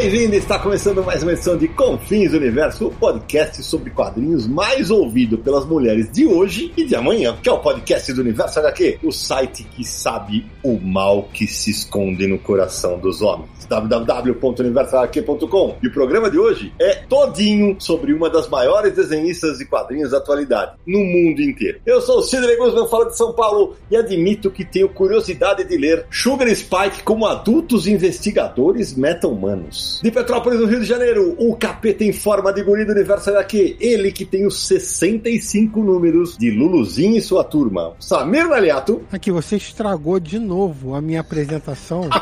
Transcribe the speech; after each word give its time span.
Bem-vindo! 0.00 0.36
Está 0.36 0.60
começando 0.60 1.02
mais 1.02 1.24
uma 1.24 1.32
edição 1.32 1.56
de 1.56 1.66
Confins 1.66 2.32
Universo, 2.32 2.86
o 2.86 2.90
podcast 2.92 3.60
sobre 3.64 3.90
quadrinhos 3.90 4.46
mais 4.46 4.92
ouvido 4.92 5.36
pelas 5.38 5.66
mulheres 5.66 6.08
de 6.12 6.24
hoje 6.24 6.72
e 6.76 6.84
de 6.84 6.94
amanhã, 6.94 7.36
que 7.42 7.48
é 7.48 7.52
o 7.52 7.58
podcast 7.58 8.12
do 8.12 8.20
Universo 8.20 8.60
HQ, 8.60 9.00
o 9.02 9.10
site 9.10 9.64
que 9.64 9.84
sabe 9.84 10.46
o 10.62 10.78
mal 10.78 11.24
que 11.34 11.48
se 11.48 11.72
esconde 11.72 12.28
no 12.28 12.38
coração 12.38 12.96
dos 12.96 13.22
homens 13.22 13.58
www.universalhq.com. 13.68 15.76
E 15.82 15.88
o 15.88 15.92
programa 15.92 16.30
de 16.30 16.38
hoje 16.38 16.72
é 16.80 16.94
todinho 16.94 17.74
sobre 17.78 18.12
uma 18.12 18.30
das 18.30 18.48
maiores 18.48 18.94
desenhistas 18.94 19.58
de 19.58 19.64
quadrinhos 19.66 20.12
da 20.12 20.18
atualidade, 20.18 20.76
no 20.86 21.00
mundo 21.00 21.42
inteiro. 21.42 21.80
Eu 21.84 22.00
sou 22.00 22.18
o 22.18 22.22
Sidney 22.22 22.56
Guzman, 22.56 22.86
falo 22.88 23.06
de 23.06 23.16
São 23.16 23.32
Paulo 23.32 23.74
e 23.90 23.96
admito 23.96 24.48
que 24.50 24.64
tenho 24.64 24.88
curiosidade 24.88 25.64
de 25.64 25.76
ler 25.76 26.06
Sugar 26.10 26.48
Spike 26.54 27.02
como 27.04 27.26
adultos 27.26 27.86
investigadores 27.86 28.94
meta-humanos. 28.94 29.87
De 30.02 30.10
Petrópolis, 30.10 30.60
no 30.60 30.66
Rio 30.66 30.80
de 30.80 30.86
Janeiro, 30.86 31.34
o 31.38 31.56
capeta 31.56 32.04
em 32.04 32.12
forma 32.12 32.52
de 32.52 32.62
guri 32.62 32.84
do 32.84 32.92
Universo 32.92 33.30
HQ, 33.30 33.76
ele 33.80 34.12
que 34.12 34.24
tem 34.24 34.46
os 34.46 34.66
65 34.66 35.82
números 35.82 36.36
de 36.36 36.50
Luluzinho 36.50 37.16
e 37.16 37.20
sua 37.20 37.42
turma. 37.44 37.94
Samir 37.98 38.48
Naliato. 38.48 39.02
Aqui, 39.10 39.30
você 39.30 39.56
estragou 39.56 40.20
de 40.20 40.38
novo 40.38 40.94
a 40.94 41.00
minha 41.00 41.20
apresentação. 41.20 42.08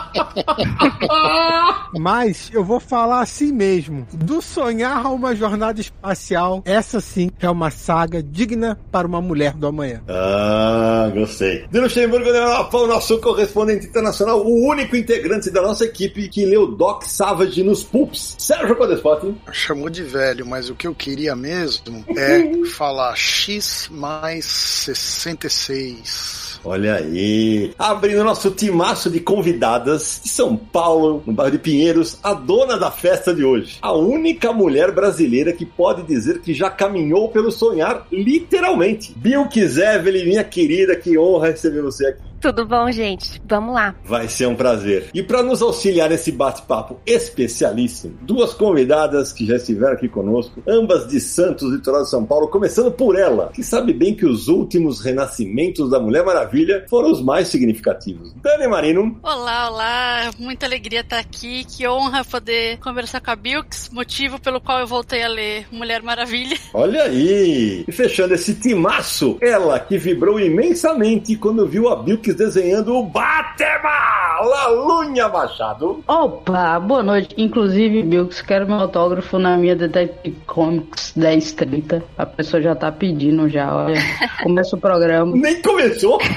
Mas 1.98 2.50
eu 2.52 2.64
vou 2.64 2.80
falar 2.80 3.20
assim 3.20 3.52
mesmo. 3.52 4.06
Do 4.12 4.40
sonhar 4.42 5.04
a 5.04 5.10
uma 5.10 5.34
jornada 5.34 5.80
espacial, 5.80 6.62
essa 6.64 7.00
sim 7.00 7.30
é 7.40 7.48
uma 7.48 7.70
saga 7.70 8.22
digna 8.22 8.78
para 8.90 9.06
uma 9.06 9.20
mulher 9.20 9.54
do 9.54 9.66
amanhã. 9.66 10.02
Ah, 10.08 11.10
gostei. 11.14 11.64
De 11.70 11.80
Luxemburgo, 11.80 12.28
o 12.30 12.86
nosso 12.86 13.18
correspondente 13.18 13.86
internacional, 13.86 14.44
o 14.44 14.68
único 14.68 14.96
integrante 14.96 15.50
da 15.50 15.62
nossa 15.62 15.84
equipe 15.84 16.28
que 16.28 16.44
leu 16.44 16.66
Doc 16.66 17.04
Savage 17.04 17.55
nos 17.62 17.82
Pups, 17.82 18.36
Sérgio 18.38 18.76
Codespot. 18.76 19.34
Chamou 19.52 19.88
de 19.88 20.02
velho, 20.02 20.46
mas 20.46 20.70
o 20.70 20.74
que 20.74 20.86
eu 20.86 20.94
queria 20.94 21.34
mesmo 21.34 22.04
é 22.16 22.64
falar 22.66 23.16
X 23.16 23.88
mais 23.90 24.44
66. 24.44 26.60
Olha 26.64 26.96
aí. 26.96 27.72
Abrindo 27.78 28.24
nosso 28.24 28.50
timaço 28.50 29.08
de 29.08 29.20
convidadas 29.20 30.20
de 30.24 30.30
São 30.30 30.56
Paulo, 30.56 31.22
no 31.24 31.32
bairro 31.32 31.52
de 31.52 31.58
Pinheiros, 31.58 32.18
a 32.22 32.34
dona 32.34 32.76
da 32.76 32.90
festa 32.90 33.32
de 33.32 33.44
hoje. 33.44 33.78
A 33.80 33.92
única 33.92 34.52
mulher 34.52 34.90
brasileira 34.90 35.52
que 35.52 35.64
pode 35.64 36.02
dizer 36.02 36.40
que 36.40 36.52
já 36.52 36.68
caminhou 36.68 37.28
pelo 37.28 37.52
sonhar, 37.52 38.06
literalmente. 38.10 39.12
Bill 39.16 39.48
Evelyn, 39.54 40.24
minha 40.24 40.44
querida, 40.44 40.96
que 40.96 41.16
honra 41.16 41.48
receber 41.48 41.82
você 41.82 42.06
aqui. 42.06 42.22
Tudo 42.46 42.64
bom, 42.64 42.88
gente? 42.92 43.42
Vamos 43.44 43.74
lá. 43.74 43.92
Vai 44.04 44.28
ser 44.28 44.46
um 44.46 44.54
prazer. 44.54 45.10
E 45.12 45.20
para 45.20 45.42
nos 45.42 45.60
auxiliar 45.60 46.08
nesse 46.08 46.30
bate-papo 46.30 47.00
especialíssimo, 47.04 48.16
duas 48.22 48.54
convidadas 48.54 49.32
que 49.32 49.44
já 49.44 49.56
estiveram 49.56 49.94
aqui 49.94 50.08
conosco, 50.08 50.62
ambas 50.64 51.08
de 51.08 51.18
Santos, 51.18 51.72
litoral 51.72 52.04
de 52.04 52.10
São 52.10 52.24
Paulo, 52.24 52.46
começando 52.46 52.92
por 52.92 53.18
ela, 53.18 53.50
que 53.52 53.64
sabe 53.64 53.92
bem 53.92 54.14
que 54.14 54.24
os 54.24 54.46
últimos 54.46 55.00
renascimentos 55.00 55.90
da 55.90 55.98
Mulher 55.98 56.24
Maravilha 56.24 56.86
foram 56.88 57.10
os 57.10 57.20
mais 57.20 57.48
significativos. 57.48 58.32
Dani 58.40 58.68
Marino. 58.68 59.18
Olá, 59.24 59.68
olá. 59.68 60.30
Muita 60.38 60.66
alegria 60.66 61.00
estar 61.00 61.18
aqui. 61.18 61.64
Que 61.64 61.88
honra 61.88 62.24
poder 62.24 62.78
conversar 62.78 63.20
com 63.20 63.32
a 63.32 63.34
Bilks, 63.34 63.90
motivo 63.90 64.40
pelo 64.40 64.60
qual 64.60 64.78
eu 64.78 64.86
voltei 64.86 65.24
a 65.24 65.28
ler 65.28 65.66
Mulher 65.72 66.00
Maravilha. 66.00 66.56
Olha 66.72 67.02
aí! 67.02 67.84
E 67.88 67.90
fechando 67.90 68.34
esse 68.34 68.54
timaço, 68.54 69.36
ela 69.40 69.80
que 69.80 69.98
vibrou 69.98 70.38
imensamente 70.38 71.34
quando 71.34 71.66
viu 71.66 71.88
a 71.88 71.96
Bilks 71.96 72.35
desenhando 72.36 72.96
o 72.96 73.02
Batman! 73.02 74.26
Lalunha 74.44 75.28
Machado. 75.28 76.02
Opa, 76.06 76.78
boa 76.78 77.02
noite. 77.02 77.34
Inclusive, 77.38 78.02
Bilks, 78.02 78.42
quero 78.42 78.66
meu 78.66 78.76
autógrafo 78.76 79.38
na 79.38 79.56
minha 79.56 79.74
Detective 79.74 80.36
Comics 80.46 81.14
1030. 81.16 82.02
A 82.18 82.26
pessoa 82.26 82.62
já 82.62 82.74
tá 82.74 82.92
pedindo 82.92 83.48
já, 83.48 83.74
olha. 83.74 84.00
Começa 84.42 84.76
o 84.76 84.80
programa. 84.80 85.34
Nem 85.34 85.60
começou? 85.62 86.18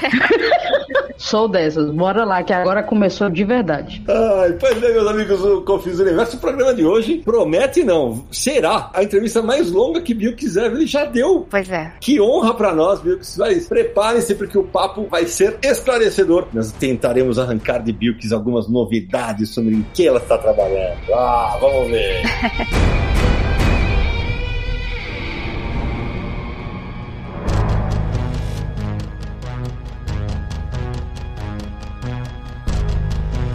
Sou 1.20 1.46
dessas. 1.46 1.90
Bora 1.90 2.24
lá, 2.24 2.42
que 2.42 2.52
agora 2.52 2.82
começou 2.82 3.28
de 3.28 3.44
verdade. 3.44 4.02
Ai, 4.08 4.56
pois 4.58 4.78
bem, 4.78 4.92
meus 4.94 5.06
amigos 5.06 5.40
do 5.40 5.60
Confis 5.62 6.00
Universo, 6.00 6.38
o 6.38 6.40
programa 6.40 6.74
de 6.74 6.84
hoje 6.84 7.18
promete 7.18 7.84
não, 7.84 8.24
será 8.32 8.90
a 8.94 9.02
entrevista 9.02 9.42
mais 9.42 9.70
longa 9.70 10.00
que 10.00 10.14
Bill 10.14 10.34
quiser. 10.34 10.72
Ele 10.72 10.86
já 10.86 11.04
deu. 11.04 11.46
Pois 11.50 11.70
é. 11.70 11.92
Que 12.00 12.18
honra 12.20 12.54
para 12.54 12.74
nós, 12.74 13.00
Bill. 13.00 13.20
Mas 13.36 13.68
preparem-se 13.68 14.34
porque 14.34 14.56
o 14.56 14.64
papo 14.64 15.06
vai 15.10 15.26
ser 15.26 15.58
esclarecedor. 15.80 16.48
Nós 16.52 16.72
tentaremos 16.72 17.38
arrancar 17.38 17.82
de 17.82 17.92
Bilks 17.92 18.32
algumas 18.32 18.68
novidades 18.68 19.50
sobre 19.50 19.74
o 19.74 19.84
que 19.92 20.06
ela 20.06 20.18
está 20.18 20.38
trabalhando. 20.38 21.12
Ah, 21.12 21.58
vamos 21.60 21.90
ver. 21.90 22.22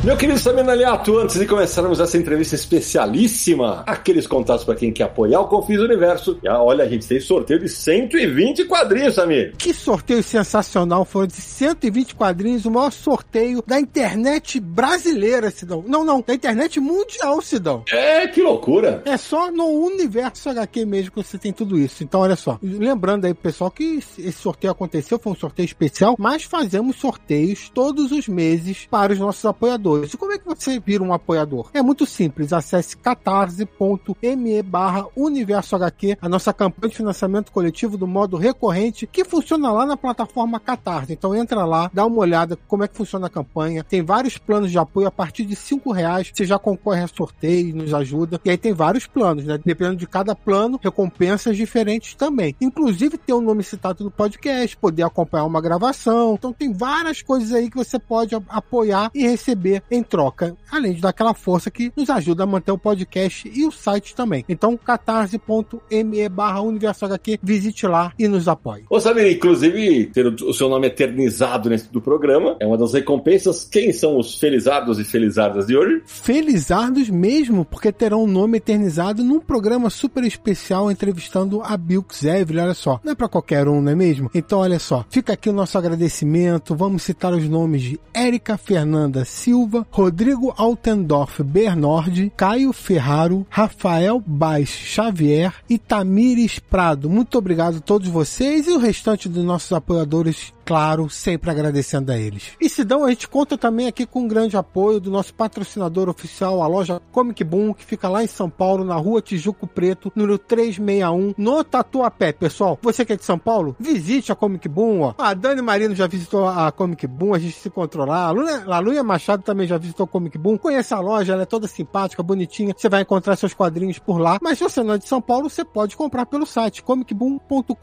Meu 0.06 0.16
querido 0.16 0.38
Samir 0.38 0.70
Aliato, 0.70 1.18
antes 1.18 1.40
de 1.40 1.48
começarmos 1.48 2.00
essa 2.00 2.16
entrevista 2.16 2.54
especialíssima, 2.54 3.82
aqueles 3.88 4.28
contatos 4.28 4.64
para 4.64 4.76
quem 4.76 4.94
quer 4.94 5.06
apoiar 5.06 5.42
o 5.42 5.48
Confis 5.48 5.80
Universo. 5.80 6.38
E, 6.44 6.48
olha, 6.48 6.84
a 6.84 6.88
gente 6.88 7.08
tem 7.08 7.20
sorteio 7.20 7.60
de 7.60 7.68
120 7.68 8.66
quadrinhos, 8.66 9.16
Samir. 9.16 9.56
Que 9.58 9.74
sorteio 9.74 10.22
sensacional! 10.22 11.06
Foi 11.06 11.26
de 11.26 11.34
120 11.34 12.14
quadrinhos, 12.14 12.66
o 12.66 12.72
maior 12.72 12.92
sorteio 12.92 13.64
da 13.66 13.80
internet 13.80 14.60
brasileira, 14.60 15.50
Sidão. 15.50 15.84
Não, 15.88 16.06
não, 16.06 16.22
da 16.22 16.36
internet 16.36 16.80
mundial, 16.80 17.42
Sidão. 17.42 17.84
É, 17.92 18.28
que 18.28 18.44
loucura! 18.44 19.02
É 19.06 19.18
só 19.18 19.50
no 19.50 19.66
universo 19.66 20.52
HQ 20.52 20.86
mesmo 20.86 21.10
que 21.14 21.24
você 21.24 21.40
tem 21.40 21.52
tudo 21.52 21.80
isso. 21.80 22.04
Então, 22.04 22.22
olha 22.22 22.36
só. 22.36 22.60
Lembrando 22.62 23.26
aí, 23.26 23.34
pessoal, 23.34 23.72
que 23.72 23.96
esse 24.20 24.32
sorteio 24.34 24.72
aconteceu, 24.72 25.18
foi 25.18 25.34
um 25.34 25.36
sorteio 25.36 25.66
especial, 25.66 26.16
mas 26.20 26.44
fazemos 26.44 26.98
sorteios 26.98 27.72
todos 27.74 28.12
os 28.12 28.28
meses 28.28 28.86
para 28.88 29.12
os 29.12 29.18
nossos 29.18 29.44
apoiadores 29.44 29.95
E 30.04 30.18
como 30.18 30.34
é 30.34 30.38
que 30.38 30.46
você 30.46 30.80
vira 30.80 31.04
um 31.04 31.14
apoiador? 31.14 31.70
É 31.74 31.82
muito 31.82 32.06
simples. 32.06 32.52
Acesse 32.52 32.98
catarse.me 32.98 34.62
barra 34.64 35.06
Universo 35.16 35.76
HQ, 35.76 36.18
a 36.22 36.30
nossa 36.30 36.54
campanha 36.54 36.90
de 36.90 36.98
financiamento 36.98 37.52
coletivo 37.52 37.98
do 37.98 38.08
modo 38.08 38.38
recorrente, 38.38 39.08
que 39.08 39.24
funciona 39.24 39.72
lá 39.72 39.86
na 39.86 39.98
plataforma 39.98 40.60
Catarse. 40.60 41.14
Então 41.14 41.36
entra 41.36 41.66
lá, 41.66 41.90
dá 41.94 42.06
uma 42.06 42.18
olhada 42.18 42.58
como 42.68 42.84
é 42.84 42.88
que 42.88 42.98
funciona 42.98 43.28
a 43.28 43.30
campanha. 43.30 43.84
Tem 43.84 44.02
vários 44.02 44.38
planos 44.38 44.72
de 44.72 44.78
apoio 44.78 45.08
a 45.08 45.12
partir 45.12 45.46
de 45.46 45.56
cinco 45.56 45.92
reais. 45.92 46.32
Você 46.34 46.46
já 46.46 46.58
concorre 46.58 47.02
a 47.02 47.08
sorteio, 47.08 47.76
nos 47.76 47.94
ajuda. 47.94 48.40
E 48.44 48.50
aí 48.50 48.58
tem 48.58 48.74
vários 48.74 49.06
planos, 49.08 49.46
né? 49.46 49.60
Dependendo 49.64 49.98
de 49.98 50.08
cada 50.08 50.36
plano, 50.36 50.80
recompensas 50.82 51.56
diferentes 51.56 52.16
também. 52.16 52.56
Inclusive 52.60 53.18
ter 53.18 53.34
o 53.34 53.38
um 53.38 53.42
nome 53.42 53.64
citado 53.64 54.04
no 54.04 54.12
podcast, 54.12 54.76
poder 54.78 55.04
acompanhar 55.04 55.46
uma 55.46 55.62
gravação. 55.62 56.36
Então 56.36 56.52
tem 56.52 56.74
várias 56.74 57.22
coisas 57.22 57.52
aí 57.54 57.70
que 57.70 57.78
você 57.78 58.00
pode 58.00 58.36
apoiar 58.50 59.12
e 59.14 59.28
receber 59.28 59.84
em 59.90 60.04
troca, 60.04 60.56
além 60.72 60.94
de 60.94 61.02
dar 61.02 61.10
aquela 61.10 61.34
força 61.34 61.72
que 61.72 61.92
nos 61.96 62.10
ajuda 62.10 62.44
a 62.44 62.48
manter 62.48 62.72
o 62.72 62.78
podcast 62.78 63.52
e 63.54 63.66
o 63.66 63.72
site 63.72 64.16
também. 64.16 64.44
Então, 64.48 64.78
catarse.me 64.78 66.30
barra 66.30 66.62
Universo 66.62 67.06
HQ, 67.06 67.40
visite 67.42 67.88
lá 67.88 68.12
e 68.18 68.28
nos 68.28 68.48
apoie. 68.48 68.86
Ô 68.90 69.00
Samir, 69.00 69.32
inclusive, 69.32 70.06
ter 70.08 70.28
o 70.28 70.54
seu 70.54 70.70
nome 70.70 70.88
eternizado 70.88 71.70
nesse 71.70 71.92
do 71.92 72.02
programa 72.02 72.56
é 72.60 72.66
uma 72.66 72.78
das 72.78 72.94
recompensas. 72.94 73.64
Quem 73.66 73.92
são 73.92 74.18
os 74.18 74.40
felizardos 74.40 75.00
e 75.00 75.04
felizardas 75.04 75.68
de 75.68 75.78
hoje? 75.78 76.02
Felizardos 76.06 77.10
mesmo, 77.10 77.66
porque 77.66 77.92
terão 77.92 78.24
um 78.24 78.28
nome 78.28 78.58
eternizado 78.58 79.24
num 79.24 79.40
programa 79.40 79.90
super 79.90 80.24
especial 80.24 80.92
entrevistando 80.92 81.62
a 81.64 81.78
Bilks 81.78 82.24
Evelyn, 82.24 82.64
olha 82.64 82.74
só. 82.74 83.00
Não 83.04 83.12
é 83.12 83.16
pra 83.16 83.28
qualquer 83.28 83.68
um, 83.68 83.82
não 83.82 83.92
é 83.92 83.96
mesmo? 83.96 84.30
Então, 84.34 84.60
olha 84.60 84.80
só, 84.80 85.06
fica 85.10 85.34
aqui 85.34 85.50
o 85.50 85.54
nosso 85.54 85.78
agradecimento, 85.78 86.76
vamos 86.76 87.04
citar 87.04 87.34
os 87.34 87.48
nomes 87.48 87.82
de 87.82 88.00
Érica 88.14 88.58
Fernanda 88.58 89.26
Silva, 89.26 89.75
Silva, 89.76 89.88
Rodrigo 89.92 90.54
Altendorf 90.56 91.44
Bernord, 91.44 92.32
Caio 92.38 92.72
Ferraro, 92.72 93.46
Rafael 93.50 94.24
Baix 94.26 94.70
Xavier 94.70 95.54
e 95.70 95.78
Tamires 95.78 96.60
Prado. 96.60 97.10
Muito 97.10 97.38
obrigado 97.38 97.78
a 97.78 97.82
todos 97.82 98.08
vocês 98.08 98.68
e 98.68 98.72
o 98.72 98.78
restante 98.78 99.28
dos 99.28 99.44
nossos 99.44 99.72
apoiadores 99.74 100.54
claro, 100.66 101.10
sempre 101.10 101.50
agradecendo 101.50 102.12
a 102.12 102.18
eles. 102.18 102.54
E 102.60 102.68
Sidão, 102.68 103.06
a 103.06 103.10
gente 103.10 103.28
conta 103.28 103.58
também 103.58 103.88
aqui 103.88 104.06
com 104.06 104.22
um 104.22 104.28
grande 104.28 104.58
apoio 104.58 105.00
do 105.00 105.12
nosso 105.12 105.34
patrocinador 105.34 106.10
oficial, 106.10 106.62
a 106.62 106.68
loja 106.68 107.02
Comic 107.12 107.44
Boom, 107.44 107.74
que 107.74 107.86
fica 107.86 108.10
lá 108.10 108.24
em 108.24 108.28
São 108.28 108.50
Paulo, 108.50 108.84
na 108.84 108.96
rua 108.96 109.22
Tijuco 109.22 109.68
Preto, 109.68 110.12
número 110.16 110.38
361, 110.38 111.36
no 111.38 111.64
Tatuapé. 111.64 112.32
Pessoal, 112.32 112.78
você 112.82 113.06
que 113.06 113.14
é 113.14 113.16
de 113.16 113.24
São 113.24 113.38
Paulo, 113.38 113.76
visite 113.80 114.32
a 114.32 114.36
Comic 114.36 114.68
Boom, 114.68 115.02
ó. 115.02 115.14
A 115.18 115.34
Dani 115.34 115.62
Marino 115.62 115.94
já 115.94 116.08
visitou 116.08 116.48
a 116.48 116.72
Comic 116.72 117.06
Boom, 117.06 117.34
a 117.34 117.40
gente 117.40 117.56
se 117.56 117.68
encontrou 117.68 118.06
lá. 118.06 118.26
A 118.26 118.32
Luna, 118.80 119.04
Machado 119.04 119.44
também 119.44 119.68
já 119.68 119.78
visitou 119.78 120.06
a 120.06 120.08
Comic 120.08 120.38
Boom. 120.38 120.58
Conheça 120.58 120.96
a 120.96 121.00
loja, 121.00 121.34
ela 121.34 121.44
é 121.44 121.46
toda 121.46 121.68
simpática, 121.68 122.24
bonitinha. 122.24 122.74
Você 122.76 122.90
vai 122.90 123.02
encontrar 123.02 123.36
seus 123.36 123.54
quadrinhos 123.54 124.00
por 124.00 124.18
lá. 124.18 124.40
Mas 124.42 124.58
se 124.58 124.64
você 124.64 124.82
não 124.82 124.96
é 124.96 124.98
de 124.98 125.08
São 125.08 125.22
Paulo, 125.22 125.50
você 125.50 125.64
pode 125.64 125.96
comprar 125.96 126.26
pelo 126.26 126.46
site 126.46 126.82
comicboom.com.br. 126.82 127.76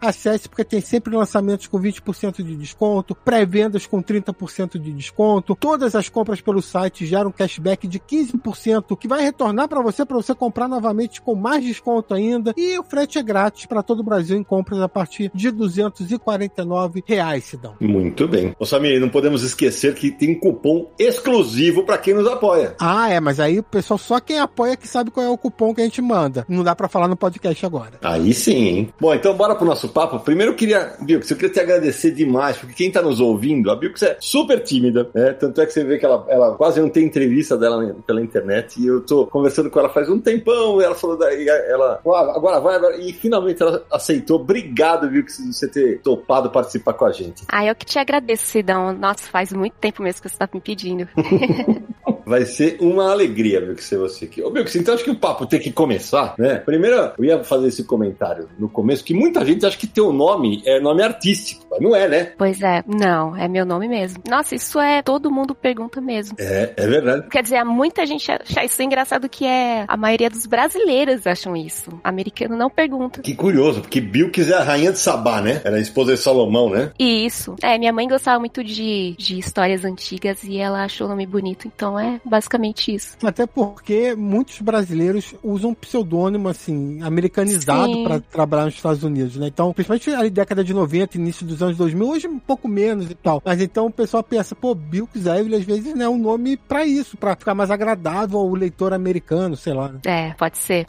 Acesse 0.00 0.48
porque 0.48 0.64
tem 0.64 0.80
sempre 0.80 1.14
lançamentos 1.14 1.67
com 1.68 1.80
20% 1.80 2.42
de 2.42 2.56
desconto, 2.56 3.14
pré-vendas 3.14 3.86
com 3.86 4.02
30% 4.02 4.78
de 4.78 4.92
desconto. 4.92 5.54
Todas 5.54 5.94
as 5.94 6.08
compras 6.08 6.40
pelo 6.40 6.62
site 6.62 7.06
geram 7.06 7.30
cashback 7.30 7.86
de 7.86 7.98
15% 7.98 8.96
que 8.96 9.08
vai 9.08 9.22
retornar 9.22 9.68
para 9.68 9.82
você 9.82 10.04
para 10.04 10.16
você 10.16 10.34
comprar 10.34 10.68
novamente 10.68 11.20
com 11.20 11.34
mais 11.34 11.64
desconto 11.64 12.14
ainda. 12.14 12.54
E 12.56 12.78
o 12.78 12.82
frete 12.82 13.18
é 13.18 13.22
grátis 13.22 13.66
para 13.66 13.82
todo 13.82 14.00
o 14.00 14.04
Brasil 14.04 14.36
em 14.36 14.42
compras 14.42 14.80
a 14.80 14.88
partir 14.88 15.30
de 15.34 15.50
249 15.50 17.02
reais, 17.06 17.44
Sidão. 17.44 17.74
Muito 17.80 18.26
bem. 18.26 18.54
Ô 18.58 18.64
Samir, 18.64 19.00
não 19.00 19.08
podemos 19.08 19.42
esquecer 19.42 19.94
que 19.94 20.10
tem 20.10 20.32
um 20.32 20.40
cupom 20.40 20.90
exclusivo 20.98 21.84
para 21.84 21.98
quem 21.98 22.14
nos 22.14 22.26
apoia. 22.26 22.74
Ah, 22.80 23.10
é, 23.10 23.20
mas 23.20 23.40
aí 23.40 23.58
o 23.58 23.62
pessoal 23.62 23.98
só 23.98 24.20
quem 24.20 24.38
apoia 24.38 24.76
que 24.76 24.88
sabe 24.88 25.10
qual 25.10 25.24
é 25.24 25.28
o 25.28 25.38
cupom 25.38 25.74
que 25.74 25.80
a 25.80 25.84
gente 25.84 26.00
manda. 26.00 26.44
Não 26.48 26.64
dá 26.64 26.74
para 26.74 26.88
falar 26.88 27.08
no 27.08 27.16
podcast 27.16 27.64
agora. 27.64 27.98
Aí 28.02 28.32
sim, 28.32 28.66
hein? 28.68 28.94
Bom, 29.00 29.14
então 29.14 29.36
bora 29.36 29.54
pro 29.54 29.66
nosso 29.66 29.88
papo. 29.88 30.18
Primeiro 30.20 30.52
eu 30.52 30.56
queria, 30.56 30.96
Bilks, 31.00 31.30
eu 31.30 31.36
queria 31.36 31.52
te 31.58 31.60
agradecer 31.60 32.12
demais, 32.12 32.56
porque 32.56 32.74
quem 32.74 32.90
tá 32.90 33.02
nos 33.02 33.20
ouvindo, 33.20 33.70
a 33.70 33.76
Bilks 33.76 34.02
é 34.02 34.16
super 34.20 34.62
tímida, 34.62 35.10
né? 35.14 35.32
Tanto 35.32 35.60
é 35.60 35.66
que 35.66 35.72
você 35.72 35.84
vê 35.84 35.98
que 35.98 36.04
ela, 36.04 36.24
ela 36.28 36.54
quase 36.54 36.80
não 36.80 36.88
tem 36.88 37.04
entrevista 37.04 37.56
dela 37.56 37.94
pela 38.06 38.22
internet 38.22 38.80
e 38.80 38.86
eu 38.86 39.00
tô 39.00 39.26
conversando 39.26 39.70
com 39.70 39.78
ela 39.78 39.88
faz 39.88 40.08
um 40.08 40.20
tempão 40.20 40.80
e 40.80 40.84
ela 40.84 40.94
falou 40.94 41.18
daí, 41.18 41.48
ela, 41.48 42.00
ah, 42.06 42.32
agora 42.36 42.60
vai, 42.60 42.76
agora. 42.76 42.96
E 42.96 43.12
finalmente 43.12 43.62
ela 43.62 43.84
aceitou. 43.90 44.40
Obrigado, 44.40 45.08
Bilks, 45.08 45.38
de 45.38 45.52
você 45.52 45.68
ter 45.68 46.00
topado 46.00 46.50
participar 46.50 46.92
com 46.92 47.04
a 47.04 47.12
gente. 47.12 47.44
Ah, 47.48 47.64
eu 47.64 47.74
que 47.74 47.86
te 47.86 47.98
agradeço, 47.98 48.46
Sidão. 48.46 48.92
Nossa, 48.92 49.24
faz 49.24 49.52
muito 49.52 49.74
tempo 49.74 50.02
mesmo 50.02 50.22
que 50.22 50.28
você 50.28 50.36
tá 50.36 50.48
me 50.52 50.60
pedindo. 50.60 51.08
Vai 52.28 52.44
ser 52.44 52.76
uma 52.80 53.10
alegria, 53.10 53.60
meu, 53.60 53.74
que 53.74 53.82
ser 53.82 53.96
você 53.96 54.26
aqui. 54.26 54.42
Ô, 54.42 54.50
meu, 54.50 54.64
que 54.64 54.78
então 54.78 54.94
acho 54.94 55.04
que 55.04 55.10
o 55.10 55.16
papo 55.16 55.46
tem 55.46 55.58
que 55.58 55.72
começar, 55.72 56.34
né? 56.38 56.56
Primeiro, 56.56 57.12
eu 57.18 57.24
ia 57.24 57.42
fazer 57.42 57.68
esse 57.68 57.84
comentário 57.84 58.48
no 58.58 58.68
começo, 58.68 59.02
que 59.02 59.14
muita 59.14 59.44
gente 59.44 59.64
acha 59.64 59.78
que 59.78 59.86
teu 59.86 60.12
nome 60.12 60.62
é 60.66 60.78
nome 60.78 61.02
artístico, 61.02 61.66
mas 61.70 61.80
não 61.80 61.96
é, 61.96 62.06
né? 62.06 62.32
Pois 62.36 62.60
é, 62.60 62.84
não, 62.86 63.34
é 63.34 63.48
meu 63.48 63.64
nome 63.64 63.88
mesmo. 63.88 64.22
Nossa, 64.28 64.54
isso 64.54 64.78
é, 64.78 65.02
todo 65.02 65.30
mundo 65.30 65.54
pergunta 65.54 66.00
mesmo. 66.00 66.36
É, 66.38 66.74
é 66.76 66.86
verdade. 66.86 67.28
Quer 67.28 67.42
dizer, 67.42 67.64
muita 67.64 68.04
gente 68.04 68.30
acha 68.30 68.64
isso 68.64 68.82
engraçado 68.82 69.28
que 69.28 69.46
é, 69.46 69.84
a 69.88 69.96
maioria 69.96 70.28
dos 70.28 70.46
brasileiros 70.46 71.26
acham 71.26 71.56
isso. 71.56 71.98
Americano 72.04 72.56
não 72.56 72.68
pergunta. 72.68 73.22
Que 73.22 73.34
curioso, 73.34 73.80
porque 73.80 74.00
Bilkis 74.00 74.50
é 74.50 74.54
a 74.54 74.62
rainha 74.62 74.92
de 74.92 74.98
Sabá, 74.98 75.40
né? 75.40 75.62
Era 75.64 75.76
a 75.76 75.80
esposa 75.80 76.12
de 76.14 76.20
Salomão, 76.20 76.68
né? 76.68 76.92
Isso. 76.98 77.56
É, 77.62 77.78
minha 77.78 77.92
mãe 77.92 78.06
gostava 78.06 78.38
muito 78.38 78.62
de, 78.62 79.14
de 79.18 79.38
histórias 79.38 79.84
antigas 79.84 80.44
e 80.44 80.58
ela 80.58 80.84
achou 80.84 81.06
o 81.06 81.10
nome 81.10 81.26
bonito, 81.26 81.66
então 81.66 81.98
é 81.98 82.17
basicamente 82.24 82.94
isso. 82.94 83.16
Até 83.22 83.46
porque 83.46 84.14
muitos 84.14 84.60
brasileiros 84.60 85.34
usam 85.42 85.74
pseudônimo, 85.74 86.48
assim, 86.48 87.00
americanizado 87.02 88.02
para 88.04 88.20
trabalhar 88.20 88.66
nos 88.66 88.74
Estados 88.74 89.02
Unidos, 89.02 89.36
né? 89.36 89.48
Então, 89.48 89.72
principalmente 89.72 90.10
ali 90.10 90.30
década 90.30 90.62
de 90.62 90.72
90, 90.72 91.16
início 91.16 91.46
dos 91.46 91.62
anos 91.62 91.76
2000, 91.76 92.08
hoje 92.08 92.28
um 92.28 92.38
pouco 92.38 92.68
menos 92.68 93.10
e 93.10 93.14
tal. 93.14 93.42
Mas 93.44 93.60
então 93.60 93.86
o 93.86 93.92
pessoal 93.92 94.22
pensa, 94.22 94.54
pô, 94.54 94.74
Bilks 94.74 95.26
Evelyn 95.26 95.58
às 95.58 95.64
vezes 95.64 95.94
né, 95.94 96.04
é 96.04 96.08
um 96.08 96.18
nome 96.18 96.56
para 96.56 96.84
isso, 96.84 97.16
para 97.16 97.36
ficar 97.36 97.54
mais 97.54 97.70
agradável 97.70 98.38
ao 98.38 98.54
leitor 98.54 98.92
americano, 98.92 99.56
sei 99.56 99.72
lá. 99.72 99.88
Né? 99.88 100.00
É, 100.04 100.34
pode 100.34 100.58
ser. 100.58 100.86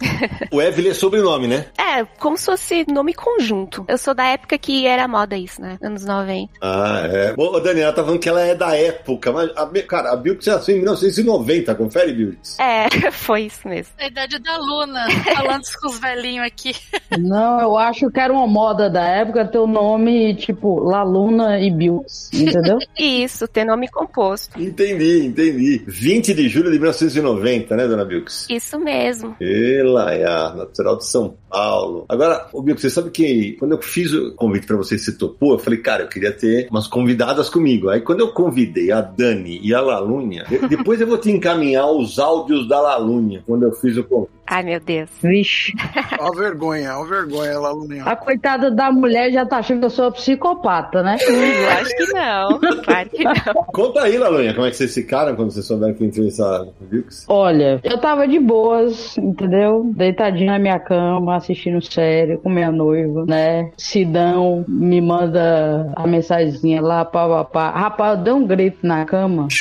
o 0.52 0.62
Evelyn 0.62 0.92
é 0.92 0.94
sobrenome, 0.94 1.48
né? 1.48 1.66
É, 1.78 2.04
como 2.20 2.38
se 2.38 2.46
fosse 2.46 2.86
nome 2.92 3.14
conjunto. 3.14 3.86
Eu 3.88 3.98
sou 3.98 4.14
da 4.14 4.26
época 4.26 4.58
que 4.58 4.86
era 4.86 5.08
moda 5.08 5.38
isso, 5.38 5.62
né? 5.62 5.78
Anos 5.82 6.06
90. 6.06 6.52
Ah, 6.62 7.02
é. 7.06 7.34
Bom, 7.34 7.60
Daniela 7.60 7.94
tá 7.94 8.04
falando 8.04 8.20
que 8.20 8.30
ela 8.30 8.42
é 8.42 8.56
da 8.56 8.76
época, 8.76 9.32
mas, 9.32 9.52
a, 9.56 9.68
cara, 9.84 10.12
a 10.12 10.16
Bilks 10.16 10.48
nasceu 10.48 10.78
em 10.78 11.12
1990, 11.24 11.76
confere, 11.76 12.14
Bilks? 12.14 12.58
É, 12.60 12.88
foi 13.12 13.44
isso 13.44 13.68
mesmo. 13.68 13.94
A 13.98 14.08
idade 14.08 14.40
da 14.40 14.58
Luna, 14.58 15.08
falando 15.36 15.64
com 15.82 15.88
os 15.88 16.00
velhinhos 16.00 16.46
aqui. 16.46 16.74
Não, 17.18 17.60
eu 17.62 17.78
acho 17.78 18.10
que 18.10 18.20
era 18.20 18.32
uma 18.32 18.48
moda 18.48 18.90
da 18.90 19.04
época 19.04 19.46
ter 19.46 19.58
o 19.58 19.68
nome, 19.68 20.36
tipo, 20.36 20.80
Laluna 20.80 21.60
e 21.60 21.72
Bilks, 21.72 22.32
entendeu? 22.34 22.78
isso, 22.98 23.48
ter 23.48 23.66
nome 23.66 23.88
composto. 23.90 24.62
Entendi, 24.62 25.26
entendi. 25.26 25.84
20 25.88 26.34
de 26.34 26.50
julho 26.50 26.72
de 26.72 26.78
1990, 26.78 27.76
né, 27.76 27.88
dona 27.88 28.06
Bilks? 28.06 28.48
Isso 28.50 28.80
mesmo. 28.80 29.36
Ela 29.42 30.14
é 30.14 30.26
a 30.26 30.54
natural 30.54 30.98
de 30.98 31.06
São 31.06 31.36
Paulo. 31.50 32.06
Agora, 32.10 32.48
o 32.54 32.62
Bilks, 32.62 32.82
você 32.82 32.90
sabe 32.90 33.10
que 33.12 33.56
quando 33.60 33.74
eu 33.74 33.82
fiz 33.82 34.14
o 34.14 34.34
convite 34.36 34.68
para 34.68 34.78
você 34.78 34.98
se 34.98 35.18
topou, 35.18 35.54
eu 35.54 35.60
falei, 35.60 35.80
cara, 35.80 36.04
eu 36.04 36.08
queria 36.08 36.32
ter 36.32 36.68
umas 36.70 36.88
convidadas 36.88 37.50
comigo. 37.50 37.90
Aí 37.90 38.02
quando 38.02 38.22
eu 38.22 38.32
convidei 38.32 38.92
a 38.92 39.02
Dani 39.02 39.60
e 39.64 39.74
a 39.74 39.82
Lalunha, 39.82 40.46
depois 40.70 41.02
eu 41.02 41.08
vou 41.10 41.18
te 41.18 41.32
encaminhar 41.32 41.92
os 41.92 42.20
áudios 42.20 42.68
da 42.68 42.80
Lalunha, 42.80 43.44
quando 43.46 43.64
eu 43.64 43.72
fiz 43.74 43.98
o 43.98 44.04
convite. 44.04 44.39
Ai, 44.50 44.64
meu 44.64 44.80
Deus. 44.80 45.12
Vixe. 45.22 45.74
Ó 46.20 46.32
vergonha, 46.32 46.98
ó 46.98 47.04
vergonha, 47.04 47.60
Lalunha. 47.60 48.04
A 48.04 48.16
coitada 48.16 48.72
da 48.72 48.92
mulher 48.92 49.32
já 49.32 49.46
tá 49.46 49.58
achando 49.58 49.82
que 49.82 49.86
eu 49.86 49.90
sou 49.92 50.12
psicopata, 50.12 51.04
né? 51.04 51.18
Eu 51.22 51.70
acho 51.70 51.96
que 51.96 52.14
não. 52.14 52.60
Claro 52.84 53.10
que 53.10 53.24
não. 53.24 53.64
Conta 53.68 54.04
aí, 54.04 54.18
Lalunha, 54.18 54.56
como 54.56 54.66
é 54.66 54.72
que 54.72 54.78
vocês 54.78 54.92
ficaram 54.92 55.36
quando 55.36 55.52
vocês 55.52 55.68
souberam 55.68 55.94
que 55.94 56.04
entrevistar 56.04 56.64
o 56.64 56.74
Bilks? 56.82 57.26
Olha, 57.28 57.80
eu 57.84 57.98
tava 58.00 58.28
de 58.28 58.40
boas, 58.40 59.16
entendeu? 59.20 59.92
Deitadinha 59.96 60.54
na 60.54 60.60
minha 60.60 60.80
cama, 60.80 61.36
assistindo 61.36 61.80
série 61.82 62.38
com 62.38 62.50
minha 62.50 62.72
noiva, 62.72 63.26
né? 63.28 63.72
Sidão 63.78 64.66
me 64.68 65.00
manda 65.00 65.92
a 65.96 66.08
mensagenzinha 66.08 66.82
lá, 66.82 67.06
pá, 67.06 67.28
pá, 67.28 67.46
pá. 67.46 67.70
Rapaz, 67.70 68.18
eu 68.18 68.24
dei 68.24 68.34
um 68.34 68.48
grito 68.48 68.80
na 68.82 69.06
cama. 69.06 69.48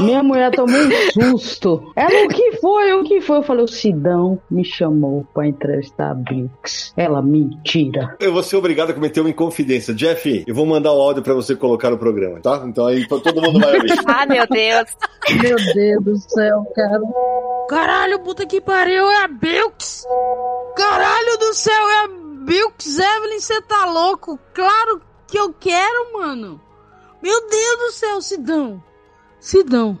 Minha 0.00 0.22
mulher 0.22 0.50
tomou 0.52 0.76
um 0.76 1.38
susto. 1.38 1.92
Ela, 1.96 2.26
o 2.26 2.28
que 2.28 2.52
foi? 2.60 2.92
O 2.92 3.04
que 3.04 3.20
foi? 3.28 3.36
Eu 3.36 3.42
falei, 3.42 3.64
o 3.64 3.68
Sidão 3.68 4.40
me 4.50 4.64
chamou 4.64 5.26
pra 5.34 5.46
entrevistar 5.46 6.12
a 6.12 6.14
Bilks. 6.14 6.94
Ela, 6.96 7.20
mentira. 7.20 8.16
Eu 8.18 8.32
vou 8.32 8.42
ser 8.42 8.56
obrigado 8.56 8.90
a 8.90 8.94
cometer 8.94 9.20
uma 9.20 9.28
inconfidência. 9.28 9.92
Jeff, 9.92 10.44
eu 10.46 10.54
vou 10.54 10.64
mandar 10.64 10.94
o 10.94 11.00
áudio 11.00 11.22
pra 11.22 11.34
você 11.34 11.54
colocar 11.54 11.90
no 11.90 11.98
programa, 11.98 12.40
tá? 12.40 12.64
Então 12.66 12.86
aí 12.86 13.06
todo 13.06 13.42
mundo 13.42 13.60
vai 13.60 13.76
ouvir. 13.76 13.92
ah, 14.08 14.24
meu 14.24 14.46
Deus. 14.46 14.96
Meu 15.42 15.56
Deus 15.74 16.04
do 16.04 16.30
céu, 16.30 16.64
cara. 16.74 17.00
Caralho, 17.68 18.20
puta 18.20 18.46
que 18.46 18.62
pariu, 18.62 19.04
é 19.04 19.24
a 19.24 19.28
Bilks. 19.28 20.06
Caralho 20.74 21.38
do 21.38 21.52
céu, 21.52 21.88
é 21.90 22.04
a 22.04 22.08
Bilks. 22.46 22.98
Evelyn, 22.98 23.40
você 23.40 23.60
tá 23.60 23.84
louco? 23.84 24.38
Claro 24.54 25.02
que 25.26 25.38
eu 25.38 25.52
quero, 25.52 26.14
mano. 26.14 26.58
Meu 27.22 27.46
Deus 27.46 27.78
do 27.78 27.92
céu, 27.92 28.22
Sidão. 28.22 28.82
Sidão. 29.38 29.98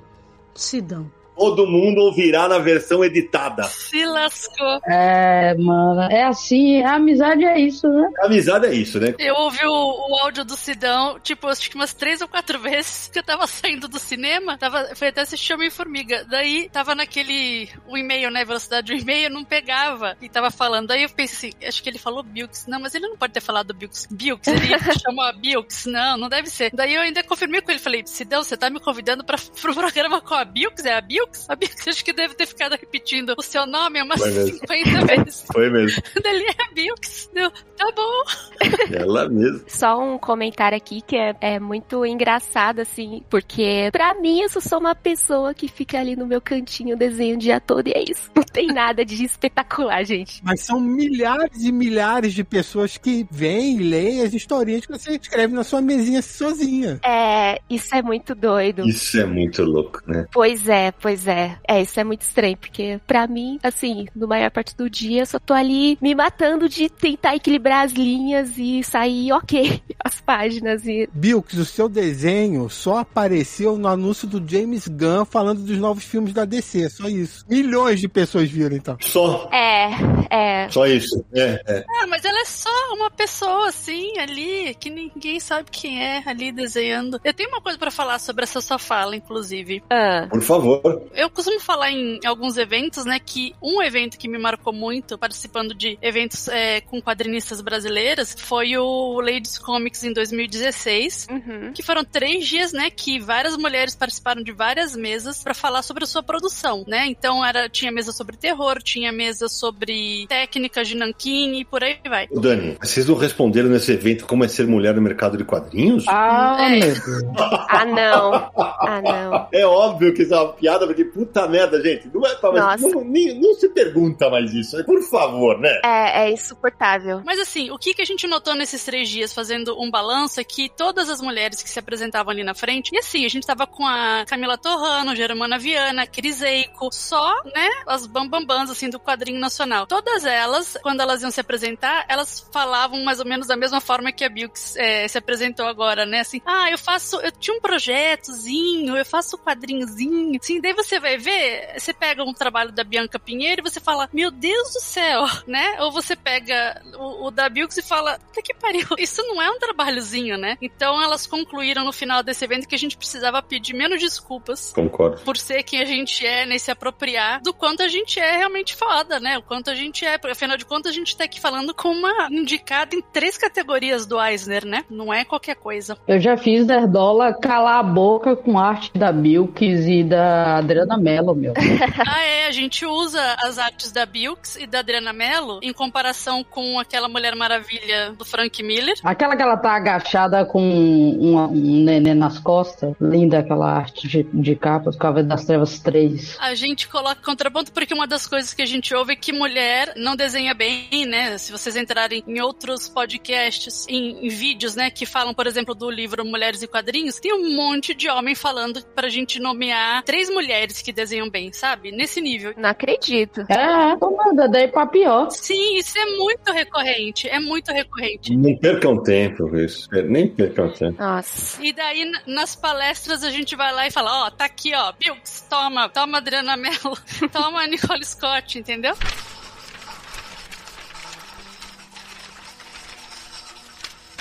Sidão. 0.54 1.17
Todo 1.38 1.66
mundo 1.66 2.00
ouvirá 2.00 2.48
na 2.48 2.58
versão 2.58 3.04
editada. 3.04 3.64
Se 3.64 4.04
lascou. 4.04 4.80
É, 4.86 5.54
mano. 5.54 6.02
É 6.10 6.24
assim, 6.24 6.82
a 6.82 6.94
amizade 6.94 7.44
é 7.44 7.58
isso, 7.58 7.88
né? 7.88 8.10
A 8.20 8.26
amizade 8.26 8.66
é 8.66 8.74
isso, 8.74 8.98
né? 8.98 9.14
Eu 9.18 9.34
ouvi 9.36 9.64
o, 9.64 9.70
o 9.70 10.18
áudio 10.18 10.44
do 10.44 10.56
Sidão, 10.56 11.18
tipo, 11.20 11.46
acho 11.46 11.70
que 11.70 11.76
umas 11.76 11.94
três 11.94 12.20
ou 12.20 12.28
quatro 12.28 12.58
vezes 12.60 13.08
que 13.08 13.18
eu 13.18 13.22
tava 13.22 13.46
saindo 13.46 13.88
do 13.88 13.98
cinema. 13.98 14.58
Tava, 14.58 14.94
foi 14.94 15.08
até 15.08 15.22
assistir 15.22 15.54
Homem-Formiga. 15.54 16.24
Daí 16.28 16.68
tava 16.70 16.94
naquele. 16.94 17.68
O 17.86 17.96
e-mail, 17.96 18.30
né? 18.30 18.44
Velocidade 18.44 18.92
do 18.92 19.00
e-mail, 19.00 19.30
não 19.30 19.44
pegava. 19.44 20.16
E 20.20 20.28
tava 20.28 20.50
falando. 20.50 20.88
Daí 20.88 21.04
eu 21.04 21.08
pensei 21.08 21.38
assim, 21.38 21.66
acho 21.66 21.82
que 21.82 21.88
ele 21.88 21.98
falou 21.98 22.22
Bilks. 22.22 22.66
Não, 22.66 22.80
mas 22.80 22.94
ele 22.94 23.06
não 23.06 23.16
pode 23.16 23.32
ter 23.32 23.40
falado 23.40 23.74
Bilks. 23.74 24.06
Bilks, 24.10 24.48
ele 24.48 24.68
chamou 25.00 25.24
a 25.24 25.32
Bilks. 25.32 25.86
Não, 25.86 26.16
não 26.16 26.28
deve 26.28 26.48
ser. 26.48 26.70
Daí 26.72 26.94
eu 26.94 27.02
ainda 27.02 27.22
confirmei 27.22 27.60
com 27.60 27.70
ele. 27.70 27.78
Falei, 27.78 28.02
Sidão, 28.06 28.42
você 28.42 28.56
tá 28.56 28.68
me 28.68 28.80
convidando 28.80 29.24
pra, 29.24 29.38
pro 29.60 29.74
programa 29.74 30.20
com 30.20 30.34
a 30.34 30.44
Bilks? 30.44 30.84
É 30.84 30.94
a 30.94 31.00
Bilks? 31.00 31.27
A 31.48 31.56
Bilks 31.56 31.88
acho 31.88 32.04
que 32.04 32.12
deve 32.12 32.34
ter 32.34 32.46
ficado 32.46 32.72
repetindo 32.72 33.34
o 33.36 33.42
seu 33.42 33.66
nome 33.66 34.02
umas 34.02 34.20
50 34.20 35.06
vezes. 35.06 35.44
Foi 35.52 35.70
mesmo. 35.70 36.02
Dali 36.22 36.44
é 36.44 36.62
a 36.62 36.74
Bilks. 36.74 37.30
Deu, 37.32 37.50
tá 37.50 37.92
bom. 37.94 38.94
Ela 38.94 39.28
mesmo. 39.28 39.64
Só 39.66 39.98
um 39.98 40.18
comentário 40.18 40.76
aqui 40.76 41.00
que 41.00 41.16
é, 41.16 41.34
é 41.40 41.60
muito 41.60 42.04
engraçado, 42.04 42.80
assim, 42.80 43.22
porque 43.30 43.88
pra 43.92 44.14
mim 44.14 44.40
eu 44.40 44.48
sou 44.48 44.78
uma 44.78 44.94
pessoa 44.94 45.54
que 45.54 45.68
fica 45.68 45.98
ali 45.98 46.16
no 46.16 46.26
meu 46.26 46.40
cantinho 46.40 46.96
desenho 46.96 47.36
o 47.36 47.38
dia 47.38 47.60
todo 47.60 47.88
e 47.88 47.92
é 47.92 48.02
isso. 48.02 48.30
Não 48.34 48.42
tem 48.42 48.66
nada 48.68 49.04
de 49.04 49.24
espetacular, 49.24 50.04
gente. 50.04 50.40
Mas 50.44 50.60
são 50.60 50.80
milhares 50.80 51.62
e 51.62 51.72
milhares 51.72 52.34
de 52.34 52.44
pessoas 52.44 52.96
que 52.96 53.26
vêm 53.30 53.76
e 53.76 53.82
leem 53.82 54.22
as 54.22 54.34
historinhas 54.34 54.86
que 54.86 54.92
você 54.92 55.16
escreve 55.16 55.54
na 55.54 55.64
sua 55.64 55.80
mesinha 55.80 56.22
sozinha. 56.22 57.00
É, 57.04 57.60
isso 57.68 57.94
é 57.94 58.02
muito 58.02 58.34
doido. 58.34 58.86
Isso 58.86 59.18
é 59.18 59.24
muito 59.24 59.62
louco, 59.62 60.00
né? 60.06 60.26
Pois 60.32 60.68
é, 60.68 60.92
pois 60.92 61.17
Pois 61.18 61.26
é, 61.26 61.58
é, 61.66 61.82
isso 61.82 61.98
é 61.98 62.04
muito 62.04 62.20
estranho, 62.20 62.56
porque 62.56 63.00
pra 63.04 63.26
mim, 63.26 63.58
assim, 63.60 64.06
no 64.14 64.28
maior 64.28 64.52
parte 64.52 64.76
do 64.76 64.88
dia, 64.88 65.22
eu 65.22 65.26
só 65.26 65.40
tô 65.40 65.52
ali 65.52 65.98
me 66.00 66.14
matando 66.14 66.68
de 66.68 66.88
tentar 66.88 67.34
equilibrar 67.34 67.84
as 67.84 67.92
linhas 67.92 68.56
e 68.56 68.84
sair 68.84 69.32
ok 69.34 69.82
as 70.04 70.20
páginas. 70.20 70.86
E... 70.86 71.08
Bilks, 71.12 71.58
o 71.58 71.64
seu 71.64 71.88
desenho 71.88 72.68
só 72.68 72.98
apareceu 72.98 73.76
no 73.76 73.88
anúncio 73.88 74.28
do 74.28 74.40
James 74.48 74.86
Gunn 74.86 75.24
falando 75.24 75.60
dos 75.60 75.76
novos 75.76 76.04
filmes 76.04 76.32
da 76.32 76.44
DC, 76.44 76.88
só 76.88 77.08
isso. 77.08 77.44
Milhões 77.48 78.00
de 78.00 78.06
pessoas 78.06 78.48
viram, 78.48 78.76
então. 78.76 78.96
Só. 79.00 79.50
É, 79.52 79.90
é. 80.30 80.68
Só 80.70 80.86
isso. 80.86 81.24
É, 81.34 81.60
é. 81.66 81.84
Ah, 82.00 82.06
mas 82.06 82.24
ela 82.24 82.40
é 82.40 82.44
só 82.44 82.70
uma 82.94 83.10
pessoa, 83.10 83.68
assim, 83.68 84.16
ali, 84.18 84.72
que 84.78 84.88
ninguém 84.88 85.40
sabe 85.40 85.68
quem 85.70 86.00
é, 86.00 86.22
ali 86.24 86.52
desenhando. 86.52 87.20
Eu 87.24 87.34
tenho 87.34 87.48
uma 87.48 87.60
coisa 87.60 87.76
pra 87.76 87.90
falar 87.90 88.20
sobre 88.20 88.44
essa 88.44 88.60
sua 88.60 88.78
fala, 88.78 89.16
inclusive. 89.16 89.82
Ah, 89.90 90.28
Por 90.30 90.42
favor. 90.42 91.07
Eu 91.14 91.30
costumo 91.30 91.60
falar 91.60 91.90
em 91.90 92.20
alguns 92.24 92.56
eventos, 92.56 93.04
né, 93.04 93.18
que 93.24 93.54
um 93.62 93.82
evento 93.82 94.18
que 94.18 94.28
me 94.28 94.38
marcou 94.38 94.72
muito, 94.72 95.16
participando 95.18 95.74
de 95.74 95.98
eventos 96.02 96.48
é, 96.48 96.80
com 96.80 97.00
quadrinistas 97.00 97.60
brasileiras, 97.60 98.34
foi 98.38 98.76
o 98.76 99.20
Ladies 99.20 99.58
Comics 99.58 100.04
em 100.04 100.12
2016. 100.12 101.26
uhum. 101.30 101.72
Que 101.72 101.82
foram 101.82 102.04
três 102.04 102.46
dias, 102.46 102.72
né, 102.72 102.90
que 102.90 103.18
várias 103.18 103.56
mulheres 103.56 103.94
participaram 103.94 104.42
de 104.42 104.52
várias 104.52 104.96
mesas 104.96 105.42
pra 105.42 105.54
falar 105.54 105.82
sobre 105.82 106.04
a 106.04 106.06
sua 106.06 106.22
produção, 106.22 106.84
né? 106.86 107.06
Então 107.06 107.44
era 107.44 107.68
tinha 107.68 107.90
mesa 107.92 108.12
sobre 108.12 108.36
terror, 108.36 108.82
tinha 108.82 109.12
mesa 109.12 109.48
sobre 109.48 110.26
técnicas 110.28 110.88
de 110.88 110.96
nanquim 110.96 111.58
e 111.60 111.64
por 111.64 111.82
aí 111.82 111.98
vai. 112.08 112.26
Dani, 112.28 112.76
vocês 112.80 113.06
não 113.06 113.14
responderam 113.16 113.68
nesse 113.68 113.92
evento 113.92 114.26
como 114.26 114.44
é 114.44 114.48
ser 114.48 114.66
mulher 114.66 114.94
no 114.94 115.02
mercado 115.02 115.36
de 115.36 115.44
quadrinhos? 115.44 116.04
Ah, 116.08 116.56
É. 116.60 116.68
meu 116.70 116.80
Deus. 116.80 116.98
Ah, 117.70 117.84
não. 117.84 118.34
Ah, 118.56 119.00
não. 119.02 119.48
É 119.52 119.66
óbvio 119.66 120.12
que 120.14 120.22
isso 120.22 120.34
é 120.34 120.54
piada, 120.88 120.94
porque 120.94 121.04
puta 121.04 121.48
merda, 121.48 121.80
gente. 121.82 122.08
Não, 122.12 122.26
é, 122.26 122.34
pra- 122.36 122.52
mas 122.52 122.82
Nossa. 122.82 122.94
não, 122.94 123.04
nem- 123.04 123.38
não 123.40 123.54
se 123.54 123.68
pergunta 123.68 124.28
mais 124.30 124.52
isso. 124.52 124.82
Por 124.84 125.00
favor, 125.02 125.58
né? 125.58 125.80
É, 125.84 126.24
é 126.26 126.32
insuportável. 126.32 127.22
Mas 127.24 127.38
assim, 127.38 127.70
o 127.70 127.78
que, 127.78 127.94
que 127.94 128.02
a 128.02 128.04
gente 128.04 128.26
notou 128.26 128.54
nesses 128.54 128.84
três 128.84 129.08
dias 129.08 129.32
fazendo 129.32 129.80
um 129.80 129.90
balanço 129.90 130.40
é 130.40 130.44
que 130.44 130.68
todas 130.76 131.08
as 131.08 131.20
mulheres 131.20 131.62
que 131.62 131.68
se 131.70 131.78
apresentavam 131.78 132.32
ali 132.32 132.42
na 132.44 132.54
frente, 132.54 132.90
e 132.94 132.98
assim, 132.98 133.24
a 133.24 133.28
gente 133.28 133.46
tava 133.46 133.66
com 133.66 133.86
a 133.86 134.24
Camila 134.26 134.56
Torrano, 134.58 135.14
Germana 135.14 135.58
Viana, 135.58 136.06
Cris 136.06 136.42
Eico, 136.42 136.88
só, 136.92 137.34
né, 137.44 137.68
as 137.86 138.06
bambambãs, 138.06 138.70
assim, 138.70 138.88
do 138.90 138.98
quadrinho 139.00 139.38
nacional. 139.40 139.86
Todas 139.86 140.24
elas, 140.24 140.76
quando 140.82 141.00
elas 141.00 141.22
iam 141.22 141.30
se 141.30 141.40
apresentar, 141.40 142.04
elas 142.08 142.46
falavam 142.52 143.02
mais 143.04 143.20
ou 143.20 143.26
menos 143.26 143.46
da 143.46 143.56
mesma 143.56 143.80
forma 143.80 144.12
que 144.12 144.24
a 144.24 144.28
Bilks 144.28 144.76
eh, 144.76 145.06
se 145.08 145.18
apresentou 145.18 145.66
agora, 145.66 146.04
né, 146.06 146.20
assim, 146.20 146.40
ah, 146.46 146.70
eu 146.70 146.78
faço, 146.78 147.16
eu 147.20 147.30
tinha 147.32 147.56
um 147.56 147.60
projetozinho, 147.60 148.96
eu 148.96 149.04
faço 149.04 149.38
quadrinhozinho, 149.38 150.38
assim, 150.40 150.60
daí 150.60 150.72
você 150.84 151.00
vai 151.00 151.18
ver, 151.18 151.74
você 151.76 151.92
pega 151.92 152.22
um 152.22 152.32
trabalho 152.32 152.72
da 152.72 152.84
Bianca 152.84 153.18
Pinheiro 153.18 153.60
e 153.60 153.68
você 153.68 153.80
fala, 153.80 154.08
meu 154.12 154.30
Deus 154.30 154.72
do 154.72 154.80
céu, 154.80 155.24
né, 155.46 155.76
ou 155.80 155.90
você 155.90 156.14
pega 156.14 156.80
o, 156.96 157.26
o 157.26 157.30
da 157.30 157.48
Bilks 157.48 157.78
e 157.78 157.82
fala, 157.82 158.18
puta 158.18 158.42
que 158.42 158.54
pariu, 158.54 158.86
isso 158.98 159.22
não 159.22 159.42
é 159.42 159.50
um 159.50 159.58
trabalhozinho, 159.58 160.36
né? 160.38 160.56
Então 160.62 161.00
elas 161.02 161.26
concluíram 161.26 161.84
no 161.84 161.92
final 161.92 162.22
desse 162.22 162.44
evento 162.44 162.68
que 162.68 162.74
a 162.74 162.78
gente 162.78 162.96
precisava 162.96 163.42
pedir 163.42 163.74
menos 163.74 164.00
desculpas 164.00 164.72
Concordo. 164.72 165.20
por 165.22 165.36
ser 165.36 165.62
quem 165.62 165.80
a 165.80 165.84
gente 165.84 166.24
é, 166.24 166.46
né, 166.46 166.58
se 166.58 166.70
apropriar 166.70 167.40
do 167.42 167.52
quanto 167.52 167.82
a 167.82 167.88
gente 167.88 168.20
é 168.20 168.36
realmente 168.36 168.76
foda, 168.76 169.18
né? 169.18 169.38
O 169.38 169.42
quanto 169.42 169.70
a 169.70 169.74
gente 169.74 170.04
é, 170.04 170.16
porque 170.16 170.32
afinal 170.32 170.56
de 170.56 170.64
contas 170.64 170.92
a 170.92 170.94
gente 170.94 171.16
tá 171.16 171.24
aqui 171.24 171.40
falando 171.40 171.74
com 171.74 171.88
uma 171.88 172.28
indicada 172.30 172.94
em 172.94 173.02
três 173.02 173.36
categorias 173.36 174.06
do 174.06 174.22
Eisner, 174.22 174.64
né? 174.64 174.84
Não 174.90 175.12
é 175.12 175.24
qualquer 175.24 175.56
coisa. 175.56 175.96
Eu 176.06 176.20
já 176.20 176.36
fiz 176.36 176.66
Nerdola 176.66 177.32
calar 177.32 177.80
a 177.80 177.82
boca 177.82 178.36
com 178.36 178.58
arte 178.58 178.90
da 178.96 179.12
Bilks 179.12 179.86
e 179.86 180.04
da 180.04 180.60
Adriana 180.68 180.98
Mello, 180.98 181.34
meu. 181.34 181.54
ah, 181.56 182.22
é, 182.22 182.46
a 182.46 182.50
gente 182.50 182.84
usa 182.84 183.20
as 183.40 183.58
artes 183.58 183.90
da 183.90 184.04
Bilks 184.04 184.56
e 184.56 184.66
da 184.66 184.80
Adriana 184.80 185.14
Mello 185.14 185.60
em 185.62 185.72
comparação 185.72 186.44
com 186.44 186.78
aquela 186.78 187.08
Mulher 187.08 187.34
Maravilha 187.34 188.12
do 188.12 188.24
Frank 188.24 188.62
Miller. 188.62 188.94
Aquela 189.02 189.34
que 189.34 189.42
ela 189.42 189.56
tá 189.56 189.72
agachada 189.72 190.44
com 190.44 190.60
um, 190.60 191.36
um 191.38 191.84
neném 191.84 192.14
nas 192.14 192.38
costas. 192.38 192.94
Linda 193.00 193.38
aquela 193.38 193.72
arte 193.72 194.06
de, 194.06 194.22
de 194.24 194.54
capa, 194.54 194.90
Cavaleiro 194.92 195.28
das 195.28 195.44
Trevas 195.46 195.78
3. 195.80 196.36
A 196.40 196.54
gente 196.54 196.86
coloca 196.88 197.22
contraponto 197.22 197.72
porque 197.72 197.94
uma 197.94 198.06
das 198.06 198.26
coisas 198.26 198.52
que 198.52 198.60
a 198.60 198.66
gente 198.66 198.94
ouve 198.94 199.14
é 199.14 199.16
que 199.16 199.32
mulher 199.32 199.94
não 199.96 200.14
desenha 200.14 200.52
bem, 200.52 201.06
né? 201.06 201.38
Se 201.38 201.50
vocês 201.50 201.76
entrarem 201.76 202.22
em 202.26 202.40
outros 202.40 202.88
podcasts, 202.88 203.86
em, 203.88 204.26
em 204.26 204.28
vídeos, 204.28 204.74
né, 204.74 204.90
que 204.90 205.06
falam, 205.06 205.32
por 205.32 205.46
exemplo, 205.46 205.74
do 205.74 205.90
livro 205.90 206.24
Mulheres 206.24 206.62
e 206.62 206.68
Quadrinhos, 206.68 207.20
tem 207.20 207.32
um 207.32 207.56
monte 207.56 207.94
de 207.94 208.08
homem 208.10 208.34
falando 208.34 208.84
pra 208.94 209.08
gente 209.08 209.40
nomear 209.40 210.02
três 210.02 210.28
mulheres 210.28 210.57
que 210.66 210.92
desenham 210.92 211.28
bem, 211.30 211.52
sabe? 211.52 211.90
Nesse 211.92 212.20
nível. 212.20 212.54
Não 212.56 212.70
acredito. 212.70 213.44
É, 213.48 213.96
tomada, 213.96 214.48
daí 214.48 214.68
pra 214.68 214.86
pior. 214.86 215.30
Sim, 215.30 215.76
isso 215.76 215.98
é 215.98 216.06
muito 216.16 216.52
recorrente. 216.52 217.28
É 217.28 217.38
muito 217.38 217.72
recorrente. 217.72 218.36
Não 218.36 218.56
percam 218.56 219.02
tempo, 219.02 219.54
isso. 219.56 219.88
Nem 220.06 220.28
percam 220.28 220.70
tempo. 220.70 221.02
Nossa. 221.02 221.62
E 221.62 221.72
daí, 221.72 222.10
nas 222.26 222.56
palestras, 222.56 223.22
a 223.22 223.30
gente 223.30 223.56
vai 223.56 223.72
lá 223.72 223.86
e 223.86 223.90
fala, 223.90 224.26
ó, 224.26 224.30
tá 224.30 224.44
aqui, 224.44 224.74
ó, 224.74 224.92
Bilks, 224.92 225.46
toma, 225.48 225.88
toma 225.88 226.18
Adriana 226.18 226.56
Mello, 226.56 226.96
toma 227.32 227.66
Nicole 227.66 228.04
Scott, 228.04 228.58
entendeu? 228.58 228.94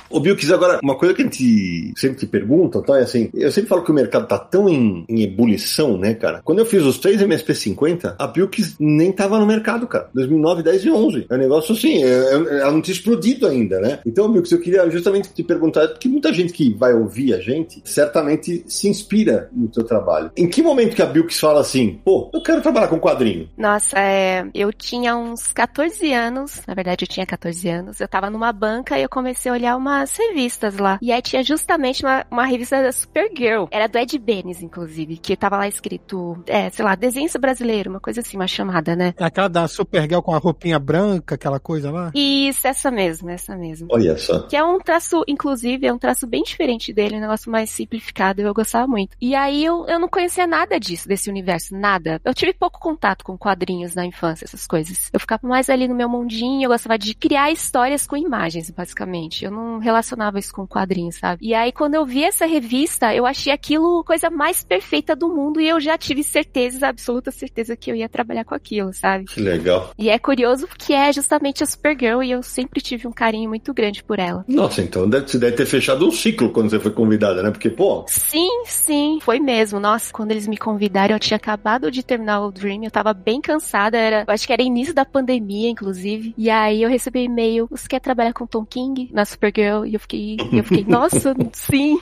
Ô, 0.10 0.20
Bilks, 0.20 0.52
agora, 0.52 0.80
uma 0.84 0.96
coisa 0.96 1.14
que 1.14 1.22
a 1.22 1.26
gente 1.26 1.94
sempre 1.96 2.18
te 2.20 2.28
pergunta, 2.28 2.82
tá? 2.82 3.00
É 3.00 3.04
assim, 3.04 3.30
eu 3.34 3.52
sempre 3.52 3.70
falo 3.70 3.84
que 3.84 3.92
o 3.92 3.94
mercado 3.94 4.28
tá 4.28 4.38
tão 4.38 4.70
em, 4.70 5.06
em 5.08 5.24
ebulição, 5.24 5.98
né, 5.98 6.14
cara? 6.14 6.42
Quando 6.44 6.60
eu 6.60 6.66
fiz 6.66 6.84
os 6.84 6.98
três 6.98 7.22
MSP50, 7.22 8.16
a 8.18 8.28
Bilks 8.28 8.76
nem 8.80 9.12
tava 9.12 9.40
no 9.40 9.46
mercado, 9.46 9.88
cara. 9.88 10.10
2009, 10.14 10.64
10 10.64 10.86
e 10.86 10.92
11. 10.92 11.26
É 11.30 11.36
um 11.36 11.38
negócio 11.38 11.76
assim, 11.76 12.04
é- 12.04 12.08
é- 12.08 12.60
ela 12.62 12.72
não 12.72 12.82
tinha 12.82 12.96
explodido 12.96 13.48
ainda, 13.48 13.80
né? 13.80 14.00
Então, 14.06 14.32
Bilks, 14.32 14.52
eu 14.52 14.62
queria 14.62 14.90
justamente 14.90 15.34
te 15.34 15.44
perguntar, 15.44 15.88
porque 15.90 16.08
muita 16.08 16.32
gente 16.34 16.54
que 16.54 16.74
vai 16.74 16.94
ouvir 16.94 17.34
a 17.34 17.40
gente, 17.40 17.82
certamente 17.84 18.64
se 18.68 18.88
inspira 18.88 19.50
no 19.54 19.68
teu 19.68 19.84
trabalho. 19.84 20.32
Em 20.38 20.48
que 20.48 20.62
momento 20.62 20.96
que 20.96 21.02
a 21.02 21.06
Bilks 21.06 21.40
fala 21.40 21.62
assim, 21.62 22.00
pô, 22.04 22.30
eu 22.34 22.42
quero 22.42 22.62
trabalhar 22.62 22.88
com 22.88 23.00
quadrinho? 23.00 23.50
Nossa, 23.58 23.98
é, 24.00 24.46
eu 24.54 24.72
tinha 24.72 25.16
uns 25.16 25.52
14 25.54 26.14
anos, 26.14 26.62
na 26.68 26.74
verdade 26.74 27.04
eu 27.04 27.08
tinha 27.08 27.26
14 27.26 27.70
anos, 27.70 28.00
eu 28.00 28.08
tava 28.08 28.30
numa 28.30 28.52
banca 28.52 28.98
e 28.98 29.04
eu 29.04 29.10
comecei 29.10 29.52
a 29.52 29.54
olhar 29.54 29.78
umas 29.98 30.16
revistas 30.16 30.78
lá. 30.78 30.98
E 31.02 31.12
aí 31.12 31.22
tinha 31.22 31.44
justamente 31.44 32.04
uma, 32.04 32.26
uma 32.30 32.46
revista 32.46 32.82
da 32.82 32.92
Supergirl, 32.92 33.66
era 33.72 33.88
do 33.88 33.98
Ed 33.98 34.18
Benes, 34.18 34.62
inclusive, 34.62 35.18
que 35.18 35.36
tava 35.36 35.58
lá 35.58 35.68
escrito, 35.68 36.42
é, 36.48 36.70
sei 36.70 36.84
lá, 36.84 36.96
desenho 36.96 37.28
brasileiro, 37.40 37.90
uma 37.90 38.00
coisa 38.00 38.22
assim, 38.22 38.38
uma 38.38 38.48
chamada, 38.48 38.96
né? 38.96 39.14
É 39.18 39.26
aquela 39.26 39.48
da 39.48 39.68
Supergirl 39.68 40.22
com 40.22 40.34
a 40.34 40.38
roupinha 40.38 40.80
branca, 40.80 41.36
aquela 41.36 41.60
coisa 41.60 41.92
lá. 41.92 42.12
Isso, 42.16 42.68
essa 42.68 42.90
mesmo, 42.90 43.30
essa 43.30 43.56
mesmo. 43.56 43.88
Olha 43.92 44.18
só. 44.18 44.44
Que 44.44 44.56
é 44.56 44.64
um 44.64 44.80
traço, 44.80 45.24
inclusive, 45.28 45.86
é 45.86 45.94
um 45.94 45.98
traço 45.98 46.26
bem 46.26 46.44
diferente 46.44 46.94
dele, 46.94 47.18
um 47.18 47.22
negócio 47.22 47.52
mais 47.52 47.70
simplificado, 47.70 48.42
eu 48.42 48.54
gostava 48.54 48.88
muito. 48.88 49.16
E 49.20 49.36
aí 49.36 49.64
eu, 49.64 49.86
eu 49.88 50.00
não 50.00 50.08
conhecia 50.08 50.48
nada 50.48 50.80
disso, 50.80 51.08
desse 51.08 51.30
universo, 51.30 51.76
nada. 51.76 52.22
Eu 52.24 52.34
tive 52.34 52.54
pouco 52.54 52.80
contato 52.80 53.24
com 53.24 53.38
quadrinhos 53.38 53.96
na 53.96 54.06
infância, 54.06 54.46
essas 54.46 54.66
coisas. 54.66 55.10
Eu 55.12 55.20
ficava 55.20 55.48
mais 55.48 55.70
ali 55.70 55.88
no 55.88 55.96
meu 55.96 56.10
mundinho, 56.10 56.64
eu 56.64 56.70
gostava 56.70 56.98
de 56.98 57.14
criar 57.14 57.52
histórias 57.52 58.08
com 58.08 58.16
imagens, 58.16 58.70
basicamente. 58.70 59.46
Eu 59.46 59.52
não 59.52 59.80
relacionava 59.88 60.40
isso 60.40 60.54
com 60.54 60.68
quadrinhos, 60.68 61.16
sabe? 61.16 61.46
E 61.46 61.54
aí 61.54 61.72
quando 61.72 61.96
eu 61.96 62.06
vi 62.06 62.24
essa 62.24 62.46
revista, 62.46 63.14
eu 63.14 63.26
achei 63.26 63.52
aquilo 63.52 64.04
coisa 64.04 64.30
mais 64.30 64.64
perfeita 64.64 65.16
do 65.16 65.30
mundo 65.30 65.60
e 65.60 65.68
eu 65.68 65.80
já 65.80 65.98
tive 65.98 66.24
certeza, 66.24 66.88
absoluta 66.88 67.32
certeza 67.32 67.76
que 67.76 67.92
eu 67.92 67.96
ia 67.96 68.10
trabalhar 68.10 68.44
com 68.44 68.56
aquilo, 68.56 68.94
sabe? 68.94 69.26
Que 69.26 69.42
legal. 69.42 69.92
E 69.98 70.10
é 70.10 70.20
curioso 70.20 70.68
porque 70.68 70.94
é 70.94 71.12
justamente 71.12 71.64
a 71.64 71.66
Supergirl 71.66 72.22
e 72.22 72.32
eu 72.32 72.44
sempre 72.44 72.82
tive 72.82 73.08
um 73.08 73.12
carinho 73.12 73.50
muito 73.50 73.74
grande 73.74 74.04
por 74.04 74.20
ela. 74.20 74.44
Nossa, 74.48 74.82
então 74.82 75.10
deve, 75.10 75.28
você 75.28 75.38
deve 75.38 75.56
ter 75.56 75.66
fechado 75.66 76.08
um 76.08 76.12
ciclo 76.12 76.52
quando 76.52 76.70
você 76.70 76.80
foi 76.80 76.92
convidada, 76.92 77.42
né? 77.42 77.52
Porque, 77.52 77.70
pô, 77.70 78.06
Sim, 78.08 78.64
sim, 78.66 79.20
foi 79.22 79.40
mesmo. 79.40 79.80
Nossa, 79.80 80.12
quando 80.12 80.32
eles 80.32 80.48
me 80.48 80.58
convidaram, 80.58 81.16
eu 81.16 81.20
tinha 81.20 81.38
acabado 81.38 81.92
de 81.92 82.04
terminar 82.04 82.42
o 82.42 82.52
Dream, 82.52 82.84
eu 82.84 82.92
tava 82.92 83.14
bem 83.14 83.40
cansada, 83.40 83.98
era, 83.98 84.24
eu 84.28 84.34
acho 84.34 84.46
que 84.46 84.54
era 84.54 84.62
início 84.62 84.94
da 84.94 85.06
pandemia, 85.06 85.70
inclusive. 85.70 86.34
E 86.38 86.50
aí 86.50 86.84
eu 86.84 86.90
recebi 86.90 87.24
e-mail, 87.24 87.68
você 87.70 87.88
quer 87.88 88.00
trabalhar 88.00 88.34
com 88.34 88.46
Tom 88.46 88.66
King 88.66 89.10
na 89.14 89.26
Supergirl? 89.26 89.77
E 89.86 89.94
eu 89.94 90.00
fiquei, 90.00 90.38
eu 90.52 90.64
fiquei, 90.64 90.86
nossa, 90.86 91.36
sim. 91.54 92.00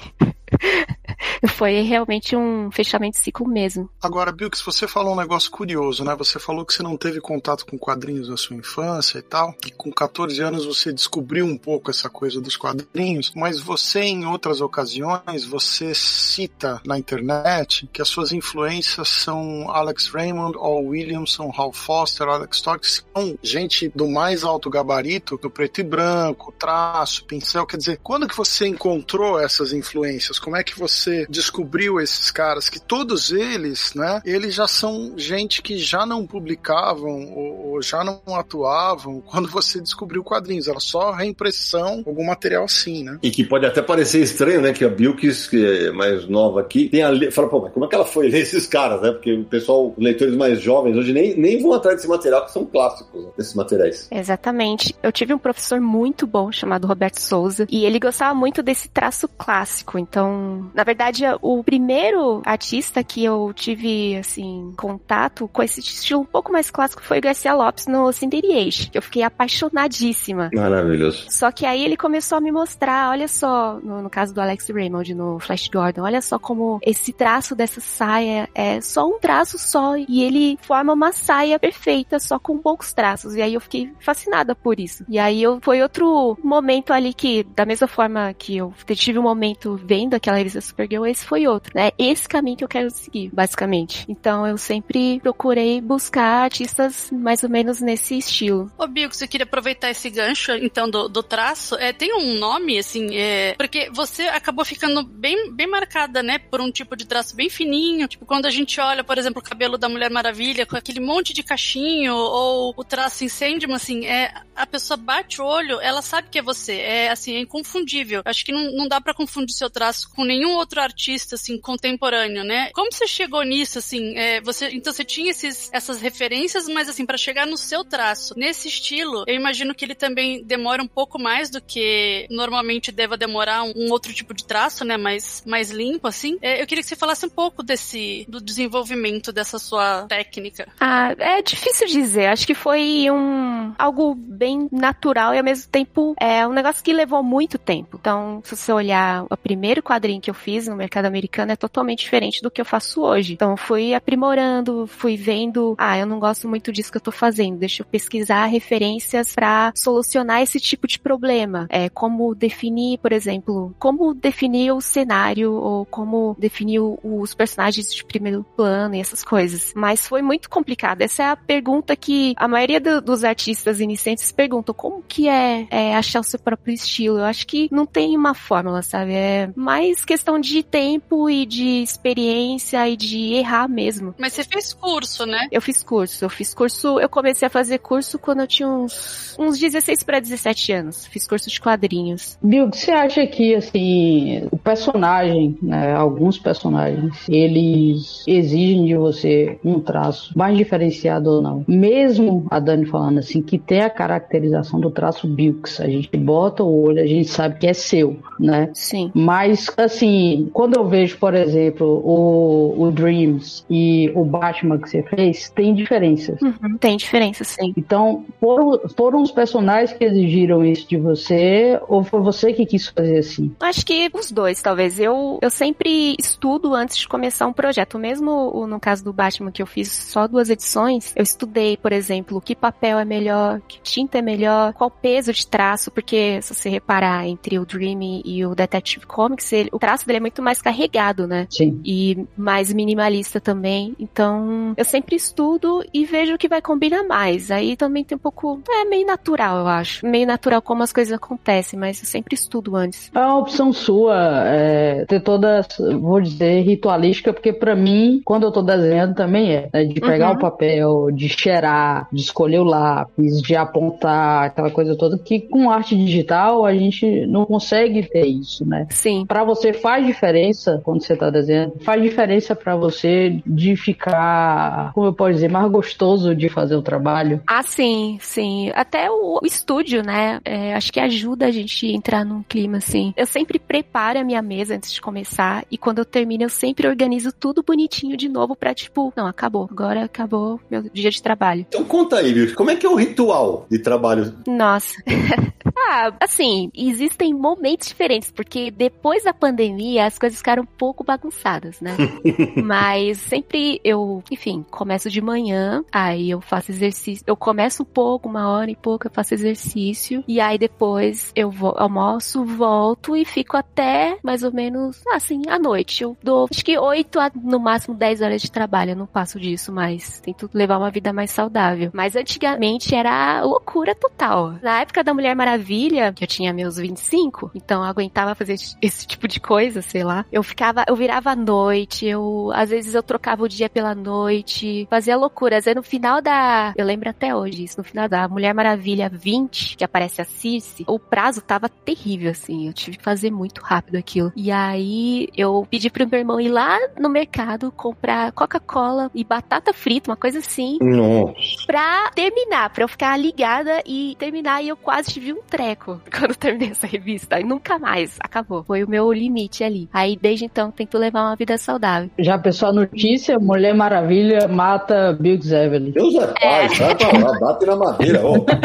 Foi 1.48 1.82
realmente 1.82 2.36
um 2.36 2.72
fechamento 2.72 3.18
de 3.18 3.24
ciclo 3.24 3.48
mesmo. 3.48 3.90
Agora, 4.02 4.32
Bilks, 4.32 4.62
você 4.62 4.88
falou 4.88 5.14
um 5.14 5.18
negócio 5.18 5.50
curioso, 5.52 6.04
né? 6.04 6.16
Você 6.16 6.40
falou 6.40 6.66
que 6.66 6.74
você 6.74 6.84
não 6.84 6.98
teve 6.98 7.20
contato 7.22 7.66
com 7.66 7.78
quadrinhos 7.78 8.30
na 8.30 8.38
sua 8.38 8.56
infância 8.56 9.20
e 9.20 9.22
tal, 9.22 9.54
que 9.54 9.72
com 9.72 9.92
14 9.92 10.42
anos 10.42 10.66
você 10.66 10.92
descobriu 10.92 11.46
um 11.46 11.58
pouco 11.58 11.92
essa 11.92 12.10
coisa 12.10 12.42
dos 12.42 12.58
quadrinhos, 12.58 13.32
mas 13.36 13.60
você, 13.60 14.02
em 14.02 14.26
outras 14.26 14.62
ocasiões, 14.62 15.46
você 15.46 15.94
cita 15.94 16.82
na 16.86 16.98
internet 16.98 17.88
que 17.92 18.02
as 18.02 18.08
suas 18.08 18.32
influências 18.32 19.08
são 19.10 19.70
Alex 19.70 20.08
Raymond, 20.08 20.58
Al 20.58 20.84
Williamson, 20.84 21.52
Hal 21.56 21.72
Foster, 21.72 22.28
Alex 22.28 22.62
que 22.82 22.88
são 22.88 23.38
gente 23.44 23.90
do 23.90 24.08
mais 24.08 24.44
alto 24.44 24.70
gabarito, 24.70 25.38
do 25.38 25.50
preto 25.50 25.82
e 25.82 25.84
branco, 25.84 26.54
traço, 26.58 27.26
pincel. 27.26 27.66
Quer 27.66 27.78
dizer, 27.78 28.00
quando 28.02 28.28
que 28.28 28.36
você 28.36 28.68
encontrou 28.68 29.40
essas 29.40 29.72
influências? 29.74 30.40
Como 30.46 30.58
é 30.58 30.64
que 30.64 30.78
você 30.78 31.26
descobriu 31.28 32.00
esses 32.00 32.30
caras, 32.30 32.70
que 32.70 32.80
todos 32.80 33.32
eles, 33.32 33.96
né, 33.96 34.22
eles 34.24 34.54
já 34.54 34.68
são 34.68 35.14
gente 35.18 35.60
que 35.60 35.76
já 35.80 36.06
não 36.06 36.28
publicavam 36.28 37.34
ou, 37.34 37.72
ou 37.72 37.82
já 37.82 38.04
não 38.04 38.22
atuavam 38.28 39.22
quando 39.26 39.50
você 39.50 39.82
descobriu 39.82 40.24
quadrinhos, 40.24 40.68
era 40.68 40.80
só 40.80 41.12
reimpressão, 41.12 42.04
algum 42.06 42.24
material 42.28 42.66
assim, 42.66 43.04
né? 43.04 43.18
E 43.24 43.32
que 43.32 43.44
pode 43.44 43.66
até 43.66 43.82
parecer 43.82 44.22
estranho, 44.22 44.62
né? 44.62 44.72
Que 44.72 44.86
a 44.86 44.90
Bilkis, 44.90 45.48
que 45.48 45.88
é 45.88 45.92
mais 45.92 46.28
nova 46.28 46.62
aqui, 46.62 46.90
tem 46.90 47.02
a 47.02 47.10
le... 47.10 47.32
fala, 47.32 47.50
pô, 47.50 47.62
mas 47.62 47.74
como 47.74 47.86
é 47.86 47.90
que 47.90 47.96
ela 47.96 48.06
foi 48.06 48.30
ler 48.30 48.42
esses 48.42 48.68
caras, 48.68 49.02
né? 49.02 49.12
Porque 49.12 49.34
o 49.34 49.46
pessoal, 49.46 49.96
os 49.98 50.04
leitores 50.04 50.36
mais 50.36 50.62
jovens 50.62 50.96
hoje 50.96 51.12
nem, 51.12 51.36
nem 51.36 51.60
vão 51.60 51.74
atrás 51.74 51.98
desse 51.98 52.08
material, 52.08 52.46
que 52.46 52.52
são 52.52 52.66
clássicos, 52.68 53.24
né? 53.24 53.32
desses 53.36 53.56
materiais. 53.56 54.08
Exatamente. 54.12 54.96
Eu 55.02 55.12
tive 55.12 55.34
um 55.34 55.40
professor 55.40 55.82
muito 55.82 56.28
bom 56.28 56.52
chamado 56.52 56.86
Roberto 56.86 57.20
Souza 57.20 57.66
e 57.68 57.84
ele 57.84 58.00
gostava 58.00 58.36
muito 58.36 58.62
desse 58.62 58.88
traço 58.90 59.28
clássico. 59.28 59.98
Então, 59.98 60.25
na 60.74 60.84
verdade, 60.84 61.24
o 61.42 61.64
primeiro 61.64 62.42
artista 62.46 63.04
que 63.04 63.24
eu 63.24 63.52
tive, 63.54 64.18
assim, 64.18 64.74
contato 64.78 65.48
com 65.48 65.64
esse 65.64 65.80
estilo 65.80 66.22
um 66.22 66.26
pouco 66.26 66.52
mais 66.52 66.70
clássico 66.70 67.04
foi 67.04 67.20
o 67.20 67.22
Garcia 67.22 67.54
Lopes 67.54 67.88
no 67.88 68.12
Cinder 68.12 68.44
Age, 68.46 68.90
que 68.90 68.98
eu 68.98 69.02
fiquei 69.02 69.24
apaixonadíssima. 69.24 70.50
Maravilhoso. 70.54 71.26
Só 71.30 71.52
que 71.52 71.66
aí 71.66 71.84
ele 71.84 71.98
começou 71.98 72.38
a 72.38 72.42
me 72.42 72.52
mostrar, 72.52 73.10
olha 73.10 73.28
só, 73.28 73.80
no, 73.84 74.02
no 74.02 74.10
caso 74.10 74.34
do 74.34 74.42
Alex 74.42 74.70
Raymond 74.70 75.14
no 75.14 75.40
Flash 75.40 75.68
Gordon, 75.68 76.04
olha 76.04 76.22
só 76.22 76.38
como 76.40 76.80
esse 76.82 77.14
traço 77.14 77.56
dessa 77.56 77.82
saia 77.82 78.50
é 78.54 78.82
só 78.82 79.08
um 79.08 79.20
traço 79.20 79.58
só 79.58 79.96
e 79.98 80.24
ele 80.24 80.58
forma 80.62 80.94
uma 80.94 81.12
saia 81.12 81.60
perfeita 81.60 82.20
só 82.20 82.40
com 82.40 82.58
poucos 82.58 82.94
traços. 82.94 83.36
E 83.36 83.42
aí 83.42 83.54
eu 83.54 83.62
fiquei 83.62 83.92
fascinada 84.00 84.56
por 84.56 84.80
isso. 84.80 85.06
E 85.08 85.20
aí 85.20 85.42
eu 85.42 85.60
foi 85.62 85.82
outro 85.82 86.38
momento 86.44 86.94
ali 86.94 87.14
que, 87.14 87.44
da 87.44 87.66
mesma 87.66 87.88
forma 87.88 88.34
que 88.34 88.58
eu 88.58 88.74
tive 88.94 89.20
um 89.20 89.24
momento 89.24 89.80
vendo 89.84 90.15
aquela 90.16 90.38
revista 90.38 90.62
Supergirl, 90.62 91.06
esse 91.06 91.26
foi 91.26 91.48
outro, 91.48 91.72
né? 91.76 91.92
Esse 91.98 92.28
caminho 92.28 92.58
que 92.58 92.64
eu 92.64 92.68
quero 92.68 92.90
seguir, 92.90 93.30
basicamente. 93.34 94.06
Então 94.08 94.48
eu 94.48 94.58
sempre 94.58 95.20
procurei 95.20 95.82
buscar 95.82 96.44
artistas 96.44 97.10
mais 97.12 97.44
ou 97.44 97.50
menos 97.50 97.82
nesse 97.82 98.18
estilo. 98.18 98.72
Ô, 98.78 98.88
Bill, 98.88 99.12
você 99.12 99.28
queria 99.28 99.46
aproveitar 99.46 99.90
esse 99.90 100.10
gancho, 100.10 100.52
então, 100.54 100.90
do, 100.90 101.08
do 101.08 101.24
traço. 101.24 101.76
É, 101.76 101.92
tem 101.94 102.14
um 102.14 102.40
nome, 102.40 102.78
assim, 102.78 103.16
é, 103.16 103.54
porque 103.56 103.90
você 103.92 104.24
acabou 104.24 104.66
ficando 104.66 105.04
bem, 105.04 105.52
bem 105.54 105.68
marcada, 105.68 106.22
né, 106.24 106.40
por 106.40 106.62
um 106.62 106.72
tipo 106.72 106.96
de 106.96 107.06
traço 107.06 107.36
bem 107.36 107.50
fininho. 107.50 108.08
Tipo, 108.08 108.26
quando 108.26 108.46
a 108.46 108.52
gente 108.52 108.80
olha, 108.80 109.04
por 109.04 109.18
exemplo, 109.18 109.40
o 109.40 109.44
cabelo 109.44 109.78
da 109.78 109.90
Mulher 109.90 110.10
Maravilha 110.10 110.66
com 110.66 110.76
aquele 110.76 111.00
monte 111.00 111.34
de 111.34 111.44
cachinho, 111.44 112.16
ou 112.16 112.74
o 112.76 112.84
traço 112.84 113.28
Sandman, 113.30 113.76
assim, 113.76 114.06
é, 114.06 114.34
a 114.56 114.66
pessoa 114.66 114.98
bate 114.98 115.42
o 115.42 115.46
olho, 115.46 115.80
ela 115.82 116.02
sabe 116.02 116.30
que 116.30 116.40
é 116.40 116.42
você. 116.42 116.74
É, 116.74 117.10
assim, 117.10 117.36
é 117.36 117.40
inconfundível. 117.40 118.22
Acho 118.26 118.46
que 118.46 118.52
não, 118.52 118.72
não 118.72 118.88
dá 118.88 119.00
para 119.00 119.14
confundir 119.14 119.54
seu 119.54 119.70
traço 119.70 120.05
com 120.06 120.24
nenhum 120.24 120.56
outro 120.56 120.82
artista, 120.82 121.36
assim, 121.36 121.60
contemporâneo, 121.60 122.44
né? 122.44 122.70
Como 122.74 122.92
você 122.92 123.08
chegou 123.08 123.44
nisso, 123.44 123.80
assim? 123.80 124.18
É, 124.18 124.42
você, 124.42 124.70
então 124.70 124.94
você 124.94 125.04
tinha 125.04 125.32
esses, 125.32 125.70
essas 125.74 126.02
referências, 126.02 126.68
mas, 126.68 126.90
assim, 126.90 127.06
para 127.06 127.18
chegar 127.18 127.46
no 127.46 127.58
seu 127.58 127.84
traço, 127.84 128.34
nesse 128.38 128.68
estilo, 128.68 129.24
eu 129.28 129.36
imagino 129.36 129.74
que 129.74 129.86
ele 129.86 129.96
também 129.96 130.44
demora 130.44 130.82
um 130.82 130.88
pouco 130.88 131.20
mais 131.20 131.50
do 131.50 131.62
que 131.62 132.28
normalmente 132.30 132.92
deva 132.92 133.18
demorar 133.18 133.64
um, 133.64 133.74
um 133.76 133.92
outro 133.92 134.14
tipo 134.14 134.34
de 134.34 134.46
traço, 134.46 134.84
né? 134.84 134.98
Mais, 134.98 135.44
mais 135.46 135.72
limpo, 135.72 136.08
assim. 136.08 136.38
É, 136.42 136.62
eu 136.62 136.68
queria 136.68 136.84
que 136.84 136.90
você 136.90 136.96
falasse 136.96 137.26
um 137.26 137.30
pouco 137.30 137.64
desse, 137.64 138.26
do 138.30 138.42
desenvolvimento 138.42 139.32
dessa 139.32 139.60
sua 139.60 140.04
técnica. 140.08 140.68
Ah, 140.80 141.14
é 141.18 141.42
difícil 141.42 141.88
dizer. 141.88 142.28
Acho 142.28 142.48
que 142.48 142.54
foi 142.54 143.10
um 143.10 143.74
algo 143.78 144.16
bem 144.16 144.68
natural 144.72 145.34
e 145.34 145.38
ao 145.38 145.44
mesmo 145.44 145.70
tempo 145.70 146.16
é 146.20 146.48
um 146.48 146.54
negócio 146.54 146.84
que 146.84 146.94
levou 146.94 147.24
muito 147.24 147.58
tempo. 147.58 147.98
Então, 148.00 148.42
se 148.44 148.56
você 148.56 148.72
olhar 148.72 149.26
o 149.30 149.38
primeiro 149.38 149.82
quadrinho 149.96 150.22
que 150.22 150.30
eu 150.30 150.34
fiz 150.34 150.68
no 150.68 150.76
mercado 150.76 151.06
americano 151.06 151.52
é 151.54 151.56
totalmente 151.56 152.00
diferente 152.00 152.42
do 152.42 152.52
que 152.52 152.60
eu 152.60 152.66
faço 152.66 153.02
hoje. 153.02 153.34
Então, 153.34 153.56
fui 153.56 153.94
aprimorando, 153.94 154.86
fui 154.88 155.16
vendo, 155.16 155.76
ah, 155.78 155.98
eu 155.98 156.06
não 156.06 156.20
gosto 156.20 156.48
muito 156.48 156.72
disso 156.72 156.92
que 156.92 156.98
eu 156.98 157.02
tô 157.02 157.12
fazendo, 157.12 157.58
deixa 157.58 157.82
eu 157.82 157.86
pesquisar 157.86 158.46
referências 158.46 159.34
para 159.34 159.72
solucionar 159.76 160.42
esse 160.42 160.60
tipo 160.60 160.88
de 160.88 161.00
problema. 161.00 161.68
É 161.70 161.88
como 161.90 162.36
definir, 162.36 162.98
por 163.00 163.14
exemplo, 163.14 163.74
como 163.80 164.14
definir 164.14 164.72
o 164.74 164.82
cenário 164.82 165.54
ou 165.54 165.86
como 165.86 166.36
definir 166.38 166.80
os 166.82 167.34
personagens 167.34 167.94
de 167.94 168.04
primeiro 168.04 168.46
plano 168.56 168.96
e 168.96 169.00
essas 169.00 169.24
coisas. 169.24 169.72
Mas 169.76 170.08
foi 170.08 170.22
muito 170.22 170.50
complicado. 170.50 171.02
Essa 171.02 171.24
é 171.24 171.26
a 171.28 171.36
pergunta 171.36 171.96
que 171.96 172.34
a 172.36 172.48
maioria 172.48 172.82
do, 172.82 173.02
dos 173.02 173.24
artistas 173.24 173.80
iniciantes 173.80 174.32
perguntam: 174.32 174.76
como 174.76 175.04
que 175.08 175.30
é, 175.30 175.68
é, 175.70 175.96
achar 175.96 176.20
o 176.20 176.24
seu 176.24 176.40
próprio 176.40 176.74
estilo? 176.74 177.20
Eu 177.20 177.26
acho 177.26 177.48
que 177.48 177.70
não 177.72 177.86
tem 177.86 178.18
uma 178.18 178.34
fórmula, 178.34 178.82
sabe? 178.82 179.14
É 179.14 179.50
mais 179.56 179.85
questão 179.94 180.40
de 180.40 180.64
tempo 180.64 181.30
e 181.30 181.46
de 181.46 181.82
experiência 181.82 182.88
e 182.88 182.96
de 182.96 183.34
errar 183.34 183.68
mesmo. 183.68 184.14
Mas 184.18 184.34
você 184.34 184.44
fez 184.44 184.74
curso, 184.74 185.26
né? 185.26 185.48
Eu 185.52 185.62
fiz 185.62 185.84
curso. 185.84 186.26
Eu 186.26 186.30
fiz 186.30 186.54
curso. 186.54 187.00
Eu 187.00 187.10
comecei 187.10 187.48
a 187.48 187.50
fazer 187.50 187.80
curso 187.80 188.18
quando 188.18 188.42
eu 188.42 188.48
tinha 188.48 188.68
uns, 188.68 189.36
uns 189.38 189.60
16 189.60 190.04
para 190.04 190.20
17 190.20 190.72
anos. 190.72 191.06
Fiz 191.06 191.28
curso 191.28 191.50
de 191.50 191.60
quadrinhos. 191.60 192.38
Bill, 192.42 192.70
você 192.72 192.92
acha 192.92 193.26
que, 193.28 193.56
assim, 193.56 194.48
o 194.52 194.58
personagem, 194.58 195.58
né, 195.62 195.94
alguns 195.94 196.38
personagens, 196.38 197.28
eles 197.28 198.24
exigem 198.28 198.86
de 198.86 198.96
você 198.96 199.60
um 199.64 199.80
traço 199.80 200.32
mais 200.36 200.58
diferenciado 200.58 201.30
ou 201.30 201.42
não? 201.42 201.64
Mesmo 201.68 202.46
a 202.50 202.60
Dani 202.60 202.86
falando 202.86 203.20
assim, 203.20 203.42
que 203.42 203.58
tem 203.58 203.82
a 203.82 203.90
caracterização 203.90 204.80
do 204.80 204.90
traço 204.90 205.28
Bilks, 205.28 205.80
a 205.80 205.88
gente 205.88 206.16
bota 206.18 206.64
o 206.64 206.84
olho, 206.84 207.02
a 207.02 207.08
gente 207.08 207.30
sabe 207.30 207.60
que 207.60 207.68
é 207.68 207.74
seu, 207.74 208.18
né? 208.40 208.70
Sim. 208.74 209.12
Mas, 209.14 209.70
assim, 209.78 210.50
quando 210.54 210.76
eu 210.76 210.88
vejo, 210.88 211.18
por 211.18 211.34
exemplo, 211.34 212.02
o, 212.04 212.84
o 212.84 212.92
Dreams 212.92 213.66
e 213.70 214.12
o 214.16 214.24
Batman 214.24 214.78
que 214.78 214.90
você 214.90 215.04
fez, 215.04 215.50
tem 215.50 215.74
diferenças. 215.74 216.42
Uhum, 216.42 216.78
tem 216.80 216.98
diferença, 216.98 217.44
sim. 217.44 217.74
Então, 217.78 218.26
foram, 218.40 218.82
foram 218.96 219.22
os 219.22 219.32
personagens 219.32 219.94
que 219.94 220.04
exigiram 220.04 220.64
isso 220.66 220.88
de 220.88 220.98
você 220.98 221.80
ou 221.88 222.04
foi 222.04 222.22
você 222.22 222.54
que 222.54 222.66
quis 222.66 222.88
fazer 222.88 223.20
assim? 223.20 223.54
Acho 223.60 223.86
que 223.86 224.10
os 224.14 224.32
dois, 224.32 224.62
talvez. 224.62 225.00
Eu, 225.00 225.40
eu 225.42 225.50
sempre 225.50 226.16
estudo 226.20 226.74
antes 226.74 226.98
de 226.98 227.08
começar 227.08 227.48
um 227.48 227.54
projeto. 227.54 227.98
Mesmo 227.98 228.66
no 228.68 228.80
caso 228.80 229.04
do 229.04 229.14
Batman, 229.14 229.52
que 229.52 229.62
eu 229.62 229.68
fiz 229.68 229.92
só 229.92 230.28
duas 230.28 230.50
edições, 230.50 231.14
eu 231.16 231.24
estudei, 231.24 231.78
por 231.78 231.92
exemplo, 231.92 232.42
que 232.42 232.56
papel 232.56 233.00
é 233.00 233.06
melhor, 233.06 233.62
que 233.68 233.80
tinta 233.82 234.20
é 234.20 234.22
melhor, 234.22 234.74
qual 234.74 234.90
peso 234.90 235.34
de 235.34 235.46
traço, 235.46 235.92
porque 235.92 236.42
se 236.42 236.54
você 236.54 236.70
reparar 236.70 237.28
entre 237.28 237.60
o 237.60 237.66
Dream 237.66 238.22
e 238.24 238.46
o 238.46 238.56
Detective 238.56 239.06
Comics, 239.06 239.52
ele, 239.66 239.70
o 239.74 239.80
traço 239.80 240.06
dele 240.06 240.18
é 240.18 240.22
muito 240.22 240.42
mais 240.42 240.62
carregado, 240.62 241.28
né? 241.28 241.48
Sim. 241.50 241.80
E 241.84 242.26
mais 242.38 242.72
minimalista 242.74 243.40
também. 243.40 243.96
Então, 244.00 244.74
eu 244.78 244.86
sempre 244.86 245.16
estudo 245.16 245.84
e 245.94 246.06
vejo 246.06 246.36
o 246.36 246.38
que 246.38 246.48
vai 246.48 246.62
combinar 246.62 247.04
mais. 247.04 247.52
Aí 247.52 247.76
também 247.76 248.04
tem 248.04 248.16
um 248.16 248.20
pouco. 248.20 248.62
É 248.70 248.86
meio 248.86 249.06
natural, 249.06 249.60
eu 249.60 249.68
acho. 249.68 250.06
Meio 250.06 250.28
natural 250.28 250.62
como 250.62 250.84
as 250.84 250.94
coisas 250.94 251.14
acontecem, 251.14 251.78
mas 251.80 252.00
eu 252.02 252.06
sempre 252.08 252.36
estudo 252.36 252.76
antes. 252.76 253.12
É 253.14 253.20
uma 253.20 253.40
opção 253.40 253.72
sua 253.74 254.16
é, 254.46 255.06
ter 255.06 255.20
toda, 255.22 255.62
vou 256.00 256.22
dizer, 256.22 256.62
ritualística, 256.62 257.34
porque 257.34 257.54
para 257.54 257.76
mim, 257.76 258.22
quando 258.24 258.44
eu 258.44 258.52
tô 258.52 258.62
desenhando 258.62 259.16
também 259.16 259.52
é, 259.54 259.70
né, 259.74 259.84
de 259.86 260.00
pegar 260.00 260.26
Uhum. 260.32 260.36
o 260.36 260.40
papel, 260.40 261.12
de 261.12 261.30
cheirar, 261.30 262.08
de 262.12 262.22
escolher 262.22 262.60
o 262.60 262.64
lápis, 262.64 263.42
de 263.42 263.56
apontar, 263.56 264.46
aquela 264.46 264.72
coisa 264.72 264.96
toda, 264.96 265.18
que 265.18 265.42
com 265.42 265.70
arte 265.70 265.96
digital 265.96 266.66
a 266.66 266.74
gente 266.74 267.26
não 267.28 267.46
consegue 267.46 268.04
ter 268.04 268.26
isso, 268.26 268.66
né? 268.68 268.88
Sim. 268.90 269.26
Pra 269.28 269.44
você 269.44 269.55
faz 269.74 270.06
diferença 270.06 270.82
quando 270.84 271.04
você 271.04 271.16
tá 271.16 271.30
desenhando, 271.30 271.74
faz 271.82 272.02
diferença 272.02 272.56
pra 272.56 272.76
você 272.76 273.42
de 273.46 273.76
ficar, 273.76 274.92
como 274.94 275.08
eu 275.08 275.14
posso 275.14 275.34
dizer, 275.34 275.50
mais 275.50 275.70
gostoso 275.72 276.36
de 276.36 276.50
fazer 276.50 276.76
o 276.76 276.82
trabalho. 276.82 277.42
Ah, 277.48 277.64
sim, 277.64 278.18
sim. 278.22 278.72
Até 278.74 279.10
o, 279.10 279.40
o 279.42 279.46
estúdio, 279.46 280.04
né? 280.04 280.40
é, 280.46 280.74
acho 280.76 280.94
que 280.94 281.00
ajuda 281.00 281.48
a 281.48 281.52
gente 281.52 281.86
a 281.86 281.92
entrar 281.92 282.24
num 282.24 282.44
clima 282.44 282.78
assim. 282.78 283.14
Eu 283.18 283.26
sempre 283.26 283.60
preparo 283.60 284.20
a 284.20 284.24
minha 284.24 284.42
mesa 284.42 284.76
antes 284.76 284.94
de 284.94 285.02
começar 285.02 285.66
e 285.72 285.78
quando 285.78 286.00
eu 286.00 286.06
termino 286.06 286.44
eu 286.44 286.50
sempre 286.50 286.88
organizo 286.88 287.32
tudo 287.32 287.64
bonitinho 287.64 288.16
de 288.16 288.30
novo 288.30 288.56
pra 288.56 288.74
tipo, 288.74 289.12
não, 289.16 289.26
acabou. 289.26 289.68
Agora 289.72 290.06
acabou 290.06 290.60
meu 290.70 290.84
dia 290.94 291.10
de 291.10 291.22
trabalho. 291.22 291.66
Então 291.68 291.84
conta 291.84 292.18
aí, 292.18 292.54
como 292.54 292.72
é 292.72 292.76
que 292.76 292.86
é 292.86 292.90
o 292.90 292.96
ritual 292.96 293.66
de 293.70 293.80
trabalho? 293.80 294.34
Nossa. 294.48 294.96
ah, 295.78 296.14
assim, 296.20 296.72
existem 296.74 297.34
momentos 297.34 297.88
diferentes, 297.88 298.32
porque 298.32 298.72
depois 298.72 299.24
da 299.24 299.34
pandemia 299.34 300.06
as 300.06 300.18
coisas 300.18 300.40
ficaram 300.40 300.64
um 300.64 300.66
pouco 300.66 301.04
bagunçadas, 301.04 301.82
né? 301.82 301.96
Mas 302.64 303.18
sempre 303.20 303.80
eu, 303.84 304.24
enfim, 304.32 304.66
começo 304.72 305.10
de 305.10 305.22
manhã, 305.22 305.84
aí 305.92 306.30
eu 306.30 306.40
faço 306.42 306.72
exercício. 306.72 307.24
Eu 307.28 307.36
começo 307.36 307.84
um 307.84 307.86
pouco, 307.86 308.30
uma 308.30 308.50
hora 308.50 308.72
e 308.72 308.76
pouco, 308.76 309.08
eu 309.08 309.12
faço 309.12 309.34
exercício. 309.34 310.24
E 310.28 310.40
aí 310.40 310.58
depois 310.58 311.32
eu 311.36 311.52
vou, 311.52 311.74
almoço, 311.78 312.44
volto 312.46 313.16
e 313.16 313.26
fico 313.26 313.58
até 313.58 314.18
mais 314.24 314.44
ou 314.44 314.52
menos 314.52 315.02
assim, 315.08 315.42
à 315.48 315.60
noite. 315.60 316.04
Eu 316.04 316.18
dou 316.24 316.48
acho 316.50 316.64
que 316.64 316.78
8 316.78 317.20
a 317.20 317.32
no 317.36 317.60
máximo 317.60 317.96
10 317.96 318.22
horas 318.22 318.42
de 318.42 318.52
trabalho. 318.52 318.92
Eu 318.92 318.96
não 318.96 319.06
passo 319.06 319.40
disso, 319.40 319.72
mas 319.72 320.20
tento 320.22 320.50
levar 320.54 320.78
uma 320.78 320.90
vida 320.90 321.12
mais 321.12 321.32
saudável. 321.32 321.92
Mas 321.94 322.16
antigamente 322.16 322.96
era 322.96 323.44
loucura 323.44 323.94
total. 323.94 324.56
Na 324.62 324.82
época 324.82 325.04
da 325.04 325.14
Mulher 325.14 325.36
Maravilha, 325.36 325.65
Maravilha, 325.66 326.14
que 326.14 326.24
eu 326.24 326.28
tinha 326.28 326.54
meus 326.54 326.78
25, 326.78 327.50
então 327.56 327.82
eu 327.82 327.90
aguentava 327.90 328.36
fazer 328.36 328.54
esse 328.54 329.08
tipo 329.08 329.28
de 329.28 329.40
coisa, 329.40 329.82
sei 329.82 330.04
lá. 330.04 330.24
Eu 330.32 330.44
ficava, 330.44 330.86
eu 330.88 330.96
virava 330.96 331.32
à 331.32 331.36
noite, 331.36 332.06
eu, 332.06 332.52
às 332.54 332.70
vezes 332.70 332.94
eu 332.94 333.02
trocava 333.02 333.44
o 333.44 333.50
dia 333.50 333.68
pela 333.68 333.96
noite, 333.96 334.88
fazia 334.90 335.18
loucuras. 335.18 335.68
Aí 335.68 335.74
no 335.74 335.82
final 335.82 336.22
da, 336.22 336.72
eu 336.78 336.86
lembro 336.86 337.10
até 337.10 337.36
hoje 337.36 337.64
isso, 337.64 337.80
no 337.80 337.84
final 337.84 338.08
da 338.08 338.28
Mulher 338.28 338.54
Maravilha 338.54 339.10
20, 339.10 339.78
que 339.78 339.84
aparece 339.84 340.22
a 340.22 340.26
Circe, 340.26 340.86
o 340.88 341.00
prazo 341.00 341.42
tava 341.42 341.68
terrível, 341.68 342.30
assim, 342.30 342.68
eu 342.68 342.74
tive 342.74 342.98
que 342.98 343.04
fazer 343.04 343.32
muito 343.32 343.62
rápido 343.62 343.96
aquilo. 343.96 344.32
E 344.36 344.52
aí 344.52 345.30
eu 345.36 345.66
pedi 345.70 345.90
pro 345.90 346.08
meu 346.08 346.20
irmão 346.20 346.40
ir 346.40 346.50
lá 346.50 346.78
no 347.00 347.10
mercado 347.10 347.72
comprar 347.72 348.32
Coca-Cola 348.34 349.10
e 349.16 349.24
batata 349.24 349.74
frita, 349.74 350.12
uma 350.12 350.18
coisa 350.18 350.40
assim. 350.40 350.78
Nossa. 350.80 351.66
Pra 351.66 352.12
terminar, 352.14 352.70
pra 352.70 352.84
eu 352.84 352.88
ficar 352.88 353.18
ligada 353.18 353.82
e 353.84 354.16
terminar. 354.20 354.64
E 354.64 354.70
eu 354.70 354.78
quase 354.78 355.12
tive 355.12 355.34
um 355.34 355.42
treco 355.56 356.02
quando 356.12 356.36
terminei 356.36 356.72
essa 356.72 356.86
revista. 356.86 357.40
E 357.40 357.44
nunca 357.44 357.80
mais. 357.80 358.18
Acabou. 358.20 358.64
Foi 358.64 358.84
o 358.84 358.90
meu 358.90 359.12
limite 359.12 359.64
ali. 359.64 359.90
Aí 359.94 360.18
desde 360.22 360.46
então 360.46 360.72
tento 360.72 360.98
levar 360.98 361.24
uma 361.24 361.36
vida 361.36 361.58
saudável. 361.58 362.10
Já 362.20 362.38
pensou 362.38 362.70
a 362.70 362.74
notícia? 362.74 363.40
Mulher 363.40 363.74
Maravilha 363.74 364.48
mata 364.48 365.14
Biggs 365.14 365.54
Evelyn. 365.54 365.92
Deus 365.92 366.16
é 366.16 366.28
pai, 366.28 366.70
sai 366.70 366.96
pra 366.96 367.18
lá, 367.18 367.40
bate 367.40 367.66
na 367.66 367.76
madeira, 367.76 368.26
ô. 368.26 368.46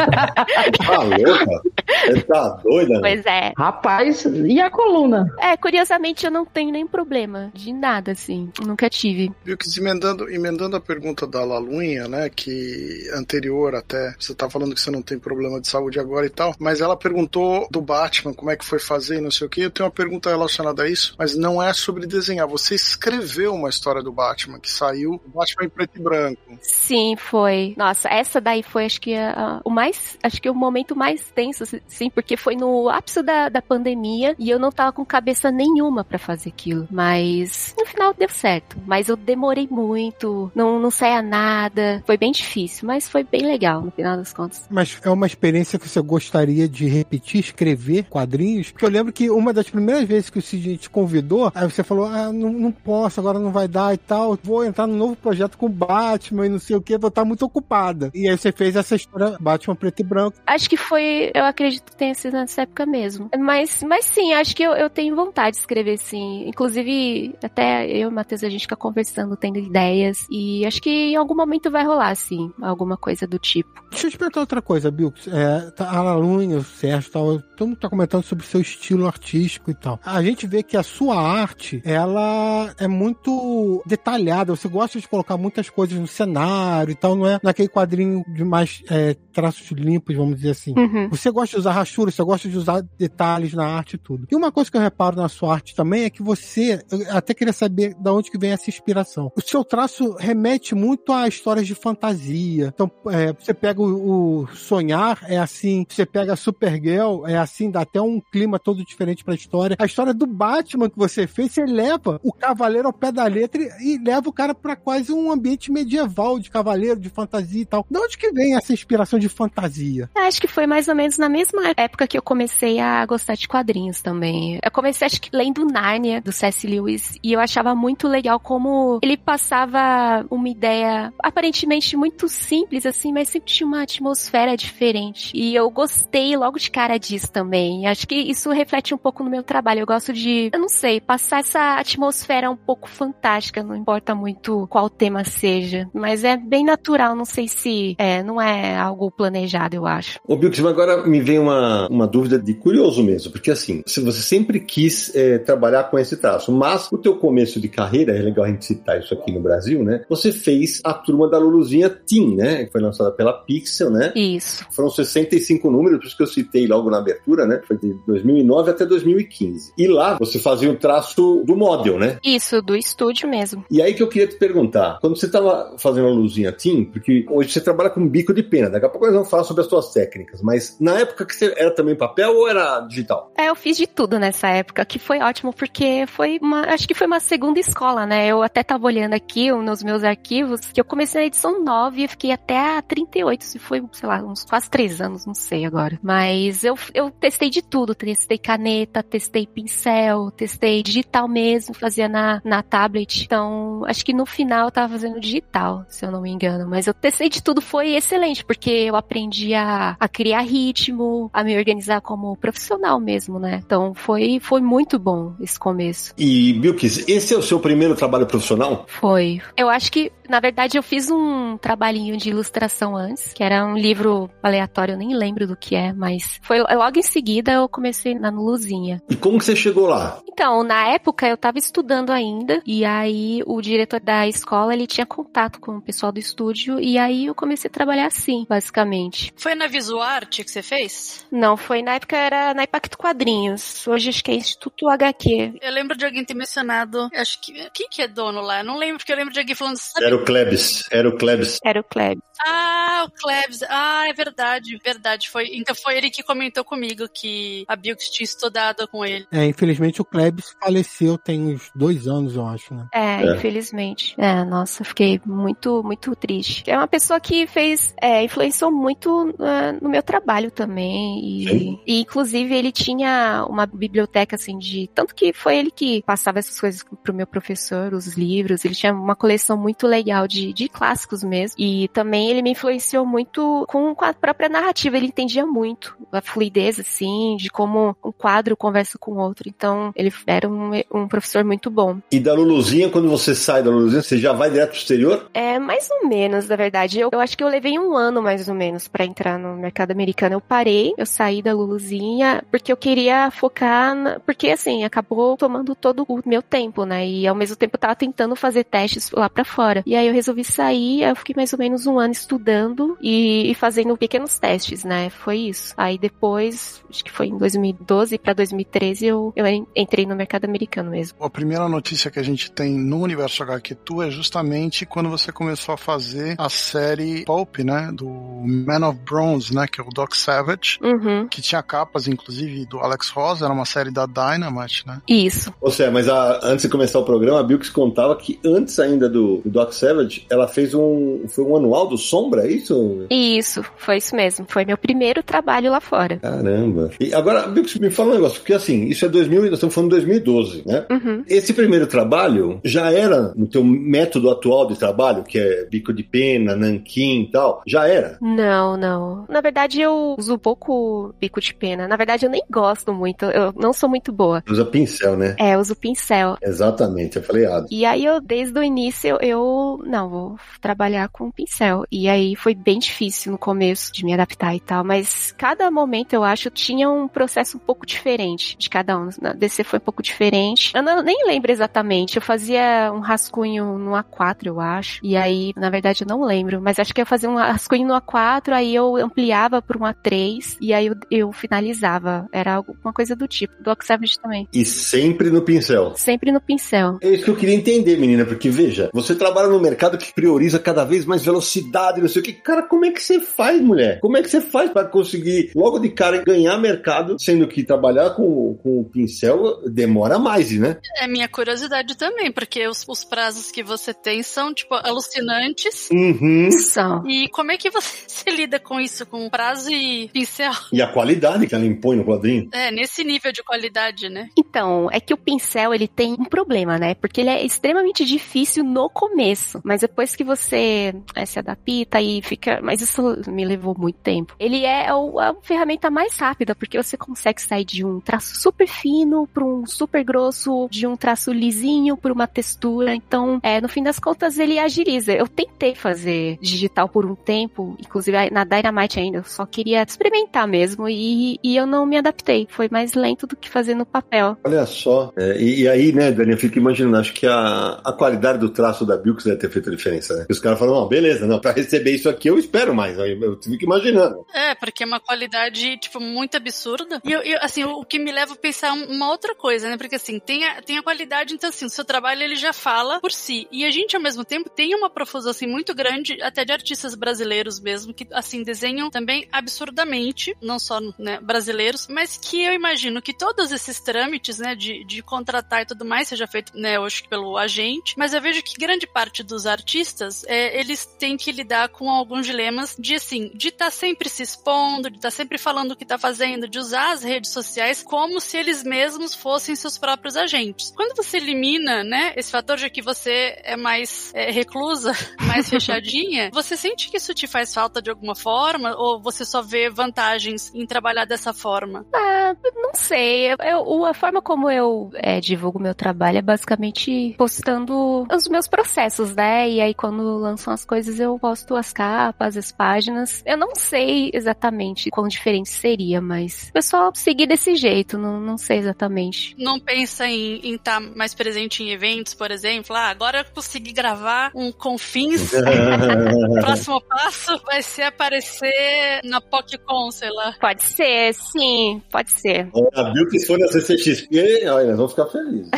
Tá 0.80 1.02
louca? 1.02 1.62
Você 2.06 2.22
tá 2.22 2.48
doida? 2.62 2.94
né? 2.94 3.00
Pois 3.00 3.26
é. 3.26 3.52
Rapaz, 3.56 4.24
e 4.24 4.60
a 4.60 4.70
coluna? 4.70 5.26
É, 5.38 5.56
curiosamente 5.56 6.24
eu 6.24 6.30
não 6.30 6.44
tenho 6.44 6.70
nem 6.72 6.86
problema 6.86 7.50
de 7.54 7.72
nada, 7.72 8.12
assim. 8.12 8.50
Nunca 8.64 8.88
tive. 8.88 9.30
Viu 9.44 9.56
que 9.56 9.66
emendando, 9.78 10.30
emendando 10.30 10.76
a 10.76 10.80
pergunta 10.80 11.26
da 11.26 11.44
Lalunha, 11.44 12.06
né, 12.08 12.28
que 12.28 13.08
anterior 13.14 13.74
até, 13.74 14.14
você 14.18 14.34
tá 14.34 14.48
falando 14.50 14.74
que 14.74 14.80
você 14.80 14.90
não 14.90 15.02
tem 15.02 15.18
problema 15.18 15.60
de 15.60 15.68
saúde 15.68 15.98
agora 15.98 16.26
e 16.26 16.30
tal, 16.30 16.54
mas 16.58 16.80
ela 16.80 16.96
perguntou 16.96 17.68
do 17.70 17.80
Batman, 17.80 18.34
como 18.34 18.50
é 18.50 18.56
que 18.56 18.64
foi 18.64 18.78
fazer 18.78 19.18
e 19.18 19.20
não 19.20 19.30
sei 19.30 19.46
o 19.46 19.50
que, 19.50 19.62
eu 19.62 19.70
tenho 19.70 19.86
uma 19.86 19.92
pergunta 19.94 20.28
relacionada 20.30 20.82
a 20.82 20.88
isso, 20.88 21.14
mas 21.18 21.36
não 21.36 21.62
é 21.62 21.72
sobre 21.72 22.06
desenhar, 22.06 22.46
você 22.46 22.74
escreveu 22.74 23.54
uma 23.54 23.68
história 23.68 24.02
do 24.02 24.12
Batman, 24.12 24.58
que 24.60 24.70
saiu, 24.70 25.20
o 25.24 25.38
Batman 25.38 25.64
em 25.66 25.68
preto 25.68 25.98
e 25.98 26.02
branco. 26.02 26.40
Sim, 26.60 27.16
foi. 27.16 27.74
Nossa, 27.76 28.08
essa 28.08 28.40
daí 28.40 28.62
foi, 28.62 28.84
acho 28.84 29.00
que, 29.00 29.14
a- 29.14 29.32
a- 29.32 29.60
o 29.64 29.70
mais. 29.70 30.18
Acho 30.22 30.40
que 30.40 30.50
o 30.50 30.54
momento 30.54 30.94
mais 30.96 31.30
tenso, 31.34 31.64
sim, 31.86 32.10
porque 32.10 32.36
foi 32.36 32.56
no 32.56 32.88
ápice 32.88 33.22
da, 33.22 33.48
da 33.48 33.62
pandemia 33.62 34.34
e 34.38 34.50
eu 34.50 34.58
não 34.58 34.70
tava 34.70 34.92
com 34.92 35.04
cabeça 35.04 35.50
nenhuma 35.50 36.04
pra 36.04 36.18
fazer 36.18 36.50
aquilo. 36.50 36.86
Mas 36.90 37.74
no 37.78 37.86
final 37.86 38.14
deu 38.14 38.28
certo. 38.28 38.76
Mas 38.86 39.08
eu 39.08 39.16
demorei 39.16 39.68
muito, 39.70 40.50
não, 40.54 40.78
não 40.78 40.90
saía 40.90 41.22
nada. 41.22 42.02
Foi 42.06 42.16
bem 42.16 42.32
difícil, 42.32 42.86
mas 42.86 43.08
foi 43.08 43.24
bem 43.24 43.42
legal 43.42 43.82
no 43.82 43.90
final 43.90 44.16
das 44.16 44.32
contas. 44.32 44.66
Mas 44.70 44.98
é 45.02 45.10
uma 45.10 45.26
experiência 45.26 45.78
que 45.78 45.88
você 45.88 46.00
gostaria 46.00 46.68
de 46.68 46.86
repetir, 46.86 47.40
escrever 47.40 48.04
quadrinhos? 48.04 48.70
Porque 48.70 48.84
eu 48.84 48.90
lembro 48.90 49.12
que 49.12 49.30
uma 49.30 49.52
das 49.52 49.68
primeiras 49.68 50.04
vezes 50.04 50.30
que 50.30 50.38
o 50.38 50.42
Cid 50.42 50.76
te 50.76 50.90
convidou, 50.90 51.50
aí 51.54 51.64
você 51.64 51.82
falou, 51.82 52.06
ah, 52.06 52.32
não, 52.32 52.52
não 52.52 52.72
posso, 52.72 53.20
agora 53.20 53.38
não 53.38 53.50
vai 53.50 53.68
dar 53.68 53.94
e 53.94 53.98
tal, 53.98 54.38
vou 54.42 54.64
entrar 54.64 54.86
num 54.86 54.96
novo 54.96 55.16
projeto 55.16 55.56
com 55.56 55.68
Batman 55.68 56.46
e 56.46 56.50
não 56.50 56.58
sei 56.58 56.76
o 56.76 56.80
que, 56.80 56.98
vou 56.98 57.08
estar 57.08 57.24
muito 57.24 57.44
ocupada. 57.44 58.10
E 58.14 58.28
aí 58.28 58.36
você 58.36 58.52
fez 58.52 58.76
essa 58.76 58.94
história 58.94 59.36
Batman 59.40 59.74
preto 59.74 60.00
e 60.00 60.04
branco. 60.04 60.38
Acho 60.46 60.68
que 60.68 60.76
foi, 60.76 61.30
eu 61.34 61.44
acredito 61.44 61.69
que 61.78 61.96
tenha 61.96 62.14
sido 62.14 62.34
nessa 62.34 62.62
época 62.62 62.86
mesmo. 62.86 63.30
Mas, 63.38 63.82
mas 63.82 64.04
sim, 64.06 64.32
acho 64.32 64.54
que 64.54 64.62
eu, 64.62 64.72
eu 64.72 64.90
tenho 64.90 65.14
vontade 65.14 65.56
de 65.56 65.60
escrever 65.60 65.98
sim. 65.98 66.48
Inclusive, 66.48 67.34
até 67.42 67.86
eu 67.88 68.00
e 68.00 68.06
o 68.06 68.12
Matheus, 68.12 68.42
a 68.42 68.48
gente 68.48 68.62
fica 68.62 68.76
conversando, 68.76 69.36
tendo 69.36 69.58
ideias. 69.58 70.26
E 70.30 70.64
acho 70.66 70.80
que 70.80 70.90
em 70.90 71.16
algum 71.16 71.34
momento 71.34 71.70
vai 71.70 71.84
rolar, 71.84 72.14
sim, 72.14 72.52
alguma 72.60 72.96
coisa 72.96 73.26
do 73.26 73.38
tipo. 73.38 73.70
Deixa 73.90 74.06
eu 74.06 74.10
te 74.10 74.18
perguntar 74.18 74.40
outra 74.40 74.62
coisa, 74.62 74.90
Bill. 74.90 75.12
É, 75.28 75.70
tá, 75.70 75.90
a 75.90 76.02
Lalunha, 76.02 76.58
o 76.58 76.64
Sérgio, 76.64 77.10
tal, 77.10 77.38
todo 77.40 77.68
mundo 77.68 77.78
tá 77.78 77.88
comentando 77.88 78.22
sobre 78.22 78.44
o 78.44 78.48
seu 78.48 78.60
estilo 78.60 79.06
artístico 79.06 79.70
e 79.70 79.74
tal. 79.74 79.98
A 80.04 80.22
gente 80.22 80.46
vê 80.46 80.62
que 80.62 80.76
a 80.76 80.82
sua 80.82 81.20
arte, 81.20 81.82
ela 81.84 82.72
é 82.78 82.88
muito 82.88 83.82
detalhada. 83.86 84.54
Você 84.54 84.68
gosta 84.68 85.00
de 85.00 85.08
colocar 85.08 85.36
muitas 85.36 85.68
coisas 85.68 85.98
no 85.98 86.06
cenário 86.06 86.92
e 86.92 86.94
tal, 86.94 87.16
não 87.16 87.26
é 87.26 87.38
naquele 87.42 87.68
quadrinho 87.68 88.24
de 88.34 88.44
mais 88.44 88.82
é, 88.90 89.14
traços 89.32 89.70
limpos, 89.72 90.16
vamos 90.16 90.36
dizer 90.36 90.50
assim. 90.50 90.74
Uhum. 90.76 91.08
Você 91.10 91.30
gosta 91.30 91.56
de 91.56 91.59
usar 91.60 91.72
rachuras, 91.72 92.14
você 92.14 92.22
gosta 92.22 92.48
de 92.48 92.56
usar 92.56 92.82
detalhes 92.98 93.54
na 93.54 93.66
arte 93.66 93.94
e 93.94 93.98
tudo. 93.98 94.26
E 94.30 94.36
uma 94.36 94.50
coisa 94.50 94.70
que 94.70 94.76
eu 94.76 94.80
reparo 94.80 95.16
na 95.16 95.28
sua 95.28 95.54
arte 95.54 95.74
também 95.74 96.04
é 96.04 96.10
que 96.10 96.22
você, 96.22 96.82
eu 96.90 97.16
até 97.16 97.34
queria 97.34 97.52
saber 97.52 97.94
da 97.94 98.12
onde 98.12 98.30
que 98.30 98.38
vem 98.38 98.52
essa 98.52 98.68
inspiração. 98.68 99.30
O 99.36 99.40
seu 99.40 99.64
traço 99.64 100.14
remete 100.18 100.74
muito 100.74 101.12
a 101.12 101.28
histórias 101.28 101.66
de 101.66 101.74
fantasia. 101.74 102.72
Então, 102.74 102.90
é, 103.08 103.32
você 103.32 103.54
pega 103.54 103.80
o, 103.80 104.42
o 104.42 104.46
Sonhar, 104.48 105.20
é 105.26 105.38
assim. 105.38 105.86
Você 105.88 106.06
pega 106.06 106.32
a 106.32 106.36
Supergirl, 106.36 107.26
é 107.26 107.36
assim, 107.36 107.70
dá 107.70 107.82
até 107.82 108.00
um 108.00 108.20
clima 108.20 108.58
todo 108.58 108.84
diferente 108.84 109.24
pra 109.24 109.34
história. 109.34 109.76
A 109.78 109.86
história 109.86 110.14
do 110.14 110.26
Batman 110.26 110.88
que 110.88 110.98
você 110.98 111.26
fez, 111.26 111.52
você 111.52 111.64
leva 111.64 112.20
o 112.22 112.32
cavaleiro 112.32 112.88
ao 112.88 112.92
pé 112.92 113.12
da 113.12 113.24
letra 113.24 113.62
e, 113.62 113.94
e 113.94 113.98
leva 113.98 114.28
o 114.28 114.32
cara 114.32 114.54
pra 114.54 114.76
quase 114.76 115.12
um 115.12 115.30
ambiente 115.30 115.70
medieval 115.70 116.38
de 116.38 116.50
cavaleiro, 116.50 117.00
de 117.00 117.08
fantasia 117.08 117.62
e 117.62 117.66
tal. 117.66 117.86
De 117.90 117.98
onde 117.98 118.16
que 118.16 118.30
vem 118.32 118.56
essa 118.56 118.72
inspiração 118.72 119.18
de 119.18 119.28
fantasia? 119.28 120.10
Acho 120.14 120.40
que 120.40 120.48
foi 120.48 120.66
mais 120.66 120.88
ou 120.88 120.94
menos 120.94 121.18
na 121.18 121.28
mesma 121.28 121.39
época 121.76 122.06
que 122.06 122.16
eu 122.16 122.22
comecei 122.22 122.80
a 122.80 123.04
gostar 123.06 123.34
de 123.34 123.48
quadrinhos 123.48 124.00
também. 124.00 124.58
Eu 124.62 124.70
comecei, 124.70 125.06
acho 125.06 125.20
que, 125.20 125.30
lendo 125.32 125.64
Nárnia, 125.64 126.20
do 126.20 126.32
C.S. 126.32 126.66
Lewis, 126.66 127.18
e 127.22 127.32
eu 127.32 127.40
achava 127.40 127.74
muito 127.74 128.08
legal 128.08 128.38
como 128.38 128.98
ele 129.02 129.16
passava 129.16 130.24
uma 130.30 130.48
ideia 130.48 131.12
aparentemente 131.22 131.96
muito 131.96 132.28
simples, 132.28 132.86
assim, 132.86 133.12
mas 133.12 133.28
sempre 133.28 133.52
tinha 133.52 133.66
uma 133.66 133.82
atmosfera 133.82 134.56
diferente. 134.56 135.32
E 135.34 135.54
eu 135.54 135.70
gostei 135.70 136.36
logo 136.36 136.58
de 136.58 136.70
cara 136.70 136.98
disso 136.98 137.30
também. 137.30 137.86
Acho 137.86 138.06
que 138.06 138.14
isso 138.14 138.50
reflete 138.50 138.94
um 138.94 138.98
pouco 138.98 139.22
no 139.22 139.30
meu 139.30 139.42
trabalho. 139.42 139.80
Eu 139.80 139.86
gosto 139.86 140.12
de, 140.12 140.50
eu 140.52 140.60
não 140.60 140.68
sei, 140.68 141.00
passar 141.00 141.40
essa 141.40 141.76
atmosfera 141.76 142.50
um 142.50 142.56
pouco 142.56 142.88
fantástica, 142.88 143.62
não 143.62 143.76
importa 143.76 144.14
muito 144.14 144.66
qual 144.68 144.88
tema 144.88 145.24
seja. 145.24 145.88
Mas 145.92 146.24
é 146.24 146.36
bem 146.36 146.64
natural, 146.64 147.14
não 147.14 147.24
sei 147.24 147.48
se 147.48 147.94
é, 147.98 148.22
não 148.22 148.40
é 148.40 148.76
algo 148.76 149.10
planejado, 149.10 149.76
eu 149.76 149.86
acho. 149.86 150.20
Ô, 150.26 150.36
Bilks, 150.36 150.64
agora 150.64 151.06
me 151.06 151.20
vem 151.30 151.38
uma, 151.38 151.86
uma 151.88 152.06
dúvida 152.06 152.38
de 152.38 152.54
curioso 152.54 153.04
mesmo, 153.04 153.30
porque 153.30 153.50
assim, 153.52 153.82
se 153.86 154.00
você 154.00 154.20
sempre 154.20 154.58
quis 154.58 155.14
é, 155.14 155.38
trabalhar 155.38 155.84
com 155.84 155.98
esse 155.98 156.16
traço, 156.16 156.50
mas 156.50 156.88
o 156.90 156.98
teu 156.98 157.16
começo 157.16 157.60
de 157.60 157.68
carreira, 157.68 158.16
é 158.16 158.20
legal 158.20 158.44
a 158.44 158.48
gente 158.48 158.64
citar 158.64 158.98
isso 158.98 159.14
aqui 159.14 159.30
no 159.30 159.40
Brasil, 159.40 159.84
né? 159.84 160.04
Você 160.08 160.32
fez 160.32 160.80
a 160.84 160.92
turma 160.92 161.28
da 161.28 161.38
Luluzinha 161.38 161.88
Teen, 161.88 162.34
né? 162.34 162.64
Que 162.64 162.72
foi 162.72 162.80
lançada 162.80 163.12
pela 163.12 163.32
Pixel, 163.32 163.90
né? 163.90 164.12
Isso. 164.16 164.64
Foram 164.72 164.90
65 164.90 165.70
números, 165.70 165.98
por 166.00 166.06
isso 166.06 166.16
que 166.16 166.22
eu 166.22 166.26
citei 166.26 166.66
logo 166.66 166.90
na 166.90 166.98
abertura, 166.98 167.46
né? 167.46 167.60
Foi 167.66 167.76
de 167.78 167.94
2009 168.06 168.70
até 168.70 168.84
2015. 168.84 169.72
E 169.78 169.86
lá 169.86 170.16
você 170.18 170.38
fazia 170.38 170.70
o 170.70 170.76
traço 170.76 171.44
do 171.46 171.54
model, 171.54 171.98
né? 171.98 172.18
Isso, 172.24 172.60
do 172.60 172.74
estúdio 172.74 173.28
mesmo. 173.28 173.64
E 173.70 173.80
aí 173.80 173.94
que 173.94 174.02
eu 174.02 174.08
queria 174.08 174.26
te 174.26 174.36
perguntar, 174.36 174.98
quando 175.00 175.16
você 175.16 175.26
estava 175.26 175.74
fazendo 175.78 176.08
a 176.08 176.10
luzinha 176.10 176.50
Team, 176.50 176.86
porque 176.86 177.24
hoje 177.28 177.52
você 177.52 177.60
trabalha 177.60 177.90
com 177.90 178.06
bico 178.08 178.34
de 178.34 178.42
pena, 178.42 178.68
daqui 178.68 178.86
a 178.86 178.88
pouco 178.88 179.06
nós 179.06 179.14
vamos 179.14 179.30
falar 179.30 179.44
sobre 179.44 179.62
as 179.62 179.68
suas 179.68 179.92
técnicas, 179.92 180.42
mas 180.42 180.76
na 180.80 180.98
época 181.20 181.26
que 181.26 181.34
você 181.34 181.54
era 181.56 181.74
também 181.74 181.94
papel 181.94 182.34
ou 182.36 182.48
era 182.48 182.80
digital? 182.80 183.32
É, 183.36 183.48
eu 183.48 183.54
fiz 183.54 183.76
de 183.76 183.86
tudo 183.86 184.18
nessa 184.18 184.48
época, 184.48 184.84
que 184.84 184.98
foi 184.98 185.20
ótimo, 185.20 185.52
porque 185.52 186.04
foi 186.06 186.38
uma, 186.40 186.62
acho 186.72 186.86
que 186.86 186.94
foi 186.94 187.06
uma 187.06 187.20
segunda 187.20 187.60
escola, 187.60 188.06
né? 188.06 188.28
Eu 188.28 188.42
até 188.42 188.62
tava 188.62 188.86
olhando 188.86 189.14
aqui 189.14 189.52
nos 189.52 189.82
meus 189.82 190.02
arquivos, 190.04 190.60
que 190.72 190.80
eu 190.80 190.84
comecei 190.84 191.20
na 191.20 191.26
edição 191.26 191.62
9 191.62 192.04
e 192.04 192.08
fiquei 192.08 192.32
até 192.32 192.78
a 192.78 192.82
38, 192.82 193.44
se 193.44 193.58
foi, 193.58 193.82
sei 193.92 194.08
lá, 194.08 194.22
uns 194.22 194.44
quase 194.44 194.70
três 194.70 195.00
anos, 195.00 195.26
não 195.26 195.34
sei 195.34 195.64
agora. 195.64 195.98
Mas 196.02 196.64
eu, 196.64 196.76
eu 196.94 197.10
testei 197.10 197.50
de 197.50 197.62
tudo, 197.62 197.94
testei 197.94 198.38
caneta, 198.38 199.02
testei 199.02 199.46
pincel, 199.46 200.30
testei 200.30 200.82
digital 200.82 201.28
mesmo, 201.28 201.74
fazia 201.74 202.08
na, 202.08 202.40
na 202.44 202.62
tablet. 202.62 203.24
Então, 203.24 203.82
acho 203.86 204.04
que 204.04 204.12
no 204.12 204.26
final 204.26 204.66
eu 204.66 204.70
tava 204.70 204.92
fazendo 204.92 205.20
digital, 205.20 205.84
se 205.88 206.04
eu 206.04 206.10
não 206.10 206.22
me 206.22 206.30
engano. 206.30 206.68
Mas 206.68 206.86
eu 206.86 206.94
testei 206.94 207.28
de 207.28 207.42
tudo, 207.42 207.60
foi 207.60 207.94
excelente, 207.94 208.44
porque 208.44 208.70
eu 208.70 208.96
aprendi 208.96 209.54
a, 209.54 209.96
a 209.98 210.08
criar 210.08 210.40
ritmo, 210.40 211.09
a 211.32 211.44
me 211.44 211.56
organizar 211.56 212.00
como 212.00 212.36
profissional 212.36 213.00
mesmo, 213.00 213.38
né? 213.38 213.60
Então 213.64 213.94
foi, 213.94 214.38
foi 214.40 214.60
muito 214.60 214.98
bom 214.98 215.34
esse 215.40 215.58
começo. 215.58 216.12
E, 216.16 216.52
Bilkis, 216.54 217.08
esse 217.08 217.34
é 217.34 217.38
o 217.38 217.42
seu 217.42 217.58
primeiro 217.58 217.94
trabalho 217.94 218.26
profissional? 218.26 218.86
Foi. 218.88 219.40
Eu 219.56 219.68
acho 219.68 219.90
que, 219.90 220.12
na 220.30 220.40
verdade, 220.40 220.78
eu 220.78 220.82
fiz 220.82 221.10
um 221.10 221.58
trabalhinho 221.58 222.16
de 222.16 222.30
ilustração 222.30 222.96
antes, 222.96 223.32
que 223.32 223.42
era 223.42 223.64
um 223.64 223.76
livro 223.76 224.30
aleatório, 224.42 224.94
eu 224.94 224.98
nem 224.98 225.14
lembro 225.14 225.46
do 225.46 225.56
que 225.56 225.74
é, 225.74 225.92
mas 225.92 226.38
foi 226.42 226.60
logo 226.60 226.98
em 226.98 227.02
seguida 227.02 227.52
eu 227.52 227.68
comecei 227.68 228.14
na 228.14 228.30
Luzinha. 228.30 229.02
E 229.10 229.16
como 229.16 229.38
que 229.38 229.44
você 229.44 229.56
chegou 229.56 229.86
lá? 229.86 230.20
Então, 230.28 230.62
na 230.62 230.88
época 230.88 231.26
eu 231.26 231.36
tava 231.36 231.58
estudando 231.58 232.10
ainda, 232.10 232.62
e 232.64 232.84
aí 232.84 233.42
o 233.44 233.60
diretor 233.60 234.00
da 234.00 234.26
escola, 234.28 234.72
ele 234.72 234.86
tinha 234.86 235.04
contato 235.04 235.60
com 235.60 235.76
o 235.76 235.82
pessoal 235.82 236.12
do 236.12 236.20
estúdio, 236.20 236.80
e 236.80 236.96
aí 236.96 237.26
eu 237.26 237.34
comecei 237.34 237.68
a 237.68 237.72
trabalhar 237.72 238.06
assim, 238.06 238.46
basicamente. 238.48 239.32
Foi 239.36 239.54
na 239.54 239.66
Visuarte 239.66 240.44
que 240.44 240.50
você 240.50 240.62
fez? 240.62 241.26
Não, 241.30 241.56
foi 241.56 241.82
na 241.82 241.94
época 241.94 242.16
era 242.16 242.54
na 242.54 242.64
Impacto 242.64 242.96
Quadrinhos. 242.96 243.86
Hoje 243.86 244.10
acho 244.10 244.22
que 244.22 244.30
é 244.30 244.34
Instituto 244.34 244.88
HQ. 244.88 245.54
Eu 245.60 245.72
lembro 245.72 245.96
de 245.96 246.04
alguém 246.04 246.24
ter 246.24 246.34
mencionado, 246.34 247.08
acho 247.14 247.40
que. 247.40 247.68
Quem 247.74 247.88
que 247.88 248.02
é 248.02 248.08
dono 248.08 248.40
lá? 248.40 248.60
Eu 248.60 248.64
não 248.64 248.78
lembro, 248.78 248.98
porque 248.98 249.12
eu 249.12 249.16
lembro 249.16 249.32
de 249.32 249.40
alguém 249.40 249.54
falando. 249.54 249.76
Sabe 249.76 250.06
Era 250.06 250.16
o 250.16 250.19
o 250.20 250.24
Klebs. 250.24 250.84
Era 250.90 251.08
o 251.08 251.16
Klebs. 251.16 251.58
Era 251.64 251.80
o 251.80 251.84
Klebs. 251.84 252.22
Ah, 252.46 253.04
o 253.06 253.10
Klebs. 253.10 253.62
Ah, 253.68 254.08
é 254.08 254.12
verdade, 254.12 254.78
verdade. 254.82 255.28
Foi, 255.28 255.46
então 255.52 255.74
foi 255.74 255.96
ele 255.96 256.10
que 256.10 256.22
comentou 256.22 256.64
comigo 256.64 257.06
que 257.12 257.64
a 257.68 257.76
Bilks 257.76 258.08
tinha 258.10 258.24
estudado 258.24 258.88
com 258.88 259.04
ele. 259.04 259.26
É, 259.30 259.44
infelizmente 259.44 260.00
o 260.00 260.04
Klebs 260.04 260.54
faleceu 260.60 261.18
tem 261.18 261.40
uns 261.42 261.70
dois 261.74 262.06
anos, 262.06 262.36
eu 262.36 262.46
acho, 262.46 262.74
né? 262.74 262.86
É, 262.94 263.22
É. 263.26 263.36
infelizmente. 263.36 264.14
É, 264.18 264.44
nossa, 264.44 264.84
fiquei 264.84 265.20
muito, 265.26 265.82
muito 265.82 266.14
triste. 266.16 266.64
É 266.66 266.76
uma 266.76 266.88
pessoa 266.88 267.20
que 267.20 267.46
fez, 267.46 267.94
é, 268.00 268.22
influenciou 268.24 268.72
muito 268.72 269.34
ah, 269.40 269.72
no 269.80 269.88
meu 269.88 270.02
trabalho 270.02 270.50
também. 270.50 271.20
E, 271.22 271.48
Sim. 271.48 271.80
e, 271.86 272.00
inclusive, 272.00 272.54
ele 272.54 272.72
tinha 272.72 273.44
uma 273.48 273.66
biblioteca, 273.66 274.36
assim, 274.36 274.56
de. 274.58 274.88
Tanto 274.94 275.14
que 275.14 275.32
foi 275.32 275.56
ele 275.58 275.70
que 275.70 276.02
passava 276.06 276.38
essas 276.38 276.58
coisas 276.58 276.82
pro 277.02 277.14
meu 277.14 277.26
professor, 277.26 277.92
os 277.92 278.16
livros. 278.16 278.64
Ele 278.64 278.74
tinha 278.74 278.92
uma 278.94 279.14
coleção 279.16 279.56
muito 279.56 279.86
legal 279.86 280.09
de, 280.28 280.52
de 280.52 280.68
clássicos 280.68 281.22
mesmo. 281.22 281.56
E 281.58 281.88
também 281.88 282.30
ele 282.30 282.42
me 282.42 282.50
influenciou 282.50 283.06
muito 283.06 283.64
com, 283.68 283.94
com 283.94 284.04
a 284.04 284.12
própria 284.12 284.48
narrativa. 284.48 284.96
Ele 284.96 285.06
entendia 285.06 285.46
muito 285.46 285.96
a 286.12 286.20
fluidez, 286.20 286.78
assim, 286.78 287.36
de 287.38 287.50
como 287.50 287.96
um 288.04 288.12
quadro 288.12 288.56
conversa 288.56 288.98
com 288.98 289.12
o 289.12 289.18
outro. 289.18 289.48
Então, 289.48 289.92
ele 289.94 290.12
era 290.26 290.48
um, 290.48 290.72
um 290.92 291.08
professor 291.08 291.44
muito 291.44 291.70
bom. 291.70 291.98
E 292.10 292.20
da 292.20 292.34
Luluzinha, 292.34 292.90
quando 292.90 293.08
você 293.08 293.34
sai 293.34 293.62
da 293.62 293.70
Luluzinha, 293.70 294.02
você 294.02 294.18
já 294.18 294.32
vai 294.32 294.50
direto 294.50 294.70
pro 294.70 294.78
exterior? 294.78 295.26
É, 295.32 295.58
mais 295.58 295.88
ou 295.90 296.08
menos, 296.08 296.48
na 296.48 296.56
verdade. 296.56 296.98
Eu, 296.98 297.10
eu 297.12 297.20
acho 297.20 297.36
que 297.36 297.44
eu 297.44 297.48
levei 297.48 297.78
um 297.78 297.96
ano, 297.96 298.22
mais 298.22 298.48
ou 298.48 298.54
menos, 298.54 298.88
pra 298.88 299.04
entrar 299.04 299.38
no 299.38 299.56
mercado 299.56 299.90
americano. 299.90 300.34
Eu 300.34 300.40
parei, 300.40 300.92
eu 300.96 301.06
saí 301.06 301.42
da 301.42 301.52
Luluzinha, 301.52 302.42
porque 302.50 302.72
eu 302.72 302.76
queria 302.76 303.30
focar, 303.30 303.94
na, 303.94 304.20
porque 304.20 304.50
assim, 304.50 304.84
acabou 304.84 305.36
tomando 305.36 305.74
todo 305.74 306.04
o 306.08 306.20
meu 306.26 306.42
tempo, 306.42 306.84
né? 306.84 307.06
E 307.06 307.26
ao 307.26 307.34
mesmo 307.34 307.56
tempo 307.56 307.76
eu 307.76 307.80
tava 307.80 307.94
tentando 307.94 308.34
fazer 308.36 308.64
testes 308.64 309.10
lá 309.10 309.28
pra 309.28 309.44
fora. 309.44 309.82
E 309.86 309.94
aí 310.00 310.06
eu 310.08 310.12
resolvi 310.14 310.44
sair, 310.44 311.02
eu 311.02 311.14
fiquei 311.16 311.34
mais 311.36 311.52
ou 311.52 311.58
menos 311.58 311.86
um 311.86 311.98
ano 311.98 312.12
estudando 312.12 312.96
e, 313.00 313.50
e 313.50 313.54
fazendo 313.54 313.96
pequenos 313.96 314.38
testes, 314.38 314.84
né? 314.84 315.10
Foi 315.10 315.36
isso. 315.38 315.74
Aí 315.76 315.98
depois, 315.98 316.82
acho 316.90 317.04
que 317.04 317.10
foi 317.10 317.26
em 317.28 317.36
2012 317.38 318.18
pra 318.18 318.32
2013, 318.32 319.06
eu, 319.06 319.32
eu 319.36 319.46
en- 319.46 319.66
entrei 319.74 320.06
no 320.06 320.14
mercado 320.16 320.44
americano 320.44 320.90
mesmo. 320.90 321.16
A 321.24 321.30
primeira 321.30 321.68
notícia 321.68 322.10
que 322.10 322.18
a 322.18 322.22
gente 322.22 322.50
tem 322.50 322.74
no 322.78 323.00
universo 323.00 323.42
HQ 323.42 323.74
Tu 323.76 324.02
é 324.02 324.10
justamente 324.10 324.84
quando 324.86 325.08
você 325.08 325.32
começou 325.32 325.74
a 325.74 325.78
fazer 325.78 326.34
a 326.38 326.48
série 326.48 327.24
Pulp, 327.24 327.58
né? 327.58 327.90
Do 327.92 328.06
Man 328.08 328.88
of 328.88 328.98
Bronze, 329.04 329.54
né? 329.54 329.66
Que 329.66 329.80
é 329.80 329.84
o 329.84 329.88
Doc 329.90 330.14
Savage. 330.14 330.78
Uhum. 330.82 331.26
Que 331.28 331.40
tinha 331.42 331.62
capas, 331.62 332.06
inclusive, 332.08 332.66
do 332.66 332.78
Alex 332.78 333.08
Ross, 333.10 333.42
era 333.42 333.52
uma 333.52 333.64
série 333.64 333.90
da 333.90 334.06
Dynamite, 334.06 334.86
né? 334.86 335.00
Isso. 335.08 335.52
Ou 335.60 335.70
seja, 335.70 335.90
mas 335.90 336.08
a- 336.08 336.40
antes 336.42 336.62
de 336.64 336.68
começar 336.70 336.98
o 336.98 337.04
programa, 337.04 337.40
a 337.40 337.42
Bilks 337.42 337.70
contava 337.70 338.14
que 338.16 338.38
antes 338.44 338.78
ainda 338.78 339.08
do, 339.08 339.38
do 339.44 339.50
Doc 339.50 339.72
Savage, 339.80 340.26
ela 340.30 340.46
fez 340.46 340.74
um. 340.74 341.24
Foi 341.28 341.44
um 341.44 341.56
anual 341.56 341.86
do 341.86 341.96
Sombra, 341.96 342.46
é 342.46 342.52
isso? 342.52 343.06
Isso, 343.10 343.64
foi 343.76 343.96
isso 343.96 344.14
mesmo. 344.14 344.46
Foi 344.48 344.64
meu 344.64 344.76
primeiro 344.76 345.22
trabalho 345.22 345.70
lá 345.70 345.80
fora. 345.80 346.18
Caramba. 346.18 346.90
E 347.00 347.14
agora, 347.14 347.48
me 347.48 347.90
fala 347.90 348.10
um 348.10 348.14
negócio, 348.14 348.40
porque 348.40 348.52
assim, 348.52 348.84
isso 348.84 349.04
é 349.04 349.08
2000, 349.08 349.42
nós 349.42 349.52
estamos 349.54 349.74
falando 349.74 349.90
de 349.90 349.96
2012, 349.96 350.62
né? 350.66 350.86
Uhum. 350.90 351.24
Esse 351.26 351.52
primeiro 351.52 351.86
trabalho 351.86 352.60
já 352.64 352.92
era 352.92 353.32
no 353.34 353.46
teu 353.46 353.64
método 353.64 354.30
atual 354.30 354.66
de 354.66 354.78
trabalho, 354.78 355.24
que 355.24 355.38
é 355.38 355.64
bico 355.64 355.92
de 355.92 356.02
pena, 356.02 356.54
nanquim 356.54 357.22
e 357.22 357.30
tal, 357.30 357.62
já 357.66 357.86
era? 357.86 358.18
Não, 358.20 358.76
não. 358.76 359.24
Na 359.28 359.40
verdade, 359.40 359.80
eu 359.80 360.14
uso 360.18 360.38
pouco 360.38 361.14
bico 361.20 361.40
de 361.40 361.54
pena. 361.54 361.88
Na 361.88 361.96
verdade, 361.96 362.26
eu 362.26 362.30
nem 362.30 362.42
gosto 362.50 362.92
muito. 362.92 363.24
Eu 363.26 363.52
não 363.56 363.72
sou 363.72 363.88
muito 363.88 364.12
boa. 364.12 364.42
Usa 364.48 364.64
pincel, 364.64 365.16
né? 365.16 365.34
É, 365.38 365.56
uso 365.56 365.74
pincel. 365.74 366.36
Exatamente, 366.42 367.16
eu 367.16 367.22
falei 367.22 367.44
errado. 367.44 367.66
E 367.70 367.84
aí 367.84 368.04
eu, 368.04 368.20
desde 368.20 368.58
o 368.58 368.62
início, 368.62 369.18
eu, 369.20 369.69
eu, 369.78 369.86
não, 369.86 370.08
vou 370.08 370.36
trabalhar 370.60 371.08
com 371.08 371.30
pincel. 371.30 371.84
E 371.90 372.08
aí 372.08 372.36
foi 372.36 372.54
bem 372.54 372.78
difícil 372.78 373.32
no 373.32 373.38
começo 373.38 373.92
de 373.92 374.04
me 374.04 374.12
adaptar 374.14 374.54
e 374.54 374.60
tal, 374.60 374.84
mas 374.84 375.32
cada 375.36 375.70
momento 375.70 376.12
eu 376.12 376.24
acho 376.24 376.50
tinha 376.50 376.88
um 376.88 377.08
processo 377.08 377.56
um 377.56 377.60
pouco 377.60 377.86
diferente 377.86 378.56
de 378.58 378.68
cada 378.68 378.98
um. 378.98 379.08
Na 379.20 379.32
DC 379.32 379.64
foi 379.64 379.78
um 379.78 379.82
pouco 379.82 380.02
diferente. 380.02 380.72
Eu 380.74 380.82
não, 380.82 381.02
nem 381.02 381.26
lembro 381.26 381.50
exatamente. 381.50 382.16
Eu 382.16 382.22
fazia 382.22 382.90
um 382.92 383.00
rascunho 383.00 383.78
no 383.78 383.92
A4, 383.92 384.46
eu 384.46 384.60
acho. 384.60 385.00
E 385.02 385.16
aí, 385.16 385.52
na 385.56 385.70
verdade, 385.70 386.04
eu 386.04 386.08
não 386.08 386.24
lembro, 386.24 386.60
mas 386.60 386.78
acho 386.78 386.94
que 386.94 387.00
eu 387.00 387.06
fazia 387.06 387.30
um 387.30 387.36
rascunho 387.36 387.86
no 387.86 387.94
A4, 387.94 388.52
aí 388.52 388.74
eu 388.74 388.96
ampliava 388.96 389.62
para 389.62 389.78
um 389.78 389.82
A3 389.82 390.56
e 390.60 390.72
aí 390.72 390.86
eu, 390.86 390.96
eu 391.10 391.32
finalizava. 391.32 392.28
Era 392.32 392.54
alguma 392.54 392.92
coisa 392.92 393.14
do 393.16 393.26
tipo. 393.26 393.54
Do 393.62 393.70
Savage 393.82 394.20
também. 394.20 394.48
E 394.52 394.64
sempre 394.64 395.30
no 395.30 395.42
pincel. 395.42 395.94
Sempre 395.96 396.30
no 396.30 396.40
pincel. 396.40 396.98
É 397.00 397.08
isso 397.08 397.24
que 397.24 397.30
eu 397.30 397.36
queria 397.36 397.54
entender, 397.54 397.96
menina, 397.96 398.24
porque 398.24 398.50
veja, 398.50 398.90
você 398.92 399.14
trabalha 399.14 399.48
num 399.60 399.62
mercado 399.62 399.98
que 399.98 400.12
prioriza 400.12 400.58
cada 400.58 400.84
vez 400.84 401.04
mais 401.04 401.24
velocidade, 401.24 402.00
não 402.00 402.08
sei 402.08 402.22
o 402.22 402.24
que. 402.24 402.32
Cara, 402.32 402.62
como 402.62 402.86
é 402.86 402.90
que 402.90 403.02
você 403.02 403.20
faz, 403.20 403.60
mulher? 403.60 404.00
Como 404.00 404.16
é 404.16 404.22
que 404.22 404.30
você 404.30 404.40
faz 404.40 404.70
para 404.70 404.88
conseguir 404.88 405.52
logo 405.54 405.78
de 405.78 405.90
cara 405.90 406.24
ganhar 406.24 406.56
mercado, 406.58 407.16
sendo 407.20 407.46
que 407.46 407.62
trabalhar 407.62 408.10
com, 408.10 408.58
com 408.62 408.80
o 408.80 408.84
pincel 408.84 409.60
demora 409.68 410.18
mais, 410.18 410.50
né? 410.52 410.78
É 411.00 411.06
minha 411.06 411.28
curiosidade 411.28 411.96
também, 411.96 412.32
porque 412.32 412.66
os, 412.66 412.84
os 412.88 413.04
prazos 413.04 413.50
que 413.52 413.62
você 413.62 413.92
tem 413.92 414.22
são, 414.22 414.52
tipo, 414.54 414.74
alucinantes. 414.74 415.88
Uhum. 415.90 416.50
São. 416.50 417.06
E 417.06 417.28
como 417.28 417.52
é 417.52 417.56
que 417.56 417.70
você 417.70 418.04
se 418.08 418.30
lida 418.30 418.58
com 418.58 418.80
isso, 418.80 419.04
com 419.04 419.28
prazo 419.28 419.70
e 419.70 420.08
pincel? 420.08 420.52
E 420.72 420.80
a 420.80 420.88
qualidade 420.88 421.46
que 421.46 421.54
ela 421.54 421.66
impõe 421.66 421.96
no 421.96 422.04
quadrinho. 422.04 422.48
É, 422.52 422.70
nesse 422.70 423.04
nível 423.04 423.32
de 423.32 423.42
qualidade, 423.42 424.08
né? 424.08 424.28
Então, 424.38 424.88
é 424.90 425.00
que 425.00 425.12
o 425.12 425.18
pincel 425.18 425.74
ele 425.74 425.86
tem 425.86 426.14
um 426.14 426.24
problema, 426.24 426.78
né? 426.78 426.94
Porque 426.94 427.20
ele 427.20 427.30
é 427.30 427.44
extremamente 427.44 428.04
difícil 428.04 428.64
no 428.64 428.88
começo, 428.88 429.49
mas 429.64 429.80
depois 429.80 430.14
que 430.14 430.24
você 430.24 430.94
é, 431.14 431.26
se 431.26 431.38
adapta 431.38 432.00
e 432.00 432.20
fica, 432.22 432.60
mas 432.62 432.80
isso 432.80 433.16
me 433.28 433.44
levou 433.44 433.74
muito 433.78 433.98
tempo. 433.98 434.34
Ele 434.38 434.64
é 434.64 434.92
o- 434.94 435.18
a 435.18 435.34
ferramenta 435.42 435.90
mais 435.90 436.16
rápida 436.18 436.54
porque 436.54 436.80
você 436.80 436.96
consegue 436.96 437.40
sair 437.42 437.64
de 437.64 437.84
um 437.84 438.00
traço 438.00 438.36
super 438.36 438.66
fino 438.68 439.26
para 439.26 439.44
um 439.44 439.66
super 439.66 440.04
grosso, 440.04 440.68
de 440.70 440.86
um 440.86 440.96
traço 440.96 441.32
lisinho 441.32 441.96
para 441.96 442.12
uma 442.12 442.26
textura. 442.26 442.94
Então, 442.94 443.40
é, 443.42 443.60
no 443.60 443.68
fim 443.68 443.82
das 443.82 443.98
contas 443.98 444.38
ele 444.38 444.58
agiliza. 444.58 445.12
Eu 445.12 445.26
tentei 445.28 445.74
fazer 445.74 446.38
digital 446.40 446.88
por 446.88 447.06
um 447.06 447.14
tempo, 447.14 447.76
inclusive 447.80 448.30
na 448.30 448.44
Dynamite 448.44 448.98
ainda, 449.00 449.18
eu 449.18 449.24
só 449.24 449.46
queria 449.46 449.82
experimentar 449.82 450.46
mesmo 450.46 450.88
e, 450.88 451.38
e 451.42 451.56
eu 451.56 451.66
não 451.66 451.86
me 451.86 451.96
adaptei. 451.96 452.46
Foi 452.50 452.68
mais 452.70 452.94
lento 452.94 453.26
do 453.26 453.36
que 453.36 453.48
fazer 453.48 453.74
no 453.74 453.86
papel. 453.86 454.36
Olha 454.44 454.66
só. 454.66 455.12
É, 455.16 455.40
e, 455.40 455.62
e 455.62 455.68
aí, 455.68 455.92
né, 455.92 456.10
Dani, 456.10 456.32
eu 456.32 456.38
fico 456.38 456.58
imaginando, 456.58 456.96
acho 456.98 457.12
que 457.12 457.26
a, 457.26 457.80
a 457.84 457.92
qualidade 457.92 458.38
do 458.38 458.48
traço 458.48 458.84
da 458.84 458.96
Bilks 458.96 459.24
deve 459.24 459.38
ter 459.40 459.50
feito 459.50 459.70
a 459.70 459.74
diferença, 459.74 460.16
né? 460.16 460.26
Os 460.28 460.38
caras 460.38 460.58
falam, 460.58 460.74
não, 460.74 460.88
beleza, 460.88 461.26
não, 461.26 461.40
pra 461.40 461.52
receber 461.52 461.92
isso 461.92 462.08
aqui 462.08 462.28
eu 462.28 462.38
espero 462.38 462.74
mais. 462.74 462.98
Aí 462.98 463.18
Eu 463.20 463.40
fico 463.42 463.64
imaginando. 463.64 464.24
É, 464.32 464.54
porque 464.54 464.82
é 464.82 464.86
uma 464.86 465.00
qualidade, 465.00 465.76
tipo, 465.78 466.00
muito 466.00 466.36
absurda. 466.36 467.00
E, 467.04 467.12
eu, 467.12 467.20
eu, 467.22 467.38
assim, 467.42 467.64
o 467.64 467.84
que 467.84 467.98
me 467.98 468.12
leva 468.12 468.34
a 468.34 468.36
pensar 468.36 468.72
uma 468.72 469.08
outra 469.10 469.34
coisa, 469.34 469.68
né? 469.68 469.76
Porque, 469.76 469.96
assim, 469.96 470.18
tem 470.18 470.44
a, 470.44 470.62
tem 470.62 470.78
a 470.78 470.82
qualidade, 470.82 471.34
então, 471.34 471.50
assim, 471.50 471.66
o 471.66 471.70
seu 471.70 471.84
trabalho, 471.84 472.22
ele 472.22 472.36
já 472.36 472.52
fala 472.52 473.00
por 473.00 473.12
si. 473.12 473.48
E 473.50 473.64
a 473.64 473.70
gente, 473.70 473.96
ao 473.96 474.02
mesmo 474.02 474.24
tempo, 474.24 474.50
tem 474.50 474.74
uma 474.74 474.90
profusão, 474.90 475.30
assim, 475.30 475.46
muito 475.46 475.74
grande, 475.74 476.20
até 476.22 476.44
de 476.44 476.52
artistas 476.52 476.94
brasileiros 476.94 477.60
mesmo, 477.60 477.94
que, 477.94 478.06
assim, 478.12 478.42
desenham 478.42 478.90
também 478.90 479.26
absurdamente, 479.32 480.36
não 480.40 480.58
só, 480.58 480.80
né, 480.98 481.18
brasileiros, 481.20 481.86
mas 481.88 482.16
que 482.16 482.42
eu 482.42 482.52
imagino 482.52 483.02
que 483.02 483.12
todos 483.12 483.52
esses 483.52 483.80
trâmites, 483.80 484.38
né, 484.38 484.54
de, 484.54 484.84
de 484.84 485.02
contratar 485.02 485.62
e 485.62 485.66
tudo 485.66 485.84
mais, 485.84 486.08
seja 486.08 486.26
feito, 486.26 486.56
né, 486.56 486.78
hoje 486.78 487.02
pelo 487.08 487.36
agente, 487.36 487.94
mas 487.96 488.12
eu 488.12 488.20
vejo 488.20 488.42
que 488.42 488.54
grande 488.58 488.86
parte 488.86 489.22
dos 489.30 489.46
artistas, 489.46 490.24
é, 490.26 490.58
eles 490.60 490.84
têm 490.84 491.16
que 491.16 491.32
lidar 491.32 491.68
com 491.70 491.90
alguns 491.90 492.26
dilemas 492.26 492.76
de, 492.78 492.94
assim, 492.96 493.30
de 493.34 493.48
estar 493.48 493.70
sempre 493.70 494.08
se 494.08 494.22
expondo, 494.22 494.90
de 494.90 494.96
estar 494.96 495.10
sempre 495.10 495.38
falando 495.38 495.72
o 495.72 495.76
que 495.76 495.84
tá 495.86 495.98
fazendo, 495.98 496.46
de 496.48 496.58
usar 496.58 496.92
as 496.92 497.02
redes 497.02 497.32
sociais 497.32 497.82
como 497.82 498.20
se 498.20 498.36
eles 498.36 498.62
mesmos 498.62 499.14
fossem 499.14 499.56
seus 499.56 499.78
próprios 499.78 500.16
agentes. 500.16 500.72
Quando 500.76 500.94
você 500.96 501.16
elimina, 501.16 501.82
né, 501.82 502.12
esse 502.16 502.30
fator 502.30 502.56
de 502.56 502.68
que 502.70 502.82
você 502.82 503.36
é 503.42 503.56
mais 503.56 504.12
é, 504.14 504.30
reclusa, 504.30 504.92
mais 505.26 505.48
fechadinha, 505.48 506.30
você 506.32 506.56
sente 506.56 506.90
que 506.90 506.96
isso 506.96 507.14
te 507.14 507.26
faz 507.26 507.54
falta 507.54 507.80
de 507.80 507.90
alguma 507.90 508.14
forma 508.14 508.74
ou 508.76 509.00
você 509.00 509.24
só 509.24 509.40
vê 509.42 509.70
vantagens 509.70 510.52
em 510.54 510.66
trabalhar 510.66 511.04
dessa 511.04 511.32
forma? 511.32 511.86
Ah, 511.94 512.34
não 512.56 512.74
sei. 512.74 513.32
Eu- 513.32 513.84
a 513.84 513.94
forma 513.94 514.20
como 514.20 514.50
eu 514.50 514.90
é, 514.94 515.20
divulgo 515.20 515.58
meu 515.58 515.74
trabalho 515.74 516.18
é 516.18 516.22
basicamente 516.22 517.14
postando 517.16 518.06
os 518.12 518.28
meus 518.28 518.46
processos, 518.48 519.12
né? 519.20 519.50
E 519.50 519.60
aí 519.60 519.74
quando 519.74 520.16
lançam 520.16 520.52
as 520.52 520.64
coisas 520.64 520.98
eu 520.98 521.18
posto 521.18 521.54
as 521.54 521.72
capas, 521.72 522.36
as 522.36 522.50
páginas. 522.50 523.22
Eu 523.26 523.36
não 523.36 523.54
sei 523.54 524.10
exatamente 524.14 524.90
quão 524.90 525.06
diferente 525.06 525.50
seria, 525.50 526.00
mas 526.00 526.48
o 526.48 526.52
pessoal 526.52 526.90
seguir 526.94 527.26
desse 527.26 527.54
jeito, 527.54 527.98
não, 527.98 528.18
não 528.18 528.38
sei 528.38 528.58
exatamente. 528.58 529.34
Não 529.38 529.60
pensa 529.60 530.06
em 530.06 530.54
estar 530.54 530.80
mais 530.80 531.14
presente 531.14 531.62
em 531.62 531.70
eventos, 531.70 532.14
por 532.14 532.30
exemplo? 532.30 532.74
Ah, 532.74 532.88
agora 532.88 533.18
eu 533.18 533.24
consegui 533.34 533.72
gravar 533.72 534.30
um 534.34 534.50
Confins. 534.50 535.32
o 535.32 536.40
próximo 536.40 536.80
passo 536.80 537.38
vai 537.44 537.62
ser 537.62 537.82
aparecer 537.82 539.00
na 539.04 539.20
PocCon, 539.20 539.90
sei 539.90 540.10
lá. 540.10 540.34
Pode 540.40 540.62
ser, 540.62 541.12
sim, 541.14 541.82
pode 541.90 542.10
ser. 542.10 542.48
A 542.74 542.84
Bilks 542.84 543.26
foi 543.26 543.38
na 543.38 543.48
CCXP 543.48 544.48
olha, 544.48 544.68
nós 544.68 544.76
vamos 544.76 544.92
ficar 544.92 545.06
felizes. 545.06 545.50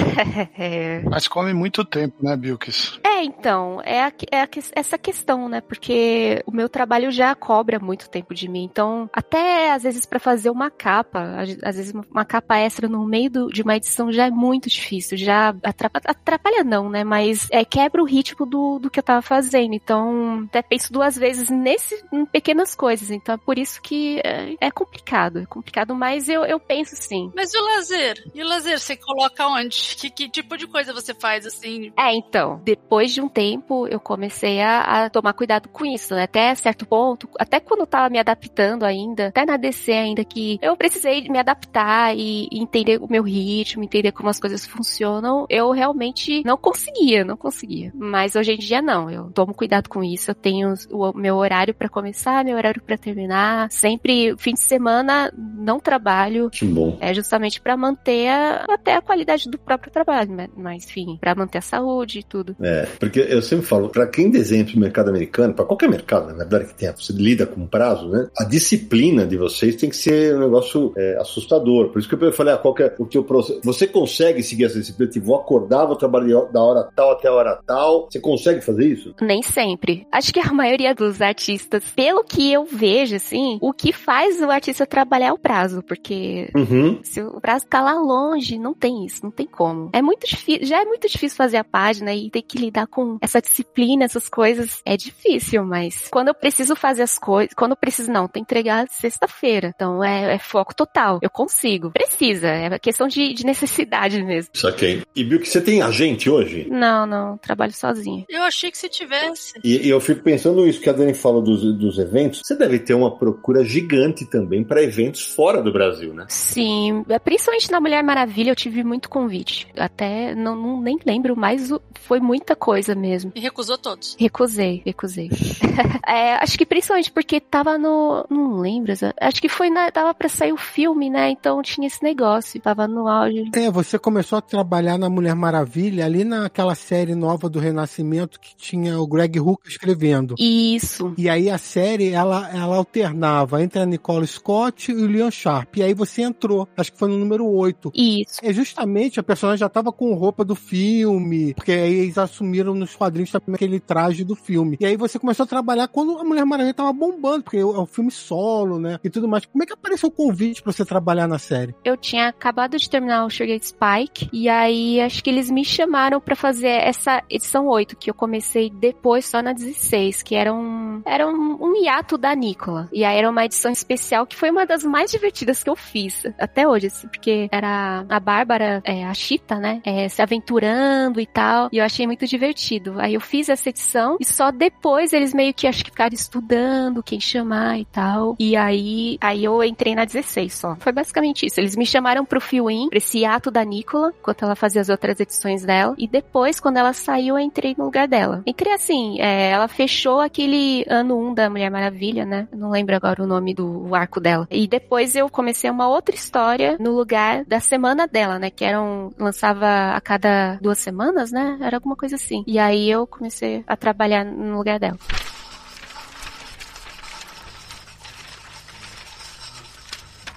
É, 0.59 1.01
Mas 1.09 1.29
come 1.29 1.53
muito 1.53 1.85
tempo, 1.85 2.17
né, 2.23 2.37
Bilkis? 2.37 2.99
É, 3.05 3.25
então, 3.25 3.52
é, 3.85 4.05
a- 4.05 4.13
é 4.31 4.41
a 4.43 4.47
que- 4.47 4.61
essa 4.75 4.97
questão, 4.99 5.49
né? 5.49 5.61
Porque 5.61 6.43
o 6.47 6.53
meu 6.53 6.69
trabalho 6.69 7.11
já 7.11 7.35
cobra 7.35 7.79
muito 7.79 8.09
tempo 8.09 8.35
de 8.35 8.49
mim. 8.49 8.65
Então, 8.65 9.09
até 9.13 9.73
às 9.73 9.83
vezes 9.83 10.07
pra 10.07 10.19
fazer 10.19 10.51
uma 10.51 10.71
capa, 10.71 11.37
às 11.63 11.77
vezes 11.77 11.93
uma- 11.93 12.05
uma 12.11 12.25
capa 12.25 12.59
extra 12.59 12.89
no 12.89 13.05
meio 13.05 13.31
do- 13.31 13.49
de 13.49 13.63
uma 13.63 13.77
edição 13.77 14.13
já 14.13 14.27
é 14.27 14.31
muito 14.31 14.69
difícil. 14.69 15.17
Já 15.17 15.55
atrapalha, 15.63 16.05
atrapalha 16.07 16.65
não, 16.65 16.89
né? 16.89 17.05
Mas 17.05 17.49
é, 17.51 17.65
quebra 17.65 18.03
o 18.03 18.07
ritmo 18.07 18.47
do, 18.47 18.79
do 18.79 18.91
que 18.91 18.99
eu 18.99 19.03
tava 19.03 19.23
fazendo. 19.23 19.75
Então, 19.75 20.45
até 20.49 20.63
penso 20.63 20.93
duas 20.93 21.17
vezes 21.17 21.49
nesse, 21.51 22.03
em 22.13 22.25
pequenas 22.25 22.75
coisas. 22.75 23.11
Então, 23.11 23.35
é 23.35 23.39
por 23.39 23.59
isso 23.59 23.81
que 23.83 24.21
é, 24.25 24.55
é 24.61 24.71
complicado. 24.71 25.41
É 25.41 25.47
complicado, 25.47 25.95
mas 25.95 26.29
eu, 26.29 26.45
eu 26.45 26.59
penso 26.61 26.95
sim. 26.97 27.31
Mas 27.35 27.53
e 27.55 27.59
o 27.59 27.65
lazer? 27.65 28.31
E 28.35 28.43
o 28.43 28.47
lazer 28.47 28.79
você 28.79 28.97
coloca 28.97 29.47
onde? 29.49 29.97
Que, 29.97 30.11
que 30.11 30.29
tipo 30.29 30.57
de 30.57 30.67
coisa 30.67 30.93
você 30.93 31.15
faz 31.15 31.47
assim? 31.47 31.93
É, 31.99 32.15
então, 32.15 32.61
depois 32.65 33.13
de 33.13 33.21
um 33.21 33.29
tempo, 33.33 33.87
eu 33.89 33.99
comecei 34.01 34.61
a, 34.61 35.05
a 35.05 35.11
tomar 35.11 35.33
cuidado 35.33 35.69
com 35.69 35.85
isso, 35.85 36.15
né? 36.15 36.25
Até 36.25 36.55
certo 36.55 36.87
ponto, 36.87 37.29
até 37.39 37.59
quando 37.61 37.81
eu 37.81 37.87
tava 37.87 38.09
me 38.11 38.19
adaptando 38.19 38.85
ainda, 38.85 39.29
até 39.29 39.45
na 39.45 39.57
DC 39.57 39.93
ainda, 39.93 40.25
que 40.25 40.59
eu 40.63 40.77
precisei 40.77 41.29
me 41.29 41.39
adaptar 41.39 42.17
e, 42.17 42.49
e 42.51 42.61
entender 42.61 42.99
o 43.01 43.09
meu 43.11 43.23
ritmo, 43.23 43.83
entender 43.85 44.13
como 44.13 44.29
as 44.29 44.39
coisas 44.41 44.67
funcionam, 44.67 45.47
eu 45.49 45.71
realmente 45.71 46.43
não 46.45 46.57
conseguia, 46.57 47.25
não 47.25 47.37
conseguia. 47.37 47.91
Mas 47.95 48.35
hoje 48.37 48.53
em 48.53 48.59
dia 48.59 48.83
não, 48.83 49.11
eu 49.11 49.31
tomo 49.33 49.55
cuidado 49.55 49.89
com 49.89 50.03
isso, 50.05 50.31
eu 50.31 50.35
tenho 50.35 50.75
o 50.91 51.13
meu 51.17 51.37
horário 51.37 51.75
pra 51.75 51.89
começar, 51.89 52.45
meu 52.45 52.57
horário 52.57 52.83
pra 52.83 52.97
terminar, 52.99 53.71
sempre, 53.71 54.35
fim 54.37 54.55
de 54.55 54.61
semana, 54.61 55.33
não 55.37 55.79
trabalho, 55.81 56.51
Que 56.51 56.65
bom. 56.67 56.97
é 57.01 57.15
justamente 57.15 57.61
pra 57.61 57.77
manter 57.77 58.29
a- 58.29 58.65
até 58.69 58.95
a 58.95 59.01
qualidade 59.03 59.49
do 59.49 59.59
próprio 59.59 59.91
trabalho, 59.93 60.33
né? 60.33 60.49
mas 60.57 60.85
enfim, 60.85 61.17
pra 61.21 61.35
manter 61.35 61.59
a 61.59 61.63
saúde 61.63 62.19
e 62.21 62.23
tudo. 62.23 62.55
É, 62.61 62.87
porque 63.01 63.21
eu 63.29 63.43
sempre 63.43 63.67
falo, 63.67 63.89
pra 63.89 64.07
quem 64.07 64.31
desenha 64.31 64.65
pro 64.65 64.79
mercado 64.79 65.09
americano, 65.11 65.55
pra 65.55 65.65
qualquer 65.65 65.89
mercado, 65.89 66.29
na 66.29 66.39
verdade, 66.39 66.67
que 66.67 66.75
tenha, 66.75 66.93
você 66.93 67.13
lida 67.13 67.47
com 67.47 67.67
prazo, 67.67 68.09
né? 68.09 68.29
A 68.39 68.45
disciplina 68.45 69.27
de 69.27 69.37
vocês 69.37 69.77
tem 69.77 69.89
que 69.91 69.97
ser 69.97 70.35
um 70.37 70.41
negócio 70.41 70.93
é, 70.97 71.17
assustador. 71.21 71.91
Por 71.91 71.99
isso 71.99 72.09
que 72.09 72.15
eu 72.15 72.33
falei, 72.33 72.55
ah, 72.55 72.59
qual 72.59 72.75
que 72.75 72.83
é 72.83 72.95
o 72.99 73.07
teu 73.07 73.25
processo? 73.25 73.61
Você 73.65 73.87
consegue 73.87 74.43
seguir 74.43 74.65
essa 74.65 74.79
disciplina? 74.79 75.11
Tipo, 75.11 75.27
vou 75.27 75.37
acordar, 75.37 75.87
vou 75.87 75.97
trabalhar 75.97 76.43
da 76.53 76.63
hora 76.63 76.89
tal 76.95 77.13
até 77.13 77.29
a 77.29 77.33
hora 77.33 77.61
tal. 77.67 78.09
Você 78.11 78.21
consegue 78.21 78.61
fazer 78.61 78.87
isso? 78.87 79.15
Nem 79.21 79.43
sempre. 79.43 80.07
Acho 80.13 80.33
que 80.33 80.41
a 80.41 80.53
maioria 80.53 80.95
dos 80.95 81.21
artistas, 81.21 81.85
pelo 81.95 82.25
que 82.25 82.53
eu 82.53 82.65
vejo, 82.65 83.17
assim, 83.17 83.59
o 83.61 83.73
que 83.73 83.93
faz 83.93 84.41
o 84.41 84.51
artista 84.51 84.87
trabalhar 84.87 85.29
é 85.29 85.33
o 85.33 85.39
prazo, 85.39 85.83
porque 85.83 86.51
Uhum. 86.57 87.01
se 87.03 87.21
o 87.23 87.41
prazo 87.41 87.67
tá 87.67 87.81
lá 87.81 87.95
longe, 87.95 88.59
não 88.59 88.75
tem 88.75 89.05
isso, 89.05 89.21
não 89.23 89.31
tem 89.31 89.47
como. 89.47 89.91
É 89.93 90.03
muito 90.03 90.27
difícil, 90.27 90.67
já 90.67 90.83
é 90.83 90.85
muito 90.85 91.09
difícil 91.09 91.37
fazer 91.37 91.57
a 91.57 91.65
página 91.65 92.13
e 92.15 92.31
ter 92.31 92.43
que 92.43 92.59
lidar 92.59 92.87
com 92.87 93.12
essa 93.21 93.41
disciplina, 93.41 94.05
essas 94.05 94.29
coisas. 94.29 94.81
É 94.85 94.97
difícil, 94.97 95.65
mas 95.65 96.09
quando 96.11 96.29
eu 96.29 96.35
preciso 96.35 96.75
fazer 96.77 97.03
as 97.03 97.19
coisas, 97.19 97.55
quando 97.55 97.73
eu 97.73 97.77
preciso 97.77 98.11
não, 98.11 98.29
tem 98.29 98.43
que 98.43 98.47
entregar 98.53 98.87
sexta-feira. 98.89 99.73
Então 99.75 100.03
é, 100.03 100.35
é 100.35 100.39
foco 100.39 100.75
total. 100.75 101.19
Eu 101.23 101.31
consigo. 101.31 101.91
Precisa, 101.91 102.49
é 102.49 102.79
questão 102.79 103.09
de, 103.09 103.33
de 103.33 103.45
necessidade 103.45 104.23
mesmo. 104.23 104.51
Saquei. 104.55 105.03
E 105.15 105.25
viu 105.25 105.41
que 105.41 105.49
você 105.49 105.61
tem 105.61 105.83
agente 105.83 106.29
hoje? 106.29 106.67
Não, 106.71 107.07
não, 107.07 107.37
trabalho 107.39 107.73
sozinho. 107.73 108.25
Eu 108.29 108.43
achei 108.43 108.71
que 108.71 108.79
você 108.79 108.89
tivesse. 108.89 109.55
E, 109.63 109.87
e 109.87 109.89
eu 109.89 110.01
fico 110.01 110.23
pensando 110.23 110.67
isso 110.67 110.81
que 110.81 110.91
a 110.91 110.93
Dani 110.93 111.15
falou 111.15 111.43
dos, 111.43 111.63
dos 111.77 111.99
eventos. 111.99 112.43
Você 112.45 112.57
deve 112.57 112.79
ter 112.79 112.95
uma 112.95 113.17
procura 113.17 113.65
gigante 113.65 114.25
também 114.27 114.65
para 114.65 114.83
eventos 114.83 115.25
fora 115.25 115.63
do 115.63 115.73
Brasil, 115.73 116.13
né? 116.13 116.27
Sim, 116.29 117.05
é, 117.09 117.19
principalmente 117.19 117.71
na 117.71 117.81
Mulher 117.81 118.03
Maravilha 118.03 118.51
eu 118.51 118.57
tive 118.57 118.83
muito 118.85 119.09
convite. 119.09 119.67
Até 119.77 120.35
não, 120.35 120.57
não- 120.57 120.81
nem 120.81 120.99
lembro, 121.05 121.37
mas 121.37 121.71
foi 121.95 122.21
muita 122.21 122.57
coisa 122.57 122.95
mesmo. 123.03 123.33
E 123.35 123.41
recusou 123.41 123.77
todos. 123.77 124.17
Recusei, 124.19 124.83
recusei. 124.87 125.29
É, 126.07 126.35
acho 126.35 126.59
que 126.59 126.67
principalmente 126.67 127.11
porque 127.11 127.41
tava 127.41 127.79
no. 127.79 128.27
Não 128.29 128.59
lembro, 128.59 128.93
acho 129.21 129.41
que 129.41 129.49
foi 129.49 129.71
na. 129.71 129.91
Tava 129.91 130.13
pra 130.13 130.29
sair 130.29 130.53
o 130.53 130.57
filme, 130.57 131.09
né? 131.09 131.31
Então 131.31 131.63
tinha 131.63 131.87
esse 131.87 132.03
negócio. 132.03 132.61
Tava 132.61 132.87
no 132.87 133.09
auge. 133.09 133.51
É, 133.55 133.71
você 133.71 133.99
começou 133.99 134.39
a 134.39 134.43
trabalhar 134.43 134.99
na 134.99 135.09
Mulher 135.09 135.35
Maravilha 135.35 136.05
ali 136.05 136.25
naquela 136.25 136.75
série 136.75 137.15
nova 137.15 137.49
do 137.49 137.59
Renascimento 137.59 138.41
que 138.41 138.55
tinha 138.57 138.99
o 139.01 139.07
Greg 139.07 139.39
Hooker 139.41 139.71
escrevendo. 139.71 140.35
Isso. 140.39 141.15
E 141.17 141.29
aí 141.29 141.49
a 141.49 141.59
série, 141.59 142.11
ela, 142.11 142.51
ela 142.55 142.77
alternava 142.77 143.63
entre 143.63 143.81
a 143.81 143.87
Nicole 143.87 144.27
Scott 144.27 144.91
e 144.91 144.95
o 144.95 145.07
Leon 145.07 145.31
Sharp. 145.31 145.77
E 145.77 145.83
aí 145.83 145.95
você 145.95 146.23
entrou, 146.23 146.69
acho 146.77 146.93
que 146.93 146.99
foi 146.99 147.09
no 147.09 147.19
número 147.19 147.47
8. 147.47 147.93
Isso. 147.95 148.41
É 148.43 148.53
justamente, 148.53 149.19
a 149.21 149.23
personagem 149.23 149.61
já 149.61 149.69
tava 149.69 149.93
com 149.93 150.15
roupa 150.15 150.45
do 150.45 150.55
filme, 150.55 151.55
porque 151.55 151.73
aí 151.73 151.95
eles 151.95 152.19
assumiram 152.19 152.75
nos 152.75 152.92
quadrinhos 152.97 153.31
também 153.31 153.55
aquele 153.55 153.79
traje 153.79 154.25
do 154.25 154.35
filme. 154.35 154.77
E 154.81 154.87
aí 154.87 154.97
você 154.97 155.19
começou 155.19 155.45
a 155.45 155.47
trabalhar 155.47 155.89
quando 155.89 156.19
a 156.19 156.25
Mulher 156.25 156.45
Maravilha 156.45 156.75
tava 156.75 156.93
bombando, 156.93 157.45
porque 157.45 157.59
é 157.59 157.65
o 157.65 157.87
filme 157.87 158.11
solo, 158.11 158.79
né? 158.79 158.99
E 159.05 159.11
tudo 159.11 159.29
mais. 159.29 159.47
Como 159.47 159.63
é 159.63 159.67
que 159.67 159.73
apareceu 159.73 160.09
o 160.09 160.13
convite 160.13 160.63
pra 160.63 160.73
você 160.73 160.85
trabalhar 160.85 161.29
na 161.29 161.39
série? 161.39 161.75
Eu 161.85 161.97
tinha 161.97 162.29
acabado 162.29 162.77
de 162.77 162.89
terminar 162.89 163.25
o 163.25 163.31
Sugar 163.31 163.59
Spike. 163.61 164.29
E 164.33 164.49
aí 164.49 165.01
acho 165.01 165.23
que 165.23 165.31
eles 165.31 165.51
me 165.51 165.65
chamaram 165.65 166.21
pra 166.21 166.35
fazer 166.35 166.69
essa 166.69 167.23
edição 167.29 167.67
8, 167.67 167.97
que 167.97 168.11
eu 168.11 168.15
comecei 168.15 168.71
depois 168.71 169.27
só 169.27 169.43
na 169.43 169.53
16, 169.53 170.23
que 170.23 170.35
era 170.35 170.53
um. 170.53 171.03
Era 171.05 171.27
um, 171.27 171.59
um 171.61 171.77
hiato 171.77 172.17
da 172.17 172.35
Nicola. 172.35 172.89
E 172.93 173.05
aí 173.05 173.19
era 173.19 173.29
uma 173.29 173.45
edição 173.45 173.71
especial 173.71 174.27
que 174.27 174.37
foi 174.37 174.51
uma 174.51 174.67
das 174.67 174.85
mais 174.85 175.11
divertidas 175.11 175.63
que 175.63 175.71
eu 175.71 175.77
fiz. 175.77 176.25
Até 176.39 176.67
hoje, 176.67 176.87
assim, 176.87 177.09
porque 177.09 177.49
era 177.51 178.05
a 178.09 178.21
Bárbara, 178.21 178.81
é, 178.85 179.05
a 179.05 179.15
Chita, 179.15 179.59
né? 179.59 179.83
é, 179.85 180.09
se 180.09 180.23
aventurando 180.23 181.21
e 181.21 181.27
tal. 181.27 181.69
E 181.73 181.79
eu 181.79 181.85
achei 181.85 182.07
muito 182.07 182.27
divertido. 182.27 182.82
Aí 182.99 183.15
eu 183.15 183.21
fiz 183.21 183.49
essa 183.49 183.69
edição 183.69 184.17
e 184.21 184.25
só 184.25 184.51
depois 184.51 185.13
eles 185.13 185.35
meio 185.35 185.55
que 185.55 185.67
acho 185.67 185.85
que 185.85 185.91
ficaram 185.91 186.15
estudando 186.15 187.03
quem 187.03 187.21
chamar 187.21 187.79
e 187.79 187.85
tal. 187.85 188.37
E 188.39 188.57
aí, 188.57 189.19
aí 189.21 189.45
eu 189.45 189.63
entrei 189.63 189.95
na 189.95 190.05
16 190.05 190.53
só. 190.53 190.77
Foi 190.77 190.93
basicamente 190.93 191.47
isso. 191.47 191.61
Eles 191.61 191.77
me 191.77 191.87
chamaram 191.87 192.25
pro 192.25 192.41
fill-in, 192.41 192.89
pra 192.89 192.99
esse 192.99 193.25
ato 193.25 193.51
da 193.51 193.65
Nicola, 193.65 194.13
enquanto 194.19 194.45
ela 194.45 194.57
fazia 194.57 194.81
as 194.81 194.89
outras 194.89 195.21
edições 195.21 195.65
dela. 195.65 195.95
E 195.99 196.07
depois, 196.07 196.61
quando 196.61 196.77
ela 196.77 196.93
saiu, 196.93 197.37
eu 197.37 197.39
entrei 197.39 197.75
no 197.77 197.85
lugar 197.85 198.09
dela. 198.09 198.43
Entrei 198.47 198.73
assim, 198.73 199.21
é, 199.21 199.51
ela 199.51 199.69
fechou 199.69 200.21
aquele 200.21 200.85
ano 200.89 201.19
1 201.31 201.35
da 201.35 201.51
Mulher 201.51 201.71
Maravilha, 201.71 202.25
né? 202.25 202.49
Não 202.53 202.71
lembro 202.71 202.97
agora 202.97 203.23
o 203.23 203.27
nome 203.27 203.55
do 203.55 203.95
arco 203.95 204.21
dela. 204.21 204.47
E 204.51 204.67
depois 204.67 205.15
eu 205.17 205.29
comecei 205.29 205.71
uma 205.71 205.89
outra 205.89 206.15
história 206.15 206.77
no 206.79 206.93
lugar 206.93 207.45
da 207.45 207.61
semana 207.61 208.07
dela, 208.07 208.39
né? 208.39 208.51
Que 208.51 208.65
eram. 208.65 209.13
lançava 209.19 209.93
a 209.95 210.01
cada 210.01 210.57
duas 210.61 210.79
semanas, 210.79 211.31
né? 211.31 211.59
Era 211.61 211.77
alguma 211.77 211.97
coisa 211.97 212.17
assim. 212.17 212.45
E 212.47 212.59
aí 212.59 212.72
eu 212.79 213.07
comecei 213.07 213.65
a 213.67 213.77
trabalhar 213.77 214.25
no 214.25 214.57
lugar 214.57 214.79
dela. 214.79 214.99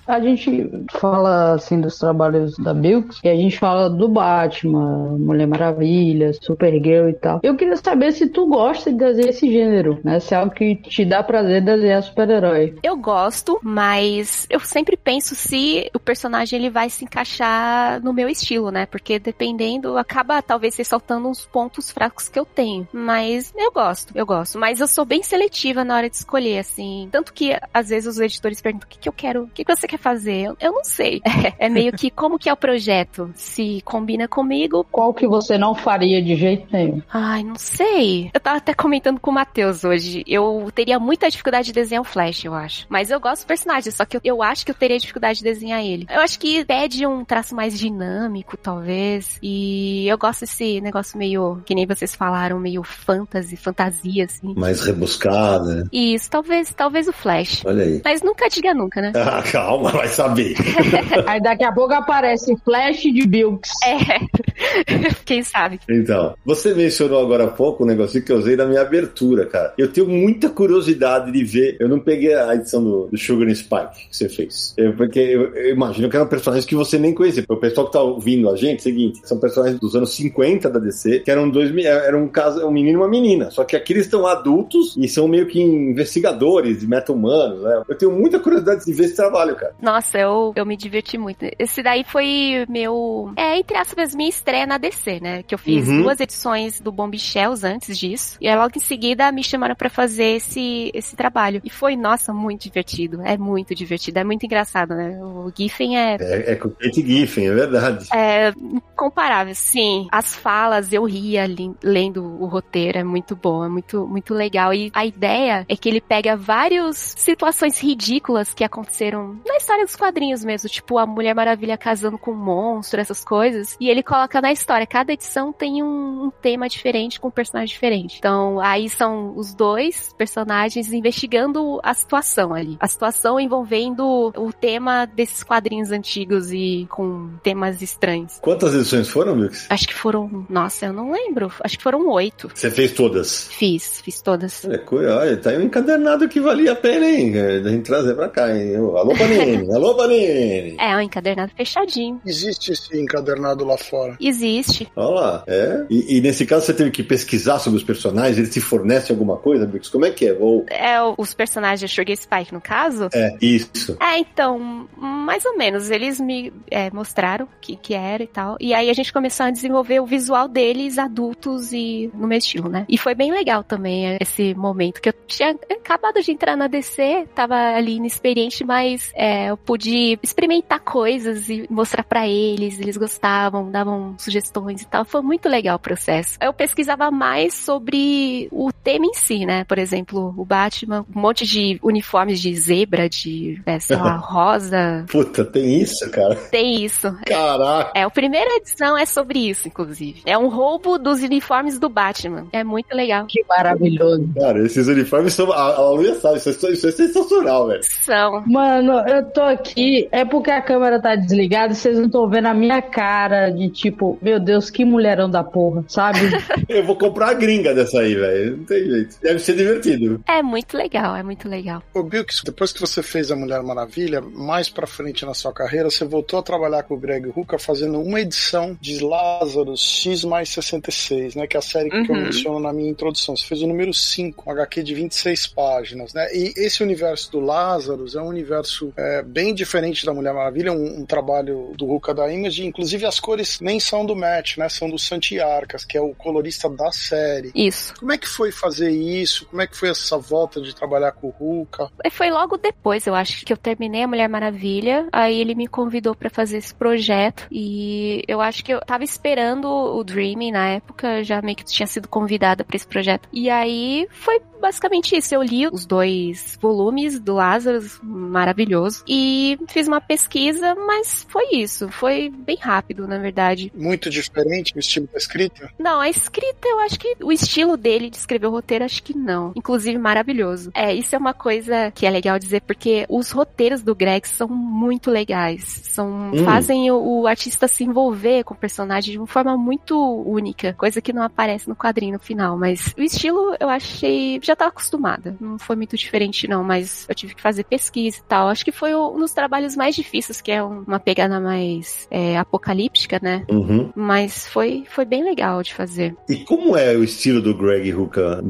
A 0.08 0.20
gente 0.20 0.70
fala 0.92 1.54
assim 1.54 1.82
dos 1.82 1.98
trabalhos 1.98 2.58
da 2.58 2.74
Bilks 2.74 3.20
e 3.24 3.30
a 3.30 3.36
gente 3.36 3.58
fala 3.58 3.90
do 3.90 4.08
Batman, 4.08 5.18
Mulher 5.18 5.48
Maravilha, 5.48 6.32
Supergirl 6.34 7.10
e 7.10 7.14
tal. 7.14 7.40
Eu 7.44 7.56
queria 7.56 7.76
saber 7.76 8.12
se 8.12 8.28
tu 8.28 8.48
gosta 8.48 8.92
de 8.92 8.98
desenhar 8.98 9.30
esse 9.30 9.52
gênero, 9.52 10.00
né? 10.04 10.20
Se 10.20 10.34
é 10.34 10.38
algo 10.38 10.54
que 10.54 10.76
te 10.76 11.04
dá 11.06 11.24
prazer 11.24 11.64
desenhar 11.64 12.04
super-herói. 12.04 12.76
Eu 12.84 12.98
gosto, 12.98 13.60
mas 13.64 14.46
eu 14.50 14.60
sempre 14.60 14.96
penso 14.96 15.36
se 15.36 15.90
o 15.94 16.00
personagem 16.00 16.60
ele 16.60 16.70
vai 16.70 16.90
se 16.90 17.04
encaixar 17.04 18.02
no 18.02 18.14
meu 18.14 18.30
estilo, 18.30 18.72
né? 18.72 18.86
Porque 18.86 19.20
dependendo, 19.20 19.98
acaba 19.98 20.42
talvez 20.42 20.76
ressaltando 20.76 21.28
uns 21.28 21.46
pontos 21.46 21.92
fracos 21.92 22.28
que 22.28 22.40
eu 22.40 22.46
tenho. 22.46 22.88
Mas 22.94 23.54
eu 23.56 23.72
gosto, 23.72 24.12
eu 24.16 24.26
gosto. 24.26 24.60
Mas 24.60 24.80
eu 24.80 24.88
sou 24.88 25.06
bem 25.06 25.24
seletiva 25.24 25.84
na 25.84 25.96
hora 25.96 26.10
de 26.10 26.16
escolher, 26.16 26.60
assim. 26.60 27.10
Tanto 27.12 27.34
que 27.34 27.58
às 27.74 27.90
vezes 27.90 28.08
os 28.08 28.20
editores 28.20 28.62
perguntam: 28.62 28.88
o 28.88 28.90
que, 28.90 29.00
que 29.00 29.10
eu 29.10 29.14
quero? 29.14 29.44
O 29.44 29.48
que, 29.48 29.66
que 29.66 29.76
você 29.76 29.88
quer 29.88 29.95
fazer? 29.98 30.54
Eu, 30.60 30.72
não 30.72 30.84
sei. 30.84 31.22
É, 31.58 31.70
meio 31.70 31.94
que 31.94 32.10
como 32.10 32.38
que 32.40 32.50
é 32.50 32.54
o 32.54 32.58
projeto? 32.58 33.32
Se 33.36 33.82
combina 33.86 34.28
comigo. 34.28 34.86
Qual 34.92 35.14
que 35.14 35.28
você 35.28 35.58
não 35.58 35.74
faria 35.74 36.22
de 36.22 36.36
jeito 36.36 36.68
nenhum? 36.72 37.02
Ai, 37.14 37.44
não 37.44 37.56
sei. 37.56 38.30
Eu 38.34 38.40
tava 38.40 38.58
até 38.58 38.74
comentando 38.74 39.20
com 39.20 39.32
o 39.32 39.34
Matheus 39.34 39.84
hoje. 39.84 40.24
Eu 40.28 40.70
teria 40.74 41.00
muita 41.00 41.30
dificuldade 41.30 41.68
de 41.68 41.74
desenhar 41.74 42.02
o 42.02 42.06
Flash, 42.06 42.44
eu 42.46 42.54
acho. 42.54 42.86
Mas 42.90 43.10
eu 43.10 43.20
gosto 43.20 43.44
do 43.44 43.48
personagem, 43.48 43.92
só 43.92 44.06
que 44.06 44.18
eu, 44.18 44.22
eu 44.24 44.44
acho 44.44 44.66
que 44.66 44.72
eu 44.72 44.76
teria 44.76 44.98
dificuldade 45.00 45.40
de 45.40 45.44
desenhar 45.46 45.84
ele. 45.84 46.08
Eu 46.10 46.20
acho 46.22 46.38
que 46.40 46.66
pede 46.66 47.06
um 47.08 47.24
traço 47.24 47.56
mais 47.56 47.78
dinâmico, 47.78 48.58
talvez. 48.58 49.38
E 49.42 50.08
eu 50.08 50.18
gosto 50.18 50.42
desse 50.42 50.82
negócio 50.82 51.18
meio, 51.18 51.62
que 51.66 51.74
nem 51.76 51.86
vocês 51.86 52.14
falaram, 52.16 52.60
meio 52.60 52.84
fantasy, 52.84 53.56
fantasia, 53.56 54.26
assim. 54.26 54.54
Mais 54.56 54.82
rebuscada. 54.82 55.76
né? 55.76 55.84
Isso, 55.92 56.30
talvez, 56.30 56.74
talvez 56.74 57.08
o 57.08 57.14
Flash. 57.14 57.64
Olha 57.66 57.84
aí. 57.84 58.02
Mas 58.04 58.22
nunca 58.22 58.48
diga 58.50 58.74
nunca, 58.74 59.02
né? 59.02 59.12
Ah, 59.26 59.42
calma, 59.42 59.85
vai 59.92 60.08
saber. 60.08 60.56
Aí 61.26 61.42
daqui 61.42 61.64
a 61.64 61.72
pouco 61.72 61.94
aparece 61.94 62.56
Flash 62.64 63.02
de 63.02 63.28
Bilks. 63.28 63.72
É. 63.84 65.16
Quem 65.26 65.44
sabe? 65.44 65.80
Então, 65.90 66.36
você 66.46 66.74
mencionou 66.74 67.22
agora 67.22 67.46
há 67.46 67.48
pouco 67.48 67.84
um 67.84 67.88
negocinho 67.88 68.24
que 68.24 68.32
eu 68.32 68.38
usei 68.38 68.56
na 68.56 68.66
minha 68.66 68.82
abertura, 68.82 69.46
cara. 69.46 69.74
Eu 69.78 69.92
tenho 69.92 70.08
muita 70.08 70.50
curiosidade 70.50 71.32
de 71.32 71.44
ver. 71.44 71.78
Eu 71.80 71.88
não 71.88 72.00
peguei 72.00 72.34
a 72.34 72.56
edição 72.56 72.84
do, 72.84 73.08
do 73.08 73.18
Sugar 73.18 73.48
and 73.48 73.56
Spike 73.56 74.10
que 74.10 74.18
você 74.18 74.30
fez. 74.30 74.74
Eu, 74.78 74.94
porque 74.94 75.20
eu, 75.20 75.54
eu 75.56 75.74
imagino 75.74 76.10
que 76.10 76.16
eram 76.16 76.28
personagens 76.28 76.66
que 76.66 76.76
você 76.76 76.98
nem 76.98 77.14
conhecia. 77.14 77.44
O 77.48 77.58
pessoal 77.58 77.88
que 77.88 77.94
tá 77.94 78.02
ouvindo 78.02 78.50
a 78.50 78.56
gente, 78.56 78.78
é 78.78 78.80
o 78.80 78.84
seguinte, 78.84 79.22
são 79.24 79.40
personagens 79.40 79.80
dos 79.80 79.96
anos 79.96 80.16
50 80.16 80.70
da 80.70 80.80
DC, 80.80 81.20
que 81.20 81.32
eram 81.32 81.50
dois, 81.50 81.76
era 81.86 82.18
um 82.18 82.28
caso, 82.28 82.66
um 82.66 82.72
menino 82.72 83.00
e 83.00 83.02
uma 83.02 83.10
menina. 83.10 83.52
Só 83.52 83.64
que 83.64 83.76
aqui 83.76 83.94
eles 83.94 84.06
estão 84.06 84.26
adultos 84.26 84.96
e 84.98 85.08
são 85.08 85.28
meio 85.28 85.48
que 85.48 85.62
investigadores 85.62 86.80
de 86.80 86.88
meta-humanos, 86.88 87.62
né? 87.62 87.84
Eu 87.88 87.98
tenho 87.98 88.12
muita 88.12 88.40
curiosidade 88.40 88.86
de 88.86 88.94
ver 88.94 89.06
esse 89.06 89.16
trabalho, 89.16 89.56
cara. 89.56 89.75
Nossa, 89.82 90.18
eu, 90.18 90.54
eu 90.56 90.66
me 90.66 90.76
diverti 90.78 91.18
muito. 91.18 91.46
Esse 91.60 91.84
daí 91.84 92.04
foi 92.04 92.66
meu. 92.70 93.32
É, 93.36 93.58
entre 93.58 93.78
aspas, 93.78 94.16
minha 94.16 94.30
estreia 94.30 94.66
na 94.66 94.78
DC, 94.78 95.20
né? 95.20 95.44
Que 95.44 95.54
eu 95.54 95.60
fiz 95.60 95.88
Uhum. 95.88 96.04
duas 96.04 96.20
edições 96.20 96.80
do 96.80 96.92
Bomb 96.92 97.18
Shells 97.18 97.66
antes 97.66 97.98
disso. 97.98 98.38
E 98.42 98.48
aí 98.48 98.56
logo 98.56 98.72
em 98.76 98.80
seguida 98.80 99.32
me 99.32 99.44
chamaram 99.44 99.76
pra 99.76 99.90
fazer 99.90 100.38
esse, 100.38 100.92
esse 100.94 101.16
trabalho. 101.16 101.62
E 101.64 101.70
foi, 101.70 101.96
nossa, 101.96 102.34
muito 102.34 102.64
divertido. 102.64 103.22
É 103.24 103.38
muito 103.38 103.76
divertido. 103.76 104.20
É 104.20 104.24
muito 104.24 104.46
engraçado, 104.46 104.96
né? 104.96 105.20
O 105.22 105.52
Giffen 105.56 105.98
é 105.98 106.18
É, 106.20 106.52
é 106.54 106.56
com 106.56 106.70
Kate 106.70 107.06
Giffen, 107.06 107.48
é 107.48 107.54
verdade. 107.54 108.08
é 108.14 108.52
incomparável, 108.96 109.54
sim. 109.54 110.08
As 110.12 110.34
falas, 110.36 110.92
eu 110.92 111.04
ria 111.04 111.46
li- 111.46 111.76
lendo 111.84 112.24
o 112.24 112.46
roteiro, 112.46 112.98
é 112.98 113.04
muito 113.04 113.36
bom, 113.36 113.64
é 113.66 113.70
muito, 113.70 114.08
muito 114.08 114.34
legal. 114.34 114.74
E 114.74 114.90
a 114.94 115.06
ideia 115.06 115.66
é 115.68 115.76
que 115.76 115.90
ele 115.90 116.02
pega 116.02 116.36
várias 116.36 117.14
situações 117.18 117.78
ridículas 117.80 118.54
que 118.54 118.64
aconteceram 118.64 119.40
na 119.46 119.58
história 119.58 119.86
dos 119.86 119.96
quadrinhos 119.96 120.44
mesmo, 120.44 120.70
tipo 120.70 120.98
a 120.98 121.06
Mulher 121.06 121.36
Maravilha 121.36 121.78
casando 121.78 122.18
com 122.18 122.32
um 122.32 122.36
monstro, 122.36 123.00
essas 123.00 123.24
coisas, 123.24 123.76
e 123.80 123.90
ele 123.90 124.02
coloca 124.02 124.42
na 124.42 124.52
história. 124.52 124.88
Cada 124.88 125.12
edição 125.14 125.52
tem 125.52 125.84
um, 125.84 126.26
um 126.26 126.32
tema 126.32 126.70
diferente, 126.70 127.20
com 127.20 127.28
um 127.28 127.32
personagem 127.32 127.74
diferente. 127.74 128.18
Então, 128.18 128.60
aí 128.62 128.90
são 128.90 129.36
os 129.36 129.54
dois 129.54 130.14
personagens 130.18 130.94
investigando 130.94 131.80
a 131.84 131.94
situação 131.94 132.54
ali. 132.54 132.78
A 132.80 132.88
situação 132.88 133.40
envolvendo 133.40 134.32
o 134.36 134.54
tema 134.54 135.06
desses 135.06 135.44
quadrinhos 135.44 135.92
antigos 135.92 136.52
e 136.52 136.88
com 136.90 137.32
temas 137.44 137.82
estranhos. 137.82 138.40
Quantas 138.42 138.74
edições 138.86 139.10
foram, 139.10 139.36
Mix? 139.36 139.66
Acho 139.70 139.88
que 139.88 139.94
foram. 139.94 140.46
Nossa, 140.50 140.86
eu 140.86 140.94
não 140.94 141.12
lembro. 141.12 141.52
Acho 141.64 141.78
que 141.78 141.84
foram 141.84 142.08
oito. 142.10 142.50
Você 142.54 142.70
fez 142.70 142.92
todas. 142.92 143.48
Fiz, 143.52 144.02
fiz 144.02 144.22
todas. 144.22 144.64
É, 144.66 144.82
olha, 144.92 145.38
tá 145.38 145.50
aí 145.50 145.58
um 145.58 145.64
encadernado 145.64 146.28
que 146.30 146.40
valia 146.40 146.72
a 146.72 146.76
pena, 146.76 147.06
hein? 147.06 147.36
É, 147.36 147.60
Da 147.60 147.70
gente 147.72 147.86
trazer 147.86 148.14
pra 148.16 148.30
cá, 148.30 148.56
hein? 148.56 148.76
Alô, 148.76 149.14
Panini! 149.18 149.70
Alô, 149.74 149.96
Panini! 149.96 150.78
É, 150.80 150.96
um 150.96 151.02
encadernado 151.02 151.52
fechadinho. 151.56 152.22
Existe 152.26 152.72
esse 152.72 152.98
encadernado 152.98 153.66
lá 153.66 153.78
fora. 153.78 154.16
Existe. 154.20 154.88
Olha 154.96 155.10
lá, 155.10 155.44
é. 155.48 155.86
E, 155.90 156.18
e 156.18 156.22
nesse 156.22 156.46
caso 156.46 156.66
você 156.66 156.74
teve 156.74 156.92
que 156.92 157.04
pesquisar 157.04 157.60
sobre 157.60 157.78
os 157.78 157.84
personagens, 157.84 158.38
eles 158.38 158.54
te 158.54 158.62
fornecem 158.62 159.14
alguma 159.14 159.38
coisa, 159.38 159.66
Mix? 159.66 159.90
Como 159.90 160.06
é 160.06 160.12
que 160.12 160.28
é? 160.28 160.38
Ou... 160.40 160.66
É 160.70 160.96
os 161.18 161.34
personagens 161.34 161.80
de 161.80 161.88
Sugar 161.88 162.16
Spike, 162.16 162.54
no 162.54 162.62
caso. 162.62 163.10
É, 163.14 163.36
isso. 163.42 163.98
É, 164.00 164.20
então, 164.20 164.88
mais 164.98 165.46
ou 165.46 165.58
menos. 165.58 165.90
Eles 165.90 166.20
me 166.20 166.54
é, 166.70 166.90
mostraram 166.92 167.46
o 167.46 167.50
que, 167.60 167.76
que 167.76 167.94
era 167.94 168.24
e 168.24 168.28
tal. 168.28 168.58
E 168.60 168.74
aí 168.76 168.90
a 168.90 168.94
gente 168.94 169.12
começou 169.12 169.46
a 169.46 169.52
desenvolver 169.52 170.00
o 170.00 170.06
visual 170.06 170.48
deles 170.48 170.98
adultos 170.98 171.72
e 171.74 172.10
no 172.14 172.28
meu 172.28 172.38
estilo, 172.38 172.70
né? 172.70 172.86
E 172.90 172.98
foi 172.98 173.16
bem 173.16 173.32
legal 173.32 173.64
também 173.64 174.08
é, 174.08 174.18
esse 174.22 174.54
momento 174.54 175.02
que 175.02 175.10
eu 175.10 175.14
tinha 175.28 175.58
acabado 175.72 176.22
de 176.22 176.32
entrar 176.32 176.56
na 176.56 176.68
DC, 176.68 177.28
tava 177.34 177.56
ali 177.56 177.96
inexperiente, 177.96 178.64
mas 178.64 179.12
é, 179.16 179.50
eu 179.50 179.58
pude 179.58 180.20
experimentar 180.22 180.80
coisas 180.80 181.50
e 181.50 181.66
mostrar 181.70 182.04
pra 182.04 182.28
eles. 182.28 182.80
Eles 182.80 182.98
gostavam, 182.98 183.72
davam 183.72 184.16
sugestões 184.18 184.82
e 184.82 184.88
tal. 184.88 185.06
Foi 185.06 185.22
muito 185.22 185.48
legal 185.48 185.76
o 185.76 185.80
processo. 185.80 186.38
Eu 186.42 186.54
pesquisava 186.54 187.10
mais 187.12 187.54
sobre 187.54 188.48
o 188.52 188.72
tema 188.72 189.06
em 189.06 189.14
si, 189.14 189.46
né? 189.46 189.64
Por 189.64 189.78
exemplo, 189.78 190.34
o 190.38 190.46
Batman, 190.46 191.06
um 191.16 191.20
monte 191.20 191.46
de 191.46 191.80
uniformes 191.82 192.40
de 192.40 192.56
zebra, 192.56 193.10
de, 193.10 193.62
é, 193.66 193.80
sei 193.80 193.98
lá, 193.98 194.18
rosa. 194.18 195.06
Puta, 195.10 195.46
tem 195.46 195.82
isso, 195.82 196.10
cara. 196.12 196.36
Tem 196.36 196.84
isso. 196.84 197.16
Caraca. 197.26 197.92
É, 197.96 198.04
a 198.04 198.10
primeira 198.10 198.60
edição 198.66 198.98
é 198.98 199.06
sobre 199.06 199.40
isso, 199.50 199.68
inclusive. 199.68 200.22
É 200.26 200.36
um 200.38 200.48
roubo 200.48 200.98
dos 200.98 201.22
uniformes 201.22 201.78
do 201.78 201.88
Batman. 201.88 202.48
É 202.52 202.64
muito 202.64 202.94
legal. 202.94 203.28
Que 203.28 203.44
maravilhoso. 203.48 204.28
Cara, 204.36 204.66
esses 204.66 204.88
uniformes 204.88 205.34
são. 205.34 205.52
A, 205.52 205.76
a 205.76 205.90
Luia 205.92 206.16
sabe, 206.16 206.38
isso 206.38 206.50
é, 206.50 206.72
isso 206.72 206.88
é 206.88 206.92
sensacional, 206.92 207.68
velho. 207.68 207.84
São. 207.84 208.44
Mano, 208.48 209.00
eu 209.08 209.24
tô 209.32 209.42
aqui, 209.42 210.10
é 210.12 210.26
porque 210.26 210.50
a 210.50 210.62
câmera 210.62 211.00
tá 211.00 211.16
desligada 211.16 211.74
e 211.74 211.76
vocês 211.76 211.98
não 211.98 212.08
estão 212.08 212.28
vendo 212.28 212.48
a 212.48 212.54
minha 212.54 212.82
cara 212.82 213.50
de 213.50 213.70
tipo, 213.70 214.18
meu 214.22 214.40
Deus, 214.40 214.70
que 214.70 214.84
mulherão 214.84 215.30
da 215.30 215.44
porra, 215.44 215.84
sabe? 215.88 216.20
Eu 216.68 216.84
vou 216.84 216.98
comprar 216.98 217.30
a 217.30 217.34
gringa 217.34 217.74
dessa 217.74 218.00
aí, 218.00 218.16
velho. 218.16 218.58
Não 218.58 218.66
tem 218.66 218.84
jeito. 218.84 219.18
Deve 219.22 219.40
ser 219.40 219.56
divertido. 219.56 220.22
É 220.28 220.42
muito 220.42 220.76
legal, 220.76 221.16
é 221.16 221.22
muito 221.22 221.48
legal. 221.48 221.84
Ô, 221.94 222.02
Bilks, 222.02 222.42
depois 222.44 222.72
que 222.74 222.82
você 222.82 223.04
fez 223.04 223.32
a 223.32 223.36
Mulher 223.36 223.62
Maravilha, 223.62 224.22
mais 224.22 224.70
pra 224.70 224.88
frente 224.88 225.26
na 225.26 225.34
sua 225.34 225.54
carreira, 225.54 225.90
você 225.90 226.06
voltou 226.06 226.40
a 226.40 226.44
trabalhar 226.44 226.84
com 226.84 226.96
o 226.96 227.00
Greg 227.00 227.32
Hooker 227.36 227.60
fazendo 227.60 228.02
uma 228.02 228.20
edição 228.20 228.55
de 228.80 229.04
Lazarus 229.04 229.82
X 229.82 230.24
mais 230.24 230.50
66, 230.50 231.36
né? 231.36 231.48
Que 231.48 231.58
é 231.58 231.60
a 231.60 231.62
série 231.62 231.90
que 231.90 232.12
eu 232.12 232.16
Uhum. 232.16 232.22
menciono 232.24 232.60
na 232.60 232.72
minha 232.74 232.90
introdução. 232.90 233.36
Você 233.36 233.46
fez 233.46 233.62
o 233.62 233.68
número 233.68 233.94
5, 233.94 234.44
um 234.48 234.52
HQ 234.52 234.84
de 234.84 234.94
26 234.94 235.48
páginas, 235.48 236.14
né? 236.14 236.28
E 236.34 236.54
esse 236.58 236.82
universo 236.84 237.32
do 237.32 237.40
Lazarus 237.40 238.16
é 238.16 238.22
um 238.22 238.28
universo 238.28 238.94
é, 238.98 239.22
bem 239.22 239.54
diferente 239.54 240.06
da 240.06 240.14
Mulher 240.14 240.34
Maravilha, 240.34 240.72
um, 240.72 241.02
um 241.02 241.06
trabalho 241.06 241.74
do 241.78 241.86
Hooker 241.88 242.14
da 242.16 242.32
Image, 242.32 242.66
inclusive 242.66 243.06
as 243.06 243.20
cores 243.20 243.60
nem 243.60 243.80
são 243.80 244.06
do 244.06 244.16
Matt, 244.16 244.58
né? 244.58 244.70
São 244.70 244.90
do 244.90 244.98
Santi 244.98 245.40
Arcas, 245.40 245.84
que 245.84 245.98
é 245.98 246.02
o 246.02 246.14
colorista 246.16 246.70
da 246.70 246.92
série. 246.92 247.52
Isso. 247.54 247.94
Como 248.00 248.12
é 248.12 248.18
que 248.18 248.28
foi 248.28 248.52
fazer 248.52 248.90
isso? 248.92 249.46
Como 249.48 249.62
é 249.62 249.68
que 249.68 249.76
foi 249.76 249.90
essa 249.90 250.18
volta 250.18 250.62
de 250.62 250.74
trabalhar 250.74 251.12
com 251.12 251.28
o? 251.40 251.66
E 252.04 252.10
Foi 252.10 252.30
logo 252.30 252.58
depois, 252.58 253.06
eu 253.08 253.16
acho, 253.16 253.46
que 253.46 253.52
eu 253.52 253.58
terminei 253.58 254.04
a 254.04 254.08
Mulher 254.08 254.30
Maravilha. 254.30 255.08
Aí 255.12 255.40
ele 255.40 255.56
me 255.56 255.68
convidou 255.68 256.16
pra 256.16 256.30
fazer 256.30 256.58
esse 256.58 256.74
projeto. 256.74 257.48
E 257.52 258.24
eu 258.28 258.42
acho 258.48 258.64
que 258.64 258.74
eu 258.74 258.80
tava 258.82 259.04
esperando 259.04 259.66
o 259.68 260.04
Dreaming 260.04 260.52
na 260.52 260.68
época, 260.70 261.24
já 261.24 261.42
meio 261.42 261.56
que 261.56 261.64
tinha 261.66 261.88
sido 261.88 262.08
convidada 262.08 262.64
pra 262.64 262.76
esse 262.76 262.88
projeto. 262.88 263.28
E 263.32 263.50
aí 263.50 264.08
foi 264.10 264.40
basicamente 264.60 265.16
isso. 265.16 265.34
Eu 265.34 265.42
li 265.44 265.68
os 265.68 265.86
dois 265.86 266.58
volumes 266.62 267.20
do 267.20 267.36
Lazarus, 267.36 268.00
maravilhoso. 268.04 269.04
E 269.08 269.58
fiz 269.68 269.88
uma 269.88 270.02
pesquisa, 270.02 270.76
mas 270.76 271.26
foi 271.30 271.48
isso. 271.54 271.90
Foi 271.90 272.30
bem 272.30 272.58
rápido, 272.60 273.08
na 273.08 273.18
verdade. 273.18 273.72
Muito 273.76 274.10
diferente 274.10 274.76
o 274.76 274.80
estilo 274.80 275.08
da 275.12 275.18
escrita? 275.18 275.70
Não, 275.80 276.00
a 276.00 276.10
escrita, 276.10 276.68
eu 276.68 276.80
acho 276.80 277.00
que 277.00 277.16
o 277.22 277.32
estilo 277.32 277.78
dele 277.78 278.10
de 278.10 278.18
escrever 278.18 278.48
o 278.48 278.52
roteiro, 278.52 278.86
acho 278.86 279.02
que 279.04 279.16
não. 279.18 279.52
Inclusive, 279.56 279.98
maravilhoso. 279.98 280.72
É, 280.74 280.94
isso 280.94 281.16
é 281.16 281.18
uma 281.18 281.34
coisa 281.34 281.92
que 281.92 282.06
é 282.06 282.10
legal 282.10 282.38
dizer, 282.40 282.62
porque 282.62 283.06
os 283.10 283.32
roteiros 283.32 283.82
do 283.82 283.96
Greg 283.96 284.28
são 284.28 284.48
muito 284.48 285.10
legais. 285.12 285.64
São, 285.86 286.06
Hum. 286.34 286.44
fazem 286.44 286.92
o, 286.92 287.22
o 287.22 287.28
artista 287.28 287.68
se 287.68 287.84
envolver 287.84 288.44
com 288.44 288.54
o 288.54 288.58
personagem 288.58 289.12
de 289.12 289.18
uma 289.18 289.28
forma 289.28 289.56
muito 289.58 289.96
única. 290.24 290.74
Coisa 290.74 291.02
que 291.02 291.14
não 291.14 291.22
aparece 291.24 291.68
no 291.68 291.76
quadrinho 291.76 292.14
no 292.14 292.20
final. 292.20 292.58
Mas 292.58 292.94
o 292.98 293.02
estilo, 293.02 293.56
eu 293.60 293.70
achei. 293.70 294.40
Já 294.46 294.56
tava 294.56 294.70
acostumada. 294.70 295.36
Não 295.40 295.58
foi 295.58 295.76
muito 295.76 295.98
diferente, 295.98 296.48
não. 296.48 296.64
Mas 296.64 297.06
eu 297.10 297.16
tive 297.16 297.34
que 297.36 297.42
fazer 297.42 297.64
pesquisa 297.64 298.18
e 298.20 298.24
tal. 298.24 298.48
Acho 298.48 298.64
que 298.64 298.72
foi 298.72 298.94
um 298.96 299.18
dos 299.20 299.32
trabalhos 299.34 299.76
mais 299.76 299.96
difíceis, 299.96 300.42
que 300.42 300.52
é 300.52 300.64
um- 300.64 300.84
uma 300.88 301.00
pegada 301.00 301.40
mais 301.40 302.08
é, 302.12 302.38
apocalíptica, 302.38 303.20
né? 303.22 303.46
Uhum. 303.50 303.92
Mas 303.96 304.48
foi, 304.48 304.84
foi 304.90 305.06
bem 305.06 305.24
legal 305.24 305.62
de 305.64 305.74
fazer. 305.74 306.16
E 306.30 306.38
como 306.38 306.78
é 306.78 306.94
o 306.96 307.04
estilo 307.04 307.42
do 307.42 307.56
Greg 307.56 307.94
Hooker, 307.94 308.42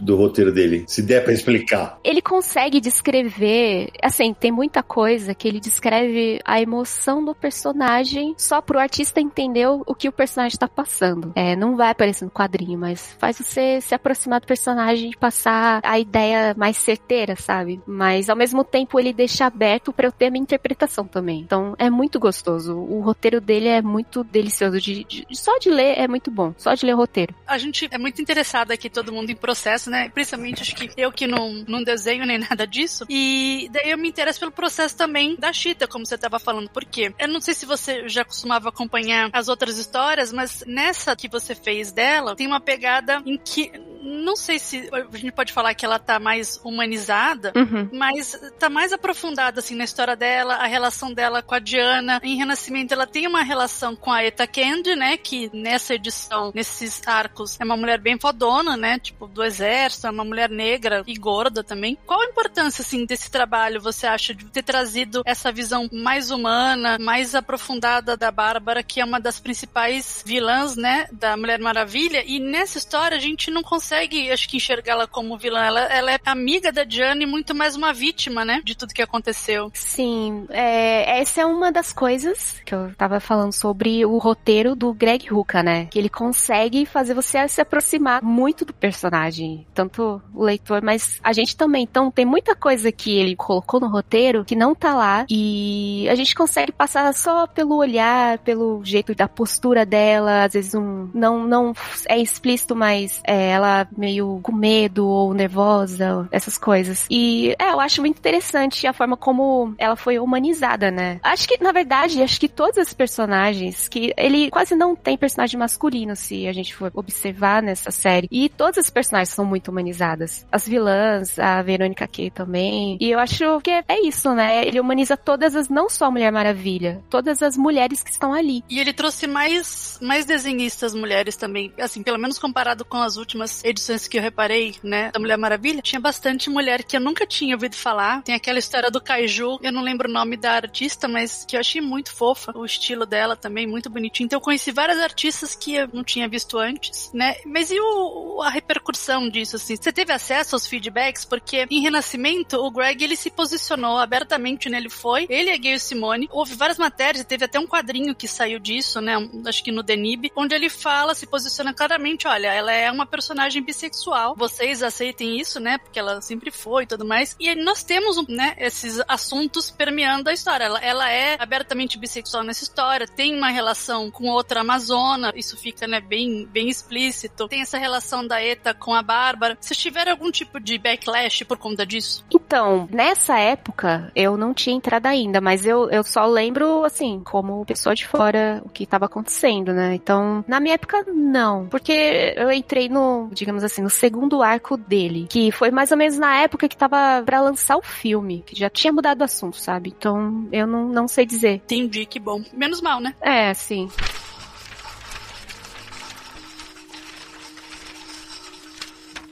do 0.00 0.16
roteiro 0.16 0.52
dele? 0.52 0.84
Se 0.86 1.02
der 1.02 1.24
pra 1.24 1.32
explicar. 1.32 1.98
Ele 2.04 2.20
consegue 2.20 2.80
descrever, 2.80 3.90
assim, 4.02 4.32
tem 4.34 4.52
muita 4.52 4.82
coisa 4.82 5.34
que 5.34 5.48
ele 5.48 5.60
descreve 5.60 6.38
a 6.44 6.60
emoção 6.60 7.24
do 7.24 7.34
personagem 7.34 8.34
só 8.36 8.60
pro 8.60 8.78
artista 8.78 9.20
entender 9.20 9.66
o 9.68 9.78
o 9.86 9.94
que 9.94 10.08
o 10.08 10.12
personagem 10.12 10.58
tá 10.58 10.68
passando. 10.68 11.32
É, 11.34 11.56
não 11.56 11.74
vai 11.76 11.90
aparecer 11.90 12.24
no 12.24 12.30
quadrinho, 12.30 12.78
mas 12.78 13.16
faz 13.18 13.38
você 13.38 13.80
se 13.80 13.94
aproximar 13.94 14.40
do 14.40 14.46
personagem 14.46 15.10
e 15.10 15.16
passar 15.16 15.37
a 15.46 15.98
ideia 15.98 16.54
mais 16.56 16.76
certeira, 16.76 17.36
sabe? 17.36 17.80
Mas 17.86 18.28
ao 18.28 18.36
mesmo 18.36 18.64
tempo 18.64 18.98
ele 18.98 19.12
deixa 19.12 19.46
aberto 19.46 19.92
pra 19.92 20.06
eu 20.06 20.12
ter 20.12 20.26
a 20.26 20.30
minha 20.30 20.42
interpretação 20.42 21.06
também. 21.06 21.40
Então 21.40 21.74
é 21.78 21.88
muito 21.90 22.18
gostoso. 22.18 22.76
O 22.76 23.00
roteiro 23.00 23.40
dele 23.40 23.68
é 23.68 23.82
muito 23.82 24.24
delicioso. 24.24 24.80
De, 24.80 25.04
de- 25.04 25.26
só 25.32 25.58
de 25.58 25.70
ler 25.70 25.98
é 25.98 26.08
muito 26.08 26.30
bom. 26.30 26.54
Só 26.56 26.74
de 26.74 26.84
ler 26.86 26.94
o 26.94 26.96
roteiro. 26.96 27.34
A 27.46 27.58
gente 27.58 27.88
é 27.90 27.98
muito 27.98 28.20
interessado 28.22 28.70
aqui, 28.72 28.88
todo 28.90 29.12
mundo 29.12 29.30
em 29.30 29.36
processo, 29.36 29.90
né? 29.90 30.08
Principalmente 30.08 30.62
acho 30.62 30.74
que 30.74 30.90
eu 30.96 31.12
que 31.12 31.26
não, 31.26 31.64
não 31.66 31.82
desenho 31.82 32.26
nem 32.26 32.38
nada 32.50 32.66
disso. 32.66 33.04
E 33.08 33.68
daí 33.72 33.90
eu 33.90 33.98
me 33.98 34.08
interesso 34.08 34.40
pelo 34.40 34.52
processo 34.52 34.96
também 34.96 35.36
da 35.36 35.52
Chita, 35.52 35.86
como 35.86 36.04
você 36.06 36.16
tava 36.18 36.38
falando. 36.38 36.68
Por 36.70 36.84
quê? 36.84 37.12
Eu 37.18 37.28
não 37.28 37.40
sei 37.40 37.54
se 37.54 37.66
você 37.66 38.08
já 38.08 38.24
costumava 38.24 38.68
acompanhar 38.68 39.30
as 39.32 39.48
outras 39.48 39.78
histórias, 39.78 40.32
mas 40.32 40.64
nessa 40.66 41.14
que 41.16 41.28
você 41.28 41.54
fez 41.54 41.92
dela, 41.92 42.34
tem 42.36 42.46
uma 42.46 42.60
pegada 42.60 43.22
em 43.24 43.36
que 43.38 43.72
não 44.02 44.36
sei 44.36 44.58
se 44.58 44.88
a 44.92 45.16
gente 45.16 45.32
pode 45.32 45.52
falar 45.52 45.74
que 45.74 45.84
ela 45.84 45.98
tá 45.98 46.18
mais 46.18 46.60
humanizada, 46.64 47.52
Uhum. 47.56 47.88
mas 47.92 48.38
tá 48.58 48.68
mais 48.68 48.92
aprofundada 48.92 49.60
assim 49.60 49.74
na 49.74 49.84
história 49.84 50.14
dela, 50.16 50.54
a 50.56 50.66
relação 50.66 51.12
dela 51.12 51.42
com 51.42 51.54
a 51.54 51.58
Diana. 51.58 52.20
Em 52.22 52.36
Renascimento 52.36 52.92
ela 52.94 53.06
tem 53.06 53.26
uma 53.26 53.42
relação 53.42 53.94
com 53.96 54.12
a 54.12 54.22
Eta 54.22 54.46
Candy, 54.46 54.94
né, 54.94 55.16
que 55.16 55.50
nessa 55.52 55.94
edição, 55.94 56.52
nesses 56.54 57.06
arcos, 57.06 57.58
é 57.60 57.64
uma 57.64 57.76
mulher 57.76 58.00
bem 58.00 58.18
fodona, 58.18 58.76
né, 58.76 58.98
tipo 58.98 59.26
do 59.26 59.42
exército, 59.44 60.06
é 60.06 60.10
uma 60.10 60.24
mulher 60.24 60.48
negra 60.50 61.02
e 61.06 61.14
gorda 61.16 61.62
também. 61.64 61.98
Qual 62.06 62.20
a 62.20 62.24
importância 62.26 62.82
assim 62.82 63.04
desse 63.04 63.30
trabalho, 63.30 63.80
você 63.80 64.06
acha 64.06 64.34
de 64.34 64.44
ter 64.46 64.62
trazido 64.62 65.22
essa 65.24 65.50
visão 65.52 65.88
mais 65.92 66.30
humana, 66.30 66.98
mais 66.98 67.34
aprofundada 67.34 68.16
da 68.16 68.30
Bárbara, 68.30 68.82
que 68.82 69.00
é 69.00 69.04
uma 69.04 69.20
das 69.20 69.40
principais 69.40 70.22
vilãs, 70.26 70.76
né, 70.76 71.06
da 71.12 71.36
Mulher 71.36 71.58
Maravilha, 71.58 72.22
e 72.26 72.38
nessa 72.38 72.78
história 72.78 73.16
a 73.16 73.20
gente 73.20 73.50
não 73.50 73.62
consegue, 73.62 73.87
acho 74.32 74.48
que 74.48 74.56
enxergá-la 74.56 75.06
como 75.06 75.38
vilã, 75.38 75.64
ela, 75.64 75.80
ela 75.80 76.12
é 76.12 76.18
amiga 76.26 76.70
da 76.70 76.84
Diana 76.84 77.22
e 77.22 77.26
muito 77.26 77.54
mais 77.54 77.74
uma 77.74 77.92
vítima, 77.92 78.44
né, 78.44 78.60
de 78.64 78.76
tudo 78.76 78.94
que 78.94 79.02
aconteceu. 79.02 79.70
Sim, 79.74 80.46
é, 80.50 81.20
essa 81.20 81.40
é 81.40 81.46
uma 81.46 81.72
das 81.72 81.92
coisas 81.92 82.60
que 82.64 82.74
eu 82.74 82.94
tava 82.94 83.20
falando 83.20 83.52
sobre 83.52 84.04
o 84.04 84.18
roteiro 84.18 84.74
do 84.74 84.92
Greg 84.92 85.28
Rucka, 85.28 85.62
né? 85.62 85.86
Que 85.86 85.98
ele 85.98 86.08
consegue 86.08 86.84
fazer 86.86 87.14
você 87.14 87.48
se 87.48 87.60
aproximar 87.60 88.22
muito 88.22 88.64
do 88.64 88.72
personagem, 88.72 89.66
tanto 89.74 90.20
o 90.34 90.42
leitor, 90.42 90.82
mas 90.82 91.18
a 91.22 91.32
gente 91.32 91.56
também. 91.56 91.82
Então 91.82 92.10
tem 92.10 92.24
muita 92.24 92.54
coisa 92.54 92.92
que 92.92 93.18
ele 93.18 93.36
colocou 93.36 93.80
no 93.80 93.88
roteiro 93.88 94.44
que 94.44 94.56
não 94.56 94.74
tá 94.74 94.94
lá 94.94 95.26
e 95.30 96.06
a 96.10 96.14
gente 96.14 96.34
consegue 96.34 96.72
passar 96.72 97.12
só 97.14 97.46
pelo 97.46 97.76
olhar, 97.76 98.38
pelo 98.38 98.84
jeito 98.84 99.14
da 99.14 99.28
postura 99.28 99.84
dela, 99.86 100.44
às 100.44 100.52
vezes 100.52 100.74
um 100.74 101.10
não 101.14 101.46
não 101.46 101.72
é 102.08 102.18
explícito, 102.18 102.74
mas 102.76 103.20
é, 103.24 103.50
ela 103.50 103.77
meio 103.96 104.40
com 104.42 104.52
medo 104.52 105.06
ou 105.06 105.34
nervosa, 105.34 106.28
essas 106.30 106.56
coisas. 106.56 107.06
E 107.10 107.54
é, 107.58 107.70
eu 107.70 107.80
acho 107.80 108.00
muito 108.00 108.18
interessante 108.18 108.86
a 108.86 108.92
forma 108.92 109.16
como 109.16 109.74
ela 109.78 109.96
foi 109.96 110.18
humanizada, 110.18 110.90
né? 110.90 111.20
Acho 111.22 111.48
que, 111.48 111.62
na 111.62 111.72
verdade, 111.72 112.22
acho 112.22 112.40
que 112.40 112.48
todos 112.48 112.78
os 112.78 112.92
personagens, 112.92 113.88
que 113.88 114.12
ele 114.16 114.50
quase 114.50 114.74
não 114.74 114.94
tem 114.94 115.16
personagem 115.16 115.58
masculino, 115.58 116.14
se 116.16 116.46
a 116.46 116.52
gente 116.52 116.74
for 116.74 116.90
observar 116.94 117.62
nessa 117.62 117.90
série. 117.90 118.28
E 118.30 118.48
todas 118.48 118.78
as 118.78 118.90
personagens 118.90 119.34
são 119.34 119.44
muito 119.44 119.70
humanizadas. 119.70 120.46
As 120.50 120.66
vilãs, 120.66 121.38
a 121.38 121.62
Verônica 121.62 122.06
K 122.06 122.30
também. 122.30 122.96
E 123.00 123.10
eu 123.10 123.18
acho 123.18 123.60
que 123.60 123.70
é 123.70 124.06
isso, 124.06 124.32
né? 124.34 124.66
Ele 124.66 124.80
humaniza 124.80 125.16
todas 125.16 125.54
as, 125.54 125.68
não 125.68 125.88
só 125.88 126.06
a 126.06 126.10
Mulher 126.10 126.32
Maravilha, 126.32 127.02
todas 127.10 127.42
as 127.42 127.56
mulheres 127.56 128.02
que 128.02 128.10
estão 128.10 128.32
ali. 128.32 128.62
E 128.68 128.78
ele 128.78 128.92
trouxe 128.92 129.26
mais, 129.26 129.98
mais 130.02 130.24
desenhistas 130.24 130.94
mulheres 130.94 131.36
também. 131.36 131.72
Assim, 131.78 132.02
pelo 132.02 132.18
menos 132.18 132.38
comparado 132.38 132.84
com 132.84 132.98
as 132.98 133.16
últimas 133.16 133.62
edições 133.68 134.08
que 134.08 134.18
eu 134.18 134.22
reparei, 134.22 134.76
né, 134.82 135.10
da 135.12 135.20
Mulher 135.20 135.36
Maravilha, 135.36 135.82
tinha 135.82 136.00
bastante 136.00 136.50
mulher 136.50 136.82
que 136.82 136.96
eu 136.96 137.00
nunca 137.00 137.26
tinha 137.26 137.54
ouvido 137.54 137.76
falar. 137.76 138.22
Tem 138.22 138.34
aquela 138.34 138.58
história 138.58 138.90
do 138.90 139.00
Kaiju, 139.00 139.58
eu 139.62 139.72
não 139.72 139.82
lembro 139.82 140.08
o 140.08 140.12
nome 140.12 140.36
da 140.36 140.52
artista, 140.52 141.06
mas 141.08 141.44
que 141.44 141.56
eu 141.56 141.60
achei 141.60 141.80
muito 141.80 142.12
fofa. 142.12 142.52
O 142.54 142.64
estilo 142.64 143.06
dela 143.06 143.36
também, 143.36 143.66
muito 143.66 143.90
bonitinho. 143.90 144.26
Então 144.26 144.38
eu 144.38 144.42
conheci 144.42 144.72
várias 144.72 144.98
artistas 144.98 145.54
que 145.54 145.74
eu 145.74 145.88
não 145.92 146.04
tinha 146.04 146.28
visto 146.28 146.58
antes, 146.58 147.10
né? 147.12 147.36
Mas 147.46 147.70
e 147.70 147.78
o, 147.80 148.42
a 148.42 148.50
repercussão 148.50 149.28
disso, 149.28 149.56
assim? 149.56 149.76
Você 149.76 149.92
teve 149.92 150.12
acesso 150.12 150.54
aos 150.54 150.66
feedbacks? 150.66 151.24
Porque 151.24 151.66
em 151.70 151.80
Renascimento, 151.80 152.56
o 152.56 152.70
Greg, 152.70 153.02
ele 153.02 153.16
se 153.16 153.30
posicionou 153.30 153.98
abertamente, 153.98 154.68
né? 154.68 154.78
Ele 154.78 154.90
foi, 154.90 155.26
ele 155.28 155.50
a 155.50 155.56
Gayle 155.56 155.80
Simone. 155.80 156.28
Houve 156.30 156.54
várias 156.54 156.78
matérias, 156.78 157.24
teve 157.24 157.44
até 157.44 157.58
um 157.58 157.66
quadrinho 157.66 158.14
que 158.14 158.28
saiu 158.28 158.58
disso, 158.58 159.00
né? 159.00 159.14
Acho 159.46 159.62
que 159.62 159.72
no 159.72 159.82
Denib, 159.82 160.30
onde 160.36 160.54
ele 160.54 160.68
fala, 160.68 161.14
se 161.14 161.26
posiciona 161.26 161.74
claramente, 161.74 162.26
olha, 162.26 162.52
ela 162.52 162.72
é 162.72 162.90
uma 162.90 163.06
personagem 163.06 163.57
bissexual. 163.60 164.34
Vocês 164.36 164.82
aceitem 164.82 165.38
isso, 165.38 165.60
né? 165.60 165.78
Porque 165.78 165.98
ela 165.98 166.20
sempre 166.20 166.50
foi 166.50 166.84
e 166.84 166.86
tudo 166.86 167.04
mais. 167.04 167.36
E 167.38 167.54
nós 167.54 167.82
temos, 167.82 168.26
né, 168.28 168.54
esses 168.58 169.00
assuntos 169.08 169.70
permeando 169.70 170.28
a 170.30 170.32
história. 170.32 170.64
Ela, 170.64 170.78
ela 170.80 171.10
é 171.10 171.36
abertamente 171.38 171.98
bissexual 171.98 172.42
nessa 172.42 172.64
história, 172.64 173.06
tem 173.06 173.36
uma 173.36 173.50
relação 173.50 174.10
com 174.10 174.28
outra 174.28 174.60
amazona, 174.60 175.32
isso 175.34 175.56
fica, 175.56 175.86
né, 175.86 176.00
bem, 176.00 176.46
bem 176.46 176.68
explícito. 176.68 177.48
Tem 177.48 177.62
essa 177.62 177.78
relação 177.78 178.26
da 178.26 178.42
Eta 178.42 178.74
com 178.74 178.94
a 178.94 179.02
Bárbara. 179.02 179.56
Vocês 179.60 179.78
tiveram 179.78 180.12
algum 180.12 180.30
tipo 180.30 180.60
de 180.60 180.78
backlash 180.78 181.44
por 181.44 181.58
conta 181.58 181.86
disso? 181.86 182.24
Então, 182.32 182.88
nessa 182.90 183.38
época, 183.38 184.10
eu 184.14 184.36
não 184.36 184.52
tinha 184.54 184.76
entrado 184.76 185.06
ainda, 185.06 185.40
mas 185.40 185.66
eu, 185.66 185.90
eu 185.90 186.02
só 186.02 186.26
lembro, 186.26 186.84
assim, 186.84 187.20
como 187.24 187.64
pessoa 187.64 187.94
de 187.94 188.06
fora, 188.06 188.62
o 188.64 188.68
que 188.68 188.84
estava 188.84 189.06
acontecendo, 189.06 189.72
né? 189.72 189.94
Então, 189.94 190.44
na 190.46 190.60
minha 190.60 190.74
época, 190.74 191.04
não. 191.12 191.66
Porque 191.68 192.34
eu 192.36 192.50
entrei 192.50 192.88
no, 192.88 193.28
digamos 193.48 193.64
assim, 193.64 193.80
no 193.80 193.88
segundo 193.88 194.42
arco 194.42 194.76
dele, 194.76 195.26
que 195.30 195.50
foi 195.50 195.70
mais 195.70 195.90
ou 195.90 195.96
menos 195.96 196.18
na 196.18 196.36
época 196.42 196.68
que 196.68 196.76
tava 196.76 197.22
pra 197.24 197.40
lançar 197.40 197.78
o 197.78 197.82
filme, 197.82 198.44
que 198.46 198.54
já 198.54 198.68
tinha 198.68 198.92
mudado 198.92 199.22
o 199.22 199.24
assunto, 199.24 199.56
sabe? 199.56 199.94
Então, 199.96 200.46
eu 200.52 200.66
não, 200.66 200.86
não 200.86 201.08
sei 201.08 201.24
dizer. 201.24 201.54
Entendi, 201.54 202.04
que 202.04 202.20
bom. 202.20 202.42
Menos 202.52 202.82
mal, 202.82 203.00
né? 203.00 203.14
É, 203.22 203.54
sim. 203.54 203.88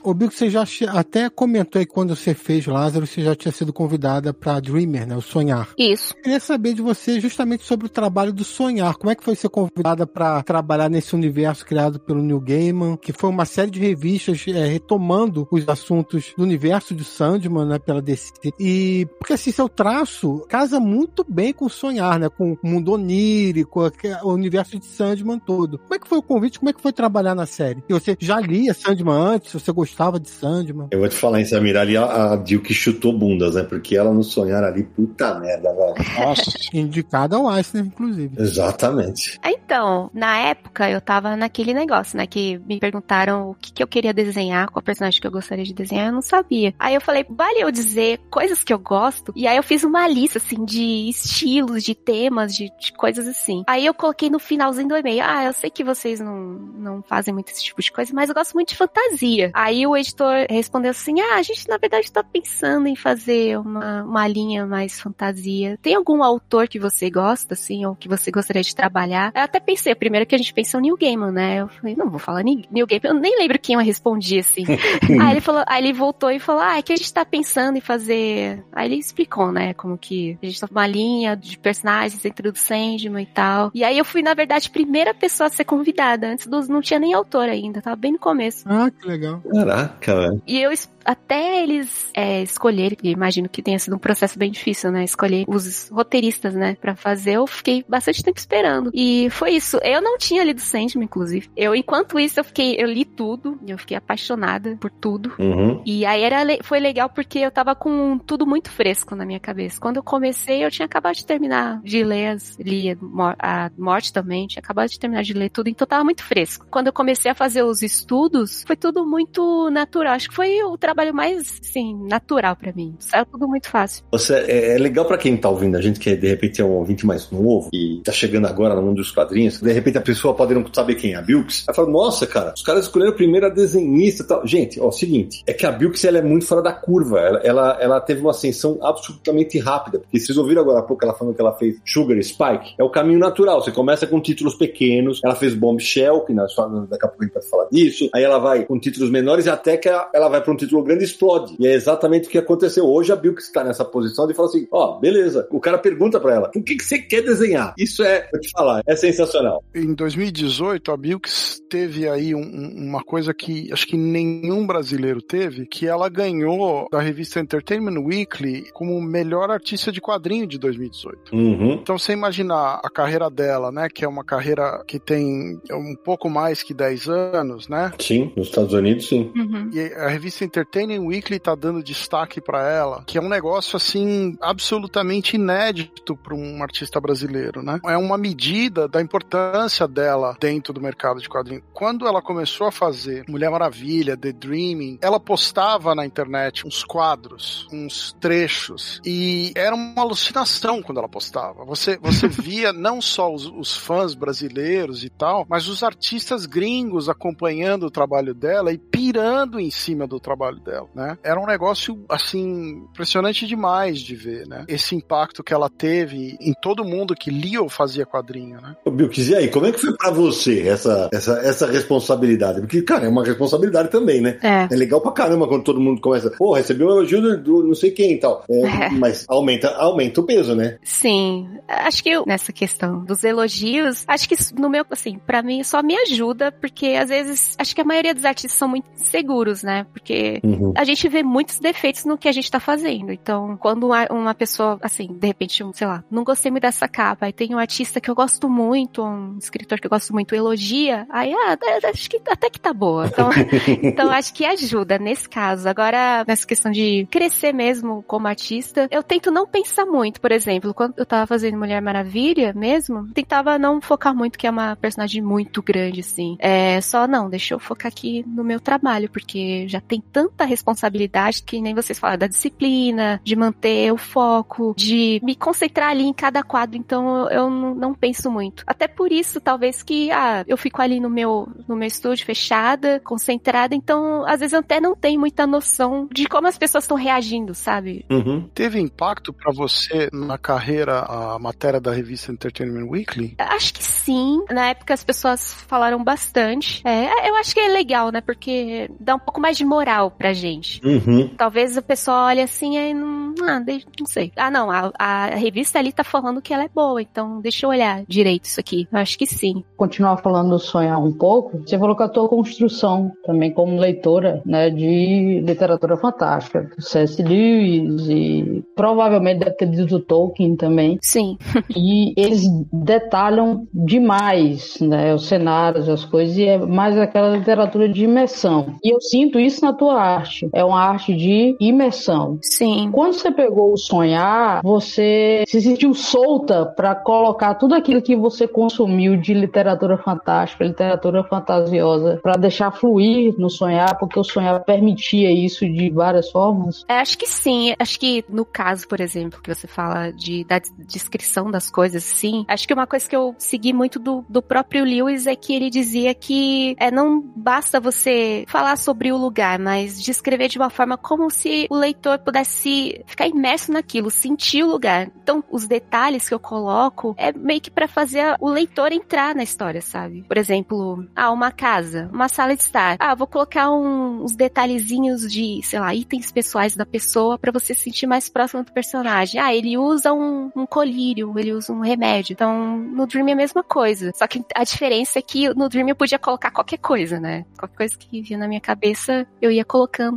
Ô, 0.07 0.13
Bill, 0.13 0.31
você 0.31 0.49
já 0.49 0.63
até 0.93 1.29
comentou 1.29 1.81
aí 1.81 1.85
quando 1.85 2.15
você 2.15 2.33
fez 2.33 2.65
Lázaro, 2.65 3.05
você 3.05 3.21
já 3.21 3.35
tinha 3.35 3.51
sido 3.51 3.73
convidada 3.73 4.33
pra 4.33 4.57
Dreamer, 4.61 5.05
né? 5.05 5.17
O 5.17 5.21
Sonhar. 5.21 5.67
Isso. 5.77 6.15
Queria 6.15 6.39
saber 6.39 6.73
de 6.75 6.81
você 6.81 7.19
justamente 7.19 7.65
sobre 7.65 7.87
o 7.87 7.89
trabalho 7.89 8.31
do 8.31 8.45
Sonhar. 8.45 8.95
Como 8.95 9.11
é 9.11 9.15
que 9.15 9.23
foi 9.23 9.35
ser 9.35 9.49
convidada 9.49 10.07
para 10.07 10.41
trabalhar 10.43 10.89
nesse 10.89 11.13
universo 11.13 11.65
criado 11.65 11.99
pelo 11.99 12.23
Neil 12.23 12.39
Gaiman, 12.39 12.95
que 12.95 13.11
foi 13.11 13.29
uma 13.29 13.43
série 13.43 13.69
de 13.69 13.81
revistas 13.81 14.45
é, 14.47 14.65
retomando 14.67 15.45
os 15.51 15.67
assuntos 15.67 16.33
do 16.37 16.43
universo 16.43 16.95
de 16.95 17.03
Sandman, 17.03 17.65
né, 17.65 17.77
pela 17.77 18.01
DC. 18.01 18.31
E 18.57 19.05
porque 19.19 19.33
assim, 19.33 19.51
seu 19.51 19.67
traço 19.67 20.45
casa 20.47 20.79
muito 20.79 21.25
bem 21.27 21.51
com 21.51 21.65
o 21.65 21.69
Sonhar, 21.69 22.17
né, 22.17 22.29
com 22.29 22.53
o 22.53 22.57
mundo 22.63 22.93
onírico, 22.93 23.81
o 24.23 24.31
universo 24.31 24.79
de 24.79 24.85
Sandman 24.85 25.37
todo. 25.37 25.79
Como 25.79 25.95
é 25.95 25.99
que 25.99 26.07
foi 26.07 26.19
o 26.19 26.23
convite? 26.23 26.59
Como 26.59 26.69
é 26.69 26.73
que 26.73 26.81
foi 26.81 26.93
trabalhar 26.93 27.35
na 27.35 27.45
série? 27.45 27.83
E 27.89 27.93
você 27.93 28.15
já 28.17 28.39
lia 28.39 28.73
Sandman 28.73 29.33
antes? 29.33 29.51
Você 29.51 29.73
gostava 29.97 30.19
de 30.19 30.29
Sandman? 30.29 30.87
Eu 30.91 30.99
vou 30.99 31.09
te 31.09 31.15
falar, 31.15 31.39
hein, 31.39 31.45
Samir, 31.45 31.75
ali 31.75 31.97
a, 31.97 32.33
a 32.33 32.35
Dilke 32.35 32.71
chutou 32.71 33.11
bundas, 33.11 33.55
né? 33.55 33.63
Porque 33.63 33.97
ela 33.97 34.13
no 34.13 34.23
sonhar 34.23 34.63
ali, 34.63 34.83
puta 34.83 35.39
merda, 35.39 35.73
velho. 35.73 35.95
Nossa. 36.19 36.51
Indicada 36.71 37.35
ao 37.35 37.51
Eisner, 37.57 37.85
inclusive. 37.85 38.39
Exatamente. 38.39 39.39
Então, 39.43 40.11
na 40.13 40.37
época 40.37 40.87
eu 40.87 41.01
tava 41.01 41.35
naquele 41.35 41.73
negócio, 41.73 42.15
né? 42.15 42.27
Que 42.27 42.59
me 42.59 42.79
perguntaram 42.79 43.49
o 43.49 43.55
que, 43.55 43.73
que 43.73 43.81
eu 43.81 43.87
queria 43.87 44.13
desenhar, 44.13 44.69
qual 44.69 44.83
personagem 44.83 45.19
que 45.19 45.25
eu 45.25 45.31
gostaria 45.31 45.65
de 45.65 45.73
desenhar, 45.73 46.07
eu 46.07 46.13
não 46.13 46.21
sabia. 46.21 46.75
Aí 46.77 46.93
eu 46.93 47.01
falei, 47.01 47.25
vale 47.27 47.61
eu 47.61 47.71
dizer 47.71 48.19
coisas 48.29 48.63
que 48.63 48.71
eu 48.71 48.79
gosto? 48.79 49.33
E 49.35 49.47
aí 49.47 49.57
eu 49.57 49.63
fiz 49.63 49.83
uma 49.83 50.07
lista, 50.07 50.37
assim, 50.37 50.63
de 50.63 51.09
estilos, 51.09 51.83
de 51.83 51.95
temas, 51.95 52.55
de, 52.55 52.69
de 52.79 52.93
coisas 52.93 53.27
assim. 53.27 53.63
Aí 53.65 53.85
eu 53.85 53.95
coloquei 53.95 54.29
no 54.29 54.37
finalzinho 54.37 54.89
do 54.89 54.95
e-mail, 54.95 55.23
ah, 55.23 55.45
eu 55.45 55.53
sei 55.53 55.71
que 55.71 55.83
vocês 55.83 56.19
não, 56.19 56.35
não 56.35 57.01
fazem 57.01 57.33
muito 57.33 57.49
esse 57.49 57.63
tipo 57.63 57.81
de 57.81 57.91
coisa, 57.91 58.13
mas 58.13 58.29
eu 58.29 58.35
gosto 58.35 58.53
muito 58.53 58.69
de 58.69 58.75
fantasia. 58.75 59.49
Aí 59.55 59.86
o 59.87 59.97
editor 59.97 60.45
respondeu 60.49 60.91
assim, 60.91 61.19
ah, 61.19 61.35
a 61.35 61.41
gente 61.41 61.67
na 61.67 61.77
verdade 61.77 62.11
tá 62.11 62.23
pensando 62.23 62.87
em 62.87 62.95
fazer 62.95 63.57
uma, 63.57 64.03
uma 64.03 64.27
linha 64.27 64.65
mais 64.65 64.99
fantasia. 64.99 65.77
Tem 65.81 65.95
algum 65.95 66.23
autor 66.23 66.67
que 66.67 66.79
você 66.79 67.09
gosta, 67.09 67.53
assim, 67.53 67.85
ou 67.85 67.95
que 67.95 68.07
você 68.07 68.31
gostaria 68.31 68.61
de 68.61 68.75
trabalhar? 68.75 69.31
Eu 69.35 69.41
até 69.41 69.59
pensei, 69.59 69.93
primeiro 69.95 70.25
que 70.25 70.35
a 70.35 70.37
gente 70.37 70.53
pensou 70.53 70.79
Neil 70.79 70.97
Gaiman, 70.97 71.31
né? 71.31 71.61
Eu 71.61 71.67
falei, 71.67 71.95
não 71.95 72.09
vou 72.09 72.19
falar 72.19 72.43
Neil 72.43 72.63
Neil 72.71 72.87
Gaiman, 72.87 73.09
eu 73.09 73.19
nem 73.19 73.37
lembro 73.37 73.59
quem 73.59 73.75
eu 73.75 73.81
respondi, 73.81 74.39
assim. 74.39 74.63
aí 75.21 75.31
ele 75.31 75.41
falou, 75.41 75.63
aí 75.67 75.83
ele 75.83 75.93
voltou 75.93 76.31
e 76.31 76.39
falou, 76.39 76.61
ah, 76.61 76.77
é 76.77 76.81
que 76.81 76.93
a 76.93 76.95
gente 76.95 77.13
tá 77.13 77.25
pensando 77.25 77.77
em 77.77 77.81
fazer... 77.81 78.63
Aí 78.71 78.87
ele 78.87 78.95
explicou, 78.95 79.51
né, 79.51 79.73
como 79.73 79.97
que 79.97 80.37
a 80.41 80.45
gente 80.45 80.59
tá 80.59 80.67
uma 80.69 80.87
linha 80.87 81.35
de 81.35 81.57
personagens 81.57 82.21
dentro 82.21 82.51
do 82.51 82.57
Sandman 82.57 83.23
e 83.23 83.25
tal. 83.25 83.71
E 83.73 83.83
aí 83.83 83.97
eu 83.97 84.05
fui, 84.05 84.21
na 84.21 84.33
verdade, 84.33 84.67
a 84.67 84.71
primeira 84.71 85.13
pessoa 85.13 85.47
a 85.47 85.49
ser 85.49 85.63
convidada. 85.63 86.27
Antes 86.27 86.47
dos, 86.47 86.67
não 86.67 86.81
tinha 86.81 86.99
nem 86.99 87.13
autor 87.13 87.49
ainda, 87.49 87.81
tava 87.81 87.95
bem 87.95 88.13
no 88.13 88.19
começo. 88.19 88.63
Ah, 88.67 88.89
que 88.91 89.07
legal. 89.07 89.41
Caraca, 89.41 89.76
velho. 90.15 90.41
E 90.47 90.59
eu, 90.61 90.71
es- 90.71 90.89
até 91.07 91.63
eles 91.63 92.11
é, 92.13 92.43
escolherem, 92.43 92.97
que 92.97 93.09
imagino 93.09 93.47
que 93.47 93.61
tenha 93.61 93.79
sido 93.79 93.95
um 93.95 93.99
processo 93.99 94.37
bem 94.37 94.51
difícil, 94.51 94.91
né? 94.91 95.03
Escolher 95.03 95.45
os 95.47 95.89
roteiristas, 95.89 96.53
né? 96.53 96.75
Pra 96.75 96.95
fazer, 96.95 97.33
eu 97.33 97.47
fiquei 97.47 97.85
bastante 97.87 98.21
tempo 98.21 98.37
esperando. 98.37 98.91
E 98.93 99.29
foi 99.29 99.51
isso. 99.51 99.77
Eu 99.83 100.01
não 100.01 100.17
tinha 100.17 100.43
lido 100.43 100.59
Sandman, 100.59 101.05
inclusive. 101.05 101.49
Eu, 101.55 101.73
enquanto 101.73 102.19
isso, 102.19 102.39
eu 102.39 102.43
fiquei, 102.43 102.75
eu 102.77 102.87
li 102.87 103.05
tudo. 103.05 103.57
Eu 103.65 103.77
fiquei 103.77 103.95
apaixonada 103.95 104.75
por 104.77 104.91
tudo. 104.91 105.33
Uhum. 105.39 105.81
E 105.85 106.05
aí 106.05 106.23
era, 106.23 106.45
foi 106.61 106.79
legal 106.79 107.09
porque 107.09 107.39
eu 107.39 107.51
tava 107.51 107.73
com 107.73 108.17
tudo 108.17 108.45
muito 108.45 108.69
fresco 108.69 109.15
na 109.15 109.25
minha 109.25 109.39
cabeça. 109.39 109.79
Quando 109.79 109.97
eu 109.97 110.03
comecei, 110.03 110.65
eu 110.65 110.69
tinha 110.69 110.85
acabado 110.85 111.15
de 111.15 111.25
terminar 111.25 111.81
de 111.83 112.03
ler 112.03 112.27
as, 112.27 112.57
li 112.59 112.97
a 113.39 113.71
Morte 113.77 114.11
também, 114.11 114.47
tinha 114.47 114.61
acabado 114.61 114.89
de 114.89 114.99
terminar 114.99 115.23
de 115.23 115.33
ler 115.33 115.49
tudo, 115.49 115.69
então 115.69 115.87
tava 115.87 116.03
muito 116.03 116.23
fresco. 116.23 116.65
Quando 116.69 116.87
eu 116.87 116.93
comecei 116.93 117.31
a 117.31 117.35
fazer 117.35 117.63
os 117.63 117.81
estudos, 117.81 118.63
foi 118.65 118.75
tudo 118.75 119.05
muito 119.05 119.69
natural. 119.69 120.13
Acho 120.13 120.29
que 120.29 120.35
foi 120.35 120.61
o 120.63 120.77
trabalho 120.77 120.96
trabalho 120.97 121.13
mais, 121.13 121.59
assim, 121.63 121.95
natural 122.07 122.55
pra 122.55 122.73
mim. 122.73 122.95
Saiu 122.97 123.25
tudo 123.27 123.47
muito 123.47 123.69
fácil. 123.69 124.03
Você, 124.11 124.33
é, 124.33 124.75
é 124.75 124.77
legal 124.79 125.05
pra 125.05 125.17
quem 125.17 125.37
tá 125.37 125.47
ouvindo 125.47 125.77
a 125.77 125.81
gente, 125.81 125.99
que 125.99 126.15
de 126.15 126.27
repente 126.27 126.59
é 126.59 126.65
um 126.65 126.71
ouvinte 126.71 127.05
mais 127.05 127.29
novo 127.29 127.69
e 127.71 128.01
tá 128.03 128.11
chegando 128.11 128.47
agora 128.47 128.73
no 128.73 128.81
mundo 128.81 128.95
dos 128.95 129.11
quadrinhos. 129.11 129.61
De 129.61 129.71
repente 129.71 129.99
a 129.99 130.01
pessoa 130.01 130.33
pode 130.33 130.55
não 130.55 130.65
saber 130.73 130.95
quem 130.95 131.13
é 131.13 131.17
a 131.17 131.21
Bilks. 131.21 131.65
Aí 131.69 131.75
fala, 131.75 131.87
nossa, 131.87 132.25
cara, 132.25 132.53
os 132.55 132.63
caras 132.63 132.85
escolheram 132.85 133.13
primeiro 133.13 133.45
a 133.45 133.49
desenhista 133.49 134.23
tal. 134.23 134.45
Gente, 134.47 134.79
ó, 134.79 134.87
o 134.87 134.91
seguinte, 134.91 135.43
é 135.45 135.53
que 135.53 135.67
a 135.67 135.71
Bilks 135.71 136.03
ela 136.03 136.17
é 136.17 136.21
muito 136.21 136.45
fora 136.45 136.63
da 136.63 136.73
curva. 136.73 137.19
Ela, 137.19 137.39
ela, 137.43 137.77
ela 137.79 138.01
teve 138.01 138.21
uma 138.21 138.31
ascensão 138.31 138.79
absolutamente 138.81 139.59
rápida. 139.59 139.99
Porque 139.99 140.19
vocês 140.19 140.35
ouviram 140.35 140.63
agora 140.63 140.79
há 140.79 140.83
pouco 140.83 141.05
ela 141.05 141.13
falando 141.13 141.35
que 141.35 141.41
ela 141.41 141.53
fez 141.53 141.75
Sugar 141.85 142.21
Spike? 142.23 142.73
É 142.79 142.83
o 142.83 142.89
caminho 142.89 143.19
natural. 143.19 143.61
Você 143.61 143.71
começa 143.71 144.07
com 144.07 144.19
títulos 144.19 144.55
pequenos. 144.55 145.21
Ela 145.23 145.35
fez 145.35 145.53
Bombshell, 145.53 146.21
que 146.21 146.33
nós 146.33 146.53
falamos, 146.55 146.89
daqui 146.89 147.05
a 147.05 147.07
pouco 147.07 147.23
a 147.23 147.27
gente 147.27 147.33
vai 147.35 147.43
falar 147.43 147.67
disso. 147.71 148.09
Aí 148.15 148.23
ela 148.23 148.39
vai 148.39 148.65
com 148.65 148.79
títulos 148.79 149.11
menores 149.11 149.47
até 149.47 149.77
que 149.77 149.87
ela 149.87 150.27
vai 150.27 150.41
para 150.41 150.51
um 150.51 150.57
título 150.57 150.86
grande 150.87 151.03
explode. 151.03 151.55
E 151.59 151.67
é 151.67 151.73
exatamente 151.73 152.27
o 152.27 152.31
que 152.31 152.37
aconteceu. 152.37 152.85
Hoje 152.85 153.11
a 153.11 153.15
Bilks 153.15 153.45
está 153.45 153.63
nessa 153.63 153.85
posição 153.85 154.27
de 154.27 154.33
falar 154.33 154.49
assim: 154.49 154.67
ó, 154.71 154.99
beleza. 154.99 155.47
O 155.51 155.59
cara 155.59 155.77
pergunta 155.77 156.19
para 156.19 156.35
ela: 156.35 156.51
o 156.55 156.63
que, 156.63 156.75
que 156.75 156.83
você 156.83 156.99
quer 156.99 157.21
desenhar? 157.21 157.73
Isso 157.77 158.03
é, 158.03 158.27
vou 158.31 158.39
te 158.39 158.49
falar, 158.51 158.81
é 158.87 158.95
sensacional. 158.95 159.63
Em 159.73 159.93
2018, 159.93 160.91
a 160.91 160.97
Bilks 160.97 161.61
teve 161.69 162.07
aí 162.07 162.33
um, 162.33 162.41
uma 162.41 163.03
coisa 163.03 163.33
que 163.33 163.71
acho 163.71 163.85
que 163.85 163.97
nenhum 163.97 164.65
brasileiro 164.65 165.21
teve, 165.21 165.65
que 165.65 165.87
ela 165.87 166.09
ganhou 166.09 166.87
da 166.91 166.99
revista 166.99 167.39
Entertainment 167.39 168.01
Weekly 168.01 168.71
como 168.73 169.01
melhor 169.01 169.51
artista 169.51 169.91
de 169.91 170.01
quadrinho 170.01 170.47
de 170.47 170.57
2018. 170.57 171.35
Uhum. 171.35 171.73
Então, 171.73 171.97
você 171.97 172.13
imaginar 172.13 172.79
a 172.83 172.89
carreira 172.89 173.29
dela, 173.29 173.71
né, 173.71 173.87
que 173.93 174.05
é 174.05 174.07
uma 174.07 174.23
carreira 174.23 174.83
que 174.87 174.99
tem 174.99 175.59
um 175.71 175.95
pouco 175.95 176.29
mais 176.29 176.63
que 176.63 176.73
10 176.73 177.07
anos, 177.07 177.67
né? 177.67 177.91
Sim, 177.99 178.31
nos 178.35 178.47
Estados 178.47 178.73
Unidos, 178.73 179.07
sim. 179.07 179.31
Uhum. 179.35 179.69
E 179.73 179.93
a 179.93 180.07
revista 180.07 180.43
Entertainment 180.43 180.76
Weekly 180.85 181.39
tá 181.39 181.55
dando 181.55 181.83
destaque 181.83 182.39
para 182.39 182.67
ela, 182.67 183.03
que 183.05 183.17
é 183.17 183.21
um 183.21 183.29
negócio 183.29 183.77
assim 183.77 184.37
absolutamente 184.41 185.35
inédito 185.35 186.15
para 186.15 186.35
um 186.35 186.61
artista 186.61 186.99
brasileiro, 186.99 187.61
né? 187.61 187.79
É 187.85 187.97
uma 187.97 188.17
medida 188.17 188.87
da 188.87 189.01
importância 189.01 189.87
dela 189.87 190.35
dentro 190.39 190.73
do 190.73 190.81
mercado 190.81 191.19
de 191.19 191.29
quadrinhos. 191.29 191.63
Quando 191.73 192.07
ela 192.07 192.21
começou 192.21 192.67
a 192.67 192.71
fazer 192.71 193.25
Mulher 193.27 193.49
Maravilha, 193.49 194.17
The 194.17 194.31
Dreaming, 194.31 194.99
ela 195.01 195.19
postava 195.19 195.95
na 195.95 196.05
internet 196.05 196.65
uns 196.65 196.83
quadros, 196.83 197.67
uns 197.71 198.13
trechos, 198.19 199.01
e 199.05 199.51
era 199.55 199.75
uma 199.75 200.01
alucinação 200.01 200.81
quando 200.81 200.99
ela 200.99 201.09
postava. 201.09 201.65
Você, 201.65 201.97
você 201.97 202.27
via 202.29 202.71
não 202.73 203.01
só 203.01 203.33
os, 203.33 203.45
os 203.45 203.75
fãs 203.75 204.13
brasileiros 204.13 205.03
e 205.03 205.09
tal, 205.09 205.45
mas 205.49 205.67
os 205.67 205.83
artistas 205.83 206.45
gringos 206.45 207.09
acompanhando 207.09 207.85
o 207.85 207.91
trabalho 207.91 208.33
dela 208.33 208.71
e 208.71 208.77
pirando 208.77 209.59
em 209.59 209.71
cima 209.71 210.07
do 210.07 210.19
trabalho 210.19 210.56
dela, 210.59 210.87
né? 210.95 211.17
Era 211.23 211.39
um 211.39 211.45
negócio, 211.45 211.99
assim, 212.09 212.83
impressionante 212.91 213.45
demais 213.45 213.99
de 213.99 214.15
ver, 214.15 214.47
né? 214.47 214.65
Esse 214.67 214.95
impacto 214.95 215.43
que 215.43 215.53
ela 215.53 215.69
teve 215.69 216.37
em 216.39 216.53
todo 216.53 216.85
mundo 216.85 217.15
que 217.15 217.29
lia 217.29 217.61
ou 217.61 217.69
fazia 217.69 218.05
quadrinho, 218.05 218.61
né? 218.61 218.75
Ô, 218.85 218.91
Bilks, 218.91 219.29
e 219.29 219.35
aí, 219.35 219.49
como 219.49 219.65
é 219.65 219.71
que 219.71 219.79
foi 219.79 219.95
pra 219.95 220.11
você 220.11 220.67
essa, 220.67 221.09
essa, 221.11 221.33
essa 221.39 221.67
responsabilidade? 221.67 222.61
Porque, 222.61 222.81
cara, 222.81 223.05
é 223.05 223.09
uma 223.09 223.23
responsabilidade 223.23 223.89
também, 223.89 224.21
né? 224.21 224.37
É. 224.41 224.67
É 224.71 224.75
legal 224.75 225.01
pra 225.01 225.11
caramba 225.11 225.47
quando 225.47 225.63
todo 225.63 225.79
mundo 225.79 226.01
começa, 226.01 226.29
pô, 226.31 226.53
recebeu 226.53 226.87
um 226.87 226.91
elogio 226.91 227.21
do, 227.21 227.37
do 227.37 227.63
não 227.67 227.75
sei 227.75 227.91
quem 227.91 228.13
e 228.13 228.19
tal. 228.19 228.43
É, 228.49 228.67
É. 228.87 228.89
Mas 228.89 229.25
aumenta, 229.27 229.69
aumenta 229.75 230.21
o 230.21 230.23
peso, 230.23 230.55
né? 230.55 230.77
Sim, 230.83 231.49
acho 231.67 232.03
que 232.03 232.09
eu, 232.09 232.23
nessa 232.25 232.51
questão 232.51 233.03
dos 233.03 233.23
elogios, 233.23 234.03
acho 234.07 234.27
que 234.27 234.35
isso, 234.35 234.55
no 234.55 234.69
meu, 234.69 234.85
assim, 234.89 235.19
pra 235.25 235.41
mim 235.41 235.63
só 235.63 235.81
me 235.81 235.95
ajuda, 235.97 236.51
porque 236.51 236.87
às 236.87 237.09
vezes, 237.09 237.55
acho 237.57 237.75
que 237.75 237.81
a 237.81 237.85
maioria 237.85 238.13
dos 238.13 238.25
artistas 238.25 238.57
são 238.57 238.67
muito 238.67 238.87
seguros, 238.95 239.63
né? 239.63 239.85
Porque 239.93 240.39
Uhum. 240.47 240.73
a 240.75 240.83
gente 240.83 241.07
vê 241.09 241.23
muitos 241.23 241.59
defeitos 241.59 242.05
no 242.05 242.17
que 242.17 242.27
a 242.27 242.31
gente 242.31 242.49
tá 242.49 242.59
fazendo. 242.59 243.11
Então, 243.11 243.57
quando 243.57 243.87
uma, 243.87 244.05
uma 244.09 244.33
pessoa, 244.33 244.77
assim, 244.81 245.07
de 245.07 245.27
repente, 245.27 245.63
um, 245.63 245.73
sei 245.73 245.87
lá, 245.87 246.03
não 246.09 246.23
gostei 246.23 246.51
muito 246.51 246.63
dessa 246.63 246.87
capa, 246.87 247.25
aí 247.25 247.33
tem 247.33 247.53
um 247.53 247.59
artista 247.59 247.99
que 247.99 248.09
eu 248.09 248.15
gosto 248.15 248.49
muito, 248.49 249.03
um 249.03 249.37
escritor 249.37 249.79
que 249.79 249.87
eu 249.87 249.89
gosto 249.89 250.13
muito, 250.13 250.33
elogia, 250.33 251.05
aí, 251.09 251.33
ah, 251.33 251.57
acho 251.89 252.09
que 252.09 252.21
até 252.29 252.49
que 252.49 252.59
tá 252.59 252.73
boa. 252.73 253.07
Então, 253.07 253.29
então 253.83 254.11
acho 254.11 254.33
que 254.33 254.45
ajuda 254.45 254.97
nesse 254.97 255.27
caso. 255.27 255.67
Agora, 255.67 256.23
nessa 256.27 256.45
questão 256.45 256.71
de 256.71 257.07
crescer 257.11 257.53
mesmo 257.53 258.03
como 258.07 258.27
artista, 258.27 258.87
eu 258.91 259.03
tento 259.03 259.31
não 259.31 259.45
pensar 259.45 259.85
muito. 259.85 260.21
Por 260.21 260.31
exemplo, 260.31 260.73
quando 260.73 260.93
eu 260.97 261.05
tava 261.05 261.27
fazendo 261.27 261.57
Mulher 261.57 261.81
Maravilha 261.81 262.53
mesmo, 262.53 263.07
tentava 263.13 263.57
não 263.57 263.81
focar 263.81 264.15
muito, 264.15 264.37
que 264.37 264.47
é 264.47 264.49
uma 264.49 264.75
personagem 264.75 265.21
muito 265.21 265.61
grande, 265.61 266.01
assim. 266.01 266.37
É 266.39 266.79
só, 266.81 267.07
não, 267.07 267.29
deixa 267.29 267.53
eu 267.53 267.59
focar 267.59 267.87
aqui 267.87 268.23
no 268.27 268.43
meu 268.43 268.59
trabalho, 268.59 269.09
porque 269.09 269.67
já 269.67 269.81
tem 269.81 270.01
tanta 270.37 270.45
responsabilidade 270.45 271.41
que 271.41 271.59
nem 271.59 271.73
vocês 271.73 271.97
falaram, 271.97 272.19
da 272.19 272.27
disciplina, 272.27 273.19
de 273.23 273.35
manter 273.35 273.91
o 273.91 273.97
foco, 273.97 274.75
de 274.77 275.19
me 275.23 275.35
concentrar 275.35 275.89
ali 275.89 276.03
em 276.03 276.13
cada 276.13 276.43
quadro. 276.43 276.77
Então 276.77 277.27
eu, 277.29 277.49
não, 277.49 277.93
penso 277.95 278.29
muito. 278.29 278.63
Até 278.67 278.87
por 278.87 279.11
isso, 279.11 279.41
talvez 279.41 279.81
que, 279.81 280.11
ah, 280.11 280.43
eu 280.47 280.55
fico 280.55 280.81
ali 280.81 280.99
no 280.99 281.09
meu, 281.09 281.47
no 281.67 281.75
meu 281.75 281.87
estúdio 281.87 282.25
fechada, 282.25 283.01
concentrada, 283.03 283.73
então 283.73 284.23
às 284.27 284.39
vezes 284.39 284.53
eu 284.53 284.59
até 284.59 284.79
não 284.79 284.95
tenho 284.95 285.19
muita 285.19 285.47
noção 285.47 286.07
de 286.11 286.27
como 286.27 286.47
as 286.47 286.57
pessoas 286.57 286.83
estão 286.83 286.97
reagindo, 286.97 287.55
sabe? 287.55 288.05
Uhum. 288.09 288.47
Teve 288.53 288.79
impacto 288.79 289.33
pra 289.33 289.51
você 289.51 290.09
na 290.13 290.37
carreira 290.37 290.99
a 290.99 291.39
matéria 291.39 291.81
da 291.81 291.91
revista 291.91 292.31
Entertainment 292.31 292.87
Weekly? 292.87 293.35
Acho 293.39 293.73
que 293.73 293.83
sim. 293.83 294.43
Na 294.51 294.67
época 294.69 294.93
as 294.93 295.03
pessoas 295.03 295.53
falaram 295.67 296.03
bastante. 296.03 296.81
É, 296.85 297.29
eu 297.29 297.35
acho 297.37 297.53
que 297.53 297.59
é 297.59 297.69
legal, 297.69 298.11
né? 298.11 298.21
Porque 298.21 298.89
dá 298.99 299.15
um 299.15 299.19
pouco 299.19 299.41
mais 299.41 299.57
de 299.57 299.65
moral 299.65 300.11
pra 300.27 300.33
gente. 300.33 300.81
Uhum. 300.85 301.29
Talvez 301.37 301.77
a 301.77 301.81
pessoa 301.81 302.25
olhe 302.25 302.41
assim 302.41 302.77
e 302.77 302.93
não. 302.93 303.33
Ah, 303.41 303.59
não 303.99 304.05
sei. 304.05 304.31
Ah, 304.35 304.51
não. 304.51 304.69
A, 304.69 304.91
a 304.97 305.25
revista 305.27 305.79
ali 305.79 305.91
tá 305.91 306.03
falando 306.03 306.41
que 306.41 306.53
ela 306.53 306.63
é 306.63 306.69
boa, 306.73 307.01
então 307.01 307.39
deixa 307.39 307.65
eu 307.65 307.69
olhar 307.69 308.03
direito 308.07 308.45
isso 308.45 308.59
aqui. 308.59 308.87
Eu 308.91 308.99
acho 308.99 309.17
que 309.17 309.25
sim. 309.25 309.63
continuar 309.77 310.17
falando 310.17 310.49
do 310.49 310.59
sonhar 310.59 311.01
um 311.01 311.13
pouco, 311.13 311.59
você 311.59 311.77
falou 311.77 311.95
que 311.95 312.03
a 312.03 312.09
tua 312.09 312.27
construção 312.27 313.11
também 313.25 313.51
como 313.51 313.79
leitora, 313.79 314.41
né, 314.45 314.69
de 314.69 315.41
literatura 315.45 315.95
fantástica, 315.97 316.69
C.S. 316.79 317.21
Lewis 317.21 318.07
e 318.09 318.63
provavelmente 318.75 319.39
deve 319.39 319.55
ter 319.55 319.65
lido 319.65 319.85
do 319.85 319.99
Tolkien 319.99 320.55
também, 320.55 320.97
Sim. 321.01 321.37
e 321.75 322.13
eles 322.17 322.43
detalham 322.73 323.67
demais, 323.73 324.79
né, 324.81 325.13
os 325.13 325.27
cenários, 325.27 325.87
as 325.87 326.03
coisas, 326.03 326.37
e 326.37 326.45
é 326.45 326.57
mais 326.57 326.97
aquela 326.97 327.37
literatura 327.37 327.87
de 327.87 328.03
imersão. 328.03 328.75
E 328.83 328.93
eu 328.93 328.99
sinto 328.99 329.39
isso 329.39 329.63
na 329.63 329.73
tua 329.73 330.16
arte, 330.17 330.49
é 330.53 330.63
uma 330.63 330.81
arte 330.81 331.15
de 331.15 331.55
imersão. 331.59 332.39
Sim. 332.41 332.89
Quando 332.91 333.13
você 333.13 333.31
pegou 333.31 333.73
o 333.73 333.77
sonhar, 333.77 334.61
você 334.63 335.43
se 335.47 335.61
sentiu 335.61 335.93
solta 335.93 336.65
para 336.65 336.95
colocar 336.95 337.55
tudo 337.55 337.75
aquilo 337.75 338.01
que 338.01 338.15
você 338.15 338.47
consumiu 338.47 339.17
de 339.17 339.33
literatura 339.33 339.97
fantástica, 339.97 340.63
literatura 340.63 341.23
fantasiosa, 341.23 342.19
para 342.21 342.33
deixar 342.33 342.71
fluir 342.71 343.35
no 343.37 343.49
sonhar, 343.49 343.97
porque 343.97 344.19
o 344.19 344.23
sonhar 344.23 344.63
permitia 344.63 345.31
isso 345.31 345.65
de 345.65 345.89
várias 345.89 346.29
formas. 346.31 346.85
É, 346.87 346.99
acho 346.99 347.17
que 347.17 347.27
sim. 347.27 347.73
Acho 347.79 347.99
que 347.99 348.23
no 348.29 348.45
caso, 348.45 348.87
por 348.87 348.99
exemplo, 348.99 349.41
que 349.41 349.53
você 349.53 349.67
fala 349.67 350.11
de, 350.11 350.43
da 350.43 350.59
descrição 350.77 351.49
das 351.49 351.69
coisas, 351.69 352.03
sim. 352.03 352.45
Acho 352.47 352.67
que 352.67 352.73
uma 352.73 352.87
coisa 352.87 353.07
que 353.07 353.15
eu 353.15 353.35
segui 353.37 353.73
muito 353.73 353.99
do, 353.99 354.23
do 354.27 354.41
próprio 354.41 354.83
Lewis 354.83 355.27
é 355.27 355.35
que 355.35 355.53
ele 355.53 355.69
dizia 355.69 356.13
que 356.13 356.75
é, 356.79 356.91
não 356.91 357.21
basta 357.35 357.79
você 357.79 358.43
falar 358.47 358.77
sobre 358.77 359.11
o 359.11 359.17
lugar, 359.17 359.59
mas 359.59 360.01
descrever 360.11 360.47
de 360.47 360.57
uma 360.57 360.69
forma 360.69 360.97
como 360.97 361.29
se 361.29 361.67
o 361.69 361.75
leitor 361.75 362.19
pudesse 362.19 363.03
ficar 363.05 363.27
imerso 363.27 363.71
naquilo, 363.71 364.09
sentir 364.09 364.63
o 364.63 364.67
lugar. 364.71 365.09
Então, 365.21 365.43
os 365.51 365.67
detalhes 365.67 366.27
que 366.27 366.33
eu 366.33 366.39
coloco 366.39 367.13
é 367.17 367.31
meio 367.31 367.61
que 367.61 367.69
para 367.71 367.87
fazer 367.87 368.35
o 368.39 368.49
leitor 368.49 368.91
entrar 368.91 369.35
na 369.35 369.43
história, 369.43 369.81
sabe? 369.81 370.23
Por 370.27 370.37
exemplo, 370.37 371.05
ah, 371.15 371.31
uma 371.31 371.51
casa, 371.51 372.09
uma 372.11 372.27
sala 372.27 372.55
de 372.55 372.61
estar. 372.63 372.95
Ah, 372.99 373.13
vou 373.15 373.27
colocar 373.27 373.71
um- 373.71 374.23
uns 374.23 374.35
detalhezinhos 374.35 375.21
de, 375.31 375.61
sei 375.63 375.79
lá, 375.79 375.93
itens 375.93 376.31
pessoais 376.31 376.75
da 376.75 376.85
pessoa 376.85 377.37
para 377.37 377.51
você 377.51 377.73
se 377.73 377.83
sentir 377.83 378.07
mais 378.07 378.29
próximo 378.29 378.63
do 378.63 378.71
personagem. 378.71 379.39
Ah, 379.39 379.53
ele 379.53 379.77
usa 379.77 380.13
um, 380.13 380.51
um 380.55 380.65
colírio, 380.65 381.33
ele 381.37 381.53
usa 381.53 381.71
um 381.71 381.79
remédio. 381.81 382.33
Então, 382.33 382.77
no 382.77 383.05
Dream 383.05 383.27
é 383.29 383.33
a 383.33 383.35
mesma 383.35 383.63
coisa. 383.63 384.11
Só 384.15 384.27
que 384.27 384.43
a 384.55 384.63
diferença 384.63 385.19
é 385.19 385.21
que 385.21 385.49
no 385.53 385.69
Dream 385.69 385.87
eu 385.89 385.95
podia 385.95 386.19
colocar 386.19 386.51
qualquer 386.51 386.77
coisa, 386.77 387.19
né? 387.19 387.45
Qualquer 387.57 387.77
coisa 387.77 387.97
que 387.97 388.21
vinha 388.21 388.39
na 388.39 388.47
minha 388.47 388.61
cabeça, 388.61 389.27
eu 389.41 389.51
ia 389.51 389.65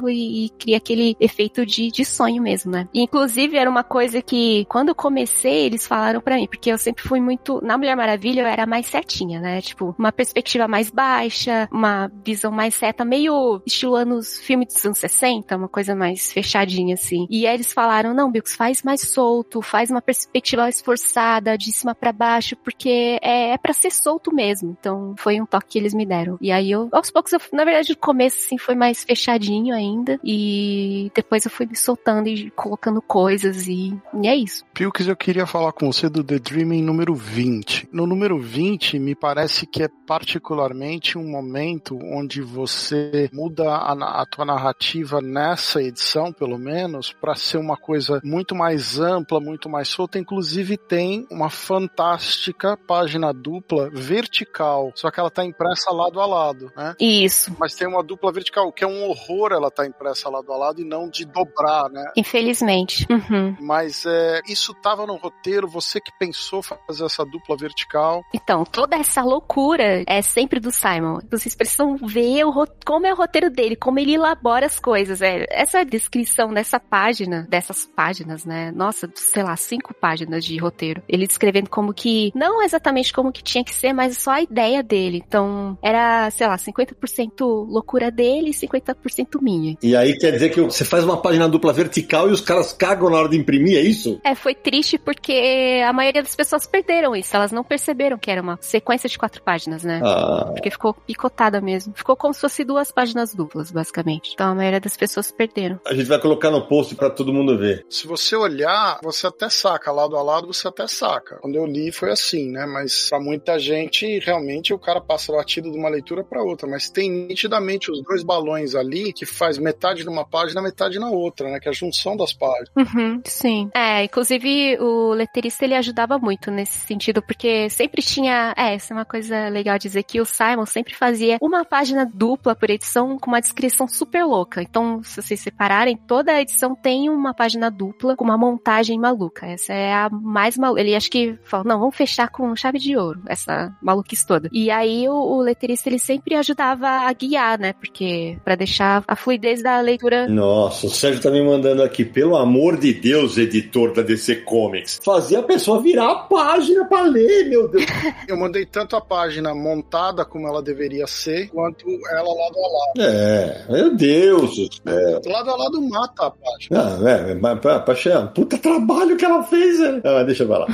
e, 0.08 0.46
e 0.46 0.48
cria 0.50 0.76
aquele 0.76 1.16
efeito 1.20 1.64
de, 1.64 1.90
de 1.90 2.04
sonho 2.04 2.42
mesmo, 2.42 2.70
né? 2.70 2.88
E, 2.92 3.02
inclusive, 3.02 3.56
era 3.56 3.68
uma 3.68 3.84
coisa 3.84 4.22
que, 4.22 4.64
quando 4.68 4.88
eu 4.88 4.94
comecei, 4.94 5.66
eles 5.66 5.86
falaram 5.86 6.20
pra 6.20 6.36
mim, 6.36 6.46
porque 6.46 6.70
eu 6.70 6.78
sempre 6.78 7.02
fui 7.02 7.20
muito. 7.20 7.60
Na 7.64 7.76
Mulher 7.76 7.96
Maravilha, 7.96 8.42
eu 8.42 8.46
era 8.46 8.66
mais 8.66 8.86
certinha, 8.86 9.40
né? 9.40 9.60
Tipo, 9.60 9.94
uma 9.98 10.12
perspectiva 10.12 10.66
mais 10.68 10.90
baixa, 10.90 11.68
uma 11.72 12.10
visão 12.24 12.50
mais 12.50 12.78
reta, 12.78 13.04
meio 13.04 13.62
estilo 13.66 13.94
anos 13.94 14.38
filme 14.38 14.64
dos 14.64 14.84
anos 14.84 14.98
60, 14.98 15.56
uma 15.56 15.68
coisa 15.68 15.94
mais 15.94 16.32
fechadinha, 16.32 16.94
assim. 16.94 17.26
E 17.30 17.46
aí 17.46 17.54
eles 17.54 17.72
falaram: 17.72 18.14
não, 18.14 18.30
Bilks, 18.30 18.54
faz 18.54 18.82
mais 18.82 19.00
solto, 19.02 19.62
faz 19.62 19.90
uma 19.90 20.02
perspectiva 20.02 20.62
mais 20.62 20.80
forçada, 20.80 21.56
de 21.56 21.72
cima 21.72 21.94
pra 21.94 22.12
baixo, 22.12 22.56
porque 22.56 23.18
é, 23.22 23.50
é 23.50 23.58
para 23.58 23.72
ser 23.72 23.90
solto 23.90 24.34
mesmo. 24.34 24.76
Então, 24.78 25.14
foi 25.16 25.40
um 25.40 25.46
toque 25.46 25.70
que 25.70 25.78
eles 25.78 25.94
me 25.94 26.04
deram. 26.04 26.36
E 26.40 26.50
aí 26.50 26.70
eu, 26.70 26.88
aos 26.92 27.10
poucos, 27.10 27.32
eu, 27.32 27.40
na 27.52 27.64
verdade, 27.64 27.94
começo, 27.94 28.38
assim, 28.38 28.58
foi 28.58 28.74
mais 28.74 29.04
fechadinho 29.04 29.69
ainda. 29.72 30.18
E 30.24 31.10
depois 31.14 31.44
eu 31.44 31.50
fui 31.50 31.66
me 31.66 31.76
soltando 31.76 32.28
e 32.28 32.50
colocando 32.50 33.00
coisas 33.02 33.66
e, 33.66 33.96
e 34.22 34.28
é 34.28 34.34
isso. 34.34 34.64
Pilks, 34.74 35.06
eu 35.08 35.16
queria 35.16 35.46
falar 35.46 35.72
com 35.72 35.92
você 35.92 36.08
do 36.08 36.22
The 36.22 36.38
Dreaming 36.38 36.82
número 36.82 37.14
20. 37.14 37.88
No 37.92 38.06
número 38.06 38.38
20, 38.38 38.98
me 38.98 39.14
parece 39.14 39.66
que 39.66 39.82
é 39.82 39.88
particularmente 40.06 41.16
um 41.16 41.28
momento 41.28 41.98
onde 42.02 42.42
você 42.42 43.30
muda 43.32 43.70
a, 43.70 44.22
a 44.22 44.26
tua 44.26 44.44
narrativa 44.44 45.20
nessa 45.20 45.82
edição, 45.82 46.32
pelo 46.32 46.58
menos, 46.58 47.12
para 47.12 47.34
ser 47.34 47.58
uma 47.58 47.76
coisa 47.76 48.20
muito 48.24 48.54
mais 48.54 48.98
ampla, 48.98 49.40
muito 49.40 49.68
mais 49.68 49.88
solta. 49.88 50.18
Inclusive 50.18 50.76
tem 50.76 51.26
uma 51.30 51.50
fantástica 51.50 52.76
página 52.76 53.32
dupla 53.32 53.90
vertical, 53.90 54.92
só 54.94 55.10
que 55.10 55.20
ela 55.20 55.30
tá 55.30 55.44
impressa 55.44 55.92
lado 55.92 56.20
a 56.20 56.26
lado, 56.26 56.72
né? 56.76 56.94
Isso. 56.98 57.54
Mas 57.58 57.74
tem 57.74 57.88
uma 57.88 58.02
dupla 58.02 58.32
vertical, 58.32 58.72
que 58.72 58.84
é 58.84 58.86
um 58.86 59.04
horror 59.08 59.52
ela 59.60 59.70
tá 59.70 59.86
impressa 59.86 60.28
lado 60.28 60.52
a 60.52 60.56
lado 60.56 60.80
e 60.80 60.84
não 60.84 61.08
de 61.08 61.24
dobrar, 61.24 61.88
né? 61.90 62.04
Infelizmente. 62.16 63.06
Uhum. 63.10 63.56
Mas 63.60 64.04
é, 64.06 64.40
isso 64.48 64.74
tava 64.74 65.06
no 65.06 65.16
roteiro, 65.16 65.68
você 65.68 66.00
que 66.00 66.12
pensou 66.18 66.62
fazer 66.62 67.04
essa 67.04 67.24
dupla 67.24 67.56
vertical. 67.56 68.24
Então, 68.34 68.64
toda 68.64 68.96
essa 68.96 69.22
loucura 69.22 70.04
é 70.06 70.22
sempre 70.22 70.60
do 70.60 70.70
Simon. 70.70 71.20
Vocês 71.30 71.54
precisam 71.54 71.96
ver 71.96 72.44
o, 72.44 72.66
como 72.84 73.06
é 73.06 73.12
o 73.12 73.16
roteiro 73.16 73.50
dele, 73.50 73.76
como 73.76 73.98
ele 73.98 74.14
elabora 74.14 74.66
as 74.66 74.78
coisas. 74.78 75.22
É, 75.22 75.46
essa 75.50 75.84
descrição 75.84 76.52
dessa 76.52 76.80
página, 76.80 77.46
dessas 77.48 77.84
páginas, 77.84 78.44
né? 78.44 78.70
Nossa, 78.72 79.10
sei 79.14 79.42
lá, 79.42 79.56
cinco 79.56 79.94
páginas 79.94 80.44
de 80.44 80.56
roteiro. 80.58 81.02
Ele 81.08 81.26
descrevendo 81.26 81.68
como 81.68 81.92
que, 81.92 82.32
não 82.34 82.62
exatamente 82.62 83.12
como 83.12 83.32
que 83.32 83.42
tinha 83.42 83.64
que 83.64 83.74
ser, 83.74 83.92
mas 83.92 84.18
só 84.18 84.32
a 84.32 84.42
ideia 84.42 84.82
dele. 84.82 85.22
Então, 85.26 85.78
era, 85.82 86.30
sei 86.30 86.46
lá, 86.46 86.56
50% 86.56 87.40
loucura 87.40 88.10
dele 88.10 88.50
e 88.50 88.54
50% 88.54 89.39
minha. 89.40 89.76
E 89.82 89.96
aí 89.96 90.16
quer 90.16 90.32
dizer 90.32 90.50
que 90.50 90.60
você 90.60 90.84
faz 90.84 91.04
uma 91.04 91.16
página 91.16 91.48
dupla 91.48 91.72
vertical 91.72 92.28
e 92.28 92.32
os 92.32 92.40
caras 92.40 92.72
cagam 92.72 93.10
na 93.10 93.18
hora 93.18 93.28
de 93.28 93.36
imprimir, 93.36 93.76
é 93.76 93.80
isso? 93.80 94.20
É, 94.24 94.34
foi 94.34 94.54
triste 94.54 94.98
porque 94.98 95.82
a 95.86 95.92
maioria 95.92 96.22
das 96.22 96.34
pessoas 96.34 96.66
perderam 96.66 97.14
isso. 97.14 97.34
Elas 97.34 97.52
não 97.52 97.64
perceberam 97.64 98.18
que 98.18 98.30
era 98.30 98.40
uma 98.40 98.58
sequência 98.60 99.08
de 99.08 99.18
quatro 99.18 99.42
páginas, 99.42 99.84
né? 99.84 100.00
Ah. 100.02 100.50
Porque 100.52 100.70
ficou 100.70 100.94
picotada 100.94 101.60
mesmo. 101.60 101.92
Ficou 101.94 102.16
como 102.16 102.34
se 102.34 102.40
fosse 102.40 102.64
duas 102.64 102.90
páginas 102.90 103.34
duplas, 103.34 103.70
basicamente. 103.70 104.32
Então 104.34 104.50
a 104.50 104.54
maioria 104.54 104.80
das 104.80 104.96
pessoas 104.96 105.30
perderam. 105.30 105.80
A 105.86 105.94
gente 105.94 106.06
vai 106.06 106.20
colocar 106.20 106.50
no 106.50 106.66
post 106.66 106.94
para 106.94 107.10
todo 107.10 107.32
mundo 107.32 107.58
ver. 107.58 107.84
Se 107.88 108.06
você 108.06 108.36
olhar, 108.36 108.98
você 109.02 109.26
até 109.26 109.48
saca, 109.48 109.92
lado 109.92 110.16
a 110.16 110.22
lado 110.22 110.46
você 110.46 110.68
até 110.68 110.86
saca. 110.86 111.36
Quando 111.40 111.56
eu 111.56 111.66
li 111.66 111.92
foi 111.92 112.10
assim, 112.10 112.50
né? 112.50 112.66
Mas 112.66 113.08
para 113.08 113.20
muita 113.20 113.58
gente, 113.58 114.18
realmente 114.20 114.72
o 114.72 114.78
cara 114.78 115.00
passa 115.00 115.32
batido 115.32 115.70
de 115.70 115.78
uma 115.78 115.88
leitura 115.88 116.24
para 116.24 116.42
outra. 116.42 116.68
Mas 116.68 116.90
tem 116.90 117.10
nitidamente 117.10 117.90
os 117.90 118.02
dois 118.02 118.22
balões 118.22 118.74
ali 118.74 119.12
que 119.12 119.26
faz 119.32 119.58
metade 119.58 120.04
numa 120.04 120.24
página, 120.24 120.62
metade 120.62 120.98
na 120.98 121.10
outra, 121.10 121.50
né? 121.50 121.60
Que 121.60 121.68
é 121.68 121.70
a 121.70 121.74
junção 121.74 122.16
das 122.16 122.32
páginas. 122.32 122.70
Uhum, 122.76 123.20
sim. 123.24 123.70
É, 123.74 124.04
inclusive 124.04 124.78
o 124.78 125.12
leterista 125.12 125.64
ele 125.64 125.74
ajudava 125.74 126.18
muito 126.18 126.50
nesse 126.50 126.78
sentido, 126.78 127.22
porque 127.22 127.68
sempre 127.70 128.02
tinha. 128.02 128.54
É, 128.56 128.74
essa 128.74 128.92
é 128.92 128.96
uma 128.96 129.04
coisa 129.04 129.48
legal 129.48 129.78
dizer 129.78 130.02
que 130.02 130.20
o 130.20 130.24
Simon 130.24 130.66
sempre 130.66 130.94
fazia 130.94 131.38
uma 131.40 131.64
página 131.64 132.04
dupla 132.04 132.54
por 132.54 132.70
edição 132.70 133.18
com 133.18 133.30
uma 133.30 133.40
descrição 133.40 133.86
super 133.88 134.24
louca. 134.24 134.62
Então, 134.62 135.02
se 135.02 135.20
vocês 135.20 135.40
separarem, 135.40 135.96
toda 135.96 136.32
a 136.32 136.40
edição 136.40 136.74
tem 136.74 137.08
uma 137.08 137.34
página 137.34 137.70
dupla 137.70 138.16
com 138.16 138.24
uma 138.24 138.38
montagem 138.38 138.98
maluca. 138.98 139.46
Essa 139.46 139.72
é 139.72 139.92
a 139.92 140.08
mais 140.10 140.56
maluca. 140.56 140.80
Ele 140.80 140.94
acho 140.94 141.10
que 141.10 141.38
falou, 141.44 141.66
não, 141.66 141.78
vamos 141.78 141.96
fechar 141.96 142.28
com 142.28 142.54
chave 142.56 142.78
de 142.78 142.96
ouro, 142.96 143.22
essa 143.26 143.74
maluquice 143.82 144.26
toda. 144.26 144.48
E 144.52 144.70
aí 144.70 145.08
o, 145.08 145.14
o 145.14 145.40
leterista 145.40 145.88
ele 145.88 145.98
sempre 145.98 146.34
ajudava 146.34 146.88
a 146.88 147.12
guiar, 147.12 147.58
né? 147.58 147.72
Porque 147.72 148.38
para 148.44 148.54
deixar 148.54 149.02
a 149.06 149.16
fluidez 149.20 149.62
da 149.62 149.80
leitura. 149.80 150.28
Nossa, 150.28 150.86
o 150.86 150.90
Sérgio 150.90 151.22
tá 151.22 151.30
me 151.30 151.42
mandando 151.42 151.82
aqui, 151.82 152.04
pelo 152.04 152.36
amor 152.36 152.76
de 152.76 152.92
Deus, 152.92 153.36
editor 153.36 153.92
da 153.92 154.02
DC 154.02 154.36
Comics, 154.36 155.00
fazia 155.04 155.40
a 155.40 155.42
pessoa 155.42 155.80
virar 155.80 156.10
a 156.10 156.14
página 156.16 156.84
pra 156.86 157.02
ler, 157.02 157.48
meu 157.48 157.68
Deus. 157.68 157.84
Eu 158.26 158.36
mandei 158.36 158.64
tanto 158.64 158.96
a 158.96 159.00
página 159.00 159.54
montada 159.54 160.24
como 160.24 160.48
ela 160.48 160.62
deveria 160.62 161.06
ser, 161.06 161.48
quanto 161.48 161.86
ela 162.10 162.22
lado 162.22 162.56
a 162.56 163.02
lado. 163.02 163.10
É, 163.10 163.66
meu 163.68 163.96
Deus. 163.96 164.80
É. 164.86 165.28
Lado 165.28 165.50
a 165.50 165.56
lado 165.56 165.82
mata 165.82 166.26
a 166.26 166.30
página. 166.30 166.98
Ah, 167.04 167.10
é, 167.10 167.34
mas 167.34 167.58
pra, 167.60 167.80
pra, 167.80 167.94
pra, 167.94 168.26
puta 168.28 168.58
trabalho 168.58 169.16
que 169.16 169.24
ela 169.24 169.42
fez, 169.42 169.78
né? 169.78 170.00
Ah, 170.04 170.22
deixa 170.22 170.44
eu 170.44 170.48
falar. 170.48 170.66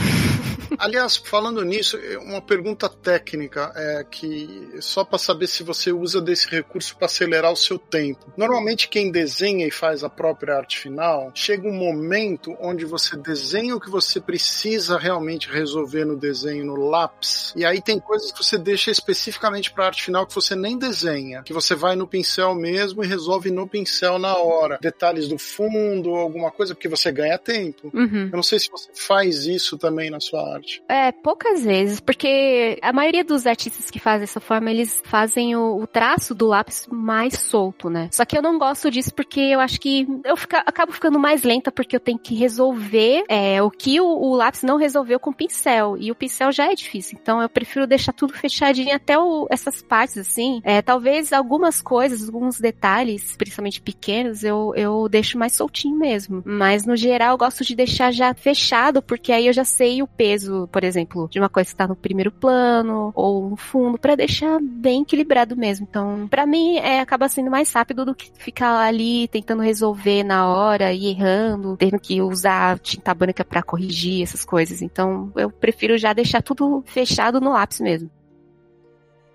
Aliás, 0.79 1.17
falando 1.17 1.65
nisso, 1.65 1.99
uma 2.23 2.41
pergunta 2.41 2.89
técnica 2.89 3.73
é 3.75 4.05
que 4.05 4.71
só 4.81 5.05
para 5.05 5.19
saber 5.19 5.47
se 5.47 5.63
você 5.63 5.93
usa 5.93 6.21
desse 6.21 6.49
recurso 6.49 6.97
para 6.97 7.07
acelerar 7.07 7.53
o 7.53 7.57
seu 7.57 7.79
tempo. 7.79 8.33
Normalmente 8.37 8.89
quem 8.89 9.11
desenha 9.11 9.67
e 9.67 9.71
faz 9.71 10.05
a 10.05 10.09
própria 10.09 10.57
arte 10.57 10.79
final, 10.79 11.31
chega 11.35 11.69
um 11.69 11.75
momento 11.75 12.57
onde 12.61 12.85
você 12.85 13.17
desenha 13.17 13.77
o 13.77 13.81
que 13.81 13.91
você 13.91 14.21
precisa 14.21 14.99
realmente 14.99 15.49
resolver 15.49 16.05
no 16.05 16.17
desenho 16.17 16.65
no 16.65 16.89
lápis, 16.89 17.53
e 17.57 17.65
aí 17.65 17.81
tem 17.81 17.99
coisas 17.99 18.33
que 18.33 18.45
você 18.45 18.59
deixa 18.59 18.91
especificamente 18.91 19.71
para 19.73 19.87
arte 19.87 20.03
final 20.05 20.27
que 20.27 20.35
você 20.35 20.55
nem 20.55 20.79
desenha, 20.79 21.43
que 21.43 21.53
você 21.53 21.75
vai 21.75 21.97
no 21.97 22.07
pincel 22.07 22.55
mesmo 22.55 23.03
e 23.03 23.07
resolve 23.07 23.51
no 23.51 23.67
pincel 23.69 24.19
na 24.19 24.37
hora. 24.37 24.79
Detalhes 24.81 25.29
do 25.29 25.39
fundo, 25.39 26.15
alguma 26.15 26.51
coisa 26.51 26.75
porque 26.75 26.89
você 26.89 27.11
ganha 27.13 27.39
tempo. 27.39 27.91
Uhum. 27.93 28.29
Eu 28.33 28.37
não 28.37 28.43
sei 28.43 28.59
se 28.59 28.71
você 28.71 28.91
faz 28.95 29.47
isso 29.47 29.79
também 29.79 30.11
na 30.11 30.21
sua 30.21 30.56
arte. 30.57 30.83
É, 30.89 31.13
poucas 31.13 31.65
vezes, 31.65 32.01
porque 32.01 32.79
a 32.83 32.93
maioria 32.93 33.25
dos 33.25 33.47
artistas 33.47 33.91
que 33.91 33.99
fazem 33.99 34.21
dessa 34.21 34.41
forma, 34.41 34.71
eles 34.71 35.03
fazem 35.05 35.55
o, 35.57 35.77
o 35.81 35.87
traço 35.87 36.35
do 36.35 36.47
lápis 36.47 36.87
mais 36.91 37.39
solto, 37.39 37.89
né? 37.89 38.09
Só 38.13 38.25
que 38.25 38.37
eu 38.37 38.43
não 38.43 38.59
gosto 38.59 38.91
disso 38.91 39.15
porque 39.15 39.41
eu 39.41 39.61
acho 39.61 39.81
que 39.81 40.07
eu 40.25 40.37
fica, 40.37 40.59
acabo 40.59 40.93
ficando 40.93 41.19
mais 41.19 41.43
lenta 41.43 41.71
porque 41.71 41.97
eu 41.97 42.01
tenho 42.01 42.19
que 42.19 42.35
resolver 42.35 43.25
é, 43.29 43.63
o 43.63 43.71
que 43.71 44.01
o, 44.01 44.07
o, 44.07 44.35
lápis 44.35 44.63
não 44.63 44.77
resolveu 44.77 45.19
com 45.19 45.31
o 45.31 45.35
pincel. 45.35 45.97
E 45.99 46.11
o 46.11 46.15
pincel 46.15 46.53
já 46.53 46.71
é 46.71 46.75
difícil. 46.75 47.19
Então 47.21 47.41
eu 47.41 47.49
prefiro 47.49 47.87
deixar 47.87 48.13
tudo 48.13 48.33
fechadinho 48.35 48.95
até 48.95 49.19
o, 49.19 49.47
essas 49.51 49.83
partes, 49.83 50.19
assim. 50.19 50.61
É, 50.65 50.83
talvez 50.83 51.33
algumas 51.33 51.81
coisas, 51.83 52.29
alguns 52.29 52.59
detalhes, 52.61 53.37
principalmente 53.37 53.81
pequenos, 53.81 54.43
eu, 54.43 54.73
eu 54.77 55.09
deixo 55.09 55.39
mais 55.39 55.55
soltinho 55.55 55.99
mesmo. 55.99 56.43
Mas 56.45 56.85
no 56.85 56.97
geral 56.97 57.33
eu 57.33 57.39
gosto 57.39 57.65
de 57.65 57.75
deixar 57.75 58.13
já 58.13 58.35
fechado, 58.35 59.03
porque 59.03 59.33
aí 59.33 59.47
eu 59.47 59.53
já 59.53 59.65
sei 59.65 60.03
o 60.03 60.07
peso, 60.07 60.46
por 60.71 60.85
exemplo, 60.85 61.29
de 61.31 61.39
uma 61.39 61.49
coisa 61.49 61.71
que 61.71 61.77
tá 61.77 61.87
no 61.87 61.97
primeiro 61.97 62.31
plano 62.31 63.13
ou 63.15 63.51
no 63.51 63.57
fundo, 63.57 63.99
para 63.99 64.15
deixar 64.15 64.59
bem 64.61 65.03
equilibrado 65.03 65.57
mesmo. 65.57 65.87
Então, 65.89 66.27
para 66.29 66.47
mim, 66.47 66.77
é, 66.79 67.01
acaba 67.01 67.29
sendo 67.29 67.51
mais 67.51 67.73
rápido 67.73 68.05
do 68.05 68.15
que 68.15 68.31
ficar 68.39 68.77
ali 68.79 69.29
tentando 69.29 69.63
resolver 69.63 70.23
na 70.25 70.49
hora 70.49 70.93
e 70.93 71.07
errando, 71.07 71.77
tendo 71.77 71.99
que 71.99 72.21
usar 72.21 72.79
tinta 72.79 73.15
branca 73.15 73.45
para 73.45 73.63
corrigir 73.63 74.23
essas 74.23 74.45
coisas. 74.45 74.83
Então, 74.83 75.33
eu 75.37 75.51
prefiro 75.51 75.99
já 75.99 76.13
deixar 76.13 76.43
tudo 76.43 76.83
fechado 76.87 77.41
no 77.41 77.53
lápis 77.53 77.81
mesmo. 77.81 78.11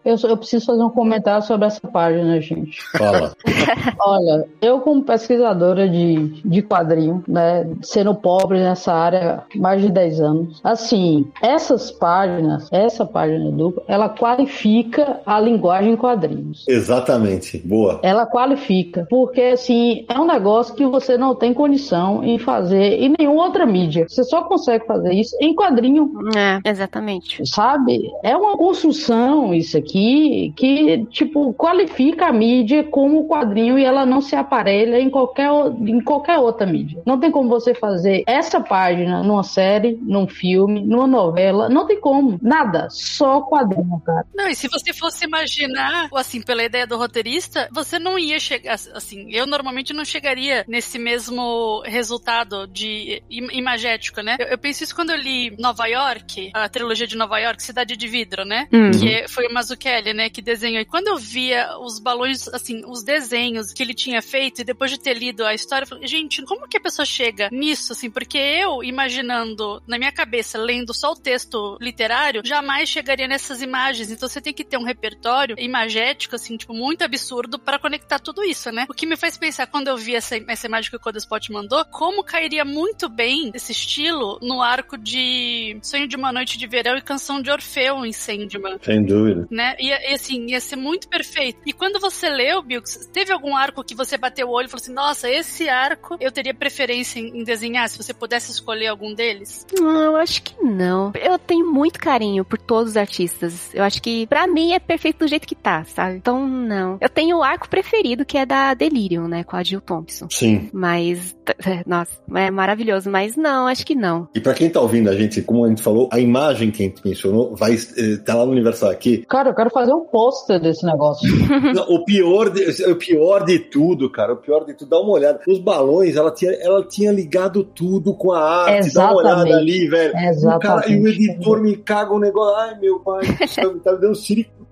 Eu, 0.03 0.15
eu, 0.23 0.37
preciso 0.37 0.65
fazer 0.65 0.83
um 0.83 0.89
comentário 0.89 1.45
sobre 1.45 1.67
essa 1.67 1.87
página, 1.87 2.41
gente. 2.41 2.77
Fala. 2.97 3.33
Olha, 4.01 4.47
eu 4.61 4.79
como 4.79 5.03
pesquisadora 5.03 5.87
de, 5.87 6.41
de 6.43 6.61
quadrinho, 6.63 7.23
né, 7.27 7.67
sendo 7.83 8.15
pobre 8.15 8.59
nessa 8.59 8.91
área 8.91 9.43
há 9.55 9.57
mais 9.57 9.81
de 9.81 9.89
10 9.89 10.19
anos, 10.19 10.61
assim, 10.63 11.27
essas 11.41 11.91
páginas, 11.91 12.67
essa 12.71 13.05
página 13.05 13.51
dupla, 13.51 13.83
ela 13.87 14.09
qualifica 14.09 15.21
a 15.25 15.39
linguagem 15.39 15.93
em 15.93 15.97
quadrinhos. 15.97 16.65
Exatamente, 16.67 17.59
boa. 17.59 17.99
Ela 18.01 18.25
qualifica, 18.25 19.05
porque 19.09 19.41
assim, 19.41 20.05
é 20.09 20.19
um 20.19 20.25
negócio 20.25 20.73
que 20.73 20.85
você 20.85 21.15
não 21.15 21.35
tem 21.35 21.53
condição 21.53 22.23
em 22.23 22.39
fazer 22.39 23.01
em 23.01 23.13
nenhuma 23.19 23.45
outra 23.45 23.67
mídia. 23.67 24.05
Você 24.07 24.23
só 24.23 24.43
consegue 24.43 24.85
fazer 24.87 25.13
isso 25.13 25.35
em 25.39 25.53
quadrinho. 25.53 26.11
É, 26.35 26.69
exatamente. 26.69 27.47
Sabe? 27.47 28.01
É 28.23 28.35
uma 28.35 28.57
construção 28.57 29.53
isso 29.53 29.77
aqui 29.77 29.90
aqui 29.91 30.53
que, 30.55 31.05
tipo, 31.07 31.53
qualifica 31.53 32.27
a 32.27 32.33
mídia 32.33 32.83
como 32.83 33.27
quadrinho 33.27 33.77
e 33.77 33.83
ela 33.83 34.05
não 34.05 34.21
se 34.21 34.35
aparelha 34.35 34.99
em 34.99 35.09
qualquer, 35.09 35.49
em 35.81 36.01
qualquer 36.01 36.37
outra 36.37 36.65
mídia. 36.65 37.01
Não 37.05 37.19
tem 37.19 37.29
como 37.29 37.49
você 37.49 37.73
fazer 37.73 38.23
essa 38.25 38.61
página 38.61 39.21
numa 39.21 39.43
série, 39.43 39.99
num 40.01 40.27
filme, 40.27 40.81
numa 40.81 41.07
novela. 41.07 41.67
Não 41.69 41.85
tem 41.85 41.99
como. 41.99 42.39
Nada. 42.41 42.87
Só 42.89 43.41
quadrinho, 43.41 44.01
cara. 44.05 44.25
Não, 44.33 44.47
e 44.47 44.55
se 44.55 44.67
você 44.67 44.93
fosse 44.93 45.25
imaginar, 45.25 46.09
assim, 46.15 46.41
pela 46.41 46.63
ideia 46.63 46.87
do 46.87 46.97
roteirista, 46.97 47.67
você 47.71 47.99
não 47.99 48.17
ia 48.17 48.39
chegar, 48.39 48.75
assim, 48.93 49.31
eu 49.31 49.45
normalmente 49.45 49.93
não 49.93 50.05
chegaria 50.05 50.63
nesse 50.67 50.97
mesmo 50.97 51.81
resultado 51.85 52.67
de 52.67 53.21
imagético, 53.29 54.21
né? 54.21 54.37
Eu, 54.39 54.47
eu 54.47 54.57
penso 54.57 54.83
isso 54.83 54.95
quando 54.95 55.11
eu 55.11 55.17
li 55.17 55.55
Nova 55.59 55.85
York, 55.87 56.51
a 56.53 56.69
trilogia 56.69 57.07
de 57.07 57.17
Nova 57.17 57.39
York, 57.39 57.61
Cidade 57.61 57.97
de 57.97 58.07
Vidro, 58.07 58.45
né? 58.45 58.67
Uhum. 58.71 58.91
Que 58.91 59.27
foi 59.27 59.47
uma 59.47 59.63
Kelly, 59.81 60.13
né, 60.13 60.29
que 60.29 60.43
desenhou. 60.43 60.79
E 60.79 60.85
quando 60.85 61.07
eu 61.07 61.17
via 61.17 61.75
os 61.79 61.97
balões, 61.97 62.47
assim, 62.49 62.83
os 62.85 63.03
desenhos 63.03 63.73
que 63.73 63.81
ele 63.81 63.95
tinha 63.95 64.21
feito, 64.21 64.61
e 64.61 64.63
depois 64.63 64.91
de 64.91 64.99
ter 64.99 65.17
lido 65.17 65.43
a 65.43 65.55
história, 65.55 65.85
eu 65.85 65.87
falei, 65.89 66.07
gente, 66.07 66.43
como 66.43 66.67
que 66.67 66.77
a 66.77 66.81
pessoa 66.81 67.05
chega 67.05 67.49
nisso, 67.51 67.93
assim? 67.93 68.09
Porque 68.09 68.37
eu, 68.37 68.83
imaginando, 68.83 69.81
na 69.87 69.97
minha 69.97 70.11
cabeça, 70.11 70.59
lendo 70.59 70.93
só 70.93 71.13
o 71.13 71.15
texto 71.15 71.77
literário, 71.81 72.43
jamais 72.45 72.87
chegaria 72.89 73.27
nessas 73.27 73.61
imagens. 73.61 74.11
Então 74.11 74.29
você 74.29 74.39
tem 74.39 74.53
que 74.53 74.63
ter 74.63 74.77
um 74.77 74.83
repertório 74.83 75.55
imagético, 75.57 76.35
assim, 76.35 76.55
tipo, 76.57 76.73
muito 76.73 77.03
absurdo 77.03 77.57
para 77.57 77.79
conectar 77.79 78.19
tudo 78.19 78.43
isso, 78.43 78.71
né? 78.71 78.85
O 78.87 78.93
que 78.93 79.07
me 79.07 79.17
faz 79.17 79.35
pensar, 79.35 79.65
quando 79.65 79.87
eu 79.87 79.97
vi 79.97 80.15
essa, 80.15 80.35
essa 80.47 80.67
imagem 80.67 80.91
que 80.91 80.97
o 80.97 80.99
Codespot 80.99 81.51
mandou, 81.51 81.83
como 81.85 82.23
cairia 82.23 82.63
muito 82.63 83.09
bem 83.09 83.51
esse 83.53 83.71
estilo 83.71 84.37
no 84.41 84.61
arco 84.61 84.97
de 84.97 85.79
Sonho 85.81 86.07
de 86.07 86.15
uma 86.15 86.31
Noite 86.31 86.57
de 86.57 86.67
Verão 86.67 86.95
e 86.97 87.01
Canção 87.01 87.41
de 87.41 87.49
Orfeu 87.49 88.05
em 88.05 88.13
Sandman. 88.13 88.77
Sem 88.81 89.03
dúvida. 89.03 89.47
Né? 89.49 89.70
E, 89.79 89.87
e 89.87 90.13
assim, 90.13 90.47
ia 90.47 90.59
ser 90.59 90.75
muito 90.75 91.07
perfeito. 91.07 91.59
E 91.65 91.73
quando 91.73 91.99
você 91.99 92.29
leu, 92.29 92.61
Bilks, 92.61 93.09
teve 93.11 93.31
algum 93.31 93.55
arco 93.55 93.83
que 93.83 93.95
você 93.95 94.17
bateu 94.17 94.47
o 94.47 94.51
olho 94.51 94.65
e 94.65 94.69
falou 94.69 94.81
assim: 94.81 94.93
nossa, 94.93 95.29
esse 95.29 95.69
arco 95.69 96.17
eu 96.19 96.31
teria 96.31 96.53
preferência 96.53 97.19
em, 97.19 97.39
em 97.39 97.43
desenhar, 97.43 97.89
se 97.89 97.97
você 97.97 98.13
pudesse 98.13 98.51
escolher 98.51 98.87
algum 98.87 99.13
deles? 99.13 99.65
Não, 99.79 100.03
eu 100.03 100.15
acho 100.15 100.41
que 100.41 100.61
não. 100.63 101.11
Eu 101.15 101.37
tenho 101.37 101.71
muito 101.71 101.99
carinho 101.99 102.43
por 102.43 102.57
todos 102.57 102.91
os 102.91 102.97
artistas. 102.97 103.73
Eu 103.73 103.83
acho 103.83 104.01
que 104.01 104.27
pra 104.27 104.47
mim 104.47 104.73
é 104.73 104.79
perfeito 104.79 105.19
do 105.19 105.27
jeito 105.27 105.47
que 105.47 105.55
tá, 105.55 105.83
sabe? 105.85 106.17
Então, 106.17 106.47
não. 106.47 106.97
Eu 106.99 107.09
tenho 107.09 107.37
o 107.37 107.43
arco 107.43 107.69
preferido 107.69 108.25
que 108.25 108.37
é 108.37 108.45
da 108.45 108.73
Delirium, 108.73 109.27
né? 109.27 109.43
Com 109.43 109.55
a 109.55 109.63
Jill 109.63 109.81
Thompson. 109.81 110.27
Sim. 110.29 110.69
Mas, 110.73 111.35
nossa, 111.85 112.11
é 112.35 112.51
maravilhoso. 112.51 113.09
Mas 113.09 113.35
não, 113.35 113.67
acho 113.67 113.85
que 113.85 113.95
não. 113.95 114.27
E 114.35 114.39
pra 114.39 114.53
quem 114.53 114.69
tá 114.69 114.79
ouvindo 114.81 115.09
a 115.09 115.15
gente, 115.15 115.41
como 115.41 115.65
a 115.65 115.69
gente 115.69 115.81
falou, 115.81 116.09
a 116.11 116.19
imagem 116.19 116.71
que 116.71 116.83
a 116.83 116.85
gente 116.87 117.05
mencionou 117.05 117.55
vai 117.55 117.73
eh, 117.73 118.17
tá 118.23 118.35
lá 118.35 118.45
no 118.45 118.51
Universal 118.51 118.89
aqui. 118.89 119.25
Cara, 119.27 119.49
eu 119.49 119.55
quero 119.55 119.69
fazer 119.69 119.93
um 119.93 120.05
pôster 120.05 120.59
desse 120.59 120.85
negócio. 120.85 121.29
Não, 121.73 121.83
o 121.83 122.05
pior 122.05 122.49
de, 122.49 122.83
o 122.85 122.95
pior 122.95 123.45
de 123.45 123.59
tudo, 123.59 124.09
cara, 124.09 124.33
o 124.33 124.37
pior 124.37 124.65
de 124.65 124.73
tudo, 124.73 124.89
dá 124.89 124.99
uma 124.99 125.11
olhada. 125.11 125.39
Os 125.47 125.59
balões, 125.59 126.15
ela 126.15 126.31
tinha, 126.31 126.51
ela 126.51 126.83
tinha 126.85 127.11
ligado 127.11 127.63
tudo 127.63 128.13
com 128.13 128.31
a 128.31 128.65
arte. 128.65 128.93
Dá 128.93 129.11
uma 129.11 129.17
olhada 129.17 129.47
Exatamente. 129.47 129.71
ali, 129.71 129.87
velho. 129.87 130.09
O 130.09 130.13
cara, 130.13 130.29
Exatamente. 130.29 130.91
e 130.91 130.99
o 130.99 131.07
editor 131.07 131.61
me 131.61 131.77
caga 131.77 132.13
o 132.13 132.19
negócio. 132.19 132.55
Ai, 132.57 132.79
meu 132.79 132.99
pai, 132.99 133.21
tá 133.83 133.93
me 133.93 133.99
dando 133.99 134.15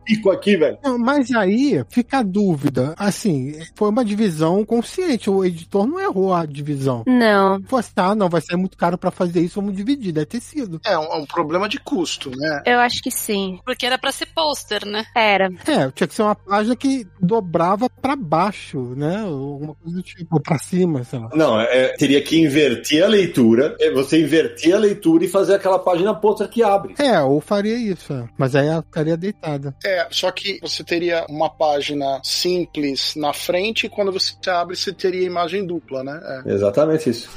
circo 0.07 0.31
aqui, 0.31 0.57
velho. 0.57 0.77
Não, 0.83 0.97
mas 0.97 1.31
aí 1.31 1.83
fica 1.89 2.19
a 2.19 2.23
dúvida. 2.23 2.93
Assim, 2.97 3.59
foi 3.75 3.89
uma 3.89 4.03
divisão 4.05 4.63
consciente. 4.65 5.29
O 5.29 5.43
editor 5.43 5.87
não 5.87 5.99
errou 5.99 6.33
a 6.33 6.45
divisão. 6.45 7.03
Não. 7.07 7.61
Fosse, 7.67 7.93
tá, 7.93 8.13
não, 8.15 8.29
vai 8.29 8.41
ser 8.41 8.55
muito 8.55 8.77
caro 8.77 8.97
pra 8.97 9.11
fazer 9.11 9.41
isso, 9.41 9.59
vamos 9.61 9.75
dividir, 9.75 10.11
deve 10.11 10.25
ter 10.25 10.41
sido. 10.41 10.79
É 10.85 10.97
um, 10.97 11.03
é 11.03 11.15
um 11.15 11.25
problema 11.25 11.67
de 11.69 11.79
custo, 11.79 12.31
né? 12.35 12.61
Eu 12.65 12.79
acho 12.79 13.01
que 13.01 13.11
sim. 13.11 13.59
Porque 13.65 13.85
era 13.85 13.97
pra 13.97 14.11
ser 14.11 14.27
pôster, 14.27 14.85
né? 14.85 15.05
Era. 15.15 15.49
É, 15.67 15.89
tinha 15.91 16.07
que 16.07 16.15
ser 16.15 16.21
uma 16.23 16.35
página 16.35 16.75
que 16.75 17.05
dobrava 17.21 17.89
pra 17.89 18.15
baixo, 18.15 18.93
né? 18.95 19.23
Ou 19.25 19.49
Alguma 19.59 19.75
coisa 19.75 19.97
do 19.97 20.03
tipo, 20.03 20.35
ou 20.35 20.41
pra 20.41 20.57
cima, 20.57 21.03
sei 21.03 21.19
lá. 21.19 21.29
Não, 21.33 21.59
é, 21.59 21.89
teria 21.97 22.21
que 22.21 22.39
inverter 22.39 23.03
a 23.03 23.07
leitura. 23.07 23.75
é, 23.79 23.91
Você 23.91 24.21
inverter 24.21 24.73
a 24.73 24.79
leitura 24.79 25.25
e 25.25 25.27
fazer 25.27 25.55
aquela 25.55 25.79
página 25.79 26.13
pôster 26.13 26.47
que 26.47 26.63
abre. 26.63 26.95
É, 26.97 27.19
ou 27.21 27.41
faria 27.41 27.75
isso, 27.75 28.13
é. 28.13 28.27
mas 28.37 28.55
aí 28.55 28.67
ela 28.67 28.81
ficaria 28.81 29.17
deitada. 29.17 29.75
É, 29.83 29.98
só 30.09 30.31
que 30.31 30.59
você 30.61 30.83
teria 30.83 31.25
uma 31.29 31.49
página 31.49 32.19
simples 32.23 33.15
na 33.15 33.33
frente 33.33 33.85
e 33.85 33.89
quando 33.89 34.11
você 34.11 34.33
abre, 34.49 34.75
você 34.75 34.93
teria 34.93 35.25
imagem 35.25 35.65
dupla, 35.65 36.03
né? 36.03 36.43
É. 36.45 36.53
Exatamente 36.53 37.09
isso. 37.09 37.29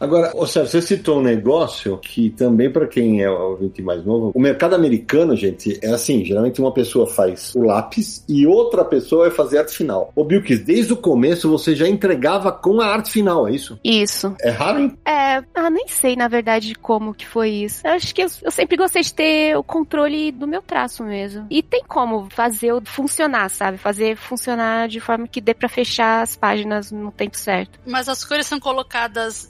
Agora, 0.00 0.32
ô 0.34 0.46
Sérgio, 0.46 0.70
você 0.70 0.80
citou 0.80 1.18
um 1.18 1.22
negócio 1.22 1.98
que 1.98 2.30
também, 2.30 2.72
para 2.72 2.86
quem 2.86 3.22
é 3.22 3.30
ouvinte 3.30 3.82
mais 3.82 4.02
novo, 4.02 4.32
o 4.34 4.40
mercado 4.40 4.74
americano, 4.74 5.36
gente, 5.36 5.78
é 5.82 5.90
assim: 5.90 6.24
geralmente 6.24 6.58
uma 6.58 6.72
pessoa 6.72 7.06
faz 7.06 7.54
o 7.54 7.62
lápis 7.62 8.24
e 8.26 8.46
outra 8.46 8.82
pessoa 8.82 9.28
vai 9.28 9.36
fazer 9.36 9.58
a 9.58 9.60
arte 9.60 9.76
final. 9.76 10.10
Ô 10.16 10.24
Bilkis, 10.24 10.60
desde 10.60 10.94
o 10.94 10.96
começo 10.96 11.50
você 11.50 11.76
já 11.76 11.86
entregava 11.86 12.50
com 12.50 12.80
a 12.80 12.86
arte 12.86 13.10
final, 13.10 13.46
é 13.46 13.52
isso? 13.52 13.78
Isso. 13.84 14.34
É 14.40 14.48
raro, 14.48 14.80
hein? 14.80 14.98
É, 15.04 15.42
ah, 15.54 15.68
nem 15.68 15.86
sei, 15.86 16.16
na 16.16 16.28
verdade, 16.28 16.74
como 16.74 17.12
que 17.12 17.26
foi 17.26 17.50
isso. 17.50 17.86
Eu 17.86 17.92
acho 17.92 18.14
que 18.14 18.22
eu, 18.22 18.28
eu 18.42 18.50
sempre 18.50 18.78
gostei 18.78 19.02
de 19.02 19.12
ter 19.12 19.56
o 19.56 19.62
controle 19.62 20.32
do 20.32 20.46
meu 20.46 20.62
traço 20.62 21.04
mesmo. 21.04 21.46
E 21.50 21.62
tem 21.62 21.82
como 21.86 22.28
fazer 22.30 22.72
o 22.72 22.80
funcionar, 22.84 23.50
sabe? 23.50 23.76
Fazer 23.76 24.16
funcionar 24.16 24.88
de 24.88 24.98
forma 24.98 25.28
que 25.28 25.42
dê 25.42 25.52
pra 25.52 25.68
fechar 25.68 26.22
as 26.22 26.36
páginas 26.36 26.90
no 26.90 27.12
tempo 27.12 27.36
certo. 27.36 27.78
Mas 27.86 28.08
as 28.08 28.24
cores 28.24 28.46
são 28.46 28.58
colocadas 28.58 29.48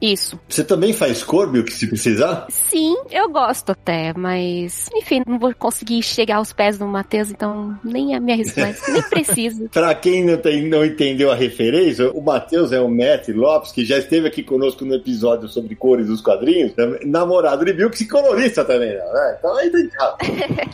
Isso. 0.00 0.38
Você 0.48 0.64
também 0.64 0.92
faz 0.92 1.22
cor, 1.22 1.50
Bilkis, 1.50 1.74
se 1.76 1.86
precisar? 1.86 2.46
Sim, 2.50 2.96
eu 3.10 3.28
gosto 3.30 3.70
até, 3.72 4.12
mas 4.16 4.88
enfim, 4.94 5.22
não 5.26 5.38
vou 5.38 5.54
conseguir 5.54 6.02
chegar 6.02 6.36
aos 6.36 6.52
pés 6.52 6.78
do 6.78 6.86
Matheus, 6.86 7.30
então 7.30 7.78
nem 7.84 8.14
a 8.14 8.20
minha 8.20 8.36
resposta, 8.38 8.90
nem 8.92 9.02
preciso. 9.02 9.68
Pra 9.70 9.94
quem 9.94 10.24
não, 10.24 10.36
tem- 10.36 10.68
não 10.68 10.84
entendeu 10.84 11.30
a 11.30 11.34
referência, 11.34 12.10
o 12.12 12.20
Matheus 12.22 12.72
é 12.72 12.80
o 12.80 12.88
Matt 12.88 13.28
Lopes, 13.28 13.72
que 13.72 13.84
já 13.84 13.98
esteve 13.98 14.26
aqui 14.28 14.42
conosco 14.42 14.84
no 14.84 14.94
episódio 14.94 15.48
sobre 15.48 15.74
cores 15.74 16.06
dos 16.06 16.20
quadrinhos, 16.20 16.72
namorado 17.04 17.64
de 17.64 17.72
Bilkis 17.72 18.00
e 18.02 18.08
colorista 18.08 18.64
também, 18.64 18.94
né? 18.94 19.36
Então 19.38 19.56
aí 19.56 19.70
tem 19.70 19.88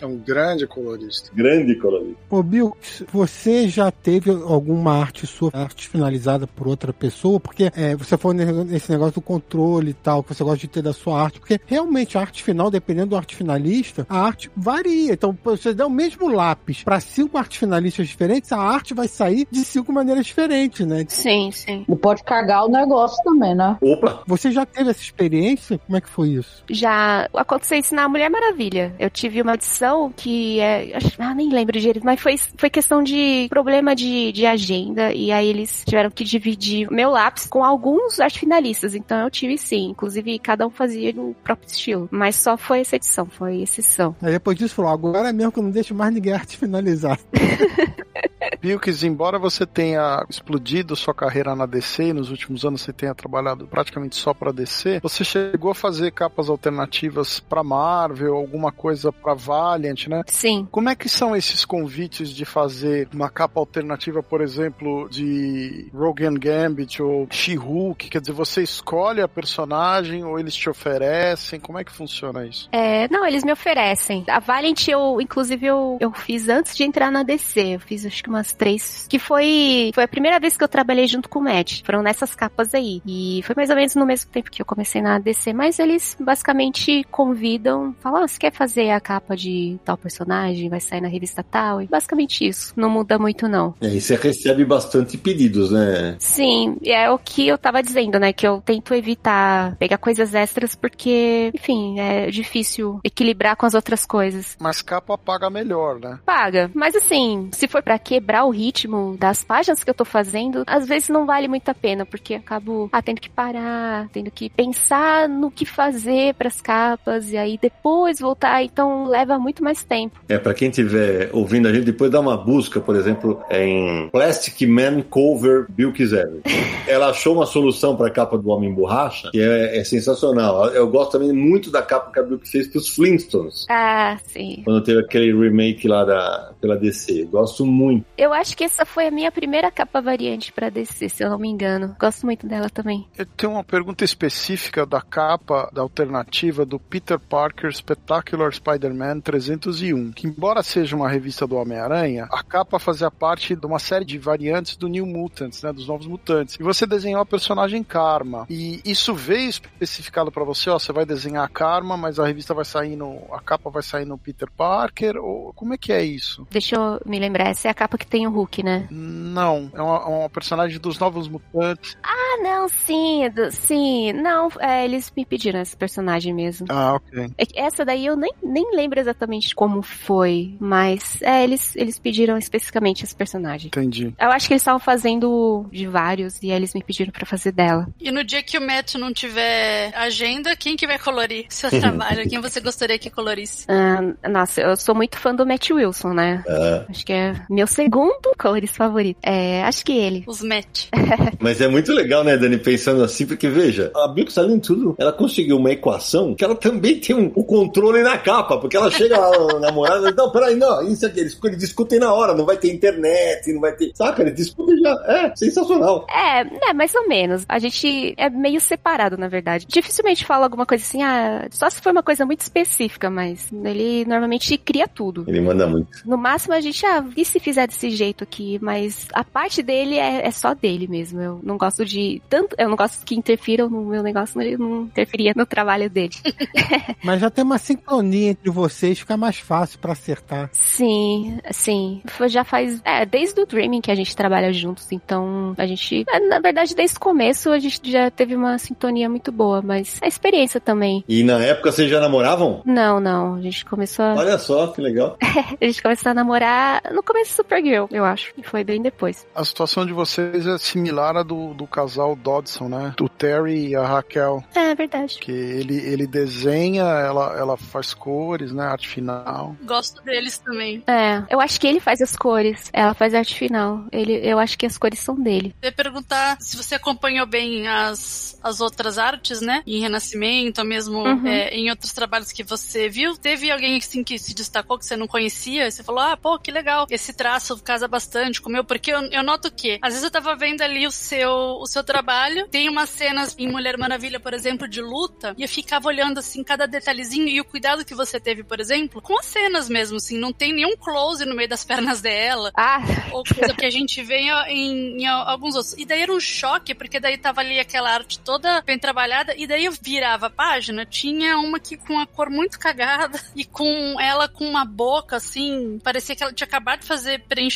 É 0.01 0.07
um 0.07 0.16
grande 0.16 0.66
colorista. 0.66 1.31
grande 1.35 1.74
colorista. 1.76 2.16
Ô, 2.31 2.43
Bill, 2.43 2.76
você 3.12 3.68
já 3.68 3.91
teve 3.91 4.31
alguma 4.31 4.99
arte 4.99 5.26
sua, 5.26 5.51
arte 5.53 5.89
finalizada 5.89 6.47
por 6.47 6.66
outra 6.68 6.93
pessoa? 6.93 7.39
Porque 7.41 7.70
é, 7.76 7.95
você 7.97 8.16
falou 8.16 8.37
nesse 8.71 8.91
negócio 8.91 9.14
do 9.14 9.21
controle 9.21 9.91
e 9.91 9.95
tal, 9.95 10.23
que 10.23 10.35
você 10.35 10.45
gosta 10.45 10.59
de 10.59 10.68
ter 10.68 10.83
da 10.83 10.93
sua 10.93 11.21
arte. 11.21 11.41
Porque 11.41 11.61
realmente 11.66 12.16
a 12.16 12.21
arte 12.21 12.43
final, 12.43 12.71
dependendo 12.71 13.11
do 13.11 13.16
arte 13.16 13.37
finalista, 13.37 14.07
a 14.09 14.18
arte 14.21 14.51
varia. 14.57 15.12
Então, 15.12 15.37
você 15.43 15.75
der 15.75 15.85
o 15.85 15.91
mesmo 15.91 16.29
lápis 16.29 16.83
para 16.85 17.01
cinco 17.01 17.37
artes 17.39 17.59
finalistas 17.59 18.09
diferentes, 18.09 18.53
a 18.53 18.59
arte 18.59 18.95
vai 18.95 19.09
sair 19.09 19.47
de 19.51 19.64
cinco 19.64 19.93
maneiras 19.93 20.27
diferentes, 20.27 20.87
né? 20.87 21.05
Sim, 21.09 21.51
sim. 21.53 21.85
E 21.89 21.97
pode 21.97 22.23
cagar 22.23 22.64
o 22.64 22.68
negócio 22.68 23.23
também, 23.25 23.55
né? 23.55 23.77
Opa! 23.81 24.23
Você 24.27 24.51
já 24.51 24.64
teve 24.64 24.91
essa 24.91 25.03
experiência? 25.03 25.79
Como 25.79 25.97
é 25.97 26.01
que 26.01 26.09
foi 26.09 26.31
isso? 26.31 26.64
Já 26.71 27.29
aconteceu 27.35 27.79
isso 27.79 27.95
na 27.95 28.09
Mulher 28.09 28.31
Maravilha. 28.31 28.95
Eu 28.99 29.11
tive 29.11 29.43
uma 29.43 29.55
edição 29.55 30.12
que 30.14 30.61
é. 30.61 30.99
Ah, 31.18 31.35
nem 31.35 31.51
lembro 31.51 31.79
direito, 31.79 32.05
mas 32.05 32.21
foi, 32.21 32.37
foi 32.57 32.71
questão 32.71 33.03
de 33.03 33.47
problema 33.49 33.95
de, 33.95 34.33
de 34.33 34.47
agenda. 34.47 35.12
E 35.12 35.33
aí 35.33 35.49
eles 35.49 35.83
tiveram 35.87 36.11
que 36.11 36.25
dividir 36.25 36.91
meu 36.91 37.11
lápis 37.11 37.47
com 37.47 37.64
alguns 37.64 38.21
arte 38.21 38.39
finalistas. 38.39 38.59
Então 38.68 39.18
eu 39.20 39.30
tive 39.30 39.56
sim. 39.58 39.90
Inclusive, 39.90 40.38
cada 40.38 40.66
um 40.66 40.70
fazia 40.70 41.11
o 41.16 41.34
próprio 41.42 41.68
estilo. 41.68 42.08
Mas 42.11 42.36
só 42.36 42.56
foi 42.56 42.80
essa 42.80 42.96
edição, 42.96 43.26
foi 43.26 43.62
exceção. 43.62 44.14
Aí 44.20 44.32
depois 44.32 44.56
disso 44.56 44.74
falou, 44.74 44.90
agora 44.90 45.28
é 45.28 45.32
mesmo 45.32 45.52
que 45.52 45.58
eu 45.58 45.62
não 45.62 45.70
deixo 45.70 45.94
mais 45.94 46.12
ninguém 46.12 46.32
arte 46.32 46.56
finalizar. 46.56 47.18
Bilkis, 48.61 49.03
embora 49.03 49.38
você 49.38 49.66
tenha 49.66 50.24
explodido 50.28 50.97
sua 50.97 51.14
carreira 51.14 51.55
na 51.55 51.66
DC 51.66 52.05
e 52.05 52.12
nos 52.12 52.30
últimos 52.30 52.64
anos 52.64 52.82
você 52.82 52.93
tenha 52.93 53.14
trabalhado 53.14 53.66
praticamente 53.66 54.16
só 54.16 54.32
pra 54.32 54.53
DC, 54.53 55.01
você 55.03 55.24
chegou 55.24 55.70
a 55.70 55.74
fazer 55.74 56.12
capas 56.12 56.49
alternativas 56.49 57.41
pra 57.41 57.62
Marvel, 57.62 58.34
alguma 58.34 58.72
coisa 58.72 59.12
pra 59.12 59.34
Valiant, 59.34 60.07
né? 60.07 60.22
Sim. 60.26 60.66
Como 60.70 60.88
é 60.88 60.95
que 60.95 61.09
são 61.09 61.36
esses 61.36 61.64
convites 61.64 62.30
de 62.30 62.45
fazer 62.45 63.09
uma 63.12 63.28
capa 63.28 63.61
alternativa, 63.61 64.22
por 64.22 64.41
exemplo, 64.41 65.09
de 65.11 65.88
Rogue 65.93 66.26
and 66.26 66.34
Gambit 66.34 67.03
ou 67.03 67.26
She-Hulk? 67.30 68.09
Quer 68.09 68.20
dizer, 68.20 68.32
você 68.32 68.62
escolhe 68.62 69.20
a 69.20 69.28
personagem 69.28 70.24
ou 70.24 70.38
eles 70.38 70.55
te 70.55 70.68
oferecem? 70.68 71.61
Como 71.61 71.78
é 71.78 71.84
que 71.84 71.93
funciona 71.93 72.47
isso? 72.47 72.68
É, 72.72 73.09
não, 73.09 73.26
eles 73.26 73.45
me 73.45 73.53
oferecem. 73.53 74.24
A 74.28 74.38
Valiant, 74.38 74.88
eu, 74.88 75.20
inclusive, 75.20 75.66
eu, 75.66 75.99
eu 76.01 76.12
fiz 76.12 76.49
antes 76.49 76.76
de 76.76 76.84
entrar 76.84 77.11
na 77.11 77.22
DC. 77.22 77.74
Eu 77.74 77.80
fiz 77.80 78.07
acho 78.07 78.22
que 78.22 78.30
umas 78.31 78.53
três. 78.53 79.07
Que 79.09 79.18
foi, 79.18 79.91
foi 79.95 80.05
a 80.05 80.09
primeira 80.09 80.39
vez 80.39 80.57
que 80.57 80.64
eu 80.64 80.68
trabalhei 80.68 81.07
junto 81.07 81.28
com 81.28 81.39
o 81.39 81.43
Matt. 81.43 81.83
Foram 81.85 82.03
nessas 82.03 82.35
capas 82.35 82.74
aí. 82.74 83.03
E 83.07 83.43
foi 83.45 83.55
mais 83.55 83.70
ou 83.70 83.76
menos 83.76 83.95
no 83.95 84.07
mesmo 84.07 84.31
tempo 84.31 84.51
que 84.51 84.62
eu 84.62 84.66
comecei 84.66 85.03
na 85.03 85.18
DC. 85.18 85.53
Mas 85.53 85.78
eles 85.78 86.16
basicamente 86.18 87.05
convidam, 87.11 87.95
falam: 88.01 88.22
ah, 88.22 88.28
você 88.28 88.39
quer 88.39 88.53
fazer 88.53 88.91
a 88.91 89.01
capa 89.01 89.37
de 89.37 89.78
tal 89.85 89.97
personagem? 89.97 90.68
Vai 90.68 90.81
sair 90.81 91.01
na 91.01 91.09
revista 91.09 91.43
tal? 91.43 91.83
E 91.83 91.87
basicamente 91.87 92.47
isso. 92.47 92.72
Não 92.76 92.89
muda 92.89 93.18
muito, 93.18 93.49
não. 93.49 93.74
E 93.81 93.87
aí 93.87 94.01
você 94.01 94.16
recebe 94.16 94.64
bastante 94.64 95.18
pedidos, 95.18 95.70
né? 95.70 96.16
Sim, 96.18 96.76
é 96.85 97.11
o 97.11 97.18
que 97.18 97.49
eu 97.49 97.59
tava 97.59 97.83
dizendo, 97.83 98.18
né? 98.18 98.33
Que 98.33 98.47
eu 98.47 98.62
tento 98.64 98.95
evitar 98.95 99.76
pegar 99.76 99.99
coisas 99.99 100.35
extras 100.35 100.74
porque, 100.74 101.51
enfim, 101.55 101.99
é 101.99 102.31
difícil 102.31 103.01
equilibrar 103.05 103.57
com 103.57 103.66
as 103.66 103.74
outras 103.74 104.07
coisas. 104.07 104.57
Mas 104.61 104.83
capa 104.83 105.18
paga 105.18 105.51
melhor, 105.51 105.99
né? 105.99 106.18
Paga, 106.24 106.70
mas 106.74 106.95
assim, 106.95 107.51
se 107.53 107.66
for 107.66 107.83
pra 107.83 107.99
quebrar 107.99 108.20
quebrar 108.21 108.45
o 108.45 108.51
ritmo 108.51 109.16
das 109.18 109.43
páginas 109.43 109.83
que 109.83 109.89
eu 109.89 109.95
tô 109.95 110.05
fazendo, 110.05 110.62
às 110.66 110.87
vezes 110.87 111.09
não 111.09 111.25
vale 111.25 111.49
muito 111.49 111.66
a 111.71 111.75
pena, 111.75 112.05
porque 112.05 112.35
acabo 112.35 112.91
ah, 112.93 113.01
tendo 113.01 113.18
que 113.18 113.31
parar, 113.31 114.09
tendo 114.12 114.31
que 114.31 114.51
pensar 114.51 115.27
no 115.27 115.51
que 115.51 115.64
fazer 115.64 116.35
para 116.35 116.49
as 116.49 116.61
capas 116.61 117.33
e 117.33 117.39
aí 117.39 117.59
depois 117.61 118.21
voltar, 118.21 118.62
então 118.62 119.07
leva 119.07 119.39
muito 119.39 119.64
mais 119.64 119.83
tempo. 119.83 120.21
É, 120.29 120.39
para 120.39 120.53
quem 120.53 120.68
estiver 120.68 121.31
ouvindo 121.33 121.66
a 121.66 121.73
gente, 121.73 121.85
depois 121.85 122.11
dá 122.11 122.21
uma 122.21 122.37
busca, 122.37 122.79
por 122.79 122.95
exemplo, 122.95 123.41
em 123.51 124.11
Plastic 124.11 124.68
Man 124.68 125.01
Cover 125.03 125.66
Bill 125.71 125.93
Kizero. 125.93 126.43
Ela 126.87 127.09
achou 127.09 127.35
uma 127.35 127.47
solução 127.47 127.97
para 127.97 128.09
a 128.09 128.11
capa 128.11 128.37
do 128.37 128.51
Homem 128.51 128.73
Borracha, 128.75 129.31
que 129.31 129.41
é, 129.41 129.79
é, 129.79 129.85
sensacional. 129.85 130.66
Eu 130.68 130.89
gosto 130.89 131.12
também 131.12 131.33
muito 131.33 131.71
da 131.71 131.81
capa 131.81 132.12
que 132.12 132.18
a 132.18 132.23
Bill 132.23 132.41
fez 132.45 132.66
para 132.68 132.79
os 132.79 132.89
Flintstones. 132.89 133.64
Ah, 133.71 134.18
sim. 134.27 134.61
Quando 134.64 134.83
teve 134.83 135.01
aquele 135.01 135.33
remake 135.33 135.89
lá 135.89 136.05
da, 136.05 136.53
pela 136.61 136.77
DC. 136.77 137.25
Gosto 137.31 137.64
muito. 137.64 138.05
Eu 138.21 138.35
acho 138.35 138.55
que 138.55 138.64
essa 138.64 138.85
foi 138.85 139.07
a 139.07 139.11
minha 139.11 139.33
primeira 139.33 139.71
capa 139.71 139.99
variante 139.99 140.53
para 140.53 140.68
DC, 140.68 141.09
se 141.09 141.25
eu 141.25 141.31
não 141.31 141.39
me 141.39 141.49
engano. 141.49 141.97
Gosto 141.99 142.27
muito 142.27 142.47
dela 142.47 142.68
também. 142.68 143.09
Eu 143.16 143.25
tenho 143.25 143.53
uma 143.53 143.64
pergunta 143.64 144.05
específica 144.05 144.85
da 144.85 145.01
capa 145.01 145.71
da 145.73 145.81
alternativa 145.81 146.66
do 146.66 146.79
Peter 146.79 147.18
Parker 147.18 147.75
Spectacular 147.75 148.53
Spider-Man 148.53 149.21
301, 149.21 150.12
que 150.12 150.27
embora 150.27 150.62
seja 150.62 150.95
uma 150.95 151.09
revista 151.09 151.47
do 151.47 151.57
Homem-Aranha, 151.57 152.29
a 152.31 152.43
capa 152.43 152.79
fazia 152.79 153.11
parte 153.11 153.57
de 153.57 153.64
uma 153.64 153.79
série 153.79 154.05
de 154.05 154.18
variantes 154.18 154.77
do 154.77 154.87
New 154.87 155.07
Mutants, 155.07 155.62
né, 155.62 155.73
dos 155.73 155.89
Novos 155.89 156.07
Mutantes. 156.07 156.57
E 156.61 156.62
você 156.62 156.87
desenhou 156.87 157.23
a 157.23 157.27
personagem 157.27 157.83
Karma. 157.83 158.45
E 158.51 158.83
isso 158.85 159.14
veio 159.14 159.49
especificado 159.49 160.31
para 160.31 160.45
você, 160.45 160.68
ó, 160.68 160.79
você 160.79 160.93
vai 160.93 161.07
desenhar 161.07 161.47
a 161.47 161.49
Karma, 161.49 161.97
mas 161.97 162.18
a 162.18 162.27
revista 162.27 162.53
vai 162.53 162.66
sair 162.66 162.97
no, 162.97 163.23
a 163.33 163.41
capa 163.41 163.71
vai 163.71 163.83
sair 163.83 164.05
no 164.05 164.18
Peter 164.18 164.51
Parker, 164.55 165.16
ou 165.16 165.55
como 165.55 165.73
é 165.73 165.79
que 165.79 165.91
é 165.91 166.05
isso? 166.05 166.47
Deixa 166.51 166.77
eu 166.77 167.01
me 167.07 167.18
lembrar, 167.18 167.49
essa 167.49 167.66
é 167.66 167.71
a 167.71 167.75
capa 167.75 167.97
que 167.97 168.09
tem 168.11 168.26
o 168.26 168.30
Hulk, 168.30 168.62
né? 168.62 168.86
Não, 168.90 169.70
é 169.72 169.80
uma, 169.80 170.06
uma 170.06 170.30
personagem 170.30 170.78
dos 170.78 170.98
Novos 170.98 171.28
Mutantes. 171.28 171.96
Ah, 172.02 172.42
não, 172.42 172.68
sim, 172.68 173.22
sim, 173.52 174.12
não, 174.12 174.48
é, 174.58 174.84
eles 174.84 175.12
me 175.16 175.24
pediram 175.24 175.61
esse 175.61 175.76
personagem 175.76 176.34
mesmo. 176.34 176.66
Ah, 176.68 176.94
ok. 176.94 177.30
É 177.38 177.61
essa 177.61 177.84
daí 177.84 178.06
eu 178.06 178.16
nem, 178.16 178.32
nem 178.42 178.74
lembro 178.74 178.98
exatamente 178.98 179.54
como 179.54 179.82
foi, 179.82 180.56
mas 180.58 181.22
é, 181.22 181.44
eles, 181.44 181.74
eles 181.76 181.98
pediram 181.98 182.36
especificamente 182.36 183.04
esse 183.04 183.14
personagem. 183.14 183.68
Entendi. 183.68 184.12
Eu 184.18 184.30
acho 184.30 184.48
que 184.48 184.54
eles 184.54 184.62
estavam 184.62 184.80
fazendo 184.80 185.66
de 185.70 185.86
vários 185.86 186.42
e 186.42 186.50
aí 186.50 186.56
eles 186.56 186.74
me 186.74 186.82
pediram 186.82 187.12
para 187.12 187.24
fazer 187.24 187.52
dela. 187.52 187.88
E 188.00 188.11
no 188.11 188.24
dia 188.24 188.42
que 188.42 188.58
o 188.58 188.61
Matt 188.61 188.94
não 188.94 189.12
tiver 189.12 189.92
agenda, 189.94 190.56
quem 190.56 190.76
que 190.76 190.86
vai 190.86 190.98
colorir 190.98 191.46
seu 191.48 191.70
trabalho? 191.78 192.28
quem 192.28 192.40
você 192.40 192.61
gostaria 192.61 192.98
que 192.98 193.11
colorisse? 193.11 193.66
Ah, 193.68 194.28
nossa, 194.28 194.61
eu 194.61 194.76
sou 194.76 194.94
muito 194.94 195.16
fã 195.16 195.34
do 195.34 195.46
Matt 195.46 195.70
Wilson, 195.70 196.12
né? 196.12 196.44
Ah. 196.48 196.86
Acho 196.88 197.04
que 197.04 197.12
é 197.12 197.34
meu 197.48 197.66
segundo 197.91 198.30
colorista 198.38 198.76
favorito. 198.76 199.18
É, 199.20 199.64
acho 199.64 199.84
que 199.84 199.93
ele. 199.93 200.22
Os 200.26 200.43
Matt. 200.43 200.86
Mas 201.41 201.61
é 201.61 201.66
muito 201.66 201.93
legal, 201.93 202.22
né, 202.22 202.36
Dani, 202.36 202.57
pensando 202.57 203.03
assim, 203.03 203.26
porque 203.26 203.49
veja, 203.49 203.91
a 203.97 204.14
além 204.36 204.59
de 204.59 204.66
tudo, 204.66 204.95
ela 204.97 205.12
conseguiu 205.12 205.57
uma 205.57 205.72
equação 205.72 206.34
que 206.34 206.45
ela 206.45 206.55
também 206.55 207.01
tem 207.01 207.16
um, 207.16 207.32
o 207.34 207.43
controle 207.43 208.03
na 208.03 208.16
capa, 208.16 208.59
porque 208.59 208.76
ela 208.76 208.91
chega 208.91 209.18
lá 209.18 209.55
na 209.55 209.59
namorada 209.70 210.09
e 210.09 210.14
não, 210.14 210.30
peraí, 210.30 210.55
não, 210.55 210.86
isso 210.86 211.05
aqui, 211.05 211.20
eles, 211.20 211.36
eles 211.43 211.59
discutem 211.59 211.99
na 211.99 212.12
hora, 212.12 212.32
não 212.32 212.47
vai 212.47 212.57
ter 212.57 212.72
internet, 212.72 213.53
não 213.53 213.61
vai 213.61 213.72
ter. 213.74 213.91
Saca? 213.95 214.22
Eles 214.22 214.36
discutem 214.36 214.78
já. 214.78 214.93
É, 215.09 215.34
sensacional. 215.34 216.07
É, 216.09 216.45
né, 216.45 216.72
mais 216.72 216.95
ou 216.95 217.09
menos. 217.09 217.45
A 217.49 217.59
gente 217.59 218.14
é 218.16 218.30
meio 218.30 218.61
separado, 218.61 219.16
na 219.16 219.26
verdade. 219.26 219.66
Dificilmente 219.68 220.24
fala 220.24 220.47
alguma 220.47 220.64
coisa 220.64 220.84
assim, 220.84 221.03
ah, 221.03 221.49
só 221.51 221.68
se 221.68 221.80
for 221.80 221.91
uma 221.91 222.03
coisa 222.03 222.24
muito 222.24 222.41
específica, 222.41 223.11
mas 223.11 223.51
ele 223.64 224.05
normalmente 224.05 224.57
cria 224.57 224.86
tudo. 224.86 225.24
Ele 225.26 225.41
manda 225.41 225.66
muito. 225.66 225.88
No 226.05 226.16
máximo 226.16 226.55
a 226.55 226.61
gente, 226.61 226.86
ah, 226.86 227.05
e 227.16 227.24
se 227.24 227.41
fizer 227.41 227.66
desse 227.66 227.80
jeito 227.89 228.24
aqui? 228.24 228.59
Mas 228.61 229.07
a 229.14 229.24
parte 229.24 229.62
dele 229.62 229.97
é, 229.97 230.26
é 230.26 230.31
só 230.31 230.53
dele 230.53 230.87
mesmo. 230.87 231.20
Eu 231.20 231.41
não 231.43 231.57
gosto 231.57 231.85
de. 231.85 232.20
Tanto. 232.28 232.55
Eu 232.59 232.68
não 232.68 232.76
gosto 232.76 233.05
que 233.05 233.14
interfiram 233.14 233.70
no 233.70 233.83
meu 233.87 234.03
negócio, 234.03 234.41
ele 234.41 234.57
não 234.57 234.83
interferia 234.83 235.33
no 235.35 235.47
trabalho 235.47 235.89
dele. 235.89 236.14
Mas 237.03 237.20
já 237.20 237.31
tem 237.31 237.45
uma 237.45 237.59
sincronia 237.59 238.31
entre 238.31 238.51
vocês, 238.51 238.99
fica 238.99 239.16
mais 239.16 239.39
fácil 239.39 239.78
pra 239.78 239.93
acertar. 239.93 240.51
Sim, 240.53 241.39
sim. 241.51 242.03
Já 242.26 242.45
faz. 242.45 242.81
É, 242.85 243.07
desde 243.07 243.41
o 243.41 243.47
Dreaming 243.47 243.81
que 243.81 243.91
a 243.91 243.95
gente 243.95 244.14
trabalha 244.14 244.53
juntos, 244.53 244.91
então 244.93 245.55
a 245.57 245.66
gente. 245.66 246.05
é, 246.09 246.20
Na 246.20 246.41
verdade, 246.41 246.74
desde 246.74 246.97
o 246.97 247.01
começo 247.01 247.51
a 247.51 247.59
gente 247.59 247.91
já 247.91 248.11
teve 248.11 248.35
uma 248.35 248.59
sintonia 248.59 249.09
muito 249.09 249.31
boa, 249.33 249.62
mas 249.62 249.99
a 250.03 250.07
experiência 250.07 250.61
também. 250.61 251.05
E 251.09 251.22
na 251.22 251.43
época 251.43 251.70
vocês 251.72 251.89
já 251.89 252.01
namoravam? 252.01 252.62
Não, 252.64 252.99
não. 253.01 253.35
A 253.35 253.41
gente 253.41 253.64
começou 253.64 254.05
a, 254.05 254.14
Olha 254.14 254.39
só, 254.39 254.68
que 254.68 254.81
legal. 254.81 255.16
a 255.61 255.64
gente 255.64 255.83
começou 255.83 256.11
a 256.11 256.14
namorar 256.14 256.83
no 256.93 257.03
começo 257.03 257.37
do 257.37 257.45
Supergirl, 257.71 257.87
eu 257.91 258.05
acho. 258.05 258.33
E 258.37 258.43
foi 258.43 258.64
bem 258.64 258.83
depois. 258.83 259.27
A 259.35 259.45
situação 259.45 259.87
de 259.87 259.93
vocês 259.93 260.47
é 260.47 260.59
similar 260.59 261.16
à 261.16 261.23
do, 261.23 261.55
do 261.55 261.66
casal 261.66 262.16
Dodson, 262.16 262.68
né? 262.68 262.95
Do 262.97 263.09
Terry 263.09 263.68
e 263.68 263.77
a 263.77 263.87
Raquel. 263.87 264.45
É 264.55 264.75
verdade. 264.75 265.18
Que 265.21 265.31
ele, 265.33 265.77
ele 265.77 266.07
desenha, 266.07 266.83
ela, 266.83 267.37
ela 267.39 267.57
faz 267.57 267.95
cores, 267.95 268.53
né? 268.53 268.64
Arte 268.64 268.89
final. 268.89 269.57
Gosto 269.64 270.03
deles 270.03 270.39
também. 270.39 270.83
É, 270.87 271.23
eu 271.31 271.41
acho 271.41 271.61
que 271.61 271.66
ele 271.66 271.81
faz 271.81 272.01
as 272.01 272.16
cores. 272.16 272.71
Ela 272.73 272.95
faz 272.95 273.14
a 273.14 273.18
arte 273.18 273.35
final. 273.35 273.85
Ele, 273.93 274.14
eu 274.14 274.39
acho 274.39 274.59
que 274.59 274.66
as 274.66 274.77
cores 274.77 274.99
são 274.99 275.14
dele. 275.14 275.55
Eu 275.62 275.68
ia 275.68 275.73
perguntar 275.75 276.37
se 276.41 276.57
você 276.57 276.75
acompanhou 276.75 277.27
bem 277.27 277.68
as, 277.68 278.39
as 278.43 278.61
outras 278.61 278.99
artes, 278.99 279.41
né? 279.41 279.62
Em 279.66 279.81
Renascimento, 279.81 280.61
ou 280.61 280.66
mesmo 280.66 281.01
Uhum. 281.01 281.27
é, 281.27 281.51
em 281.51 281.71
outros 281.71 281.93
trabalhos 281.93 282.33
que 282.33 282.43
você 282.43 282.89
viu. 282.89 283.16
Teve 283.16 283.51
alguém 283.51 283.77
assim 283.79 284.05
que 284.05 284.18
se 284.18 284.35
destacou 284.35 284.79
que 284.79 284.85
você 284.85 284.97
não 284.97 285.07
conhecia? 285.07 285.66
E 285.66 285.73
você 285.73 285.83
falou, 285.83 286.01
ah, 286.01 286.16
pô, 286.16 286.39
que 286.39 286.51
legal. 286.51 286.87
Esse 286.91 287.12
traço 287.12 287.59
casa 287.62 287.86
bastante 287.88 288.40
com 288.40 288.48
o 288.48 288.52
meu, 288.52 288.64
porque 288.64 288.92
eu, 288.92 289.00
eu 289.11 289.22
noto 289.22 289.50
que, 289.50 289.78
às 289.82 289.90
vezes 289.94 290.04
eu 290.04 290.11
tava 290.11 290.34
vendo 290.36 290.62
ali 290.62 290.86
o 290.86 290.90
seu, 290.90 291.30
o 291.30 291.66
seu 291.66 291.82
trabalho, 291.84 292.46
tem 292.48 292.68
umas 292.68 292.88
cenas 292.90 293.34
em 293.38 293.48
Mulher 293.48 293.76
Maravilha, 293.76 294.18
por 294.20 294.34
exemplo, 294.34 294.68
de 294.68 294.80
luta, 294.80 295.34
e 295.36 295.42
eu 295.42 295.48
ficava 295.48 295.88
olhando 295.88 296.18
assim 296.18 296.42
cada 296.42 296.66
detalhezinho 296.66 297.28
e 297.28 297.40
o 297.40 297.44
cuidado 297.44 297.84
que 297.84 297.94
você 297.94 298.18
teve, 298.20 298.42
por 298.42 298.61
exemplo, 298.61 299.00
com 299.02 299.18
as 299.18 299.26
cenas 299.26 299.68
mesmo, 299.68 299.96
assim, 299.96 300.18
não 300.18 300.32
tem 300.32 300.52
nenhum 300.52 300.76
close 300.76 301.24
no 301.24 301.34
meio 301.36 301.48
das 301.48 301.64
pernas 301.64 302.00
dela 302.00 302.50
Ah, 302.56 302.80
ou 303.12 303.22
coisa 303.24 303.54
que 303.54 303.64
a 303.64 303.70
gente 303.70 304.02
vê 304.02 304.18
em, 304.48 305.02
em- 305.02 305.06
alguns 305.06 305.54
outros. 305.54 305.74
E 305.78 305.84
daí 305.84 306.02
era 306.02 306.12
um 306.12 306.20
choque, 306.20 306.74
porque 306.74 307.00
daí 307.00 307.16
tava 307.18 307.40
ali 307.40 307.58
aquela 307.58 307.90
arte 307.90 308.18
toda 308.18 308.61
bem 308.62 308.78
trabalhada, 308.78 309.34
e 309.36 309.46
daí 309.46 309.64
eu 309.64 309.72
virava 309.80 310.26
a 310.26 310.30
página, 310.30 310.84
tinha 310.86 311.38
uma 311.38 311.58
que 311.58 311.76
com 311.76 311.98
a 311.98 312.06
cor 312.06 312.30
muito 312.30 312.58
cagada, 312.58 313.20
e 313.34 313.44
com 313.44 313.96
ela 314.00 314.28
com 314.28 314.44
uma 314.46 314.64
boca 314.64 315.16
assim, 315.16 315.78
parecia 315.82 316.14
que 316.16 316.22
ela 316.22 316.32
tinha 316.32 316.46
acabado 316.46 316.80
de 316.80 316.86
fazer 316.86 317.20
preenchimento 317.28 317.49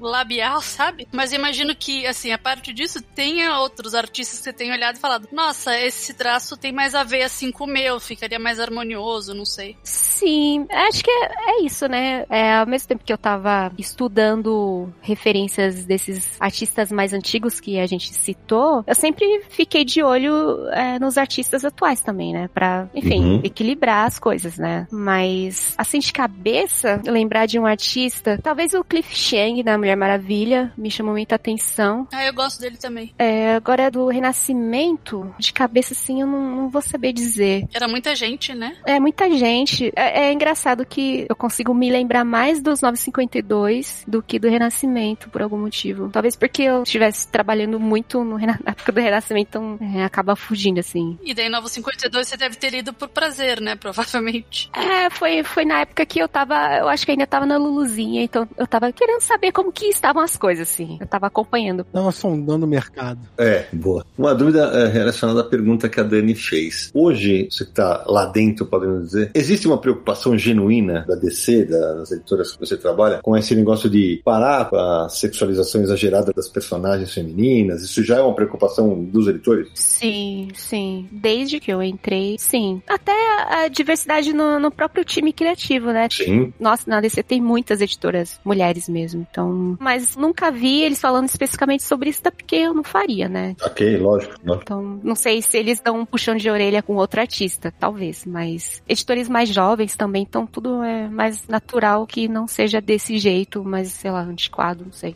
labial, 0.00 0.60
sabe? 0.62 1.06
Mas 1.12 1.32
eu 1.32 1.38
imagino 1.38 1.74
que, 1.74 2.06
assim, 2.06 2.32
a 2.32 2.38
parte 2.38 2.72
disso, 2.72 3.02
tenha 3.14 3.58
outros 3.58 3.94
artistas 3.94 4.40
que 4.40 4.52
tenham 4.52 4.74
olhado 4.74 4.96
e 4.96 5.00
falado, 5.00 5.28
nossa, 5.32 5.78
esse 5.78 6.14
traço 6.14 6.56
tem 6.56 6.72
mais 6.72 6.94
a 6.94 7.02
ver 7.04 7.22
assim 7.22 7.50
com 7.50 7.64
o 7.64 7.66
meu, 7.66 7.98
ficaria 8.00 8.38
mais 8.38 8.60
harmonioso, 8.60 9.34
não 9.34 9.44
sei. 9.44 9.76
Sim, 9.82 10.66
acho 10.70 11.02
que 11.02 11.10
é, 11.10 11.28
é 11.58 11.62
isso, 11.64 11.86
né? 11.88 12.24
É, 12.28 12.56
ao 12.56 12.66
mesmo 12.66 12.88
tempo 12.88 13.04
que 13.04 13.12
eu 13.12 13.18
tava 13.18 13.72
estudando 13.78 14.92
referências 15.00 15.84
desses 15.84 16.36
artistas 16.40 16.90
mais 16.92 17.12
antigos 17.12 17.60
que 17.60 17.78
a 17.78 17.86
gente 17.86 18.12
citou, 18.12 18.84
eu 18.86 18.94
sempre 18.94 19.42
fiquei 19.50 19.84
de 19.84 20.02
olho 20.02 20.68
é, 20.70 20.98
nos 20.98 21.16
artistas 21.18 21.64
atuais 21.64 22.00
também, 22.00 22.32
né? 22.32 22.48
Pra, 22.52 22.88
enfim, 22.94 23.14
Uhum. 23.24 23.40
equilibrar 23.44 24.06
as 24.06 24.18
coisas, 24.18 24.58
né? 24.58 24.86
Mas, 24.90 25.74
assim, 25.78 25.98
de 25.98 26.12
cabeça, 26.12 27.00
lembrar 27.04 27.46
de 27.46 27.58
um 27.58 27.66
artista, 27.66 28.38
talvez 28.42 28.74
o 28.74 28.84
Cliff 28.84 29.13
Chang, 29.14 29.62
da 29.62 29.78
Mulher 29.78 29.96
Maravilha, 29.96 30.72
me 30.76 30.90
chamou 30.90 31.12
muita 31.12 31.34
atenção. 31.34 32.06
Ah, 32.12 32.24
eu 32.24 32.34
gosto 32.34 32.60
dele 32.60 32.76
também. 32.76 33.12
É, 33.18 33.54
agora, 33.54 33.90
do 33.90 34.08
Renascimento, 34.08 35.34
de 35.38 35.52
cabeça, 35.52 35.94
assim, 35.94 36.20
eu 36.20 36.26
não, 36.26 36.56
não 36.56 36.68
vou 36.68 36.82
saber 36.82 37.12
dizer. 37.12 37.66
Era 37.72 37.88
muita 37.88 38.14
gente, 38.14 38.54
né? 38.54 38.76
É 38.84 39.00
muita 39.00 39.30
gente. 39.30 39.92
É, 39.96 40.26
é 40.26 40.32
engraçado 40.32 40.84
que 40.84 41.26
eu 41.28 41.36
consigo 41.36 41.74
me 41.74 41.90
lembrar 41.90 42.24
mais 42.24 42.60
dos 42.60 42.80
952 42.80 44.04
do 44.06 44.22
que 44.22 44.38
do 44.38 44.48
Renascimento, 44.48 45.30
por 45.30 45.42
algum 45.42 45.58
motivo. 45.58 46.08
Talvez 46.10 46.36
porque 46.36 46.62
eu 46.62 46.82
estivesse 46.82 47.28
trabalhando 47.28 47.80
muito 47.80 48.22
no 48.22 48.38
na 48.38 48.58
época 48.66 48.92
do 48.92 49.00
Renascimento, 49.00 49.48
então 49.48 49.78
é, 49.80 50.04
acaba 50.04 50.36
fugindo, 50.36 50.80
assim. 50.80 51.18
E 51.22 51.32
daí 51.32 51.48
Novo 51.48 51.68
52 51.68 52.28
você 52.28 52.36
deve 52.36 52.56
ter 52.56 52.70
lido 52.70 52.92
por 52.92 53.08
prazer, 53.08 53.60
né? 53.60 53.76
Provavelmente. 53.76 54.70
É, 54.74 55.08
foi, 55.10 55.42
foi 55.42 55.64
na 55.64 55.80
época 55.80 56.04
que 56.04 56.18
eu 56.18 56.28
tava, 56.28 56.78
eu 56.78 56.88
acho 56.88 57.04
que 57.04 57.12
ainda 57.12 57.26
tava 57.26 57.46
na 57.46 57.56
Luluzinha, 57.56 58.22
então 58.22 58.48
eu 58.56 58.66
tava 58.66 58.92
querendo 59.04 59.20
saber 59.20 59.52
como 59.52 59.70
que 59.70 59.86
estavam 59.86 60.22
as 60.22 60.34
coisas, 60.34 60.70
assim. 60.70 60.96
Eu 60.98 61.06
tava 61.06 61.26
acompanhando. 61.26 61.84
Tava 61.84 62.10
sondando 62.10 62.64
o 62.64 62.68
mercado. 62.68 63.20
É, 63.36 63.66
boa. 63.70 64.04
Uma 64.16 64.34
dúvida 64.34 64.64
é, 64.64 64.88
relacionada 64.88 65.42
à 65.42 65.44
pergunta 65.44 65.90
que 65.90 66.00
a 66.00 66.02
Dani 66.02 66.34
fez. 66.34 66.90
Hoje, 66.94 67.46
você 67.50 67.66
que 67.66 67.72
tá 67.72 68.04
lá 68.06 68.24
dentro, 68.24 68.64
podemos 68.64 69.06
dizer, 69.06 69.30
existe 69.34 69.66
uma 69.66 69.76
preocupação 69.76 70.38
genuína 70.38 71.04
da 71.06 71.14
DC, 71.16 71.66
das 71.66 72.12
editoras 72.12 72.52
que 72.52 72.60
você 72.60 72.78
trabalha, 72.78 73.20
com 73.22 73.36
esse 73.36 73.54
negócio 73.54 73.90
de 73.90 74.22
parar 74.24 74.70
com 74.70 74.76
a 74.76 75.08
sexualização 75.10 75.82
exagerada 75.82 76.32
das 76.32 76.48
personagens 76.48 77.12
femininas? 77.12 77.82
Isso 77.82 78.02
já 78.02 78.18
é 78.18 78.22
uma 78.22 78.34
preocupação 78.34 79.04
dos 79.04 79.28
editores? 79.28 79.68
Sim, 79.74 80.48
sim. 80.54 81.06
Desde 81.12 81.60
que 81.60 81.70
eu 81.70 81.82
entrei, 81.82 82.36
sim. 82.38 82.80
Até 82.88 83.12
a 83.50 83.68
diversidade 83.68 84.32
no, 84.32 84.58
no 84.58 84.70
próprio 84.70 85.04
time 85.04 85.30
criativo, 85.32 85.92
né? 85.92 86.08
Sim. 86.10 86.54
Nossa, 86.58 86.88
na 86.88 87.02
DC 87.02 87.22
tem 87.22 87.40
muitas 87.40 87.82
editoras 87.82 88.40
mulheres 88.42 88.88
mesmo, 88.94 89.26
então. 89.28 89.76
Mas 89.80 90.16
nunca 90.16 90.50
vi 90.50 90.82
eles 90.82 91.00
falando 91.00 91.28
especificamente 91.28 91.82
sobre 91.82 92.10
isso, 92.10 92.20
até 92.20 92.30
porque 92.30 92.56
eu 92.56 92.72
não 92.72 92.84
faria, 92.84 93.28
né? 93.28 93.56
Ok, 93.62 93.96
lógico. 93.98 94.34
lógico. 94.44 94.62
Então, 94.64 95.00
não 95.02 95.14
sei 95.14 95.42
se 95.42 95.58
eles 95.58 95.80
dão 95.80 95.98
um 95.98 96.06
puxão 96.06 96.36
de 96.36 96.48
orelha 96.48 96.82
com 96.82 96.94
outro 96.94 97.20
artista, 97.20 97.74
talvez, 97.78 98.24
mas 98.24 98.82
editores 98.88 99.28
mais 99.28 99.48
jovens 99.48 99.96
também, 99.96 100.22
então 100.22 100.46
tudo 100.46 100.82
é 100.82 101.08
mais 101.08 101.46
natural 101.48 102.06
que 102.06 102.28
não 102.28 102.46
seja 102.46 102.80
desse 102.80 103.18
jeito, 103.18 103.64
mas 103.64 103.88
sei 103.88 104.10
lá, 104.10 104.20
antiquado, 104.20 104.84
não 104.84 104.92
sei. 104.92 105.14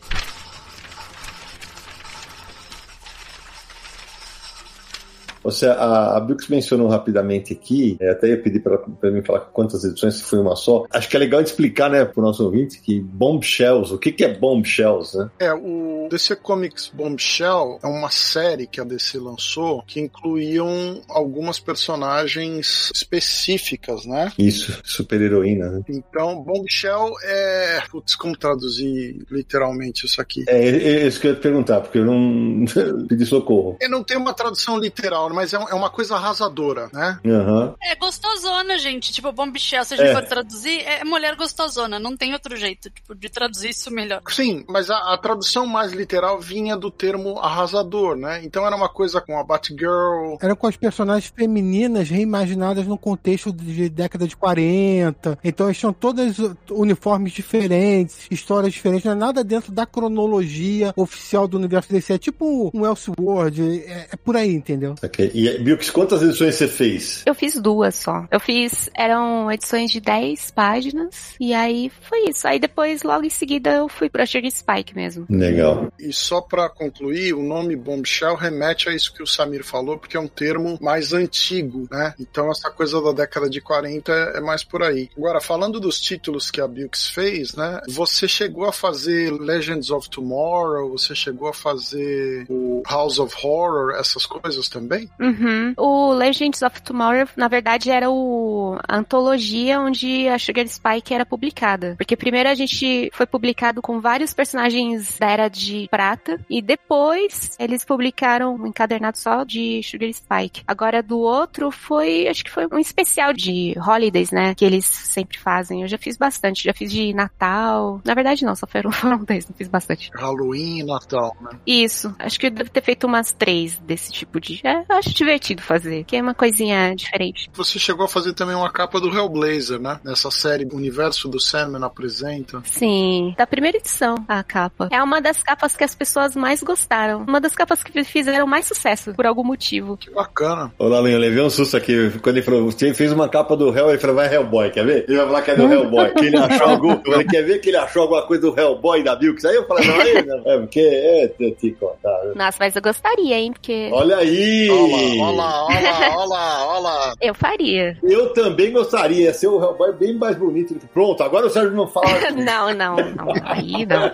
Você, 5.42 5.66
a, 5.66 6.16
a 6.16 6.20
Brooks 6.20 6.48
mencionou 6.48 6.88
rapidamente 6.88 7.52
aqui, 7.52 7.96
é, 8.00 8.10
até 8.10 8.28
ia 8.28 8.42
pedir 8.42 8.60
para 8.60 9.10
mim 9.10 9.22
falar 9.22 9.40
quantas 9.40 9.84
edições, 9.84 10.14
se 10.14 10.22
foi 10.22 10.38
uma 10.38 10.56
só. 10.56 10.84
Acho 10.90 11.08
que 11.08 11.16
é 11.16 11.20
legal 11.20 11.42
de 11.42 11.48
explicar, 11.48 11.90
né, 11.90 12.04
pro 12.04 12.22
nosso 12.22 12.44
ouvinte, 12.44 12.80
que 12.80 13.00
Bombshells, 13.00 13.92
o 13.92 13.98
que, 13.98 14.12
que 14.12 14.24
é 14.24 14.34
Bombshells, 14.34 15.16
né? 15.16 15.30
É, 15.38 15.54
o 15.54 16.08
DC 16.08 16.36
Comics 16.36 16.90
Bombshell 16.92 17.78
é 17.82 17.86
uma 17.86 18.10
série 18.10 18.66
que 18.66 18.80
a 18.80 18.84
DC 18.84 19.18
lançou 19.18 19.82
que 19.86 20.00
incluíam 20.00 21.02
algumas 21.08 21.60
personagens 21.60 22.90
específicas, 22.94 24.06
né? 24.06 24.32
Isso, 24.38 24.80
super-heroína, 24.84 25.68
né? 25.70 25.82
Então, 25.88 26.42
Bombshell 26.42 27.12
é. 27.22 27.82
Putz, 27.90 28.14
como 28.14 28.36
traduzir 28.36 29.24
literalmente 29.30 30.06
isso 30.06 30.20
aqui? 30.20 30.44
É, 30.48 30.68
é, 30.68 31.02
é 31.02 31.06
isso 31.06 31.20
que 31.20 31.26
eu 31.26 31.32
ia 31.32 31.36
te 31.36 31.42
perguntar, 31.42 31.80
porque 31.80 31.98
eu 31.98 32.04
não 32.04 32.64
pedi 33.08 33.26
socorro. 33.26 33.76
Eu 33.80 33.90
não 33.90 34.02
tenho 34.02 34.20
uma 34.20 34.34
tradução 34.34 34.78
literal, 34.78 35.27
mas 35.34 35.52
é, 35.52 35.56
é 35.56 35.74
uma 35.74 35.90
coisa 35.90 36.16
arrasadora, 36.16 36.88
né? 36.92 37.18
Aham. 37.26 37.74
É 37.82 37.94
gostosona, 37.96 38.78
gente. 38.78 39.12
Tipo, 39.12 39.32
Bombshell, 39.32 39.84
se 39.84 39.94
a 39.94 39.96
gente 39.96 40.08
É. 40.10 40.14
for 40.14 40.24
traduzir, 40.24 40.80
é 40.80 41.04
mulher 41.04 41.36
gostosona. 41.36 41.98
Não 41.98 42.16
tem 42.16 42.32
outro 42.32 42.56
jeito, 42.56 42.90
tipo, 42.90 43.14
de 43.14 43.28
traduzir 43.28 43.70
isso 43.70 43.90
melhor. 43.90 44.20
Sim, 44.28 44.64
mas 44.68 44.90
a, 44.90 45.12
a 45.14 45.18
tradução 45.18 45.66
mais 45.66 45.92
literal 45.92 46.40
vinha 46.40 46.76
do 46.76 46.90
termo 46.90 47.38
arrasador, 47.38 48.16
né? 48.16 48.40
Então 48.44 48.66
era 48.66 48.74
uma 48.76 48.88
coisa 48.88 49.20
com 49.20 49.38
a 49.38 49.44
Batgirl. 49.44 50.36
Era 50.40 50.54
com 50.56 50.66
as 50.66 50.76
personagens 50.76 51.32
femininas 51.34 52.08
reimaginadas 52.08 52.86
no 52.86 52.98
contexto 52.98 53.52
de 53.52 53.88
década 53.88 54.26
de 54.26 54.36
40. 54.36 55.38
Então 55.44 55.66
eles 55.66 55.78
tinham 55.78 55.92
todas 55.92 56.36
uniformes 56.70 57.32
diferentes, 57.32 58.26
histórias 58.30 58.72
diferentes, 58.72 59.04
não 59.04 59.12
é 59.12 59.14
nada 59.14 59.44
dentro 59.44 59.72
da 59.72 59.86
cronologia 59.86 60.92
oficial 60.96 61.46
do 61.48 61.56
universo 61.56 61.90
DC. 61.92 62.12
É 62.14 62.18
tipo 62.18 62.70
um 62.74 62.86
Elseworld, 62.86 63.62
é, 63.86 64.08
é 64.12 64.16
por 64.16 64.36
aí, 64.36 64.52
entendeu? 64.54 64.94
Ok. 65.18 65.32
E, 65.34 65.58
Brooks, 65.58 65.90
quantas 65.90 66.22
edições 66.22 66.54
você 66.54 66.68
fez? 66.68 67.22
Eu 67.26 67.34
fiz 67.34 67.60
duas 67.60 67.96
só. 67.96 68.26
Eu 68.30 68.38
fiz, 68.38 68.88
eram 68.94 69.50
edições 69.50 69.90
de 69.90 70.00
10 70.00 70.52
páginas, 70.52 71.34
e 71.40 71.52
aí 71.52 71.90
foi 72.02 72.28
isso. 72.28 72.46
Aí 72.46 72.60
depois, 72.60 73.02
logo 73.02 73.24
em 73.24 73.30
seguida, 73.30 73.72
eu 73.72 73.88
fui 73.88 74.08
pra 74.08 74.26
Sugar 74.26 74.50
Spike 74.50 74.94
mesmo. 74.94 75.26
Legal. 75.28 75.92
E 75.98 76.12
só 76.12 76.40
pra 76.40 76.68
concluir, 76.68 77.34
o 77.34 77.42
nome 77.42 77.74
Bombshell 77.74 78.36
remete 78.36 78.88
a 78.88 78.94
isso 78.94 79.12
que 79.12 79.22
o 79.22 79.26
Samir 79.26 79.64
falou, 79.64 79.98
porque 79.98 80.16
é 80.16 80.20
um 80.20 80.28
termo 80.28 80.78
mais 80.80 81.12
antigo, 81.12 81.88
né? 81.90 82.14
Então 82.18 82.50
essa 82.50 82.70
coisa 82.70 83.02
da 83.02 83.12
década 83.12 83.50
de 83.50 83.60
40 83.60 84.12
é 84.12 84.40
mais 84.40 84.62
por 84.62 84.82
aí. 84.82 85.10
Agora, 85.16 85.40
falando 85.40 85.80
dos 85.80 86.00
títulos 86.00 86.50
que 86.50 86.60
a 86.60 86.68
Bilks 86.68 87.08
fez, 87.08 87.54
né? 87.54 87.80
Você 87.88 88.28
chegou 88.28 88.66
a 88.66 88.72
fazer 88.72 89.32
Legends 89.32 89.90
of 89.90 90.08
Tomorrow, 90.08 90.90
você 90.90 91.14
chegou 91.14 91.48
a 91.48 91.54
fazer 91.54 92.46
o 92.48 92.82
House 92.88 93.18
of 93.18 93.34
Horror, 93.44 93.94
essas 93.98 94.24
coisas 94.24 94.68
também? 94.68 95.07
Uhum. 95.18 95.74
O 95.76 96.12
Legends 96.12 96.62
of 96.62 96.82
Tomorrow, 96.82 97.28
na 97.36 97.48
verdade, 97.48 97.90
era 97.90 98.10
o 98.10 98.78
a 98.86 98.96
antologia 98.96 99.80
onde 99.80 100.28
a 100.28 100.38
Sugar 100.38 100.66
Spike 100.66 101.14
era 101.14 101.24
publicada. 101.24 101.94
Porque 101.96 102.16
primeiro 102.16 102.48
a 102.48 102.54
gente 102.54 103.10
foi 103.12 103.26
publicado 103.26 103.80
com 103.80 104.00
vários 104.00 104.32
personagens 104.32 105.18
da 105.18 105.30
Era 105.30 105.48
de 105.48 105.88
Prata, 105.90 106.40
e 106.48 106.60
depois 106.60 107.56
eles 107.58 107.84
publicaram 107.84 108.54
um 108.54 108.66
encadernado 108.66 109.18
só 109.18 109.44
de 109.44 109.82
Sugar 109.82 110.12
Spike. 110.12 110.62
Agora 110.66 111.02
do 111.02 111.18
outro 111.18 111.70
foi, 111.70 112.28
acho 112.28 112.44
que 112.44 112.50
foi 112.50 112.66
um 112.70 112.78
especial 112.78 113.32
de 113.32 113.74
Holidays, 113.78 114.30
né? 114.30 114.54
Que 114.54 114.64
eles 114.64 114.84
sempre 114.84 115.38
fazem. 115.38 115.82
Eu 115.82 115.88
já 115.88 115.98
fiz 115.98 116.16
bastante, 116.16 116.64
já 116.64 116.72
fiz 116.72 116.90
de 116.90 117.12
Natal. 117.12 118.00
Na 118.04 118.14
verdade, 118.14 118.44
não, 118.44 118.54
só 118.54 118.66
foram, 118.66 118.90
foram 118.92 119.24
dois, 119.24 119.46
não 119.48 119.56
fiz 119.56 119.68
bastante. 119.68 120.10
Halloween, 120.14 120.84
Natal, 120.84 121.36
né? 121.40 121.58
Isso. 121.66 122.14
Acho 122.18 122.38
que 122.38 122.46
eu 122.46 122.50
devo 122.50 122.70
ter 122.70 122.82
feito 122.82 123.06
umas 123.06 123.32
três 123.32 123.78
desse 123.78 124.12
tipo 124.12 124.40
de. 124.40 124.60
É, 124.64 124.84
acho 124.98 125.14
divertido 125.14 125.62
fazer, 125.62 126.04
que 126.04 126.16
é 126.16 126.22
uma 126.22 126.34
coisinha 126.34 126.94
diferente. 126.94 127.50
Você 127.54 127.78
chegou 127.78 128.04
a 128.04 128.08
fazer 128.08 128.32
também 128.34 128.54
uma 128.54 128.70
capa 128.70 129.00
do 129.00 129.08
Hellblazer, 129.14 129.80
né? 129.80 130.00
Nessa 130.04 130.30
série 130.30 130.64
O 130.64 130.76
Universo 130.76 131.28
do 131.28 131.40
Sandman 131.40 131.84
apresenta. 131.84 132.62
Sim, 132.64 133.34
da 133.36 133.46
primeira 133.46 133.78
edição, 133.78 134.16
a 134.28 134.42
capa. 134.42 134.88
É 134.90 135.02
uma 135.02 135.20
das 135.20 135.42
capas 135.42 135.76
que 135.76 135.84
as 135.84 135.94
pessoas 135.94 136.36
mais 136.36 136.62
gostaram. 136.62 137.24
Uma 137.26 137.40
das 137.40 137.54
capas 137.54 137.82
que 137.82 138.04
fizeram 138.04 138.46
mais 138.46 138.66
sucesso, 138.66 139.14
por 139.14 139.26
algum 139.26 139.44
motivo. 139.44 139.96
Que 139.96 140.10
bacana. 140.10 140.72
Ô, 140.78 140.86
Lalinho, 140.86 141.16
eu 141.16 141.20
levei 141.20 141.42
um 141.42 141.50
susto 141.50 141.76
aqui. 141.76 142.10
Quando 142.22 142.36
ele 142.36 142.44
falou, 142.44 142.64
você 142.66 142.92
fez 142.94 143.12
uma 143.12 143.28
capa 143.28 143.56
do 143.56 143.76
Hell, 143.76 143.90
ele 143.90 143.98
falou, 143.98 144.16
vai 144.16 144.32
Hellboy, 144.32 144.70
quer 144.70 144.84
ver? 144.84 145.04
Ele 145.08 145.16
vai 145.16 145.26
falar 145.26 145.42
que 145.42 145.50
é 145.50 145.56
do 145.56 145.72
Hellboy. 145.72 146.14
Que 146.14 146.26
ele 146.26 146.36
achou 146.36 146.68
algum. 146.68 147.02
Falei, 147.02 147.26
quer 147.26 147.42
ver 147.42 147.58
que 147.60 147.68
ele 147.68 147.76
achou 147.76 148.02
alguma 148.02 148.22
coisa 148.22 148.42
do 148.42 148.58
Hellboy 148.58 149.02
da 149.02 149.16
Bilks? 149.16 149.44
Aí 149.44 149.56
eu 149.56 149.66
falei, 149.66 149.86
não, 149.86 150.00
aí 150.00 150.26
não. 150.26 150.42
É, 150.44 150.58
porque 150.58 150.80
é, 150.80 151.28
te, 151.28 151.50
te 151.52 151.70
contar. 151.72 152.18
Nossa, 152.34 152.56
mas 152.60 152.74
eu 152.74 152.82
gostaria, 152.82 153.36
hein? 153.38 153.52
Porque 153.52 153.90
Olha 153.92 154.16
aí! 154.16 154.68
Lá, 154.90 155.64
olha 155.66 155.80
lá, 155.80 156.16
olha 156.16 156.28
lá, 156.28 156.66
olha 156.68 156.80
lá. 156.80 157.14
eu 157.20 157.34
faria. 157.34 157.96
Eu 158.02 158.32
também 158.32 158.72
gostaria, 158.72 159.24
ia 159.24 159.34
ser 159.34 159.48
o 159.48 159.62
Hellboy 159.62 159.92
bem 159.92 160.14
mais 160.14 160.36
bonito. 160.36 160.76
Pronto, 160.92 161.22
agora 161.22 161.46
o 161.46 161.50
Sérgio 161.50 161.72
não 161.72 161.86
fala. 161.86 162.06
não, 162.32 162.74
não, 162.74 162.96
não. 162.96 163.32
Aí 163.44 163.86
não. 163.86 164.10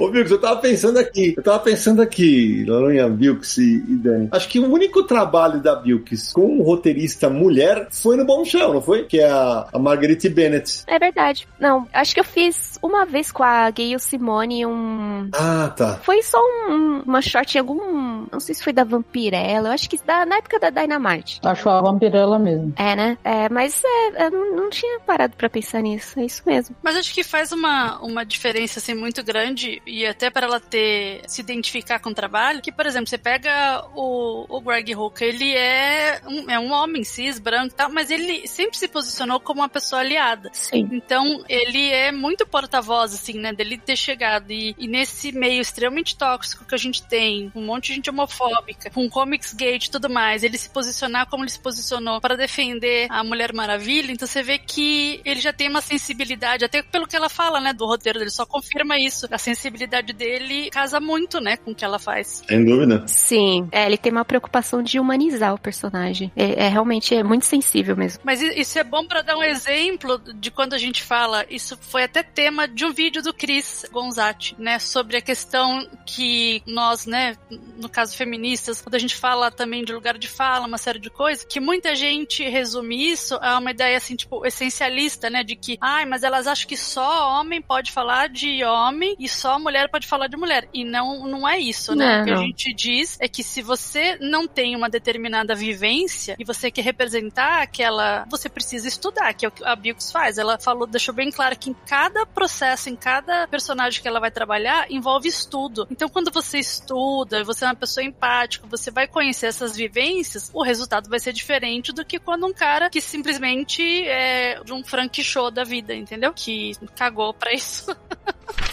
Ô, 0.00 0.08
Bilks, 0.10 0.30
eu 0.30 0.40
tava 0.40 0.60
pensando 0.60 0.98
aqui. 0.98 1.34
Eu 1.36 1.42
tava 1.42 1.58
pensando 1.60 2.00
aqui, 2.02 2.64
Laranha, 2.66 3.08
Bilks 3.08 3.58
e, 3.58 3.84
e 3.88 3.96
Dani. 3.96 4.28
Acho 4.32 4.48
que 4.48 4.58
o 4.58 4.70
único 4.70 5.02
trabalho 5.02 5.60
da 5.60 5.74
Bilks 5.74 6.32
com 6.32 6.58
um 6.58 6.62
roteirista 6.62 7.28
mulher 7.28 7.88
foi 7.90 8.16
no 8.16 8.24
Bombshell, 8.24 8.74
não 8.74 8.82
foi? 8.82 9.04
Que 9.04 9.20
é 9.20 9.30
a, 9.30 9.66
a 9.72 9.78
Marguerite 9.78 10.28
Bennett. 10.28 10.82
É 10.86 10.98
verdade. 10.98 11.48
Não, 11.58 11.86
acho 11.92 12.14
que 12.14 12.20
eu 12.20 12.24
fiz 12.24 12.78
uma 12.82 13.04
vez 13.04 13.32
com 13.32 13.42
a 13.42 13.70
Gayle 13.70 14.00
Simone 14.00 14.66
um. 14.66 15.28
Ah, 15.32 15.72
tá. 15.76 15.98
Foi 16.02 16.22
só 16.22 16.38
um, 16.68 17.02
uma 17.06 17.20
short 17.20 17.56
em 17.56 17.60
algum. 17.60 18.26
Não 18.30 18.40
sei 18.40 18.54
se 18.54 18.62
foi 18.62 18.72
da 18.72 18.84
Vampirella. 18.84 19.68
Eu 19.68 19.72
acho 19.72 19.88
que 19.88 19.97
da, 20.04 20.24
na 20.24 20.36
época 20.36 20.58
da 20.58 20.70
Dynamite. 20.70 21.40
Acho 21.44 21.68
a 21.68 21.80
vampirela 21.80 22.38
mesmo. 22.38 22.72
É, 22.76 22.96
né? 22.96 23.18
É, 23.24 23.48
mas 23.48 23.82
é, 23.84 24.26
eu 24.26 24.30
não, 24.30 24.56
não 24.56 24.70
tinha 24.70 25.00
parado 25.00 25.36
pra 25.36 25.48
pensar 25.48 25.80
nisso. 25.80 26.18
É 26.18 26.24
isso 26.24 26.42
mesmo. 26.46 26.76
Mas 26.82 26.96
acho 26.96 27.12
que 27.14 27.22
faz 27.22 27.52
uma, 27.52 27.98
uma 28.00 28.24
diferença 28.24 28.78
assim 28.78 28.94
muito 28.94 29.22
grande 29.22 29.82
e 29.86 30.06
até 30.06 30.30
para 30.30 30.46
ela 30.46 30.60
ter 30.60 31.22
se 31.26 31.40
identificar 31.40 31.98
com 31.98 32.10
o 32.10 32.14
trabalho, 32.14 32.60
que 32.62 32.72
por 32.72 32.86
exemplo, 32.86 33.08
você 33.08 33.18
pega 33.18 33.84
o, 33.94 34.46
o 34.48 34.60
Greg 34.60 34.94
Hooker, 34.94 35.28
ele 35.28 35.54
é 35.54 36.20
um, 36.26 36.50
é 36.50 36.58
um 36.58 36.72
homem 36.72 37.04
cis, 37.04 37.38
branco 37.38 37.74
e 37.74 37.76
tal, 37.76 37.90
mas 37.90 38.10
ele 38.10 38.46
sempre 38.46 38.76
se 38.78 38.88
posicionou 38.88 39.40
como 39.40 39.60
uma 39.60 39.68
pessoa 39.68 40.00
aliada. 40.00 40.50
Sim. 40.52 40.88
Então, 40.92 41.44
ele 41.48 41.90
é 41.90 42.12
muito 42.12 42.46
porta-voz, 42.46 43.14
assim, 43.14 43.38
né? 43.38 43.52
Dele 43.52 43.78
ter 43.78 43.96
chegado. 43.96 44.50
E, 44.50 44.74
e 44.78 44.86
nesse 44.86 45.32
meio 45.32 45.60
extremamente 45.60 46.16
tóxico 46.16 46.64
que 46.64 46.74
a 46.74 46.78
gente 46.78 47.02
tem, 47.02 47.50
com 47.50 47.60
um 47.60 47.66
monte 47.66 47.88
de 47.88 47.94
gente 47.94 48.10
homofóbica, 48.10 48.90
com 48.90 49.08
comics 49.08 49.52
gay 49.52 49.78
e 49.88 49.92
tudo 49.92 50.08
mais, 50.08 50.42
ele 50.42 50.56
se 50.56 50.70
posicionar 50.70 51.26
como 51.28 51.44
ele 51.44 51.50
se 51.50 51.58
posicionou 51.58 52.20
para 52.20 52.36
defender 52.36 53.06
a 53.10 53.24
Mulher 53.24 53.52
Maravilha, 53.52 54.12
então 54.12 54.26
você 54.26 54.42
vê 54.42 54.58
que 54.58 55.20
ele 55.24 55.40
já 55.40 55.52
tem 55.52 55.68
uma 55.68 55.80
sensibilidade, 55.80 56.64
até 56.64 56.82
pelo 56.82 57.06
que 57.06 57.16
ela 57.16 57.28
fala, 57.28 57.60
né? 57.60 57.72
Do 57.72 57.86
roteiro 57.86 58.18
dele, 58.18 58.30
só 58.30 58.46
confirma 58.46 58.98
isso. 58.98 59.26
A 59.30 59.38
sensibilidade 59.38 60.12
dele 60.12 60.70
casa 60.70 61.00
muito, 61.00 61.40
né? 61.40 61.56
Com 61.56 61.72
o 61.72 61.74
que 61.74 61.84
ela 61.84 61.98
faz. 61.98 62.42
Sem 62.46 62.64
dúvida. 62.64 63.04
Sim. 63.06 63.68
É, 63.72 63.86
ele 63.86 63.98
tem 63.98 64.12
uma 64.12 64.24
preocupação 64.24 64.82
de 64.82 64.98
humanizar 65.00 65.54
o 65.54 65.58
personagem. 65.58 66.30
É, 66.36 66.66
é 66.66 66.68
realmente 66.68 67.14
é 67.14 67.22
muito 67.22 67.46
sensível 67.46 67.96
mesmo. 67.96 68.20
Mas 68.24 68.40
isso 68.40 68.78
é 68.78 68.84
bom 68.84 69.06
para 69.06 69.22
dar 69.22 69.36
um 69.36 69.42
exemplo 69.42 70.18
de 70.34 70.50
quando 70.50 70.74
a 70.74 70.78
gente 70.78 71.02
fala. 71.02 71.44
Isso 71.48 71.76
foi 71.80 72.04
até 72.04 72.22
tema 72.22 72.68
de 72.68 72.84
um 72.84 72.92
vídeo 72.92 73.22
do 73.22 73.32
Chris 73.32 73.84
Gonzatti, 73.90 74.54
né? 74.58 74.78
Sobre 74.78 75.16
a 75.16 75.22
questão 75.22 75.88
que 76.06 76.62
nós, 76.66 77.06
né, 77.06 77.36
no 77.76 77.88
caso 77.88 78.16
feministas, 78.16 78.80
quando 78.80 78.94
a 78.94 78.98
gente 78.98 79.14
fala 79.14 79.50
também 79.50 79.77
de 79.84 79.92
lugar 79.92 80.18
de 80.18 80.28
fala, 80.28 80.66
uma 80.66 80.78
série 80.78 80.98
de 80.98 81.10
coisas, 81.10 81.44
que 81.44 81.60
muita 81.60 81.94
gente 81.94 82.48
resume 82.48 83.10
isso 83.10 83.38
a 83.40 83.58
uma 83.58 83.70
ideia 83.70 83.96
assim, 83.96 84.16
tipo, 84.16 84.46
essencialista, 84.46 85.30
né? 85.30 85.42
De 85.42 85.56
que, 85.56 85.78
ai, 85.80 86.04
mas 86.04 86.22
elas 86.22 86.46
acham 86.46 86.68
que 86.68 86.76
só 86.76 87.38
homem 87.38 87.60
pode 87.60 87.92
falar 87.92 88.28
de 88.28 88.64
homem 88.64 89.16
e 89.18 89.28
só 89.28 89.58
mulher 89.58 89.90
pode 89.90 90.06
falar 90.06 90.26
de 90.28 90.36
mulher. 90.36 90.68
E 90.72 90.84
não, 90.84 91.26
não 91.26 91.48
é 91.48 91.58
isso, 91.58 91.94
né? 91.94 92.16
Não, 92.16 92.22
o 92.22 92.24
que 92.24 92.30
a 92.32 92.36
gente 92.36 92.74
diz 92.74 93.18
é 93.20 93.28
que 93.28 93.42
se 93.42 93.62
você 93.62 94.16
não 94.20 94.46
tem 94.46 94.76
uma 94.76 94.88
determinada 94.88 95.54
vivência 95.54 96.36
e 96.38 96.44
você 96.44 96.70
quer 96.70 96.82
representar 96.82 97.62
aquela. 97.62 98.24
Você 98.30 98.48
precisa 98.48 98.88
estudar, 98.88 99.32
que 99.34 99.44
é 99.44 99.48
o 99.48 99.52
que 99.52 99.64
a 99.64 99.76
Bilks 99.76 100.10
faz. 100.10 100.38
Ela 100.38 100.58
falou, 100.58 100.86
deixou 100.86 101.14
bem 101.14 101.30
claro 101.30 101.56
que 101.58 101.70
em 101.70 101.74
cada 101.86 102.24
processo, 102.26 102.88
em 102.88 102.96
cada 102.96 103.46
personagem 103.48 104.00
que 104.00 104.08
ela 104.08 104.20
vai 104.20 104.30
trabalhar, 104.30 104.90
envolve 104.90 105.28
estudo. 105.28 105.86
Então, 105.90 106.08
quando 106.08 106.30
você 106.30 106.58
estuda, 106.58 107.44
você 107.44 107.64
é 107.64 107.68
uma 107.68 107.74
pessoa 107.74 108.04
empática, 108.04 108.66
você 108.66 108.90
vai 108.90 109.06
conhecer 109.06 109.46
essas 109.58 109.76
vivências, 109.76 110.50
o 110.54 110.62
resultado 110.62 111.08
vai 111.08 111.18
ser 111.18 111.32
diferente 111.32 111.92
do 111.92 112.04
que 112.04 112.18
quando 112.18 112.46
um 112.46 112.52
cara 112.52 112.88
que 112.88 113.00
simplesmente 113.00 113.82
é 114.06 114.62
de 114.62 114.72
um 114.72 114.84
Frank 114.84 115.22
Show 115.22 115.50
da 115.50 115.64
vida, 115.64 115.94
entendeu? 115.94 116.32
Que 116.32 116.72
cagou 116.94 117.34
pra 117.34 117.52
isso. 117.52 117.86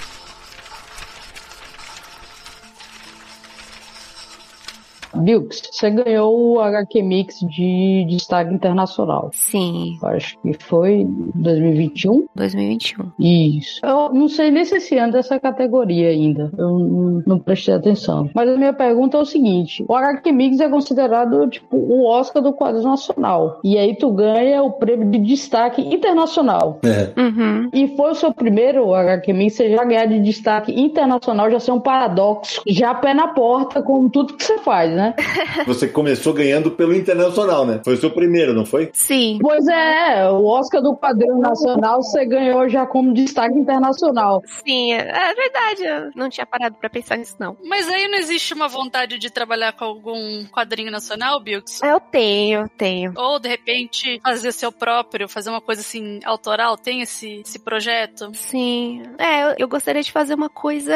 Bilks, 5.18 5.62
você 5.72 5.90
ganhou 5.90 6.54
o 6.54 6.60
HQ 6.60 7.02
Mix 7.02 7.40
de 7.40 8.06
destaque 8.08 8.54
internacional. 8.54 9.30
Sim, 9.34 9.98
Acho 10.04 10.38
que 10.40 10.54
foi 10.54 11.08
2021. 11.36 12.26
2021. 12.36 13.12
Isso. 13.20 13.86
Eu 13.86 14.14
não 14.14 14.28
sei 14.28 14.52
nem 14.52 14.66
se 14.66 14.76
esse 14.76 14.98
ano 14.98 15.14
dessa 15.14 15.40
categoria 15.40 16.10
ainda. 16.10 16.52
Eu 16.58 16.80
não, 16.80 17.24
não 17.26 17.40
prestei 17.40 17.74
atenção. 17.74 18.30
Mas 18.34 18.50
a 18.50 18.58
minha 18.58 18.74
pergunta 18.74 19.18
é 19.18 19.22
o 19.22 19.26
seguinte: 19.26 19.86
o 19.88 19.96
HQ 19.96 20.32
Mix 20.32 20.60
é 20.60 20.70
considerado 20.70 21.48
tipo 21.50 21.76
o 21.76 22.06
Oscar 22.06 22.42
do 22.42 22.54
quadro 22.54 22.82
nacional. 22.82 23.60
E 23.64 23.78
aí 23.78 23.96
tu 23.96 24.12
ganha 24.12 24.64
o 24.64 24.72
prêmio 24.72 25.10
de 25.10 25.20
destaque 25.20 25.82
internacional. 25.82 26.80
É. 26.84 27.20
Uhum. 27.20 27.70
E 27.74 27.96
foi 27.96 28.12
o 28.12 28.16
seu 28.16 28.34
primeiro 28.34 28.94
HQ 28.94 29.34
Mix, 29.34 29.56
você 29.56 29.70
já 29.70 29.84
ganhar 29.84 30.06
de 30.06 30.20
destaque 30.20 30.80
internacional, 30.80 31.50
já 31.50 31.60
ser 31.60 31.72
um 31.72 31.80
paradoxo. 31.80 32.62
Já 32.68 32.94
pé 32.94 33.14
na 33.14 33.30
porta, 33.30 33.82
como 33.82 34.10
tudo 34.10 34.34
que 34.36 34.44
você 34.44 34.58
faz, 34.60 34.92
né? 34.92 35.05
Você 35.66 35.88
começou 35.88 36.34
ganhando 36.34 36.72
pelo 36.72 36.94
internacional, 36.94 37.66
né? 37.66 37.82
Foi 37.84 37.94
o 37.94 37.98
seu 37.98 38.12
primeiro, 38.12 38.54
não 38.54 38.66
foi? 38.66 38.90
Sim. 38.94 39.40
Pois 39.42 39.68
é, 39.68 40.30
o 40.30 40.46
Oscar 40.46 40.82
do 40.82 40.96
quadrinho 40.96 41.38
nacional 41.38 42.02
você 42.02 42.26
ganhou 42.26 42.68
já 42.70 42.86
como 42.86 43.14
destaque 43.14 43.58
internacional. 43.58 44.42
Sim, 44.46 44.94
é 44.94 45.34
verdade. 45.34 45.84
Eu 45.84 46.12
não 46.16 46.30
tinha 46.30 46.46
parado 46.46 46.76
pra 46.76 46.90
pensar 46.90 47.18
nisso, 47.18 47.36
não. 47.40 47.58
Mas 47.64 47.88
aí 47.88 48.08
não 48.08 48.18
existe 48.18 48.54
uma 48.54 48.68
vontade 48.68 49.18
de 49.18 49.30
trabalhar 49.30 49.74
com 49.74 49.86
algum 49.86 50.46
quadrinho 50.46 50.92
nacional, 50.92 51.42
Bilks? 51.42 51.82
Eu 51.82 52.00
tenho, 52.00 52.62
eu 52.62 52.70
tenho. 52.70 53.14
Ou, 53.16 53.40
de 53.40 53.50
repente, 53.50 54.20
fazer 54.24 54.52
seu 54.52 54.72
próprio, 54.72 55.28
fazer 55.28 55.50
uma 55.50 55.62
coisa 55.62 55.82
assim, 55.82 56.20
autoral? 56.24 56.78
Tem 56.78 57.02
esse, 57.02 57.42
esse 57.46 57.60
projeto? 57.60 58.32
Sim. 58.34 59.04
É, 59.18 59.44
eu, 59.44 59.56
eu 59.60 59.68
gostaria 59.68 60.02
de 60.02 60.12
fazer 60.12 60.34
uma 60.34 60.50
coisa 60.50 60.96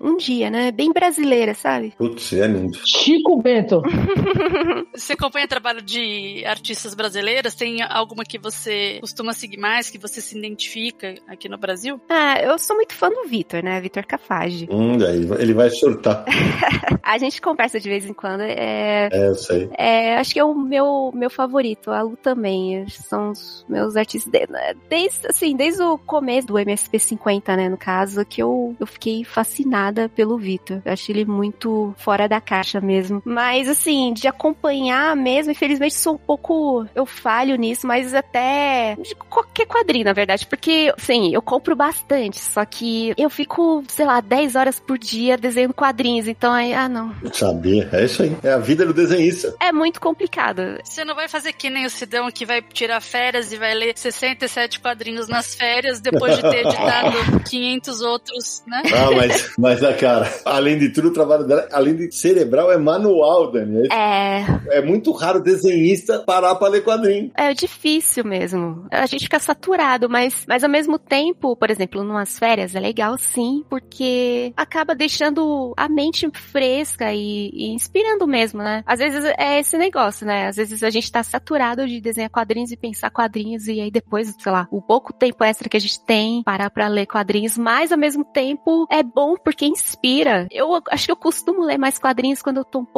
um 0.00 0.16
dia, 0.16 0.50
né? 0.50 0.70
Bem 0.70 0.92
brasileira, 0.92 1.54
sabe? 1.54 1.94
Putz, 1.96 2.32
é 2.32 2.46
lindo. 2.46 2.78
Chico 2.84 3.37
Bento. 3.42 3.82
Você 4.94 5.12
acompanha 5.12 5.44
o 5.46 5.48
trabalho 5.48 5.80
de 5.82 6.44
artistas 6.44 6.94
brasileiras? 6.94 7.54
Tem 7.54 7.82
alguma 7.82 8.24
que 8.24 8.38
você 8.38 8.98
costuma 9.00 9.32
seguir 9.32 9.56
mais, 9.58 9.88
que 9.90 9.98
você 9.98 10.20
se 10.20 10.36
identifica 10.36 11.14
aqui 11.28 11.48
no 11.48 11.56
Brasil? 11.56 12.00
Ah, 12.08 12.40
eu 12.42 12.58
sou 12.58 12.74
muito 12.76 12.94
fã 12.94 13.08
do 13.08 13.28
Vitor, 13.28 13.62
né? 13.62 13.80
Vitor 13.80 14.04
Cafage. 14.04 14.66
Hum, 14.70 14.98
daí 14.98 15.18
ele 15.38 15.54
vai 15.54 15.70
surtar. 15.70 16.24
A 17.02 17.16
gente 17.16 17.40
conversa 17.40 17.78
de 17.80 17.88
vez 17.88 18.04
em 18.06 18.12
quando. 18.12 18.40
É, 18.42 19.08
É, 19.12 19.28
eu 19.28 19.34
sei. 19.34 19.70
é, 19.78 20.16
acho 20.16 20.32
que 20.34 20.40
é 20.40 20.44
o 20.44 20.54
meu, 20.54 21.10
meu 21.14 21.30
favorito. 21.30 21.90
A 21.90 22.02
Lu 22.02 22.16
também. 22.16 22.86
São 22.88 23.30
os 23.30 23.64
meus 23.68 23.96
artistas. 23.96 24.30
de- 24.32 24.48
Desde, 24.90 25.26
assim, 25.28 25.56
desde 25.56 25.82
o 25.82 25.96
começo 25.96 26.48
do 26.48 26.58
MSP 26.58 26.98
50, 26.98 27.56
né? 27.56 27.68
No 27.68 27.78
caso, 27.78 28.24
que 28.26 28.42
eu, 28.42 28.74
eu 28.78 28.86
fiquei 28.86 29.24
fascinada 29.24 30.08
pelo 30.08 30.36
Vitor. 30.36 30.82
Eu 30.84 30.92
acho 30.92 31.10
ele 31.12 31.24
muito 31.24 31.94
fora 31.98 32.28
da 32.28 32.40
caixa 32.40 32.80
mesmo. 32.80 33.22
Mas, 33.28 33.68
assim, 33.68 34.14
de 34.14 34.26
acompanhar 34.26 35.14
mesmo, 35.14 35.52
infelizmente 35.52 35.94
sou 35.94 36.14
um 36.14 36.18
pouco. 36.18 36.86
Eu 36.94 37.04
falho 37.04 37.56
nisso, 37.56 37.86
mas 37.86 38.14
até. 38.14 38.96
De 38.96 39.14
qualquer 39.14 39.66
quadrinho, 39.66 40.06
na 40.06 40.14
verdade. 40.14 40.46
Porque, 40.46 40.90
assim, 40.96 41.34
eu 41.34 41.42
compro 41.42 41.76
bastante. 41.76 42.40
Só 42.40 42.64
que 42.64 43.12
eu 43.18 43.28
fico, 43.28 43.84
sei 43.86 44.06
lá, 44.06 44.22
10 44.22 44.56
horas 44.56 44.80
por 44.80 44.96
dia 44.96 45.36
desenhando 45.36 45.74
quadrinhos. 45.74 46.26
Então 46.26 46.50
aí, 46.54 46.72
ah, 46.72 46.88
não. 46.88 47.14
Sabia. 47.34 47.86
É 47.92 48.04
isso 48.06 48.22
aí. 48.22 48.34
É 48.42 48.52
a 48.52 48.58
vida 48.58 48.86
do 48.86 48.94
desenhista. 48.94 49.54
É 49.60 49.70
muito 49.72 50.00
complicado. 50.00 50.78
Você 50.82 51.04
não 51.04 51.14
vai 51.14 51.28
fazer 51.28 51.52
que 51.52 51.68
nem 51.68 51.84
o 51.84 51.90
Sidão 51.90 52.30
que 52.30 52.46
vai 52.46 52.62
tirar 52.62 53.02
férias 53.02 53.52
e 53.52 53.58
vai 53.58 53.74
ler 53.74 53.92
67 53.94 54.80
quadrinhos 54.80 55.28
nas 55.28 55.54
férias 55.54 56.00
depois 56.00 56.36
de 56.36 56.42
ter 56.42 56.64
editado 56.66 57.42
500 57.46 58.00
outros, 58.00 58.62
né? 58.66 58.82
Ah, 58.94 59.10
mas, 59.14 59.52
mas 59.58 59.84
a 59.84 59.92
cara, 59.92 60.32
além 60.46 60.78
de 60.78 60.88
tudo, 60.88 61.08
o 61.08 61.12
trabalho 61.12 61.44
dela, 61.44 61.68
além 61.72 61.94
de 61.94 62.10
cerebral, 62.14 62.72
é 62.72 62.78
manual, 62.78 63.07
Dani. 63.52 63.88
É, 63.90 64.18
É, 64.38 64.78
é 64.78 64.82
muito 64.82 65.12
raro 65.12 65.42
desenhista 65.42 66.20
parar 66.20 66.54
pra 66.54 66.68
ler 66.68 66.84
quadrinho. 66.84 67.30
é 67.36 67.52
difícil 67.54 68.24
mesmo. 68.24 68.86
A 68.90 69.06
gente 69.06 69.24
fica 69.24 69.38
saturado, 69.38 70.08
mas, 70.08 70.44
mas 70.46 70.62
ao 70.64 70.70
mesmo 70.70 70.98
tempo, 70.98 71.56
por 71.56 71.70
exemplo, 71.70 72.02
numas 72.04 72.38
férias 72.38 72.74
é 72.74 72.80
legal 72.80 73.16
sim, 73.18 73.64
porque 73.68 74.52
acaba 74.56 74.94
deixando 74.94 75.72
a 75.76 75.88
mente 75.88 76.28
fresca 76.32 77.12
e, 77.12 77.50
e 77.52 77.68
inspirando 77.68 78.26
mesmo, 78.26 78.62
né? 78.62 78.82
Às 78.86 78.98
vezes 78.98 79.24
é 79.38 79.60
esse 79.60 79.76
negócio, 79.78 80.26
né? 80.26 80.48
Às 80.48 80.56
vezes 80.56 80.82
a 80.82 80.90
gente 80.90 81.10
tá 81.10 81.22
saturado 81.22 81.86
de 81.86 82.00
desenhar 82.00 82.30
quadrinhos 82.30 82.70
e 82.70 82.76
pensar 82.76 83.10
quadrinhos 83.10 83.66
e 83.68 83.80
aí 83.80 83.90
depois, 83.90 84.34
sei 84.38 84.52
lá, 84.52 84.66
o 84.70 84.80
pouco 84.80 85.12
tempo 85.12 85.42
extra 85.44 85.68
que 85.68 85.76
a 85.76 85.80
gente 85.80 86.04
tem 86.04 86.42
parar 86.42 86.70
pra 86.70 86.88
ler 86.88 87.06
quadrinhos, 87.06 87.56
mas 87.56 87.92
ao 87.92 87.98
mesmo 87.98 88.24
tempo 88.24 88.86
é 88.90 89.02
bom 89.02 89.36
porque 89.42 89.66
inspira. 89.66 90.46
Eu 90.50 90.80
acho 90.90 91.06
que 91.06 91.12
eu 91.12 91.16
costumo 91.16 91.64
ler 91.64 91.78
mais 91.78 91.98
quadrinhos 91.98 92.42
quando 92.42 92.58
eu 92.58 92.64
tô 92.64 92.80
um 92.80 92.84
pouco 92.84 92.97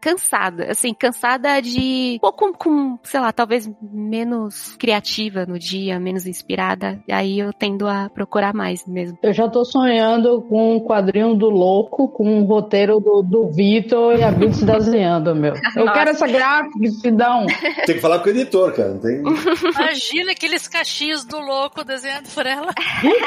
cansada, 0.00 0.70
assim, 0.70 0.94
cansada 0.94 1.60
de 1.60 2.16
um 2.16 2.18
pouco 2.20 2.52
com, 2.56 2.98
sei 3.02 3.20
lá, 3.20 3.32
talvez 3.32 3.70
menos 3.82 4.76
criativa 4.76 5.46
no 5.46 5.58
dia, 5.58 5.98
menos 5.98 6.26
inspirada. 6.26 7.00
E 7.08 7.12
aí 7.12 7.38
eu 7.38 7.52
tendo 7.52 7.88
a 7.88 8.08
procurar 8.08 8.54
mais 8.54 8.86
mesmo. 8.86 9.18
Eu 9.22 9.32
já 9.32 9.48
tô 9.48 9.64
sonhando 9.64 10.42
com 10.42 10.76
um 10.76 10.80
quadrinho 10.80 11.34
do 11.34 11.48
louco, 11.48 12.08
com 12.08 12.24
um 12.24 12.44
roteiro 12.44 13.00
do, 13.00 13.22
do 13.22 13.48
Vitor 13.50 14.18
e 14.18 14.22
a 14.22 14.30
Bilks 14.30 14.62
desenhando, 14.64 15.34
meu. 15.34 15.54
Eu 15.76 15.84
Nossa. 15.84 15.98
quero 15.98 16.10
essa 16.10 16.26
gráfica, 16.26 16.78
um. 16.78 17.46
Tem 17.86 17.94
que 17.94 18.00
falar 18.00 18.18
com 18.20 18.26
o 18.26 18.30
editor, 18.30 18.72
cara. 18.72 18.90
Não 18.90 18.98
tem... 18.98 19.22
Imagina 19.74 20.32
aqueles 20.32 20.68
cachinhos 20.68 21.24
do 21.24 21.38
louco 21.38 21.84
desenhado 21.84 22.28
por 22.34 22.46
ela. 22.46 22.72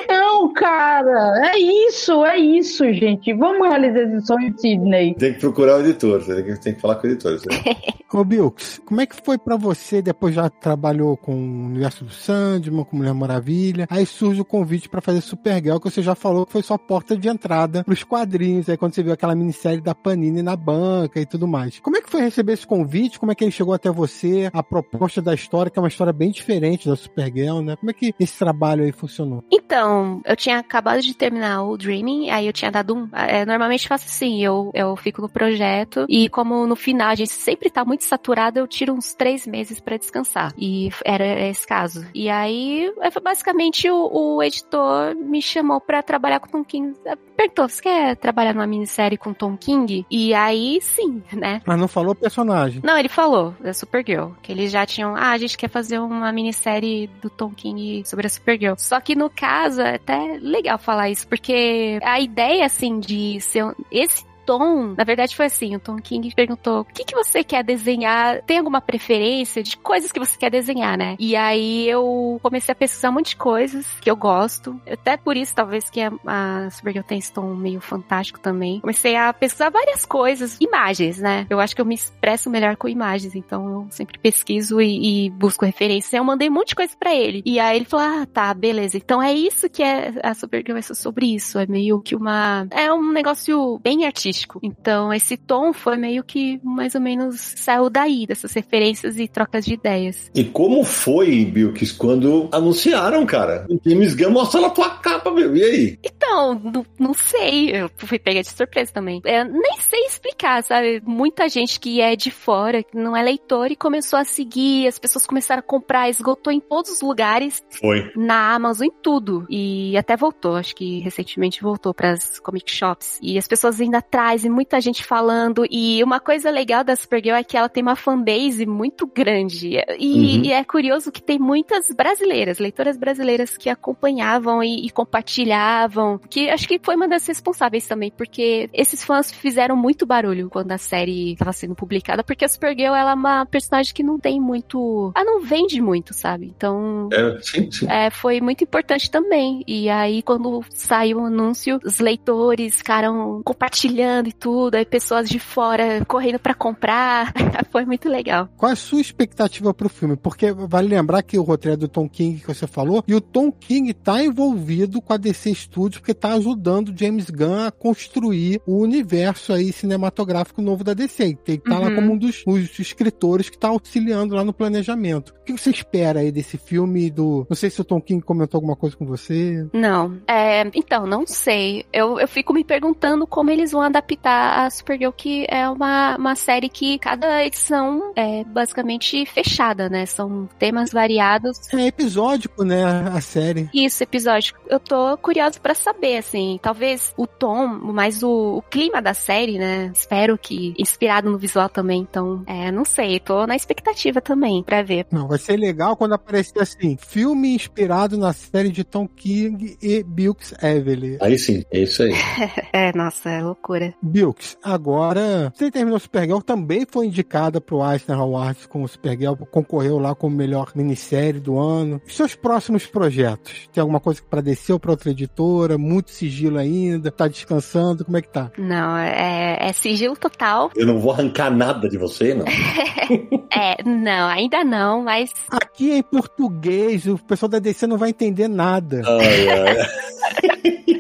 Não, 0.07 0.53
cara, 0.53 1.52
é 1.53 1.60
isso, 1.60 2.26
é 2.26 2.38
isso, 2.38 2.91
gente. 2.94 3.34
Vamos 3.34 3.68
realizar 3.68 4.02
esse 4.02 4.26
sonho, 4.26 4.53
Sidney. 4.57 5.15
tem 5.15 5.34
que 5.34 5.39
procurar 5.39 5.77
o 5.77 5.80
editor. 5.81 6.06
Tem 6.25 6.43
que, 6.43 6.59
tem 6.59 6.73
que 6.73 6.81
falar 6.81 6.95
com 6.95 7.07
o 7.07 7.09
editor. 7.09 7.39
aí. 7.49 7.93
Ô, 8.13 8.23
Bilks, 8.23 8.79
como 8.85 9.01
é 9.01 9.05
que 9.05 9.15
foi 9.21 9.38
pra 9.38 9.57
você, 9.57 10.01
depois 10.01 10.34
já 10.34 10.49
trabalhou 10.49 11.17
com 11.17 11.34
o 11.34 11.65
universo 11.65 12.05
do 12.05 12.11
Sandman, 12.11 12.85
com 12.85 12.95
Mulher 12.95 13.13
Maravilha, 13.13 13.85
aí 13.89 14.05
surge 14.05 14.39
o 14.39 14.45
convite 14.45 14.88
pra 14.88 15.01
fazer 15.01 15.19
Supergirl, 15.19 15.77
que 15.77 15.91
você 15.91 16.01
já 16.01 16.15
falou 16.15 16.45
que 16.45 16.53
foi 16.53 16.61
sua 16.61 16.79
porta 16.79 17.17
de 17.17 17.27
entrada 17.27 17.84
pros 17.84 18.03
quadrinhos, 18.03 18.69
aí 18.69 18.77
quando 18.77 18.93
você 18.93 19.03
viu 19.03 19.11
aquela 19.11 19.35
minissérie 19.35 19.81
da 19.81 19.93
Panini 19.93 20.41
na 20.41 20.55
banca 20.55 21.19
e 21.19 21.25
tudo 21.25 21.45
mais. 21.47 21.79
Como 21.79 21.97
é 21.97 22.01
que 22.01 22.09
foi 22.09 22.21
receber 22.21 22.53
esse 22.53 22.65
convite? 22.65 23.19
Como 23.19 23.31
é 23.31 23.35
que 23.35 23.43
ele 23.43 23.51
chegou 23.51 23.73
até 23.73 23.89
você? 23.89 24.49
A 24.53 24.63
proposta 24.63 25.21
da 25.21 25.34
história, 25.34 25.69
que 25.69 25.77
é 25.77 25.81
uma 25.81 25.89
história 25.89 26.13
bem 26.13 26.31
diferente 26.31 26.88
da 26.88 26.95
Supergirl, 26.95 27.59
né? 27.59 27.75
Como 27.75 27.89
é 27.89 27.93
que 27.93 28.13
esse 28.17 28.39
trabalho 28.39 28.85
aí 28.85 28.91
funcionou? 28.93 29.43
Então, 29.51 30.21
eu 30.23 30.35
tinha 30.35 30.59
acabado 30.59 31.01
de 31.01 31.13
terminar 31.13 31.63
o 31.63 31.77
Dreaming, 31.77 32.29
aí 32.29 32.47
eu 32.47 32.53
tinha 32.53 32.71
dado 32.71 32.95
um. 32.95 33.09
é, 33.13 33.45
normalmente 33.45 33.84
eu 33.84 33.89
faço 33.89 34.05
assim, 34.05 34.41
eu, 34.41 34.71
eu 34.73 34.95
fico 34.95 35.21
no 35.21 35.27
projeto, 35.29 35.96
e 36.07 36.29
como 36.29 36.65
no 36.67 36.75
final 36.75 37.09
a 37.09 37.15
gente 37.15 37.31
sempre 37.31 37.69
tá 37.69 37.83
muito 37.85 38.03
saturado, 38.03 38.59
eu 38.59 38.67
tiro 38.67 38.93
uns 38.93 39.13
três 39.13 39.47
meses 39.47 39.79
pra 39.79 39.97
descansar. 39.97 40.53
E 40.57 40.89
era 41.03 41.47
esse 41.47 41.65
caso. 41.65 42.05
E 42.13 42.29
aí, 42.29 42.91
é, 43.01 43.19
basicamente 43.19 43.89
o, 43.89 44.35
o 44.35 44.43
editor 44.43 45.15
me 45.15 45.41
chamou 45.41 45.79
pra 45.79 46.03
trabalhar 46.03 46.39
com 46.39 46.47
Tom 46.47 46.63
King. 46.63 46.93
Perguntou, 47.35 47.69
você 47.69 47.81
quer 47.81 48.15
trabalhar 48.15 48.53
numa 48.53 48.67
minissérie 48.67 49.17
com 49.17 49.33
Tom 49.33 49.55
King? 49.55 50.05
E 50.09 50.33
aí, 50.33 50.79
sim, 50.81 51.21
né? 51.31 51.61
Mas 51.65 51.79
não 51.79 51.87
falou 51.87 52.15
personagem. 52.15 52.81
Não, 52.83 52.97
ele 52.97 53.09
falou 53.09 53.53
da 53.59 53.73
Supergirl, 53.73 54.31
que 54.41 54.51
eles 54.51 54.71
já 54.71 54.85
tinham, 54.85 55.15
ah, 55.15 55.31
a 55.31 55.37
gente 55.37 55.57
quer 55.57 55.69
fazer 55.69 55.99
uma 55.99 56.31
minissérie 56.31 57.07
do 57.21 57.29
Tom 57.29 57.51
King 57.51 58.03
sobre 58.05 58.27
a 58.27 58.29
Supergirl. 58.29 58.75
Só 58.77 58.99
que 58.99 59.15
no 59.15 59.29
caso, 59.29 59.81
é 59.81 59.95
até 59.95 60.37
legal 60.41 60.77
falar 60.77 61.09
isso, 61.09 61.27
porque 61.27 61.99
a 62.03 62.19
ideia, 62.19 62.65
assim, 62.65 62.99
de 62.99 63.39
ser 63.39 63.75
esse 63.91 64.26
Tom, 64.47 64.95
na 64.97 65.03
verdade 65.03 65.35
foi 65.35 65.47
assim, 65.47 65.75
o 65.75 65.79
Tom 65.79 65.97
King 65.97 66.33
perguntou, 66.33 66.79
o 66.79 66.85
que, 66.85 67.03
que 67.03 67.13
você 67.13 67.43
quer 67.43 67.65
desenhar? 67.65 68.41
Tem 68.43 68.57
alguma 68.57 68.79
preferência 68.79 69.61
de 69.61 69.75
coisas 69.75 70.09
que 70.09 70.19
você 70.19 70.37
quer 70.37 70.49
desenhar, 70.49 70.97
né? 70.97 71.17
E 71.19 71.35
aí 71.35 71.87
eu 71.89 72.39
comecei 72.41 72.71
a 72.71 72.75
pesquisar 72.75 73.09
um 73.09 73.13
monte 73.13 73.31
de 73.31 73.35
coisas 73.35 73.85
que 73.99 74.09
eu 74.09 74.15
gosto. 74.15 74.79
Até 74.89 75.17
por 75.17 75.35
isso, 75.35 75.53
talvez, 75.53 75.89
que 75.89 75.99
a, 75.99 76.13
a 76.25 76.69
Supergirl 76.69 77.03
tem 77.03 77.19
esse 77.19 77.33
tom 77.33 77.53
meio 77.55 77.81
fantástico 77.81 78.39
também. 78.39 78.79
Comecei 78.79 79.17
a 79.17 79.33
pesquisar 79.33 79.69
várias 79.69 80.05
coisas, 80.05 80.57
imagens, 80.61 81.17
né? 81.17 81.45
Eu 81.49 81.59
acho 81.59 81.75
que 81.75 81.81
eu 81.81 81.85
me 81.85 81.95
expresso 81.95 82.49
melhor 82.49 82.77
com 82.77 82.87
imagens, 82.87 83.35
então 83.35 83.67
eu 83.67 83.87
sempre 83.89 84.17
pesquiso 84.17 84.79
e, 84.79 85.25
e 85.25 85.29
busco 85.29 85.65
referências. 85.65 86.13
Eu 86.13 86.23
mandei 86.23 86.49
um 86.49 86.53
monte 86.53 86.69
de 86.69 86.75
coisa 86.75 86.95
para 86.97 87.13
ele. 87.13 87.43
E 87.45 87.59
aí 87.59 87.75
ele 87.75 87.85
falou: 87.85 88.05
Ah, 88.05 88.25
tá, 88.25 88.53
beleza. 88.53 88.95
Então 88.95 89.21
é 89.21 89.33
isso 89.33 89.69
que 89.69 89.83
é 89.83 90.13
a 90.23 90.33
Supergirl 90.33 90.77
é 90.77 90.81
sobre 90.81 91.35
isso. 91.35 91.59
É 91.59 91.67
meio 91.67 92.01
que 92.01 92.15
uma. 92.15 92.65
É 92.71 92.93
um 92.93 93.11
negócio 93.11 93.77
bem 93.83 94.05
artístico. 94.05 94.36
Então 94.61 95.14
esse 95.14 95.38
tom 95.38 95.73
foi 95.73 95.97
meio 95.97 96.23
que 96.23 96.59
mais 96.64 96.95
ou 96.95 97.01
menos 97.01 97.39
saiu 97.39 97.89
daí, 97.89 98.26
dessas 98.27 98.53
referências 98.53 99.18
e 99.18 99.27
trocas 99.27 99.65
de 99.65 99.73
ideias. 99.73 100.30
E 100.35 100.43
como 100.43 100.84
foi, 100.84 101.45
Bilks, 101.45 101.91
quando 101.91 102.49
anunciaram, 102.51 103.26
cara? 103.26 103.65
O 103.69 103.80
James 103.88 104.15
Gunn 104.15 104.31
mostra 104.31 104.61
na 104.61 104.69
tua 104.69 104.89
capa, 104.89 105.31
meu. 105.31 105.55
E 105.55 105.64
aí? 105.64 105.99
Então, 106.03 106.59
não, 106.64 106.85
não 106.99 107.14
sei. 107.14 107.72
Eu 107.72 107.89
fui 107.97 108.19
pega 108.19 108.41
de 108.41 108.49
surpresa 108.49 108.91
também. 108.91 109.22
Eu 109.23 109.45
nem 109.45 109.77
sei 109.80 110.01
explicar, 110.05 110.64
sabe? 110.64 111.01
Muita 111.05 111.47
gente 111.47 111.80
que 111.80 112.01
é 112.01 112.15
de 112.15 112.31
fora, 112.31 112.84
que 112.84 112.97
não 112.97 113.15
é 113.15 113.23
leitor, 113.23 113.72
e 113.72 113.76
começou 113.76 114.19
a 114.19 114.26
seguir, 114.26 114.88
as 114.88 114.99
pessoas 114.99 115.26
começaram 115.26 115.59
a 115.59 115.64
comprar, 115.64 116.09
esgotou 116.09 116.51
em 116.51 116.59
todos 116.59 116.91
os 116.91 117.01
lugares. 117.01 117.64
Foi. 117.69 118.11
Na 118.15 118.53
Amazon, 118.53 118.88
em 118.88 118.91
tudo. 119.01 119.45
E 119.49 119.95
até 119.97 120.15
voltou, 120.15 120.55
acho 120.55 120.76
que 120.76 120.99
recentemente 120.99 121.61
voltou 121.61 121.93
para 121.93 122.11
as 122.11 122.39
comic 122.39 122.72
shops. 122.72 123.19
E 123.22 123.38
as 123.38 123.47
pessoas 123.47 123.80
ainda 123.80 123.99
atrás, 123.99 124.26
e 124.35 124.49
muita 124.49 124.79
gente 124.81 125.03
falando. 125.03 125.65
E 125.69 126.03
uma 126.03 126.19
coisa 126.19 126.49
legal 126.49 126.83
da 126.83 126.95
Supergirl 126.95 127.35
é 127.35 127.43
que 127.43 127.57
ela 127.57 127.69
tem 127.69 127.83
uma 127.83 127.95
fanbase 127.95 128.65
muito 128.65 129.07
grande. 129.07 129.77
E, 129.99 130.37
uhum. 130.37 130.43
e 130.45 130.51
é 130.51 130.63
curioso 130.63 131.11
que 131.11 131.21
tem 131.21 131.39
muitas 131.39 131.89
brasileiras, 131.91 132.59
leitoras 132.59 132.97
brasileiras 132.97 133.57
que 133.57 133.69
acompanhavam 133.69 134.63
e, 134.63 134.85
e 134.85 134.89
compartilhavam. 134.89 136.19
Que 136.29 136.49
acho 136.49 136.67
que 136.67 136.79
foi 136.81 136.95
uma 136.95 137.07
das 137.07 137.25
responsáveis 137.25 137.87
também, 137.87 138.11
porque 138.11 138.69
esses 138.73 139.03
fãs 139.03 139.31
fizeram 139.31 139.75
muito 139.75 140.05
barulho 140.05 140.49
quando 140.49 140.71
a 140.71 140.77
série 140.77 141.33
estava 141.33 141.53
sendo 141.53 141.75
publicada, 141.75 142.23
porque 142.23 142.45
a 142.45 142.49
Supergirl 142.49 142.95
ela 142.95 143.11
é 143.11 143.15
uma 143.15 143.45
personagem 143.45 143.93
que 143.93 144.03
não 144.03 144.19
tem 144.19 144.39
muito. 144.39 145.11
Ela 145.15 145.25
não 145.25 145.41
vende 145.41 145.81
muito, 145.81 146.13
sabe? 146.13 146.51
Então. 146.55 147.09
É, 147.11 147.39
sim, 147.41 147.71
sim. 147.71 147.87
É, 147.89 148.09
foi 148.09 148.41
muito 148.41 148.63
importante 148.63 149.09
também. 149.09 149.63
E 149.67 149.89
aí, 149.89 150.21
quando 150.21 150.63
saiu 150.69 151.19
o 151.19 151.25
anúncio, 151.25 151.79
os 151.83 151.99
leitores 151.99 152.77
ficaram 152.77 153.41
compartilhando 153.43 154.16
e 154.26 154.34
tudo, 154.34 154.76
aí 154.76 154.85
pessoas 154.85 155.30
de 155.30 155.38
fora 155.38 156.03
correndo 156.06 156.39
para 156.39 156.53
comprar. 156.53 157.31
foi 157.72 157.85
muito 157.85 158.10
legal. 158.10 158.49
Qual 158.57 158.69
é 158.69 158.73
a 158.73 158.76
sua 158.76 158.99
expectativa 158.99 159.73
pro 159.73 159.88
filme? 159.88 160.15
Porque 160.15 160.52
vale 160.52 160.88
lembrar 160.88 161.22
que 161.22 161.38
o 161.38 161.44
roteiro 161.44 161.76
é 161.76 161.77
do 161.77 161.88
Tom 161.88 162.10
King 162.10 162.39
que 162.39 162.48
você 162.48 162.65
falou, 162.65 163.03
e 163.07 163.14
o 163.14 163.22
Tom 163.22 163.52
King 163.52 163.94
tá 163.94 164.23
envolvido 164.23 165.02
com 165.02 165.14
a 165.14 165.18
DC 165.18 165.53
Studios, 165.53 165.99
porque 165.99 166.14
tá 166.14 166.34
ajudando 166.34 166.89
o 166.89 166.98
James 166.98 167.30
Gunn 167.30 167.68
a 167.68 167.72
construir 167.72 168.60
o 168.65 168.80
universo 168.81 169.53
aí 169.53 169.72
cinematográfico 169.72 170.61
novo 170.61 170.84
da 170.84 170.94
DC. 170.94 171.38
Ele 171.48 171.57
tá 171.60 171.76
uhum. 171.76 171.84
lá 171.84 171.95
como 171.95 172.14
um 172.14 172.18
dos, 172.18 172.44
dos 172.44 172.80
escritores 172.80 173.49
que 173.49 173.57
tá 173.57 173.68
auxiliando 173.68 174.35
lá 174.35 174.44
no 174.44 174.53
planejamento. 174.53 175.34
O 175.41 175.44
que 175.45 175.52
você 175.52 175.69
espera 175.69 176.22
aí 176.22 176.31
desse 176.31 176.57
filme 176.57 177.10
do... 177.10 177.45
Não 177.49 177.56
sei 177.56 177.69
se 177.69 177.80
o 177.80 177.84
Tom 177.84 178.02
King 178.02 178.22
comentou 178.23 178.57
alguma 178.57 178.76
coisa 178.76 178.95
com 178.95 179.06
você. 179.06 179.68
Não. 179.73 180.19
É, 180.27 180.64
então, 180.73 181.06
não 181.06 181.26
sei. 181.27 181.85
Eu, 181.94 182.19
eu 182.19 182.27
fico 182.27 182.53
me 182.53 182.64
perguntando 182.64 183.27
como 183.27 183.52
eles 183.52 183.72
vão 183.72 183.81
adaptar 183.81 184.06
a 184.23 184.69
Supergirl, 184.69 185.11
que 185.11 185.45
é 185.49 185.67
uma, 185.69 186.15
uma 186.17 186.35
série 186.35 186.69
que 186.69 186.99
cada 186.99 187.43
edição 187.43 188.11
é 188.15 188.43
basicamente 188.43 189.25
fechada, 189.25 189.89
né? 189.89 190.05
São 190.05 190.47
temas 190.59 190.91
variados. 190.91 191.57
É 191.73 191.88
episódico, 191.88 192.63
né? 192.63 192.84
A 192.84 193.21
série. 193.21 193.69
Isso, 193.73 194.03
episódico. 194.03 194.59
Eu 194.67 194.79
tô 194.79 195.17
curiosa 195.17 195.59
para 195.59 195.73
saber, 195.73 196.17
assim. 196.17 196.59
Talvez 196.61 197.13
o 197.17 197.25
tom, 197.25 197.67
mais 197.67 198.23
o, 198.23 198.57
o, 198.57 198.61
clima 198.61 199.01
da 199.01 199.13
série, 199.13 199.57
né? 199.57 199.91
Espero 199.93 200.38
que 200.38 200.73
inspirado 200.77 201.29
no 201.29 201.38
visual 201.38 201.69
também. 201.69 202.01
Então, 202.01 202.43
é, 202.45 202.71
não 202.71 202.85
sei. 202.85 203.19
Tô 203.19 203.45
na 203.47 203.55
expectativa 203.55 204.21
também 204.21 204.63
para 204.63 204.84
ver. 204.84 205.07
Não, 205.11 205.27
vai 205.27 205.38
ser 205.38 205.57
legal 205.57 205.95
quando 205.95 206.13
aparecer 206.13 206.61
assim: 206.61 206.97
filme 206.97 207.55
inspirado 207.55 208.17
na 208.17 208.34
série 208.34 208.69
de 208.69 208.84
Tom 208.84 209.07
King 209.07 209.77
e 209.81 210.03
Bilks 210.03 210.53
Evely. 210.61 211.17
Aí 211.21 211.38
sim, 211.38 211.63
é 211.71 211.79
isso 211.79 212.03
aí. 212.03 212.13
é, 212.73 212.95
nossa, 212.95 213.29
é 213.29 213.41
loucura. 213.41 213.93
Bilks, 214.01 214.57
agora, 214.63 215.51
você 215.55 215.71
terminou 215.71 215.99
Supergirl, 215.99 216.39
também 216.39 216.85
foi 216.89 217.07
indicada 217.07 217.59
pro 217.59 217.83
Eisner 217.83 218.17
Awards 218.17 218.65
como 218.67 218.87
Supergirl, 218.87 219.33
concorreu 219.49 219.97
lá 219.97 220.13
como 220.13 220.35
melhor 220.35 220.71
minissérie 220.75 221.39
do 221.39 221.57
ano. 221.57 222.01
Os 222.05 222.15
seus 222.15 222.35
próximos 222.35 222.85
projetos? 222.85 223.67
Tem 223.73 223.81
alguma 223.81 223.99
coisa 223.99 224.21
para 224.29 224.41
descer 224.41 224.73
ou 224.73 224.79
pra 224.79 224.91
outra 224.91 225.11
editora? 225.11 225.77
Muito 225.77 226.11
sigilo 226.11 226.57
ainda? 226.57 227.11
Tá 227.11 227.27
descansando? 227.27 228.05
Como 228.05 228.17
é 228.17 228.21
que 228.21 228.29
tá? 228.29 228.51
Não, 228.57 228.97
é, 228.97 229.57
é 229.59 229.73
sigilo 229.73 230.15
total. 230.15 230.71
Eu 230.75 230.85
não 230.85 230.99
vou 230.99 231.11
arrancar 231.11 231.49
nada 231.49 231.89
de 231.89 231.97
você, 231.97 232.33
não. 232.33 232.45
é, 233.51 233.83
não, 233.83 234.27
ainda 234.27 234.63
não, 234.63 235.03
mas. 235.03 235.31
Aqui 235.49 235.91
em 235.91 236.03
português, 236.03 237.07
o 237.07 237.17
pessoal 237.17 237.49
da 237.49 237.59
DC 237.59 237.87
não 237.87 237.97
vai 237.97 238.09
entender 238.09 238.47
nada. 238.47 239.01
Ai, 239.05 239.49
ai. 239.49 240.87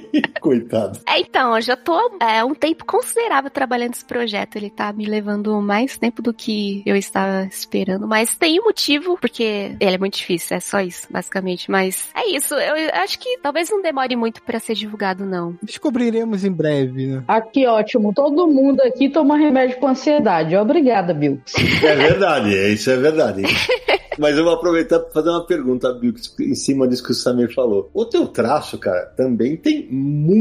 Coitado. 0.47 0.99
É, 1.05 1.19
então, 1.19 1.53
eu 1.57 1.61
já 1.61 1.75
tô 1.75 1.93
é, 2.21 2.41
um 2.41 2.55
tempo 2.55 2.85
considerável 2.85 3.51
trabalhando 3.51 3.89
nesse 3.89 4.05
projeto. 4.05 4.55
Ele 4.55 4.69
tá 4.69 4.93
me 4.93 5.05
levando 5.05 5.59
mais 5.61 5.97
tempo 5.97 6.21
do 6.21 6.33
que 6.33 6.81
eu 6.85 6.95
estava 6.95 7.43
esperando. 7.43 8.07
Mas 8.07 8.33
tem 8.37 8.57
um 8.61 8.63
motivo, 8.63 9.17
porque 9.19 9.75
ele 9.77 9.95
é 9.95 9.97
muito 9.97 10.15
difícil, 10.15 10.55
é 10.55 10.61
só 10.61 10.79
isso, 10.79 11.05
basicamente. 11.09 11.69
Mas 11.69 12.09
é 12.15 12.29
isso. 12.29 12.55
Eu 12.55 12.75
acho 12.93 13.19
que 13.19 13.37
talvez 13.43 13.69
não 13.69 13.81
demore 13.81 14.15
muito 14.15 14.41
para 14.41 14.57
ser 14.57 14.73
divulgado, 14.73 15.25
não. 15.25 15.57
Descobriremos 15.61 16.45
em 16.45 16.51
breve, 16.51 17.07
né? 17.07 17.23
Aqui, 17.27 17.67
ótimo. 17.67 18.13
Todo 18.13 18.47
mundo 18.47 18.79
aqui 18.83 19.09
toma 19.09 19.37
remédio 19.37 19.77
com 19.79 19.87
ansiedade. 19.87 20.55
Obrigada, 20.55 21.13
Bill. 21.13 21.41
É 21.83 21.95
verdade, 21.95 22.55
isso 22.71 22.89
é 22.89 22.95
verdade. 22.95 23.43
Mas 24.17 24.35
eu 24.35 24.43
vou 24.43 24.53
aproveitar 24.53 24.99
para 24.99 25.11
fazer 25.11 25.29
uma 25.29 25.45
pergunta, 25.45 25.93
Bill, 25.93 26.13
em 26.39 26.55
cima 26.55 26.87
disso 26.87 27.03
que 27.03 27.11
o 27.11 27.15
Samir 27.15 27.53
falou. 27.53 27.89
O 27.93 28.03
teu 28.03 28.27
traço, 28.27 28.77
cara, 28.77 29.05
também 29.15 29.55
tem 29.55 29.87
muito, 29.91 30.36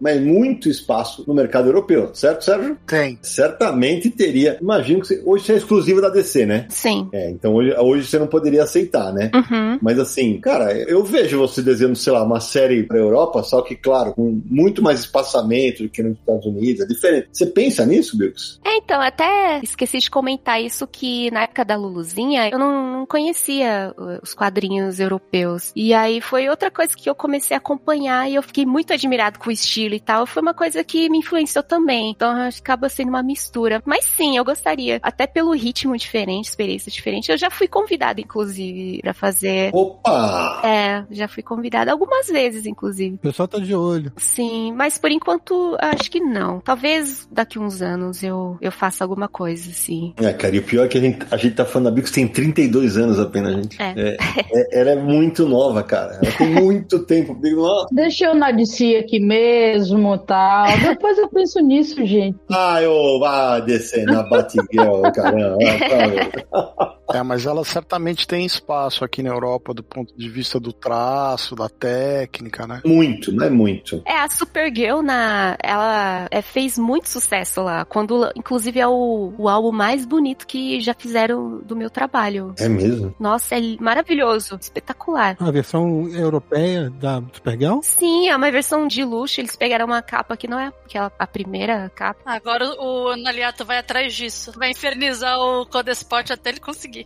mas 0.00 0.20
muito 0.20 0.68
espaço 0.68 1.24
no 1.26 1.34
mercado 1.34 1.68
europeu, 1.68 2.10
certo, 2.14 2.44
Sérgio? 2.44 2.78
Tem. 2.86 3.18
Certamente 3.22 4.10
teria. 4.10 4.58
Imagino 4.60 5.00
que 5.00 5.08
você, 5.08 5.22
hoje 5.24 5.44
você 5.44 5.52
é 5.52 5.56
exclusivo 5.56 6.00
da 6.00 6.08
DC, 6.08 6.46
né? 6.46 6.66
Sim. 6.68 7.08
É, 7.12 7.30
então 7.30 7.54
hoje, 7.54 7.74
hoje 7.78 8.06
você 8.06 8.18
não 8.18 8.26
poderia 8.26 8.62
aceitar, 8.62 9.12
né? 9.12 9.30
Uhum. 9.34 9.78
Mas 9.82 9.98
assim, 9.98 10.38
cara, 10.40 10.72
eu 10.72 11.02
vejo 11.04 11.38
você 11.38 11.62
desenhando, 11.62 11.96
sei 11.96 12.12
lá, 12.12 12.22
uma 12.22 12.40
série 12.40 12.82
pra 12.82 12.98
Europa, 12.98 13.42
só 13.42 13.62
que, 13.62 13.74
claro, 13.74 14.12
com 14.12 14.40
muito 14.46 14.82
mais 14.82 15.00
espaçamento 15.00 15.82
do 15.82 15.88
que 15.88 16.02
nos 16.02 16.18
Estados 16.18 16.46
Unidos, 16.46 16.80
é 16.82 16.86
diferente. 16.86 17.28
Você 17.32 17.46
pensa 17.46 17.84
nisso, 17.84 18.16
Bilks? 18.16 18.60
É, 18.64 18.76
então, 18.76 19.00
até 19.00 19.60
esqueci 19.62 19.98
de 19.98 20.10
comentar 20.10 20.60
isso 20.62 20.86
que 20.86 21.30
na 21.30 21.42
época 21.42 21.64
da 21.64 21.76
Luluzinha 21.76 22.48
eu 22.50 22.58
não, 22.58 22.92
não 22.92 23.06
conhecia 23.06 23.94
os 24.22 24.34
quadrinhos 24.34 25.00
europeus. 25.00 25.72
E 25.74 25.92
aí 25.94 26.20
foi 26.20 26.48
outra 26.48 26.70
coisa 26.70 26.94
que 26.96 27.08
eu 27.08 27.14
comecei 27.14 27.54
a 27.56 27.58
acompanhar 27.58 28.28
e 28.28 28.34
eu 28.34 28.42
fiquei 28.42 28.66
muito 28.66 28.92
admirado 29.28 29.38
com 29.38 29.50
o 29.50 29.52
estilo 29.52 29.94
e 29.94 30.00
tal. 30.00 30.26
Foi 30.26 30.42
uma 30.42 30.54
coisa 30.54 30.82
que 30.82 31.08
me 31.08 31.18
influenciou 31.18 31.62
também. 31.62 32.10
Então 32.10 32.30
acaba 32.30 32.88
sendo 32.88 33.08
uma 33.08 33.22
mistura. 33.22 33.82
Mas 33.84 34.04
sim, 34.04 34.36
eu 34.36 34.44
gostaria. 34.44 34.98
Até 35.02 35.26
pelo 35.26 35.52
ritmo 35.52 35.96
diferente, 35.96 36.46
experiência 36.46 36.90
diferente. 36.90 37.30
Eu 37.30 37.38
já 37.38 37.50
fui 37.50 37.68
convidada, 37.68 38.20
inclusive, 38.20 39.00
para 39.02 39.14
fazer. 39.14 39.70
Opa! 39.72 40.62
É, 40.64 41.04
já 41.10 41.28
fui 41.28 41.42
convidada 41.42 41.92
algumas 41.92 42.26
vezes, 42.28 42.66
inclusive. 42.66 43.16
O 43.16 43.18
pessoal 43.18 43.46
tá 43.46 43.58
de 43.58 43.74
olho. 43.74 44.12
Sim, 44.16 44.72
mas 44.72 44.98
por 44.98 45.10
enquanto 45.10 45.76
acho 45.80 46.10
que 46.10 46.20
não. 46.20 46.60
Talvez 46.60 47.28
daqui 47.30 47.58
uns 47.58 47.82
anos 47.82 48.22
eu, 48.22 48.56
eu 48.60 48.72
faça 48.72 49.04
alguma 49.04 49.28
coisa, 49.28 49.70
assim. 49.70 50.14
É, 50.16 50.32
cara, 50.32 50.56
e 50.56 50.58
o 50.58 50.62
pior 50.62 50.86
é 50.86 50.88
que 50.88 50.98
a 50.98 51.00
gente, 51.00 51.26
a 51.30 51.36
gente 51.36 51.54
tá 51.54 51.64
falando 51.64 51.86
da 51.86 51.90
Bicos 51.90 52.10
tem 52.10 52.26
32 52.26 52.96
anos 52.96 53.18
apenas, 53.18 53.54
gente. 53.54 53.80
É. 53.80 53.94
É, 53.96 54.16
é, 54.52 54.80
ela 54.80 54.90
é 54.90 54.96
muito 54.96 55.46
nova, 55.46 55.82
cara. 55.82 56.18
Ela 56.22 56.32
tem 56.32 56.48
muito 56.62 57.00
tempo. 57.00 57.36
Nossa. 57.38 57.88
Deixa 57.92 58.26
eu 58.26 58.34
na 58.34 58.50
DC 58.50 58.96
aqui 59.18 59.20
mesmo 59.20 60.16
tal. 60.18 60.66
Depois 60.78 61.18
eu 61.18 61.28
penso 61.28 61.60
nisso, 61.60 62.04
gente. 62.06 62.38
Ah, 62.50 62.80
eu 62.82 63.18
vá 63.18 63.60
descer 63.60 64.04
na 64.04 64.22
Batgirl, 64.22 65.02
caramba. 65.14 65.58
É, 67.12 67.22
mas 67.22 67.46
ela 67.46 67.64
certamente 67.64 68.26
tem 68.26 68.44
espaço 68.44 69.04
aqui 69.04 69.22
na 69.22 69.30
Europa 69.30 69.72
do 69.72 69.82
ponto 69.82 70.14
de 70.16 70.28
vista 70.28 70.60
do 70.60 70.72
traço, 70.72 71.54
da 71.54 71.68
técnica, 71.68 72.66
né? 72.66 72.82
Muito, 72.84 73.32
não 73.32 73.46
é 73.46 73.50
muito. 73.50 74.02
É, 74.06 74.18
a 74.18 74.28
Supergirl, 74.28 75.02
na, 75.02 75.56
ela 75.62 76.26
é, 76.30 76.42
fez 76.42 76.78
muito 76.78 77.08
sucesso 77.08 77.62
lá. 77.62 77.84
Quando, 77.84 78.30
inclusive, 78.36 78.78
é 78.78 78.86
o, 78.86 79.32
o 79.38 79.48
álbum 79.48 79.72
mais 79.72 80.04
bonito 80.04 80.46
que 80.46 80.80
já 80.80 80.94
fizeram 80.94 81.60
do 81.60 81.74
meu 81.74 81.88
trabalho. 81.88 82.54
É 82.58 82.68
mesmo? 82.68 83.14
Nossa, 83.18 83.56
é 83.56 83.60
maravilhoso, 83.80 84.58
espetacular. 84.60 85.36
A 85.40 85.50
versão 85.50 86.08
europeia 86.08 86.90
da 86.90 87.22
Supergirl? 87.32 87.80
Sim, 87.82 88.28
é 88.28 88.36
uma 88.36 88.50
versão 88.50 88.86
de 88.86 89.04
luxo. 89.04 89.40
Eles 89.40 89.56
pegaram 89.56 89.86
uma 89.86 90.02
capa 90.02 90.36
que 90.36 90.48
não 90.48 90.58
é 90.58 90.72
aquela, 90.84 91.10
a 91.18 91.26
primeira 91.26 91.90
capa. 91.94 92.20
Agora 92.26 92.66
o 92.78 93.16
Naliato 93.16 93.64
vai 93.64 93.78
atrás 93.78 94.14
disso. 94.14 94.52
Vai 94.56 94.70
infernizar 94.70 95.38
o 95.38 95.66
Codespot 95.66 96.32
até 96.32 96.50
ele 96.50 96.60
conseguir. 96.60 96.97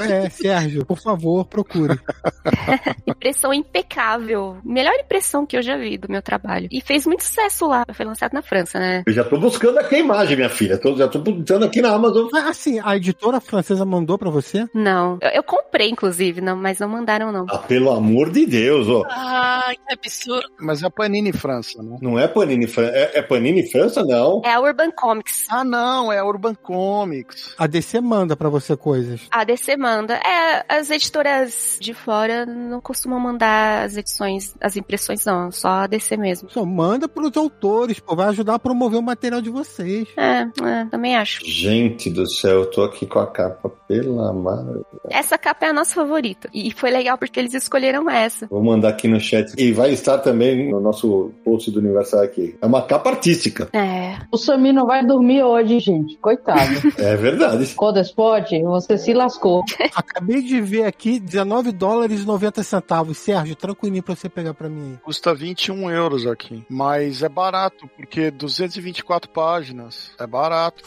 É, 0.00 0.28
Sérgio, 0.30 0.84
por 0.84 0.98
favor, 0.98 1.44
procure. 1.44 1.98
impressão 3.06 3.52
impecável. 3.52 4.58
Melhor 4.64 4.94
impressão 4.94 5.44
que 5.46 5.56
eu 5.56 5.62
já 5.62 5.76
vi 5.76 5.98
do 5.98 6.10
meu 6.10 6.22
trabalho. 6.22 6.68
E 6.70 6.80
fez 6.80 7.06
muito 7.06 7.24
sucesso 7.24 7.66
lá. 7.66 7.84
Foi 7.92 8.06
lançado 8.06 8.32
na 8.32 8.42
França, 8.42 8.78
né? 8.78 9.02
Eu 9.06 9.12
já 9.12 9.24
tô 9.24 9.38
buscando 9.38 9.78
aqui 9.78 9.96
a 9.96 9.98
imagem, 9.98 10.36
minha 10.36 10.48
filha. 10.48 10.78
Tô, 10.78 10.96
já 10.96 11.08
tô 11.08 11.18
buscando 11.18 11.64
aqui 11.64 11.80
na 11.80 11.90
Amazon. 11.90 12.28
Ah, 12.34 12.48
assim, 12.48 12.80
a 12.82 12.96
editora 12.96 13.40
francesa 13.40 13.84
mandou 13.84 14.18
pra 14.18 14.30
você? 14.30 14.66
Não. 14.74 15.18
Eu, 15.20 15.30
eu 15.30 15.42
comprei, 15.42 15.88
inclusive, 15.90 16.40
não, 16.40 16.56
mas 16.56 16.78
não 16.78 16.88
mandaram, 16.88 17.32
não. 17.32 17.46
Ah, 17.48 17.58
pelo 17.58 17.90
amor 17.90 18.30
de 18.30 18.46
Deus, 18.46 18.88
ó. 18.88 19.04
Ah, 19.08 19.72
que 19.86 19.92
absurdo. 19.92 20.48
Mas 20.60 20.82
é 20.82 20.90
Panini 20.90 21.32
França, 21.32 21.82
né? 21.82 21.98
Não 22.00 22.18
é 22.18 22.26
Panini 22.26 22.66
França. 22.66 22.92
É, 22.94 23.18
é 23.18 23.22
Panini 23.22 23.70
França, 23.70 24.04
não. 24.04 24.42
É 24.44 24.52
a 24.52 24.60
Urban 24.60 24.90
Comics. 24.90 25.46
Ah, 25.48 25.64
não, 25.64 26.12
é 26.12 26.18
a 26.18 26.24
Urban 26.24 26.54
Comics. 26.54 27.54
A 27.58 27.66
DC 27.66 28.00
manda 28.00 28.36
pra 28.36 28.48
você 28.48 28.76
coisas. 28.76 29.20
A 29.30 29.37
DC 29.44 29.76
manda. 29.76 30.14
É, 30.14 30.64
as 30.68 30.90
editoras 30.90 31.78
de 31.80 31.94
fora 31.94 32.46
não 32.46 32.80
costumam 32.80 33.20
mandar 33.20 33.84
as 33.84 33.96
edições, 33.96 34.54
as 34.60 34.76
impressões, 34.76 35.24
não. 35.24 35.50
Só 35.50 35.68
a 35.68 35.86
DC 35.86 36.16
mesmo. 36.16 36.50
Só 36.50 36.64
manda 36.64 37.08
pros 37.08 37.36
autores, 37.36 38.00
pô. 38.00 38.14
Vai 38.16 38.28
ajudar 38.28 38.54
a 38.54 38.58
promover 38.58 38.98
o 38.98 39.02
material 39.02 39.40
de 39.40 39.50
vocês. 39.50 40.08
É, 40.16 40.42
é 40.42 40.84
também 40.90 41.16
acho. 41.16 41.40
Gente 41.44 42.10
do 42.10 42.28
céu, 42.28 42.60
eu 42.60 42.70
tô 42.70 42.82
aqui 42.82 43.06
com 43.06 43.18
a 43.18 43.26
capa, 43.26 43.70
pela 43.86 44.32
mar... 44.32 44.64
Essa 45.10 45.38
capa 45.38 45.66
é 45.66 45.68
a 45.70 45.72
nossa 45.72 45.94
favorita. 45.94 46.48
E 46.52 46.70
foi 46.72 46.90
legal 46.90 47.16
porque 47.16 47.38
eles 47.38 47.54
escolheram 47.54 48.08
essa. 48.10 48.46
Vou 48.46 48.62
mandar 48.62 48.90
aqui 48.90 49.08
no 49.08 49.20
chat. 49.20 49.52
E 49.56 49.72
vai 49.72 49.92
estar 49.92 50.18
também 50.18 50.70
no 50.70 50.80
nosso 50.80 51.30
post 51.44 51.70
do 51.70 51.80
Universal 51.80 52.22
aqui. 52.22 52.56
É 52.60 52.66
uma 52.66 52.82
capa 52.82 53.10
artística. 53.10 53.68
É. 53.72 54.18
O 54.32 54.36
Samir 54.36 54.72
não 54.72 54.86
vai 54.86 55.04
dormir 55.04 55.42
hoje, 55.42 55.78
gente. 55.80 56.16
Coitado. 56.18 56.58
É 56.98 57.16
verdade. 57.16 57.74
Codespot, 57.74 58.62
você 58.62 58.98
se 58.98 59.12
lascou. 59.28 59.64
Acabei 59.94 60.42
de 60.42 60.60
ver 60.60 60.84
aqui 60.84 61.20
19 61.20 61.72
dólares 61.72 62.22
e 62.22 62.26
90 62.26 62.62
centavos. 62.62 63.18
Sérgio, 63.18 63.54
tranquilinho 63.54 64.02
pra 64.02 64.14
você 64.14 64.28
pegar 64.28 64.54
pra 64.54 64.68
mim 64.68 64.92
aí. 64.92 64.98
Custa 64.98 65.34
21 65.34 65.90
euros 65.90 66.26
aqui. 66.26 66.64
Mas 66.68 67.22
é 67.22 67.28
barato, 67.28 67.88
porque 67.96 68.30
224 68.30 69.30
páginas. 69.30 70.10
É 70.18 70.26
barato. 70.26 70.82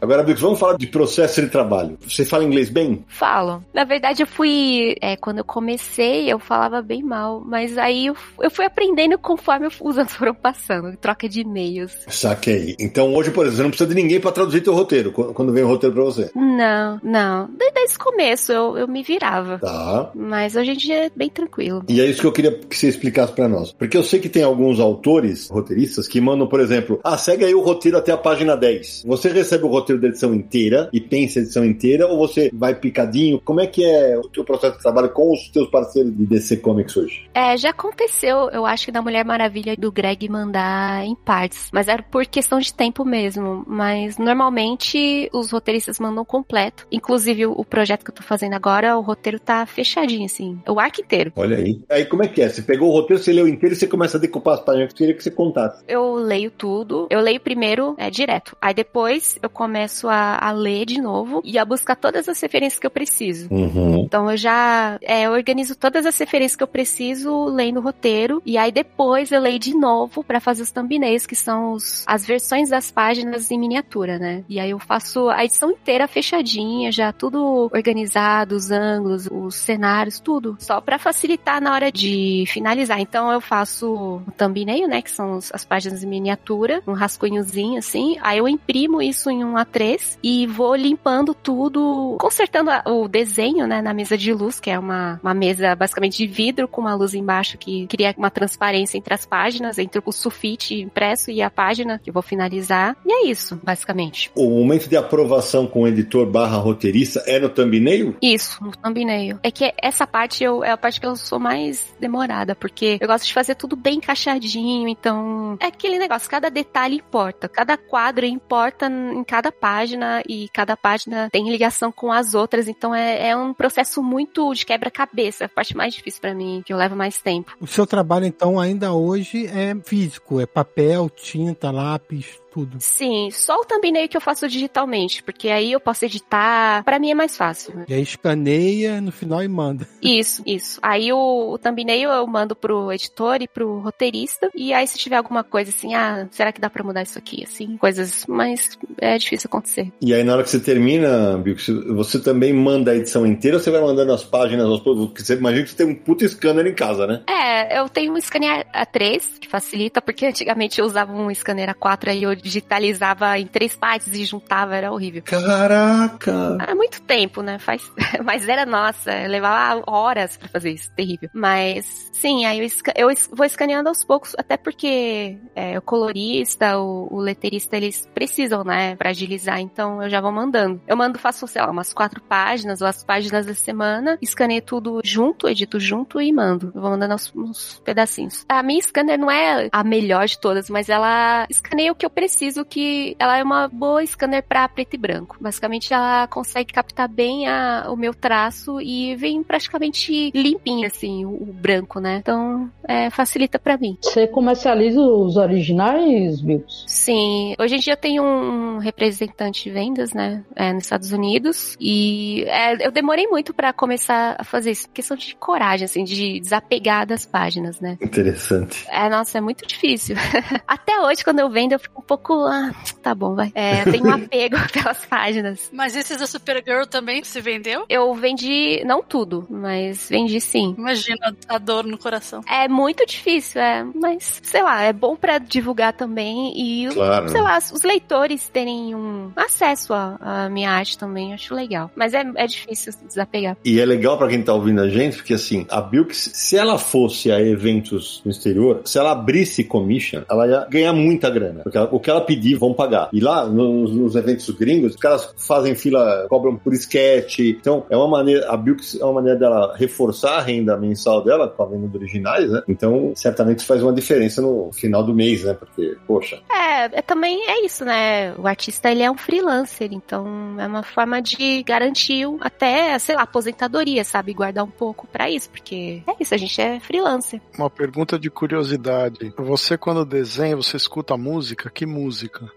Agora, 0.00 0.22
Bix, 0.22 0.40
vamos 0.40 0.58
falar 0.58 0.76
de 0.76 0.86
processo 0.86 1.40
de 1.42 1.48
trabalho. 1.48 1.98
Você 2.06 2.24
fala 2.24 2.44
inglês 2.44 2.68
bem? 2.70 3.04
Falo. 3.08 3.62
Na 3.72 3.84
verdade, 3.84 4.22
eu 4.22 4.26
fui. 4.26 4.94
É, 5.00 5.16
quando 5.16 5.38
eu 5.38 5.44
comecei, 5.44 6.30
eu 6.32 6.38
falava 6.38 6.80
bem 6.82 7.02
mal. 7.02 7.42
Mas 7.44 7.76
aí 7.78 8.06
eu, 8.06 8.16
eu 8.40 8.50
fui 8.50 8.64
aprendendo 8.64 9.18
conforme 9.18 9.68
os 9.80 9.98
anos 9.98 10.12
foram 10.14 10.34
passando. 10.34 10.96
Troca 10.96 11.28
de 11.28 11.40
e-mails. 11.40 11.92
Saquei. 12.08 12.76
Então 12.78 13.14
hoje, 13.14 13.30
por 13.30 13.46
exemplo, 13.46 13.56
você 13.56 13.62
não 13.62 13.70
precisa 13.70 13.88
de 13.88 13.94
ninguém 13.94 14.20
pra 14.20 14.32
traduzir 14.32 14.60
teu 14.62 14.74
roteiro, 14.74 15.12
quando 15.12 15.52
vem 15.52 15.62
o 15.64 15.68
roteiro 15.68 15.94
pra 15.94 16.04
você. 16.04 16.30
Não, 16.34 17.00
não. 17.02 17.46
De- 17.46 17.70
Desde 17.80 17.96
o 17.96 18.00
começo 18.00 18.52
eu, 18.52 18.76
eu 18.76 18.86
me 18.88 19.02
virava. 19.02 19.58
Tá. 19.58 20.10
Mas 20.14 20.54
hoje 20.54 20.72
em 20.72 20.76
dia 20.76 21.06
é 21.06 21.10
bem 21.14 21.30
tranquilo. 21.30 21.82
E 21.88 22.00
é 22.00 22.04
isso 22.04 22.20
que 22.20 22.26
eu 22.26 22.32
queria 22.32 22.52
que 22.52 22.76
você 22.76 22.88
explicasse 22.88 23.32
pra 23.32 23.48
nós. 23.48 23.72
Porque 23.72 23.96
eu 23.96 24.02
sei 24.02 24.20
que 24.20 24.28
tem 24.28 24.42
alguns 24.42 24.78
autores, 24.80 25.48
roteiristas, 25.48 26.06
que 26.06 26.20
mandam, 26.20 26.46
por 26.46 26.60
exemplo, 26.60 27.00
ah, 27.02 27.16
segue 27.16 27.44
aí 27.44 27.54
o 27.54 27.60
roteiro 27.62 27.96
até 27.96 28.12
a 28.12 28.18
página 28.18 28.56
10. 28.56 29.04
Você 29.06 29.28
recebe 29.30 29.64
o 29.64 29.68
roteiro 29.68 29.89
da 29.98 30.08
edição 30.08 30.34
inteira 30.34 30.88
e 30.92 31.00
pensa 31.00 31.38
a 31.38 31.42
edição 31.42 31.64
inteira, 31.64 32.06
ou 32.06 32.18
você 32.18 32.50
vai 32.52 32.74
picadinho? 32.74 33.40
Como 33.44 33.60
é 33.60 33.66
que 33.66 33.84
é 33.84 34.16
o 34.18 34.28
teu 34.28 34.44
processo 34.44 34.76
de 34.76 34.82
trabalho 34.82 35.10
com 35.10 35.32
os 35.32 35.48
teus 35.48 35.68
parceiros 35.68 36.16
de 36.16 36.26
DC 36.26 36.58
Comics 36.58 36.96
hoje? 36.96 37.28
É, 37.34 37.56
já 37.56 37.70
aconteceu, 37.70 38.50
eu 38.50 38.66
acho 38.66 38.86
que 38.86 38.92
da 38.92 39.02
Mulher 39.02 39.24
Maravilha 39.24 39.76
do 39.76 39.90
Greg 39.90 40.28
mandar 40.28 41.04
em 41.04 41.14
partes. 41.14 41.68
Mas 41.72 41.88
era 41.88 42.02
por 42.02 42.26
questão 42.26 42.58
de 42.58 42.72
tempo 42.72 43.04
mesmo. 43.04 43.64
Mas 43.66 44.18
normalmente 44.18 45.28
os 45.32 45.50
roteiristas 45.50 45.98
mandam 45.98 46.24
completo. 46.24 46.86
Inclusive 46.90 47.46
o, 47.46 47.64
projeto 47.64 48.04
que 48.04 48.10
eu 48.10 48.14
tô 48.14 48.22
fazendo 48.22 48.54
agora, 48.54 48.96
o 48.96 49.00
roteiro 49.00 49.38
tá 49.38 49.64
fechadinho, 49.66 50.26
assim. 50.26 50.58
O 50.68 50.78
arco 50.78 51.00
inteiro. 51.00 51.32
Olha 51.36 51.56
aí. 51.56 51.80
Aí 51.88 52.04
como 52.04 52.22
é 52.22 52.28
que 52.28 52.42
é? 52.42 52.48
Você 52.48 52.62
pegou 52.62 52.88
o 52.88 52.92
roteiro, 52.92 53.22
você 53.22 53.32
leu 53.32 53.46
inteiro 53.46 53.74
e 53.74 53.78
você 53.78 53.86
começa 53.86 54.16
a 54.16 54.20
decupar 54.20 54.54
as 54.54 54.60
páginas 54.60 54.88
que 54.88 54.94
eu 54.94 54.98
queria 54.98 55.14
que 55.14 55.22
você 55.22 55.30
contasse. 55.30 55.82
Eu 55.86 56.14
leio 56.14 56.50
tudo. 56.50 57.06
Eu 57.10 57.20
leio 57.20 57.40
primeiro, 57.40 57.94
é 57.98 58.10
direto. 58.10 58.56
Aí 58.60 58.74
depois 58.74 59.38
eu 59.42 59.48
começo 59.48 59.79
a, 60.08 60.38
a 60.38 60.50
ler 60.52 60.84
de 60.86 61.00
novo 61.00 61.40
e 61.44 61.58
a 61.58 61.64
buscar 61.64 61.96
todas 61.96 62.28
as 62.28 62.40
referências 62.40 62.78
que 62.78 62.86
eu 62.86 62.90
preciso. 62.90 63.48
Uhum. 63.50 64.04
Então 64.04 64.30
eu 64.30 64.36
já 64.36 64.98
é, 65.02 65.22
eu 65.22 65.32
organizo 65.32 65.74
todas 65.74 66.06
as 66.06 66.18
referências 66.18 66.56
que 66.56 66.62
eu 66.62 66.68
preciso 66.68 67.44
lendo 67.44 67.78
o 67.78 67.82
roteiro 67.82 68.42
e 68.44 68.56
aí 68.56 68.72
depois 68.72 69.30
eu 69.32 69.40
leio 69.40 69.58
de 69.58 69.74
novo 69.74 70.22
pra 70.24 70.40
fazer 70.40 70.62
os 70.62 70.70
thumbnails, 70.70 71.26
que 71.26 71.36
são 71.36 71.72
os, 71.72 72.04
as 72.06 72.24
versões 72.24 72.70
das 72.70 72.90
páginas 72.90 73.50
em 73.50 73.58
miniatura, 73.58 74.18
né? 74.18 74.44
E 74.48 74.58
aí 74.58 74.70
eu 74.70 74.78
faço 74.78 75.28
a 75.28 75.44
edição 75.44 75.70
inteira 75.70 76.08
fechadinha, 76.08 76.90
já 76.90 77.12
tudo 77.12 77.70
organizado, 77.72 78.54
os 78.54 78.70
ângulos, 78.70 79.28
os 79.30 79.54
cenários, 79.54 80.20
tudo, 80.20 80.56
só 80.58 80.80
pra 80.80 80.98
facilitar 80.98 81.60
na 81.60 81.72
hora 81.72 81.92
de 81.92 82.44
finalizar. 82.48 83.00
Então 83.00 83.30
eu 83.30 83.40
faço 83.40 84.22
o 84.26 84.32
thumbnail, 84.36 84.88
né, 84.88 85.02
que 85.02 85.10
são 85.10 85.38
as 85.52 85.64
páginas 85.64 86.02
em 86.02 86.06
miniatura, 86.06 86.82
um 86.86 86.92
rascunhozinho 86.92 87.78
assim, 87.78 88.16
aí 88.20 88.38
eu 88.38 88.48
imprimo 88.48 89.02
isso 89.02 89.30
em 89.30 89.44
um 89.44 89.56
A3 89.70 90.18
e 90.22 90.46
vou 90.46 90.74
limpando 90.74 91.34
tudo, 91.34 92.16
consertando 92.20 92.70
a- 92.70 92.82
o 92.86 93.08
desenho, 93.08 93.66
né, 93.66 93.80
na 93.80 93.94
mesa 93.94 94.16
de 94.16 94.32
luz, 94.32 94.58
que 94.60 94.70
é 94.70 94.78
uma, 94.78 95.20
uma 95.22 95.34
mesa 95.34 95.74
basicamente 95.74 96.18
de 96.18 96.26
vidro 96.26 96.66
com 96.68 96.80
uma 96.80 96.94
luz 96.94 97.14
embaixo 97.14 97.56
que 97.58 97.86
cria 97.86 98.14
uma 98.16 98.30
transparência 98.30 98.98
entre 98.98 99.14
as 99.14 99.24
páginas, 99.24 99.78
entre 99.78 100.00
o 100.04 100.12
sulfite 100.12 100.74
impresso 100.80 101.30
e 101.30 101.40
a 101.42 101.50
página 101.50 101.98
que 101.98 102.10
eu 102.10 102.14
vou 102.14 102.22
finalizar. 102.22 102.96
E 103.06 103.12
é 103.12 103.26
isso, 103.26 103.58
basicamente. 103.62 104.30
O 104.34 104.48
momento 104.50 104.88
de 104.88 104.96
aprovação 104.96 105.66
com 105.66 105.82
o 105.82 105.88
editor 105.88 106.26
barra 106.26 106.56
roteirista 106.58 107.22
é 107.26 107.38
no 107.38 107.48
thumbnail? 107.48 108.16
Isso, 108.20 108.62
no 108.62 108.70
thumbnail. 108.72 109.38
É 109.42 109.50
que 109.50 109.72
essa 109.80 110.06
parte 110.06 110.42
eu, 110.44 110.64
é 110.64 110.70
a 110.70 110.76
parte 110.76 111.00
que 111.00 111.06
eu 111.06 111.16
sou 111.16 111.38
mais 111.38 111.94
demorada, 112.00 112.54
porque 112.54 112.98
eu 113.00 113.06
gosto 113.06 113.26
de 113.26 113.32
fazer 113.32 113.54
tudo 113.54 113.76
bem 113.76 113.96
encaixadinho, 113.96 114.88
então 114.88 115.56
é 115.60 115.66
aquele 115.66 115.98
negócio, 115.98 116.28
cada 116.30 116.48
detalhe 116.50 116.96
importa, 116.96 117.48
cada 117.48 117.76
quadro 117.76 118.24
importa 118.26 118.86
em 118.86 119.22
cada 119.24 119.52
página 119.60 120.22
e 120.28 120.48
cada 120.48 120.76
página 120.76 121.28
tem 121.30 121.48
ligação 121.48 121.92
com 121.92 122.10
as 122.10 122.34
outras, 122.34 122.66
então 122.66 122.94
é, 122.94 123.28
é 123.28 123.36
um 123.36 123.52
processo 123.52 124.02
muito 124.02 124.52
de 124.54 124.64
quebra-cabeça, 124.64 125.44
a 125.44 125.48
parte 125.48 125.76
mais 125.76 125.94
difícil 125.94 126.20
pra 126.20 126.34
mim, 126.34 126.62
que 126.64 126.72
eu 126.72 126.76
levo 126.76 126.96
mais 126.96 127.20
tempo. 127.20 127.56
O 127.60 127.66
seu 127.66 127.86
trabalho, 127.86 128.24
então, 128.24 128.58
ainda 128.58 128.92
hoje 128.92 129.46
é 129.46 129.76
físico, 129.84 130.40
é 130.40 130.46
papel, 130.46 131.10
tinta, 131.10 131.70
lápis, 131.70 132.40
tudo. 132.50 132.76
Sim, 132.80 133.30
só 133.30 133.56
o 133.60 133.64
thumbnail 133.64 134.08
que 134.08 134.16
eu 134.16 134.20
faço 134.20 134.48
digitalmente, 134.48 135.22
porque 135.22 135.48
aí 135.48 135.72
eu 135.72 135.80
posso 135.80 136.04
editar, 136.04 136.82
pra 136.84 136.98
mim 136.98 137.10
é 137.10 137.14
mais 137.14 137.36
fácil. 137.36 137.74
né? 137.74 137.84
E 137.88 137.94
aí 137.94 138.02
escaneia 138.02 139.00
no 139.00 139.12
final 139.12 139.42
e 139.42 139.48
manda. 139.48 139.86
Isso, 140.02 140.42
isso. 140.46 140.78
Aí 140.82 141.12
o, 141.12 141.52
o 141.52 141.58
thumbnail 141.58 142.10
eu 142.10 142.26
mando 142.26 142.56
pro 142.56 142.90
editor 142.92 143.40
e 143.42 143.46
pro 143.48 143.78
roteirista. 143.80 144.50
E 144.54 144.72
aí 144.72 144.86
se 144.86 144.98
tiver 144.98 145.16
alguma 145.16 145.44
coisa 145.44 145.70
assim, 145.70 145.94
ah, 145.94 146.26
será 146.30 146.52
que 146.52 146.60
dá 146.60 146.68
pra 146.70 146.82
mudar 146.82 147.02
isso 147.02 147.18
aqui? 147.18 147.44
Assim, 147.44 147.76
coisas, 147.76 148.24
mas 148.26 148.78
é 148.98 149.16
difícil 149.18 149.48
acontecer. 149.48 149.92
E 150.00 150.12
aí, 150.14 150.24
na 150.24 150.32
hora 150.34 150.42
que 150.42 150.50
você 150.50 150.58
termina, 150.58 151.36
Bico, 151.38 151.60
você 151.94 152.18
também 152.20 152.52
manda 152.52 152.90
a 152.90 152.96
edição 152.96 153.26
inteira 153.26 153.56
ou 153.58 153.62
você 153.62 153.70
vai 153.70 153.80
mandando 153.80 154.12
as 154.12 154.24
páginas 154.24 154.66
aos 154.66 154.80
poucos? 154.80 155.06
Porque 155.06 155.22
você 155.22 155.34
imagina 155.34 155.64
que 155.64 155.70
você 155.70 155.76
tem 155.76 155.86
um 155.86 155.94
puta 155.94 156.26
scanner 156.26 156.66
em 156.66 156.74
casa, 156.74 157.06
né? 157.06 157.22
É, 157.28 157.78
eu 157.78 157.88
tenho 157.88 158.12
um 158.12 158.20
scanner 158.20 158.66
A3, 158.74 159.38
que 159.38 159.48
facilita, 159.48 160.00
porque 160.00 160.26
antigamente 160.26 160.80
eu 160.80 160.86
usava 160.86 161.12
um 161.12 161.32
scanner 161.34 161.74
A4, 161.74 162.08
aí 162.08 162.22
eu 162.22 162.34
digitalizava 162.40 163.38
em 163.38 163.46
três 163.46 163.76
partes 163.76 164.08
e 164.08 164.24
juntava, 164.24 164.74
era 164.74 164.92
horrível. 164.92 165.22
Caraca! 165.22 166.58
Há 166.60 166.74
muito 166.74 167.02
tempo, 167.02 167.42
né? 167.42 167.58
Faz... 167.58 167.90
Mas 168.24 168.48
era 168.48 168.66
nossa, 168.66 169.10
levava 169.26 169.82
horas 169.86 170.36
pra 170.36 170.48
fazer 170.48 170.70
isso, 170.72 170.90
terrível. 170.94 171.28
Mas 171.34 172.10
sim, 172.12 172.44
aí 172.44 172.60
eu, 172.60 173.10
eu 173.10 173.16
vou 173.32 173.46
escaneando 173.46 173.88
aos 173.88 174.04
poucos, 174.04 174.34
até 174.38 174.56
porque 174.56 175.38
é, 175.54 175.78
o 175.78 175.82
colorista, 175.82 176.78
o, 176.78 177.08
o 177.10 177.20
letterista, 177.20 177.76
eles 177.76 178.08
precisam, 178.14 178.64
né, 178.64 178.96
pra 178.96 179.10
agilizar, 179.10 179.60
então 179.60 180.02
eu 180.02 180.10
já 180.10 180.20
vou 180.20 180.32
mandando. 180.32 180.80
Eu 180.86 180.96
mando, 180.96 181.18
faço, 181.18 181.46
sei 181.46 181.62
lá, 181.62 181.70
umas 181.70 181.92
quatro 181.92 182.20
páginas 182.22 182.80
ou 182.80 182.86
as 182.86 183.04
páginas 183.04 183.46
da 183.46 183.54
semana, 183.54 184.18
escaneio 184.20 184.62
tudo 184.62 185.00
junto, 185.04 185.48
edito 185.48 185.78
junto 185.78 186.20
e 186.20 186.32
mando. 186.32 186.72
Eu 186.74 186.80
vou 186.80 186.90
mandando 186.90 187.12
aos, 187.12 187.32
uns 187.34 187.80
pedacinhos. 187.84 188.44
A 188.48 188.62
minha 188.62 188.80
scanner 188.82 189.18
não 189.18 189.30
é 189.30 189.68
a 189.72 189.84
melhor 189.84 190.26
de 190.26 190.38
todas, 190.38 190.70
mas 190.70 190.88
ela 190.88 191.46
escaneia 191.50 191.92
o 191.92 191.94
que 191.94 192.06
eu 192.06 192.10
preciso 192.10 192.29
preciso 192.30 192.64
que 192.64 193.16
ela 193.18 193.36
é 193.36 193.42
uma 193.42 193.68
boa 193.68 194.04
scanner 194.06 194.42
para 194.42 194.68
preto 194.68 194.94
e 194.94 194.98
branco. 194.98 195.36
Basicamente, 195.40 195.92
ela 195.92 196.26
consegue 196.28 196.72
captar 196.72 197.08
bem 197.08 197.48
a, 197.48 197.86
o 197.90 197.96
meu 197.96 198.14
traço 198.14 198.80
e 198.80 199.16
vem 199.16 199.42
praticamente 199.42 200.30
limpinho, 200.34 200.86
assim, 200.86 201.24
o, 201.24 201.30
o 201.30 201.52
branco, 201.52 201.98
né? 201.98 202.18
Então, 202.20 202.70
é, 202.86 203.10
facilita 203.10 203.58
para 203.58 203.76
mim. 203.76 203.98
Você 204.00 204.26
comercializa 204.26 205.00
os 205.00 205.36
originais, 205.36 206.40
Bills? 206.40 206.84
Sim. 206.86 207.54
Hoje 207.58 207.76
em 207.76 207.78
dia 207.78 207.96
tem 207.96 208.20
um 208.20 208.78
representante 208.78 209.64
de 209.64 209.70
vendas, 209.70 210.12
né? 210.12 210.44
É, 210.54 210.72
nos 210.72 210.84
Estados 210.84 211.12
Unidos. 211.12 211.76
E 211.80 212.44
é, 212.46 212.86
eu 212.86 212.92
demorei 212.92 213.26
muito 213.26 213.52
para 213.52 213.72
começar 213.72 214.36
a 214.38 214.44
fazer 214.44 214.70
isso. 214.70 214.88
Questão 214.90 215.16
de 215.16 215.34
coragem, 215.34 215.84
assim, 215.84 216.04
de 216.04 216.38
desapegar 216.40 217.06
das 217.06 217.26
páginas, 217.26 217.80
né? 217.80 217.98
Interessante. 218.00 218.86
É, 218.88 219.08
nossa, 219.08 219.38
é 219.38 219.40
muito 219.40 219.66
difícil. 219.66 220.16
Até 220.66 221.00
hoje, 221.00 221.24
quando 221.24 221.40
eu 221.40 221.50
vendo, 221.50 221.72
eu 221.72 221.78
fico 221.78 222.00
um 222.00 222.04
pouco. 222.04 222.19
Ah, 222.28 222.70
tá 223.02 223.14
bom, 223.14 223.34
vai. 223.34 223.50
É, 223.54 223.82
eu 223.86 223.92
tenho 223.92 224.06
um 224.06 224.10
apego 224.12 224.56
pelas 224.72 225.04
páginas. 225.06 225.70
Mas 225.72 225.96
esses 225.96 226.18
da 226.18 226.26
Supergirl 226.26 226.84
também 226.84 227.22
se 227.24 227.40
vendeu? 227.40 227.84
Eu 227.88 228.12
vendi, 228.14 228.82
não 228.84 229.02
tudo, 229.02 229.46
mas 229.50 230.08
vendi 230.08 230.40
sim. 230.40 230.74
Imagina 230.78 231.34
a 231.48 231.58
dor 231.58 231.84
no 231.84 231.98
coração. 231.98 232.40
É 232.48 232.68
muito 232.68 233.04
difícil, 233.06 233.60
é. 233.60 233.84
Mas, 233.94 234.40
sei 234.42 234.62
lá, 234.62 234.82
é 234.82 234.92
bom 234.92 235.16
para 235.16 235.38
divulgar 235.38 235.92
também 235.92 236.52
e, 236.56 236.88
Claro. 236.92 237.28
sei 237.28 237.40
lá, 237.40 237.58
os 237.58 237.82
leitores 237.82 238.48
terem 238.48 238.94
um 238.94 239.30
acesso 239.36 239.92
à, 239.92 240.18
à 240.20 240.48
minha 240.48 240.70
arte 240.70 240.96
também, 240.98 241.28
eu 241.28 241.34
acho 241.34 241.54
legal. 241.54 241.90
Mas 241.96 242.14
é, 242.14 242.24
é 242.36 242.46
difícil 242.46 242.92
desapegar. 243.06 243.56
E 243.64 243.80
é 243.80 243.84
legal 243.84 244.16
pra 244.18 244.28
quem 244.28 244.42
tá 244.42 244.52
ouvindo 244.54 244.80
a 244.80 244.88
gente, 244.88 245.16
porque 245.16 245.34
assim, 245.34 245.66
a 245.70 245.80
Bilks, 245.80 246.30
se 246.34 246.56
ela 246.56 246.78
fosse 246.78 247.30
a 247.30 247.40
eventos 247.40 248.20
no 248.24 248.30
exterior, 248.30 248.82
se 248.84 248.98
ela 248.98 249.12
abrisse 249.12 249.64
commission, 249.64 250.22
ela 250.30 250.46
ia 250.46 250.66
ganhar 250.70 250.92
muita 250.92 251.30
grana. 251.30 251.62
Porque 251.62 251.76
ela- 251.78 251.88
o 251.92 252.00
que 252.00 252.09
ela 252.10 252.20
pedir, 252.20 252.56
vão 252.56 252.72
pagar. 252.72 253.08
E 253.12 253.20
lá, 253.20 253.46
nos, 253.46 253.92
nos 253.92 254.14
eventos 254.14 254.48
gringos, 254.50 254.94
os 254.94 255.00
caras 255.00 255.32
fazem 255.36 255.74
fila, 255.74 256.26
cobram 256.28 256.56
por 256.56 256.72
sketch. 256.74 257.40
Então, 257.40 257.84
é 257.88 257.96
uma 257.96 258.08
maneira, 258.08 258.50
a 258.50 258.56
Bilks 258.56 258.98
é 259.00 259.04
uma 259.04 259.14
maneira 259.14 259.38
dela 259.38 259.74
reforçar 259.76 260.38
a 260.38 260.40
renda 260.40 260.76
mensal 260.76 261.22
dela 261.22 261.48
com 261.48 261.62
a 261.62 261.66
venda 261.66 261.88
de 261.88 261.96
originais, 261.96 262.50
né? 262.50 262.62
Então, 262.68 263.12
certamente 263.14 263.58
isso 263.58 263.66
faz 263.66 263.82
uma 263.82 263.92
diferença 263.92 264.42
no 264.42 264.70
final 264.72 265.02
do 265.02 265.14
mês, 265.14 265.44
né? 265.44 265.54
Porque, 265.54 265.96
poxa, 266.06 266.40
É, 266.50 266.98
é, 266.98 267.02
também 267.02 267.48
é 267.48 267.64
isso, 267.64 267.84
né? 267.84 268.34
O 268.36 268.46
artista, 268.46 268.90
ele 268.90 269.02
é 269.02 269.10
um 269.10 269.16
freelancer, 269.16 269.90
então 269.92 270.26
é 270.58 270.66
uma 270.66 270.82
forma 270.82 271.20
de 271.20 271.62
garantir 271.62 272.26
até, 272.40 272.98
sei 272.98 273.14
lá, 273.14 273.22
aposentadoria, 273.22 274.04
sabe? 274.04 274.32
Guardar 274.32 274.64
um 274.64 274.70
pouco 274.70 275.06
pra 275.06 275.30
isso, 275.30 275.48
porque 275.50 276.02
é 276.06 276.12
isso, 276.20 276.34
a 276.34 276.38
gente 276.38 276.60
é 276.60 276.80
freelancer. 276.80 277.40
Uma 277.56 277.70
pergunta 277.70 278.18
de 278.18 278.30
curiosidade. 278.30 279.32
Você, 279.36 279.76
quando 279.76 280.04
desenha, 280.04 280.56
você 280.56 280.76
escuta 280.76 281.16
música? 281.16 281.70
Que 281.70 281.86
música? 281.86 281.99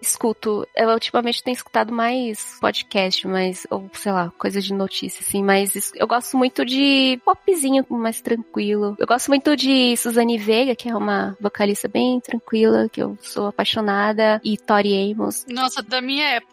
Escuto, 0.02 0.68
eu 0.76 0.90
ultimamente 0.90 1.44
tenho 1.44 1.56
escutado 1.56 1.92
mais 1.94 2.58
podcast, 2.60 3.28
mas, 3.28 3.68
ou 3.70 3.90
sei 3.94 4.12
lá, 4.12 4.32
coisa 4.38 4.62
de 4.62 4.74
notícia, 4.74 5.22
assim, 5.22 5.44
mas 5.44 5.92
eu 5.96 6.08
gosto 6.08 6.38
muito 6.38 6.66
de 6.66 7.20
popzinho 7.26 7.86
mais 7.90 8.22
tranquilo. 8.22 8.96
Eu 9.00 9.08
gosto 9.08 9.28
muito 9.28 9.56
de 9.56 9.96
Suzane 9.98 10.38
Vega, 10.38 10.76
que 10.76 10.90
é 10.90 10.96
uma 10.96 11.38
vocalista 11.40 11.88
bem 11.88 12.20
tranquila, 12.20 12.90
que 12.90 13.02
eu 13.02 13.18
sou 13.22 13.48
apaixonada, 13.48 14.42
e 14.44 14.58
Tori 14.58 15.12
Amos. 15.12 15.46
Nossa, 15.48 15.82
da 15.82 16.02
minha 16.02 16.28
época. 16.28 16.53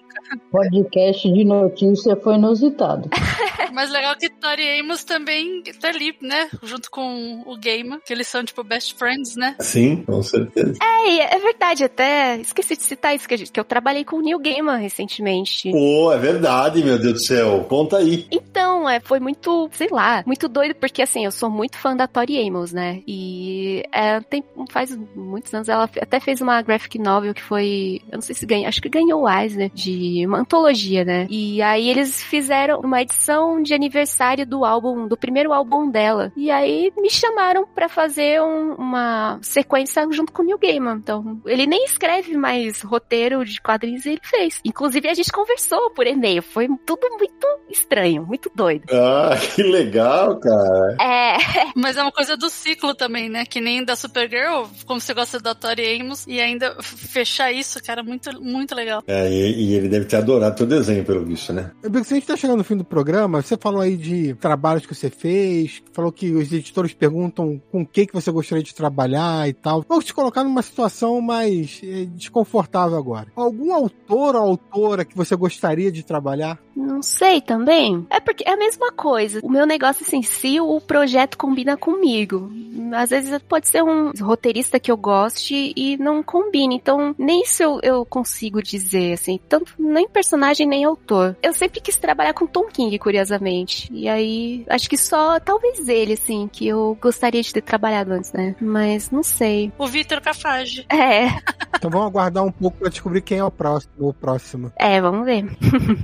Podcast 0.50 1.32
de 1.32 1.44
notícia 1.44 2.16
foi 2.16 2.34
inusitado. 2.34 3.08
Mas 3.72 3.90
legal 3.90 4.16
que 4.16 4.28
Tori 4.28 4.80
Amos 4.80 5.04
também 5.04 5.62
tá 5.80 5.88
ali, 5.88 6.14
né? 6.20 6.48
Junto 6.62 6.90
com 6.90 7.42
o 7.46 7.56
Gamer, 7.56 8.00
que 8.04 8.12
eles 8.12 8.26
são, 8.26 8.44
tipo, 8.44 8.64
best 8.64 8.94
friends, 8.94 9.36
né? 9.36 9.54
sim, 9.60 10.02
com 10.04 10.22
certeza. 10.22 10.74
É, 10.82 11.36
é 11.36 11.38
verdade, 11.38 11.84
até 11.84 12.36
esqueci 12.38 12.76
de 12.76 12.82
citar 12.82 13.14
isso, 13.14 13.28
que, 13.28 13.34
a 13.34 13.36
gente- 13.36 13.52
que 13.52 13.60
eu 13.60 13.64
trabalhei 13.64 14.04
com 14.04 14.16
o 14.16 14.20
Neil 14.22 14.38
Gaiman 14.40 14.76
recentemente. 14.76 15.70
Pô, 15.70 16.12
é 16.12 16.18
verdade, 16.18 16.82
meu 16.82 16.98
Deus 16.98 17.12
do 17.14 17.20
céu. 17.24 17.64
Conta 17.68 17.98
aí. 17.98 18.26
Então, 18.30 18.88
é, 18.88 18.98
foi 19.00 19.20
muito, 19.20 19.68
sei 19.72 19.88
lá, 19.90 20.22
muito 20.26 20.48
doido, 20.48 20.74
porque 20.74 21.02
assim, 21.02 21.24
eu 21.24 21.30
sou 21.30 21.48
muito 21.50 21.76
fã 21.78 21.94
da 21.96 22.06
Tori 22.08 22.40
Amos, 22.48 22.72
né? 22.72 23.02
E 23.06 23.82
é, 23.92 24.20
tem, 24.20 24.42
faz 24.70 24.96
muitos 25.14 25.52
anos 25.54 25.68
ela 25.68 25.84
até 26.00 26.18
fez 26.18 26.40
uma 26.40 26.60
graphic 26.62 26.98
novel 26.98 27.34
que 27.34 27.42
foi, 27.42 28.00
eu 28.10 28.14
não 28.16 28.22
sei 28.22 28.34
se 28.34 28.46
ganhou, 28.46 28.66
acho 28.66 28.82
que 28.82 28.88
ganhou 28.88 29.22
o 29.22 29.28
Eisner, 29.30 29.70
de 29.72 29.99
uma 30.27 30.40
antologia, 30.40 31.05
né? 31.05 31.27
E 31.31 31.60
aí 31.62 31.89
eles 31.89 32.22
fizeram 32.22 32.81
uma 32.81 33.02
edição 33.02 33.62
de 33.62 33.74
aniversário 33.74 34.47
do 34.47 34.64
álbum, 34.64 35.06
do 35.06 35.16
primeiro 35.16 35.52
álbum 35.52 35.90
dela. 35.90 36.32
E 36.36 36.51
aí 36.51 36.93
me 36.98 37.10
chamaram 37.10 37.66
pra 37.74 37.89
fazer 37.89 38.40
um- 38.43 38.74
uma 38.74 39.39
sequência 39.43 40.06
junto 40.10 40.32
com 40.32 40.43
o 40.43 40.44
Neil 40.44 40.59
Gaiman. 40.59 40.97
Então, 40.97 41.40
ele 41.47 41.66
nem 41.66 41.85
escreve 41.85 42.36
mais 42.36 42.82
roteiro 42.82 43.44
de 43.44 43.60
quadrinhos, 43.60 44.06
ele 44.06 44.20
fez. 44.22 44.60
Inclusive, 44.64 45.09
a 45.09 45.14
gente 45.14 45.31
conversou 45.32 45.90
por 45.90 46.06
e-mail. 46.06 46.43
Foi 46.43 46.68
tudo 46.86 47.09
muito 47.18 47.47
estranho, 47.68 48.24
muito 48.27 48.51
doido. 48.55 48.85
Ah, 48.93 49.36
que 49.55 49.62
legal, 49.62 50.39
cara. 50.40 50.97
É, 51.01 51.36
Mas 51.77 51.97
é 51.97 52.02
uma 52.02 52.12
coisa 52.12 52.36
do 52.36 52.48
ciclo 52.51 52.94
também, 52.94 53.28
né? 53.28 53.44
Que 53.44 53.60
nem 53.60 53.85
da 53.85 53.97
Supergirl, 53.97 54.64
como 54.86 55.01
você 55.01 55.14
gosta 55.14 55.39
da 55.40 55.55
Tori 55.55 56.01
Amos, 56.01 56.27
e 56.27 56.40
ainda 56.40 56.77
fechar 56.82 57.52
isso, 57.52 57.82
cara, 57.82 58.02
muito, 58.02 58.31
muito 58.43 58.74
legal. 58.74 59.02
É, 59.06 59.28
e, 59.31 59.70
e 59.70 59.74
ele 59.74 59.89
deve 59.90 60.06
ter 60.06 60.16
adorado 60.16 60.56
teu 60.56 60.66
desenho, 60.66 61.04
pelo 61.04 61.24
visto, 61.24 61.52
né? 61.52 61.70
Que 61.82 62.04
se 62.04 62.14
a 62.14 62.16
gente 62.16 62.26
tá 62.26 62.36
chegando 62.36 62.58
no 62.58 62.64
fim 62.64 62.76
do 62.76 62.84
programa, 62.84 63.42
você 63.42 63.56
falou 63.56 63.80
aí 63.80 63.96
de 63.96 64.34
trabalhos 64.34 64.86
que 64.86 64.94
você 64.94 65.10
fez, 65.10 65.82
falou 65.92 66.12
que 66.12 66.32
os 66.32 66.52
editores 66.52 66.94
perguntam 66.94 67.60
com 67.70 67.82
o 67.82 67.86
que, 67.86 68.06
que 68.06 68.14
você 68.14 68.30
gostaria 68.30 68.62
de 68.62 68.74
trabalhar 68.74 69.48
e 69.48 69.52
tal. 69.52 69.84
Vou 69.88 70.02
te 70.02 70.14
colocar 70.14 70.44
numa 70.44 70.62
situação 70.62 71.20
mais 71.20 71.80
eh, 71.82 72.06
desconfortável 72.14 72.96
agora. 72.96 73.28
Algum 73.34 73.74
autor 73.74 74.34
ou 74.36 74.42
autora 74.42 75.04
que 75.04 75.16
você 75.16 75.34
gostaria 75.36 75.90
de 75.90 76.04
trabalhar? 76.04 76.58
Não 76.81 77.02
sei 77.02 77.40
também. 77.40 78.07
É 78.11 78.20
porque 78.20 78.44
é 78.47 78.52
a 78.52 78.57
mesma 78.57 78.93
coisa. 78.93 79.40
O 79.43 79.51
meu 79.51 79.66
negócio 79.66 80.05
assim, 80.07 80.23
se 80.23 80.61
o 80.61 80.81
projeto 80.81 81.36
combina 81.39 81.77
comigo. 81.77 82.51
Às 82.94 83.11
vezes 83.11 83.39
pode 83.48 83.69
ser 83.69 83.82
um 83.82 84.12
roteirista 84.20 84.81
que 84.81 84.90
eu 84.90 84.97
goste 84.97 85.73
e 85.77 85.97
não 85.97 86.23
combine. 86.23 86.74
Então, 86.77 87.15
nem 87.19 87.43
isso 87.43 87.62
eu, 87.62 87.81
eu 87.82 88.05
consigo 88.05 88.62
dizer, 88.62 89.12
assim, 89.12 89.39
tanto 89.48 89.73
nem 89.78 90.09
personagem 90.09 90.66
nem 90.66 90.85
autor. 90.85 91.36
Eu 91.43 91.52
sempre 91.52 91.81
quis 91.81 91.97
trabalhar 91.97 92.32
com 92.35 92.47
Tom 92.47 92.66
King, 92.66 92.98
curiosamente. 92.98 93.89
E 93.93 94.09
aí, 94.09 94.65
acho 94.69 94.89
que 94.89 94.97
só 94.97 95.39
talvez 95.39 95.89
ele, 95.89 96.15
assim, 96.15 96.48
que 96.51 96.66
eu 96.66 96.97
gostaria 97.01 97.43
de 97.43 97.52
ter 97.52 97.62
trabalhado 97.62 98.12
antes, 98.12 98.32
né? 98.32 98.55
Mas 98.61 99.11
não 99.11 99.23
sei. 99.23 99.73
O 99.78 99.86
Vitor 99.86 100.20
Cafage. 100.20 100.85
É, 100.89 101.28
Então 101.81 101.90
vamos 101.90 102.09
aguardar 102.09 102.44
um 102.44 102.52
pouco 102.52 102.77
pra 102.78 102.90
descobrir 102.90 103.23
quem 103.23 103.39
é 103.39 103.44
o 103.44 103.51
próximo. 103.51 103.93
O 103.98 104.12
próximo. 104.12 104.70
é, 104.77 105.01
vamos 105.01 105.24
ver. 105.24 105.47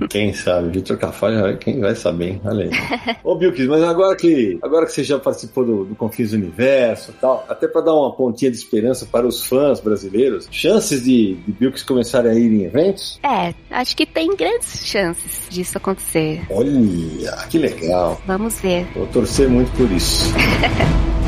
Quem 0.09 0.33
sabe? 0.33 0.66
Vitor 0.67 0.97
Cafalha, 0.97 1.55
quem 1.57 1.79
vai 1.79 1.95
saber, 1.95 2.29
hein? 2.31 2.41
Olha 2.45 2.65
aí. 2.65 3.15
Ô, 3.23 3.35
Bilkis, 3.35 3.67
mas 3.67 3.83
agora 3.83 4.15
que, 4.15 4.57
agora 4.61 4.85
que 4.85 4.91
você 4.91 5.03
já 5.03 5.19
participou 5.19 5.65
do, 5.65 5.85
do 5.85 5.95
Confins 5.95 6.31
do 6.31 6.37
Universo 6.37 7.11
e 7.11 7.13
tal, 7.15 7.45
até 7.47 7.67
pra 7.67 7.81
dar 7.81 7.93
uma 7.93 8.13
pontinha 8.15 8.51
de 8.51 8.57
esperança 8.57 9.05
para 9.05 9.27
os 9.27 9.45
fãs 9.45 9.79
brasileiros, 9.79 10.47
chances 10.51 11.03
de, 11.03 11.35
de 11.35 11.51
Bilkis 11.51 11.83
começarem 11.83 12.31
a 12.31 12.35
ir 12.35 12.51
em 12.51 12.63
eventos? 12.63 13.19
É, 13.23 13.53
acho 13.71 13.95
que 13.95 14.05
tem 14.05 14.35
grandes 14.35 14.85
chances 14.85 15.47
disso 15.49 15.77
acontecer. 15.77 16.41
Olha, 16.49 17.37
que 17.49 17.57
legal. 17.57 18.21
Vamos 18.25 18.59
ver. 18.59 18.85
Vou 18.95 19.07
torcer 19.07 19.49
muito 19.49 19.71
por 19.71 19.91
isso. 19.91 20.31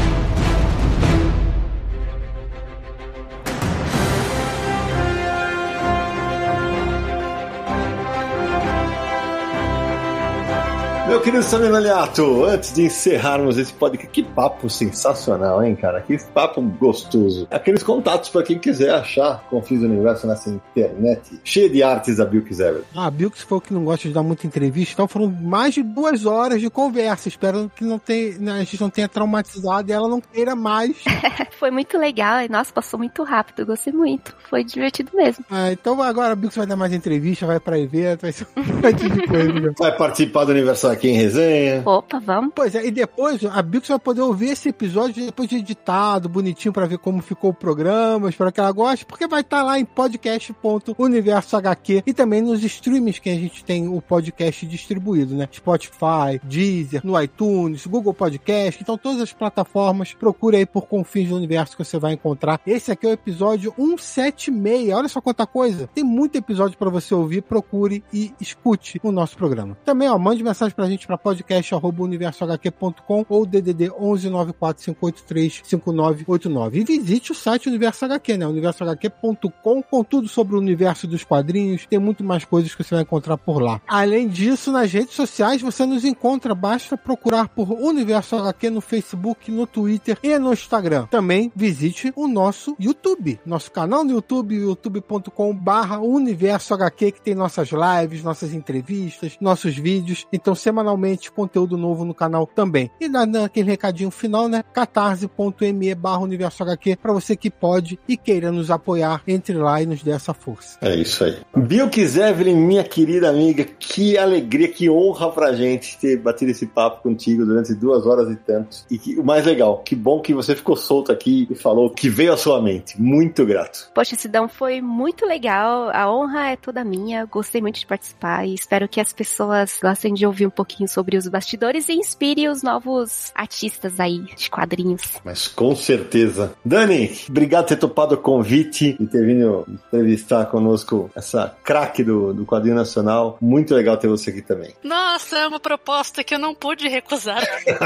Meu 11.09 11.19
querido 11.21 11.41
Samir 11.41 11.73
Aliato, 11.73 12.45
antes 12.45 12.71
de 12.71 12.83
encerrarmos 12.83 13.57
esse 13.57 13.73
podcast, 13.73 14.11
que 14.11 14.21
papo 14.21 14.69
sensacional, 14.69 15.63
hein, 15.63 15.75
cara? 15.75 16.01
Que 16.01 16.15
papo 16.31 16.61
gostoso. 16.61 17.47
Aqueles 17.49 17.81
contatos 17.81 18.29
para 18.29 18.43
quem 18.43 18.59
quiser 18.59 18.93
achar 18.93 19.43
Confis 19.49 19.81
Universo 19.81 20.27
nessa 20.27 20.51
internet, 20.51 21.41
cheia 21.43 21.67
de 21.67 21.81
artes 21.81 22.17
da 22.17 22.25
Bill 22.25 22.45
Everett. 22.47 22.85
Ah, 22.95 23.07
a 23.07 23.11
Bilks 23.11 23.41
falou 23.41 23.59
que 23.59 23.73
não 23.73 23.83
gosta 23.83 24.07
de 24.07 24.13
dar 24.13 24.21
muita 24.21 24.45
entrevista, 24.45 24.93
então 24.93 25.07
foram 25.07 25.27
mais 25.31 25.73
de 25.73 25.81
duas 25.81 26.27
horas 26.27 26.61
de 26.61 26.69
conversa. 26.69 27.27
Espero 27.27 27.71
que 27.75 27.83
não 27.83 27.97
tenha, 27.97 28.53
a 28.53 28.59
gente 28.59 28.79
não 28.79 28.91
tenha 28.91 29.09
traumatizado 29.09 29.89
e 29.89 29.91
ela 29.91 30.07
não 30.07 30.21
queira 30.21 30.55
mais. 30.55 30.95
Foi 31.57 31.71
muito 31.71 31.97
legal. 31.97 32.41
e, 32.41 32.49
Nossa, 32.49 32.71
passou 32.71 32.99
muito 32.99 33.23
rápido. 33.23 33.65
Gostei 33.65 33.91
muito. 33.91 34.35
Foi 34.47 34.63
divertido 34.63 35.09
mesmo. 35.15 35.43
Ah, 35.49 35.71
então 35.71 35.99
agora 36.03 36.33
a 36.33 36.35
Bilks 36.35 36.55
vai 36.55 36.67
dar 36.67 36.75
mais 36.75 36.93
entrevista, 36.93 37.47
vai 37.47 37.59
pra 37.59 37.79
evento, 37.79 38.21
vai 38.21 38.31
ser 38.31 38.47
um 38.55 38.61
monte 38.61 39.09
de 39.09 39.27
coisa. 39.27 39.53
né? 39.53 39.71
Vai 39.75 39.97
participar 39.97 40.45
do 40.45 40.51
aniversário 40.51 40.98
HQ 40.99 41.07
em 41.07 41.13
resenha. 41.13 41.81
Opa, 41.85 42.19
vamos. 42.19 42.51
Pois 42.53 42.75
é, 42.75 42.85
e 42.85 42.91
depois 42.91 43.41
a 43.45 43.61
Bix 43.61 43.87
vai 43.87 43.99
poder 43.99 44.19
ouvir 44.21 44.49
esse 44.49 44.67
episódio 44.69 45.25
depois 45.25 45.47
de 45.47 45.55
editado, 45.55 46.27
bonitinho, 46.27 46.73
pra 46.73 46.85
ver 46.85 46.97
como 46.97 47.21
ficou 47.21 47.51
o 47.51 47.53
programa. 47.53 48.27
Espero 48.29 48.51
que 48.51 48.59
ela 48.59 48.71
goste, 48.71 49.05
porque 49.05 49.27
vai 49.27 49.39
estar 49.41 49.61
lá 49.63 49.79
em 49.79 49.85
podcast.universohq 49.85 52.03
e 52.05 52.13
também 52.13 52.41
nos 52.41 52.61
streams 52.63 53.21
que 53.21 53.29
a 53.29 53.35
gente 53.35 53.63
tem 53.63 53.87
o 53.87 54.01
podcast 54.01 54.65
distribuído, 54.65 55.35
né? 55.35 55.47
Spotify, 55.51 56.41
Deezer, 56.43 57.01
no 57.03 57.21
iTunes, 57.21 57.85
Google 57.85 58.13
Podcast, 58.13 58.81
então 58.81 58.97
todas 58.97 59.21
as 59.21 59.31
plataformas. 59.31 60.13
Procure 60.13 60.57
aí 60.57 60.65
por 60.65 60.87
Confins 60.87 61.29
do 61.29 61.35
Universo 61.35 61.77
que 61.77 61.83
você 61.83 61.97
vai 61.97 62.13
encontrar. 62.13 62.59
Esse 62.65 62.91
aqui 62.91 63.05
é 63.07 63.11
o 63.11 63.13
episódio 63.13 63.73
176. 63.77 64.93
Olha 64.93 65.07
só 65.07 65.21
quanta 65.21 65.47
coisa. 65.47 65.87
Tem 65.93 66.03
muito 66.03 66.37
episódio 66.37 66.77
para 66.77 66.89
você 66.89 67.13
ouvir. 67.13 67.43
Procure 67.43 68.03
e 68.13 68.33
escute 68.39 68.99
o 69.03 69.11
nosso 69.11 69.35
programa. 69.37 69.77
Também, 69.85 70.09
ó, 70.09 70.17
mande 70.17 70.43
mensagem 70.43 70.75
pra 70.75 70.88
gente 70.89 71.07
para 71.07 71.17
podcast@universohq.com 71.17 73.25
ou 73.29 73.45
DDD 73.45 73.89
11945835989 73.91 76.75
e 76.75 76.83
visite 76.83 77.31
o 77.31 77.35
site 77.35 77.69
Universo 77.69 78.03
HQ, 78.05 78.37
né? 78.37 78.47
universohq.com 78.47 79.81
com 79.81 80.03
tudo 80.03 80.27
sobre 80.27 80.55
o 80.55 80.59
universo 80.59 81.07
dos 81.07 81.23
quadrinhos. 81.23 81.85
Tem 81.85 81.99
muito 81.99 82.23
mais 82.23 82.45
coisas 82.45 82.75
que 82.75 82.83
você 82.83 82.95
vai 82.95 83.03
encontrar 83.03 83.37
por 83.37 83.61
lá. 83.61 83.81
Além 83.87 84.27
disso, 84.27 84.71
nas 84.71 84.91
redes 84.91 85.13
sociais 85.15 85.61
você 85.61 85.85
nos 85.85 86.03
encontra, 86.03 86.55
basta 86.55 86.97
procurar 86.97 87.47
por 87.47 87.71
Universo 87.71 88.35
HQ 88.35 88.69
no 88.69 88.81
Facebook, 88.81 89.51
no 89.51 89.67
Twitter 89.67 90.17
e 90.23 90.37
no 90.37 90.53
Instagram. 90.53 91.05
Também 91.07 91.51
visite 91.55 92.11
o 92.15 92.27
nosso 92.27 92.75
YouTube, 92.79 93.39
nosso 93.45 93.71
canal 93.71 94.03
no 94.03 94.11
YouTube, 94.11 94.55
youtube.com/barra 94.55 95.99
Universo 95.99 96.73
HQ, 96.73 97.11
que 97.11 97.21
tem 97.21 97.35
nossas 97.35 97.69
lives, 97.69 98.23
nossas 98.23 98.53
entrevistas, 98.53 99.37
nossos 99.39 99.77
vídeos. 99.77 100.25
Então, 100.31 100.55
semanalmente, 100.79 101.31
conteúdo 101.31 101.77
novo 101.77 102.05
no 102.05 102.13
canal 102.13 102.47
também. 102.47 102.89
E 102.99 103.09
dando 103.09 103.37
aquele 103.37 103.69
recadinho 103.69 104.09
final, 104.09 104.47
né? 104.47 104.63
catarse.me 104.73 105.95
barra 105.95 106.19
Universo 106.19 106.63
HQ, 106.63 106.97
para 106.97 107.13
você 107.13 107.35
que 107.35 107.49
pode 107.49 107.99
e 108.07 108.15
queira 108.15 108.51
nos 108.51 108.71
apoiar, 108.71 109.21
entre 109.27 109.55
lá 109.55 109.81
e 109.81 109.85
nos 109.85 110.01
dê 110.01 110.11
essa 110.11 110.33
força. 110.33 110.77
É 110.81 110.95
isso 110.95 111.23
aí. 111.23 111.37
Bilkis 111.55 112.15
Evelyn, 112.15 112.55
minha 112.55 112.83
querida 112.83 113.29
amiga, 113.29 113.63
que 113.63 114.17
alegria, 114.17 114.69
que 114.69 114.89
honra 114.89 115.29
pra 115.31 115.53
gente 115.53 115.97
ter 115.97 116.17
batido 116.17 116.51
esse 116.51 116.65
papo 116.65 117.03
contigo 117.03 117.45
durante 117.45 117.73
duas 117.73 118.05
horas 118.05 118.31
e 118.31 118.35
tanto. 118.35 118.77
E 118.89 118.97
que, 118.97 119.19
o 119.19 119.23
mais 119.23 119.45
legal, 119.45 119.79
que 119.79 119.95
bom 119.95 120.21
que 120.21 120.33
você 120.33 120.55
ficou 120.55 120.75
solto 120.75 121.11
aqui 121.11 121.47
e 121.49 121.55
falou 121.55 121.89
que 121.89 122.09
veio 122.09 122.33
à 122.33 122.37
sua 122.37 122.61
mente. 122.61 122.99
Muito 122.99 123.45
grato. 123.45 123.91
Poxa, 123.93 124.15
Sidão, 124.15 124.47
foi 124.47 124.81
muito 124.81 125.25
legal. 125.25 125.89
A 125.89 126.11
honra 126.11 126.51
é 126.51 126.55
toda 126.55 126.83
minha. 126.83 127.25
Gostei 127.25 127.61
muito 127.61 127.79
de 127.79 127.85
participar 127.85 128.45
e 128.45 128.53
espero 128.53 128.87
que 128.87 129.01
as 129.01 129.11
pessoas 129.11 129.79
gostem 129.81 130.13
de 130.13 130.25
ouvir 130.25 130.47
um 130.47 130.51
pouquinho 130.51 130.68
sobre 130.87 131.17
os 131.17 131.27
bastidores 131.27 131.89
e 131.89 131.93
inspire 131.93 132.47
os 132.47 132.63
novos 132.63 133.31
artistas 133.35 133.99
aí 133.99 134.19
de 134.35 134.49
quadrinhos. 134.49 135.01
Mas 135.23 135.47
com 135.47 135.75
certeza. 135.75 136.53
Dani, 136.63 137.17
obrigado 137.29 137.63
por 137.63 137.69
ter 137.69 137.75
topado 137.77 138.15
o 138.15 138.17
convite 138.17 138.95
e 138.99 139.07
ter 139.07 139.25
vindo 139.25 139.65
entrevistar 139.85 140.45
conosco 140.45 141.09
essa 141.15 141.55
craque 141.63 142.03
do, 142.03 142.33
do 142.33 142.45
quadrinho 142.45 142.75
nacional. 142.75 143.37
Muito 143.41 143.73
legal 143.73 143.97
ter 143.97 144.07
você 144.07 144.29
aqui 144.29 144.41
também. 144.41 144.73
Nossa, 144.83 145.37
é 145.37 145.47
uma 145.47 145.59
proposta 145.59 146.23
que 146.23 146.33
eu 146.33 146.39
não 146.39 146.55
pude 146.55 146.87
recusar. 146.87 147.41
eu 147.67 147.79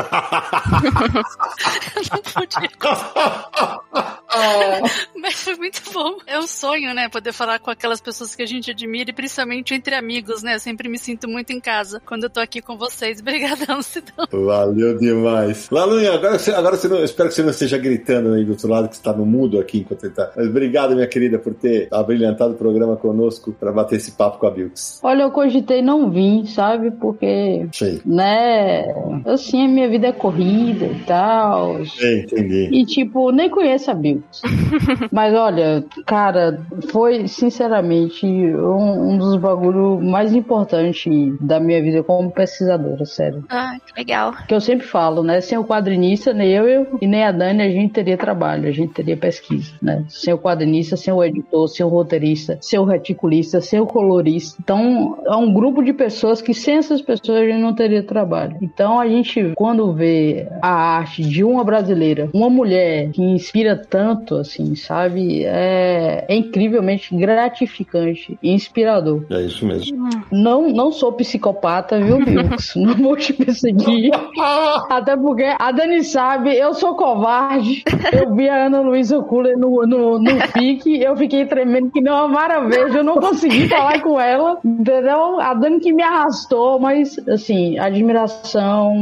não 2.12 2.22
pude 2.22 2.60
recusar. 2.60 3.14
Mas 5.16 5.36
foi 5.36 5.56
muito 5.56 5.82
bom. 5.92 6.18
É 6.26 6.40
um 6.40 6.48
sonho, 6.48 6.94
né? 6.94 7.10
Poder 7.10 7.34
falar 7.34 7.60
com 7.60 7.70
aquelas 7.70 8.02
pessoas 8.02 8.36
que 8.36 8.42
a 8.42 8.46
gente 8.46 8.72
admira 8.72 9.10
e 9.10 9.14
principalmente 9.14 9.74
entre 9.74 9.96
amigos, 9.96 10.44
né? 10.44 10.56
Eu 10.56 10.60
sempre 10.60 10.90
me 10.90 10.98
sinto 10.98 11.28
muito 11.28 11.52
em 11.52 11.60
casa 11.60 12.02
quando 12.06 12.24
eu 12.24 12.30
tô 12.30 12.40
aqui 12.40 12.62
com 12.62 12.73
vocês. 12.78 13.20
Obrigadão, 13.22 13.82
Sidão. 13.82 14.28
Valeu 14.32 14.98
demais. 14.98 15.70
Lalunha, 15.70 16.14
agora, 16.14 16.38
você, 16.38 16.52
agora 16.52 16.76
você 16.76 16.88
não, 16.88 16.98
eu 16.98 17.06
espero 17.06 17.30
que 17.30 17.36
você 17.36 17.44
não 17.44 17.50
esteja 17.50 17.78
gritando 17.78 18.34
aí 18.34 18.44
do 18.44 18.52
outro 18.52 18.68
lado, 18.68 18.90
que 18.90 18.96
está 18.96 19.14
no 19.14 19.26
mudo 19.26 19.60
aqui 19.60 19.80
enquanto 19.80 20.06
ele 20.06 20.14
tá. 20.14 20.32
Mas 20.36 20.48
obrigado, 20.48 20.96
minha 20.96 21.08
querida, 21.08 21.40
por 21.40 21.54
ter 21.54 21.88
abrilhantado 21.92 22.54
o 22.54 22.58
programa 22.58 22.96
conosco 22.96 23.54
para 23.54 23.72
bater 23.72 23.98
esse 23.98 24.12
papo 24.12 24.38
com 24.40 24.48
a 24.48 24.52
Bilks. 24.52 25.00
Olha, 25.04 25.24
eu 25.24 25.32
cogitei 25.32 25.82
não 25.82 26.10
vir, 26.10 26.46
sabe? 26.48 26.92
Porque, 26.92 27.68
Sei. 27.72 28.02
né? 28.06 28.86
Assim, 29.26 29.66
a 29.66 29.68
minha 29.68 29.90
vida 29.90 30.08
é 30.08 30.12
corrida 30.12 30.86
e 30.86 31.00
tal. 31.06 31.86
Sei, 31.86 32.22
entendi. 32.22 32.70
E, 32.72 32.86
tipo, 32.86 33.32
nem 33.32 33.50
conheço 33.50 33.92
a 33.92 33.94
Bilks. 33.94 34.42
Mas 35.12 35.34
olha, 35.34 35.84
cara, 36.06 36.60
foi 36.90 37.28
sinceramente 37.28 38.26
um, 38.26 39.12
um 39.12 39.18
dos 39.18 39.38
bagulhos 39.38 40.04
mais 40.04 40.34
importantes 40.34 41.04
da 41.40 41.60
minha 41.60 41.82
vida 41.82 42.04
como 42.04 42.32
pesquisadora, 42.64 43.06
sério. 43.06 43.44
Ah, 43.50 43.78
que 43.86 43.94
legal. 44.00 44.34
Que 44.48 44.54
eu 44.54 44.62
sempre 44.62 44.86
falo, 44.88 45.24
né? 45.24 45.42
Sem 45.42 45.58
o 45.58 45.64
quadrinista, 45.64 46.34
nem 46.34 46.52
eu, 46.52 46.68
eu 46.68 46.98
e 47.02 47.08
nem 47.08 47.24
a 47.24 47.32
Dani, 47.32 47.62
a 47.62 47.70
gente 47.70 47.94
teria 47.94 48.18
trabalho, 48.18 48.68
a 48.68 48.72
gente 48.72 48.94
teria 48.94 49.18
pesquisa, 49.18 49.74
né? 49.82 50.04
Sem 50.08 50.34
o 50.34 50.38
quadrinista, 50.38 50.96
sem 50.96 51.14
o 51.14 51.24
editor, 51.24 51.68
sem 51.68 51.86
o 51.86 51.90
roteirista, 51.90 52.58
sem 52.62 52.80
o 52.80 52.86
reticulista, 52.86 53.62
sem 53.62 53.80
o 53.80 53.86
colorista. 53.86 54.58
Então, 54.62 55.22
é 55.26 55.36
um 55.36 55.54
grupo 55.54 55.84
de 55.84 55.94
pessoas 55.94 56.42
que 56.42 56.54
sem 56.54 56.78
essas 56.78 57.02
pessoas 57.02 57.42
a 57.42 57.46
gente 57.46 57.62
não 57.62 57.74
teria 57.74 58.04
trabalho. 58.04 58.58
Então, 58.62 59.00
a 59.00 59.08
gente, 59.08 59.54
quando 59.56 59.94
vê 59.94 60.48
a 60.62 60.72
arte 60.72 61.22
de 61.22 61.44
uma 61.44 61.64
brasileira, 61.64 62.30
uma 62.34 62.50
mulher 62.50 63.10
que 63.12 63.22
inspira 63.22 63.76
tanto, 63.76 64.36
assim, 64.36 64.76
sabe? 64.76 65.44
É, 65.46 66.26
é 66.28 66.36
incrivelmente 66.36 67.16
gratificante 67.16 68.38
e 68.42 68.52
inspirador. 68.52 69.26
É 69.30 69.42
isso 69.42 69.66
mesmo. 69.66 70.10
Não, 70.32 70.70
não 70.70 70.92
sou 70.92 71.12
psicopata, 71.14 72.00
viu, 72.00 72.20
Não 72.76 72.94
vou 72.96 73.16
te 73.16 73.34
perseguir. 73.34 74.12
Até 74.90 75.16
porque 75.16 75.44
a 75.58 75.72
Dani 75.72 76.04
sabe, 76.04 76.56
eu 76.56 76.74
sou 76.74 76.96
covarde. 76.96 77.84
Eu 78.12 78.36
vi 78.36 78.50
a 78.50 78.66
Ana 78.68 78.82
Luísa 78.82 79.22
Cooler 79.22 79.58
no, 79.58 79.86
no, 79.86 80.20
no 80.20 80.48
pique, 80.54 81.02
eu 81.02 81.16
fiquei 81.16 81.46
tremendo 81.46 81.92
que 81.92 82.02
nem 82.02 82.12
uma 82.12 82.28
maravilha. 82.28 82.98
Eu 82.98 83.04
não 83.04 83.16
consegui 83.16 83.68
falar 83.68 84.02
com 84.02 84.20
ela, 84.20 84.60
entendeu? 84.64 85.40
A 85.40 85.54
Dani 85.54 85.80
que 85.80 85.94
me 85.94 86.04
arrastou, 86.04 86.80
mas, 86.80 87.18
assim, 87.28 87.78
admiração 87.80 88.94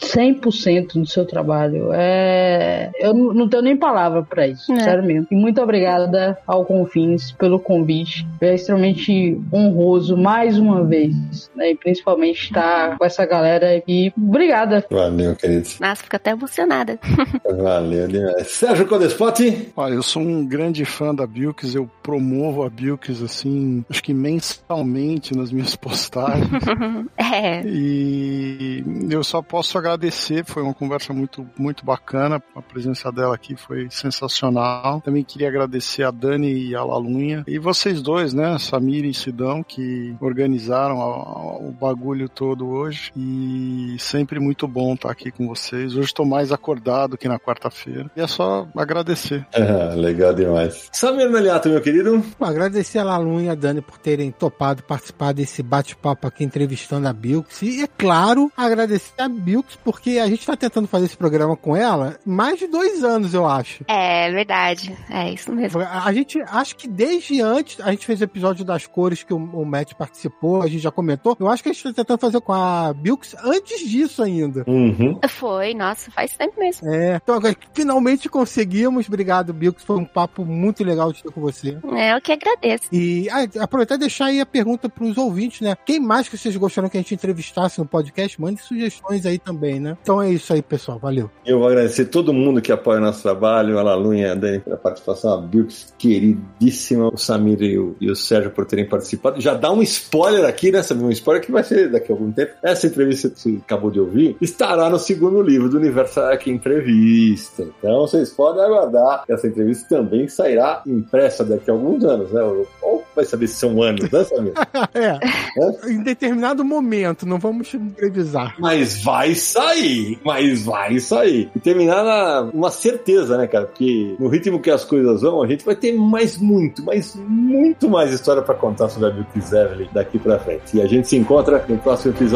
100% 0.00 1.00
do 1.00 1.06
seu 1.06 1.24
trabalho. 1.26 1.90
É... 1.92 2.90
Eu 3.00 3.14
não 3.14 3.32
não 3.34 3.48
tenho 3.48 3.62
nem 3.62 3.76
palavra 3.76 4.22
pra 4.22 4.46
isso, 4.46 4.72
É. 4.72 4.80
sério 4.80 5.04
mesmo. 5.04 5.26
E 5.30 5.36
muito 5.36 5.60
obrigada 5.60 6.38
ao 6.46 6.64
Confins 6.64 7.32
pelo 7.32 7.58
convite. 7.60 8.26
É 8.40 8.54
extremamente 8.54 9.40
honroso 9.52 10.16
mais 10.16 10.58
uma 10.58 10.82
vez, 10.84 11.50
né? 11.54 11.70
E 11.70 11.74
principalmente 11.76 12.44
estar 12.44 12.75
com 12.98 13.04
essa 13.04 13.24
galera. 13.24 13.82
E 13.86 14.12
obrigada. 14.16 14.84
Valeu, 14.90 15.34
querido. 15.34 15.68
Nossa, 15.80 16.02
fico 16.02 16.16
até 16.16 16.30
emocionada. 16.30 16.98
Valeu 17.44 18.08
demais. 18.08 18.48
Sérgio 18.48 18.86
Codespot? 18.86 19.72
Olha, 19.76 19.94
eu 19.94 20.02
sou 20.02 20.22
um 20.22 20.44
grande 20.46 20.84
fã 20.84 21.14
da 21.14 21.26
Bilks, 21.26 21.74
eu 21.74 21.90
promovo 22.02 22.62
a 22.62 22.70
Bilks 22.70 23.22
assim, 23.22 23.84
acho 23.90 24.02
que 24.02 24.14
mensalmente 24.14 25.36
nas 25.36 25.52
minhas 25.52 25.74
postagens. 25.76 26.48
é. 27.16 27.62
E 27.66 28.84
eu 29.10 29.22
só 29.22 29.42
posso 29.42 29.76
agradecer, 29.78 30.44
foi 30.44 30.62
uma 30.62 30.74
conversa 30.74 31.12
muito, 31.12 31.46
muito 31.58 31.84
bacana, 31.84 32.42
a 32.54 32.62
presença 32.62 33.10
dela 33.10 33.34
aqui 33.34 33.56
foi 33.56 33.88
sensacional. 33.90 35.00
Também 35.00 35.24
queria 35.24 35.48
agradecer 35.48 36.02
a 36.02 36.10
Dani 36.10 36.52
e 36.52 36.74
a 36.74 36.82
Lalunha. 36.82 37.44
E 37.46 37.58
vocês 37.58 38.02
dois, 38.02 38.32
né, 38.32 38.58
Samir 38.58 39.04
e 39.04 39.14
Sidão, 39.14 39.62
que 39.62 40.14
organizaram 40.20 40.98
o 40.98 41.72
bagulho 41.72 42.28
todo 42.28 42.65
hoje. 42.68 43.12
E 43.16 43.96
sempre 43.98 44.38
muito 44.40 44.66
bom 44.66 44.94
estar 44.94 45.10
aqui 45.10 45.30
com 45.30 45.46
vocês. 45.46 45.94
Hoje 45.94 46.06
estou 46.06 46.26
mais 46.26 46.52
acordado 46.52 47.16
que 47.16 47.28
na 47.28 47.38
quarta-feira. 47.38 48.10
E 48.16 48.20
é 48.20 48.26
só 48.26 48.66
agradecer. 48.76 49.46
Ah, 49.66 49.94
legal 49.94 50.32
demais. 50.32 50.88
Samir 50.92 51.28
Meliato, 51.28 51.68
meu 51.68 51.80
querido. 51.80 52.22
Agradecer 52.40 53.00
a 53.00 53.04
Lalu 53.04 53.40
e 53.42 53.48
a 53.48 53.54
Dani 53.54 53.80
por 53.80 53.98
terem 53.98 54.30
topado 54.30 54.82
participar 54.84 55.32
desse 55.32 55.60
bate-papo 55.60 56.26
aqui 56.26 56.44
entrevistando 56.44 57.08
a 57.08 57.12
Bilks. 57.12 57.62
E, 57.62 57.82
é 57.82 57.86
claro, 57.86 58.50
agradecer 58.56 59.20
a 59.20 59.28
Bilks 59.28 59.76
porque 59.82 60.18
a 60.18 60.28
gente 60.28 60.46
tá 60.46 60.56
tentando 60.56 60.86
fazer 60.86 61.06
esse 61.06 61.16
programa 61.16 61.56
com 61.56 61.74
ela 61.74 62.16
mais 62.24 62.58
de 62.58 62.68
dois 62.68 63.02
anos, 63.02 63.34
eu 63.34 63.44
acho. 63.44 63.84
É, 63.88 64.30
verdade. 64.30 64.96
É 65.10 65.32
isso 65.32 65.52
mesmo. 65.52 65.80
A 65.80 66.12
gente, 66.12 66.40
acho 66.42 66.76
que 66.76 66.86
desde 66.86 67.40
antes, 67.40 67.80
a 67.80 67.90
gente 67.90 68.06
fez 68.06 68.20
o 68.20 68.24
episódio 68.24 68.64
das 68.64 68.86
cores 68.86 69.22
que 69.22 69.34
o, 69.34 69.36
o 69.36 69.64
Matt 69.64 69.94
participou, 69.94 70.62
a 70.62 70.66
gente 70.66 70.80
já 70.80 70.90
comentou. 70.90 71.36
Eu 71.38 71.48
acho 71.48 71.62
que 71.62 71.68
a 71.68 71.72
gente 71.72 71.82
tá 71.82 71.92
tentando 71.92 72.20
fazer 72.20 72.40
com 72.40 72.52
a 72.56 72.92
Bilks 72.94 73.36
antes 73.44 73.88
disso 73.88 74.22
ainda. 74.22 74.64
Uhum. 74.66 75.18
Foi, 75.28 75.74
nossa, 75.74 76.10
faz 76.10 76.36
tempo 76.36 76.58
mesmo. 76.58 76.88
É, 76.88 77.16
então 77.22 77.34
agora 77.34 77.54
finalmente 77.74 78.28
conseguimos. 78.28 79.06
Obrigado, 79.06 79.52
Bilks. 79.52 79.84
Foi 79.84 79.96
um 79.96 80.04
papo 80.04 80.44
muito 80.44 80.82
legal 80.82 81.12
de 81.12 81.22
ter 81.22 81.30
com 81.30 81.40
você. 81.40 81.78
É, 81.94 82.14
eu 82.14 82.20
que 82.20 82.32
agradeço. 82.32 82.84
E 82.92 83.28
ah, 83.30 83.46
aproveitar 83.62 83.96
e 83.96 83.98
deixar 83.98 84.26
aí 84.26 84.40
a 84.40 84.46
pergunta 84.46 84.88
pros 84.88 85.16
ouvintes, 85.18 85.60
né? 85.60 85.76
Quem 85.84 86.00
mais 86.00 86.28
que 86.28 86.38
vocês 86.38 86.56
gostariam 86.56 86.88
que 86.88 86.96
a 86.96 87.00
gente 87.00 87.14
entrevistasse 87.14 87.78
no 87.78 87.86
podcast? 87.86 88.40
Mande 88.40 88.62
sugestões 88.62 89.26
aí 89.26 89.38
também, 89.38 89.78
né? 89.78 89.96
Então 90.02 90.22
é 90.22 90.30
isso 90.30 90.52
aí, 90.52 90.62
pessoal. 90.62 90.98
Valeu. 90.98 91.30
Eu 91.44 91.58
vou 91.58 91.68
agradecer 91.68 92.06
todo 92.06 92.32
mundo 92.32 92.62
que 92.62 92.72
apoia 92.72 92.98
o 92.98 93.02
nosso 93.02 93.22
trabalho, 93.22 93.78
a 93.78 93.96
Brunha, 94.16 94.36
Dani, 94.36 94.60
pela 94.60 94.76
participação, 94.76 95.34
a 95.34 95.40
Bilks, 95.40 95.92
queridíssima, 95.98 97.08
o 97.12 97.16
Samir 97.16 97.60
e 97.62 97.78
o, 97.78 97.96
e 98.00 98.10
o 98.10 98.16
Sérgio 98.16 98.50
por 98.50 98.64
terem 98.64 98.88
participado. 98.88 99.40
Já 99.40 99.54
dá 99.54 99.70
um 99.70 99.82
spoiler 99.82 100.44
aqui, 100.44 100.70
né? 100.70 100.80
Um 100.94 101.10
spoiler 101.10 101.44
que 101.44 101.52
vai 101.52 101.64
ser 101.64 101.90
daqui 101.90 102.10
a 102.10 102.14
algum 102.14 102.30
tempo. 102.30 102.45
Essa 102.62 102.86
entrevista 102.86 103.30
que 103.30 103.40
você 103.40 103.58
acabou 103.64 103.90
de 103.90 104.00
ouvir 104.00 104.36
estará 104.40 104.88
no 104.88 104.98
segundo 104.98 105.40
livro 105.42 105.68
do 105.68 105.76
Universo 105.76 106.20
aqui 106.20 106.50
Entrevista. 106.50 107.66
Então 107.78 108.00
vocês 108.00 108.30
podem 108.30 108.62
aguardar. 108.62 109.24
Essa 109.28 109.46
entrevista 109.46 109.96
também 109.96 110.28
sairá 110.28 110.82
impressa 110.86 111.44
daqui 111.44 111.70
a 111.70 111.74
alguns 111.74 112.04
anos, 112.04 112.32
né? 112.32 112.42
Ou 112.42 113.04
vai 113.14 113.24
saber 113.24 113.48
se 113.48 113.54
são 113.54 113.82
anos, 113.82 114.10
né, 114.10 114.24
Samir? 114.24 114.52
é. 114.94 115.18
é. 115.58 115.90
Em 115.90 116.02
determinado 116.02 116.64
momento, 116.64 117.26
não 117.26 117.38
vamos 117.38 117.74
previsar. 117.96 118.54
Mas 118.58 119.02
vai 119.02 119.34
sair, 119.34 120.18
mas 120.24 120.64
vai 120.64 121.00
sair. 121.00 121.50
E 121.56 121.58
terminar 121.58 122.04
na 122.04 122.50
uma 122.52 122.70
certeza, 122.70 123.38
né, 123.38 123.46
cara? 123.46 123.66
Porque 123.66 124.14
no 124.18 124.28
ritmo 124.28 124.60
que 124.60 124.70
as 124.70 124.84
coisas 124.84 125.22
vão, 125.22 125.42
a 125.42 125.46
gente 125.46 125.64
vai 125.64 125.74
ter 125.74 125.92
mais 125.92 126.36
muito, 126.36 126.84
mas 126.84 127.16
muito 127.16 127.88
mais 127.88 128.12
história 128.12 128.42
para 128.42 128.54
contar 128.54 128.88
sobre 128.88 129.08
a 129.08 129.62
Evelyn 129.64 129.88
daqui 129.92 130.18
pra 130.18 130.38
frente. 130.38 130.76
E 130.76 130.82
a 130.82 130.86
gente 130.86 131.08
se 131.08 131.16
encontra 131.16 131.64
no 131.68 131.78
próximo 131.78 132.14
episódio 132.14 132.35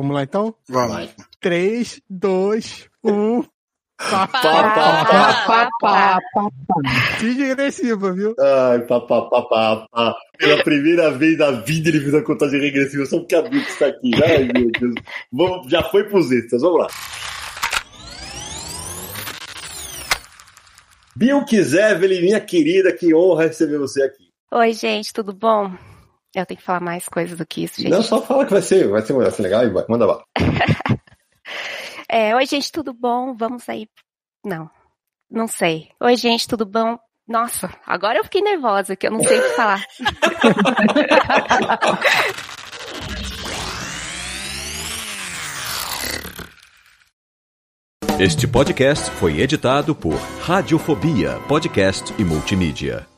Vamos 0.00 0.14
lá 0.14 0.22
então? 0.22 0.54
Vamos. 0.66 1.14
3, 1.42 2.00
2, 2.08 2.88
1. 3.04 3.42
Pá, 3.42 4.26
pá, 4.26 4.40
pá, 4.40 5.04
pá, 5.46 5.70
pá, 5.78 6.18
pá. 6.32 6.90
Finge 7.18 7.50
agressiva, 7.50 8.10
viu? 8.10 8.34
Ai, 8.40 8.78
pá, 8.86 8.98
pá, 9.00 9.20
pá, 9.28 9.42
pá, 9.42 9.86
pá. 9.92 10.14
Pela 10.38 10.64
primeira 10.64 11.10
vez 11.10 11.36
na 11.36 11.50
vida 11.50 11.90
ele 11.90 12.00
fez 12.00 12.14
a 12.14 12.22
contagem 12.22 12.62
regressiva 12.62 13.04
só 13.04 13.18
porque 13.18 13.34
a 13.34 13.42
Bill 13.42 13.60
está 13.60 13.88
aqui. 13.88 14.10
Ai, 14.24 14.44
meu 14.44 14.70
Deus. 14.70 14.94
Vamos, 15.30 15.70
já 15.70 15.82
foi 15.82 16.04
pros 16.04 16.32
extras, 16.32 16.62
vamos 16.62 16.78
lá. 16.80 16.86
Bill 21.14 21.44
Evelyn, 21.46 22.22
minha 22.22 22.40
querida, 22.40 22.90
que 22.90 23.14
honra 23.14 23.48
receber 23.48 23.76
você 23.76 24.02
aqui. 24.04 24.30
Oi, 24.50 24.72
gente, 24.72 25.12
tudo 25.12 25.34
bom? 25.34 25.70
Eu 26.34 26.46
tenho 26.46 26.58
que 26.58 26.64
falar 26.64 26.80
mais 26.80 27.08
coisas 27.08 27.36
do 27.36 27.44
que 27.44 27.64
isso, 27.64 27.80
gente. 27.80 27.90
Não, 27.90 28.02
só 28.02 28.22
fala 28.22 28.44
que 28.44 28.52
vai 28.52 28.62
ser, 28.62 28.88
vai 28.88 29.02
ser, 29.02 29.12
vai 29.12 29.30
ser 29.30 29.42
legal 29.42 29.64
e 29.64 29.70
vai. 29.70 29.84
Manda 29.88 30.06
lá. 30.06 30.24
É, 32.12 32.34
Oi, 32.34 32.44
gente, 32.44 32.72
tudo 32.72 32.92
bom? 32.92 33.36
Vamos 33.36 33.68
aí. 33.68 33.86
Não, 34.44 34.68
não 35.30 35.46
sei. 35.46 35.90
Oi, 36.00 36.16
gente, 36.16 36.48
tudo 36.48 36.66
bom? 36.66 36.98
Nossa, 37.28 37.72
agora 37.86 38.18
eu 38.18 38.24
fiquei 38.24 38.42
nervosa, 38.42 38.96
que 38.96 39.06
eu 39.06 39.12
não 39.12 39.22
sei 39.22 39.38
o 39.38 39.42
que 39.42 39.48
falar. 39.50 39.80
Este 48.20 48.46
podcast 48.46 49.10
foi 49.12 49.40
editado 49.40 49.94
por 49.94 50.12
Radiofobia, 50.42 51.40
podcast 51.48 52.12
e 52.18 52.24
multimídia. 52.24 53.09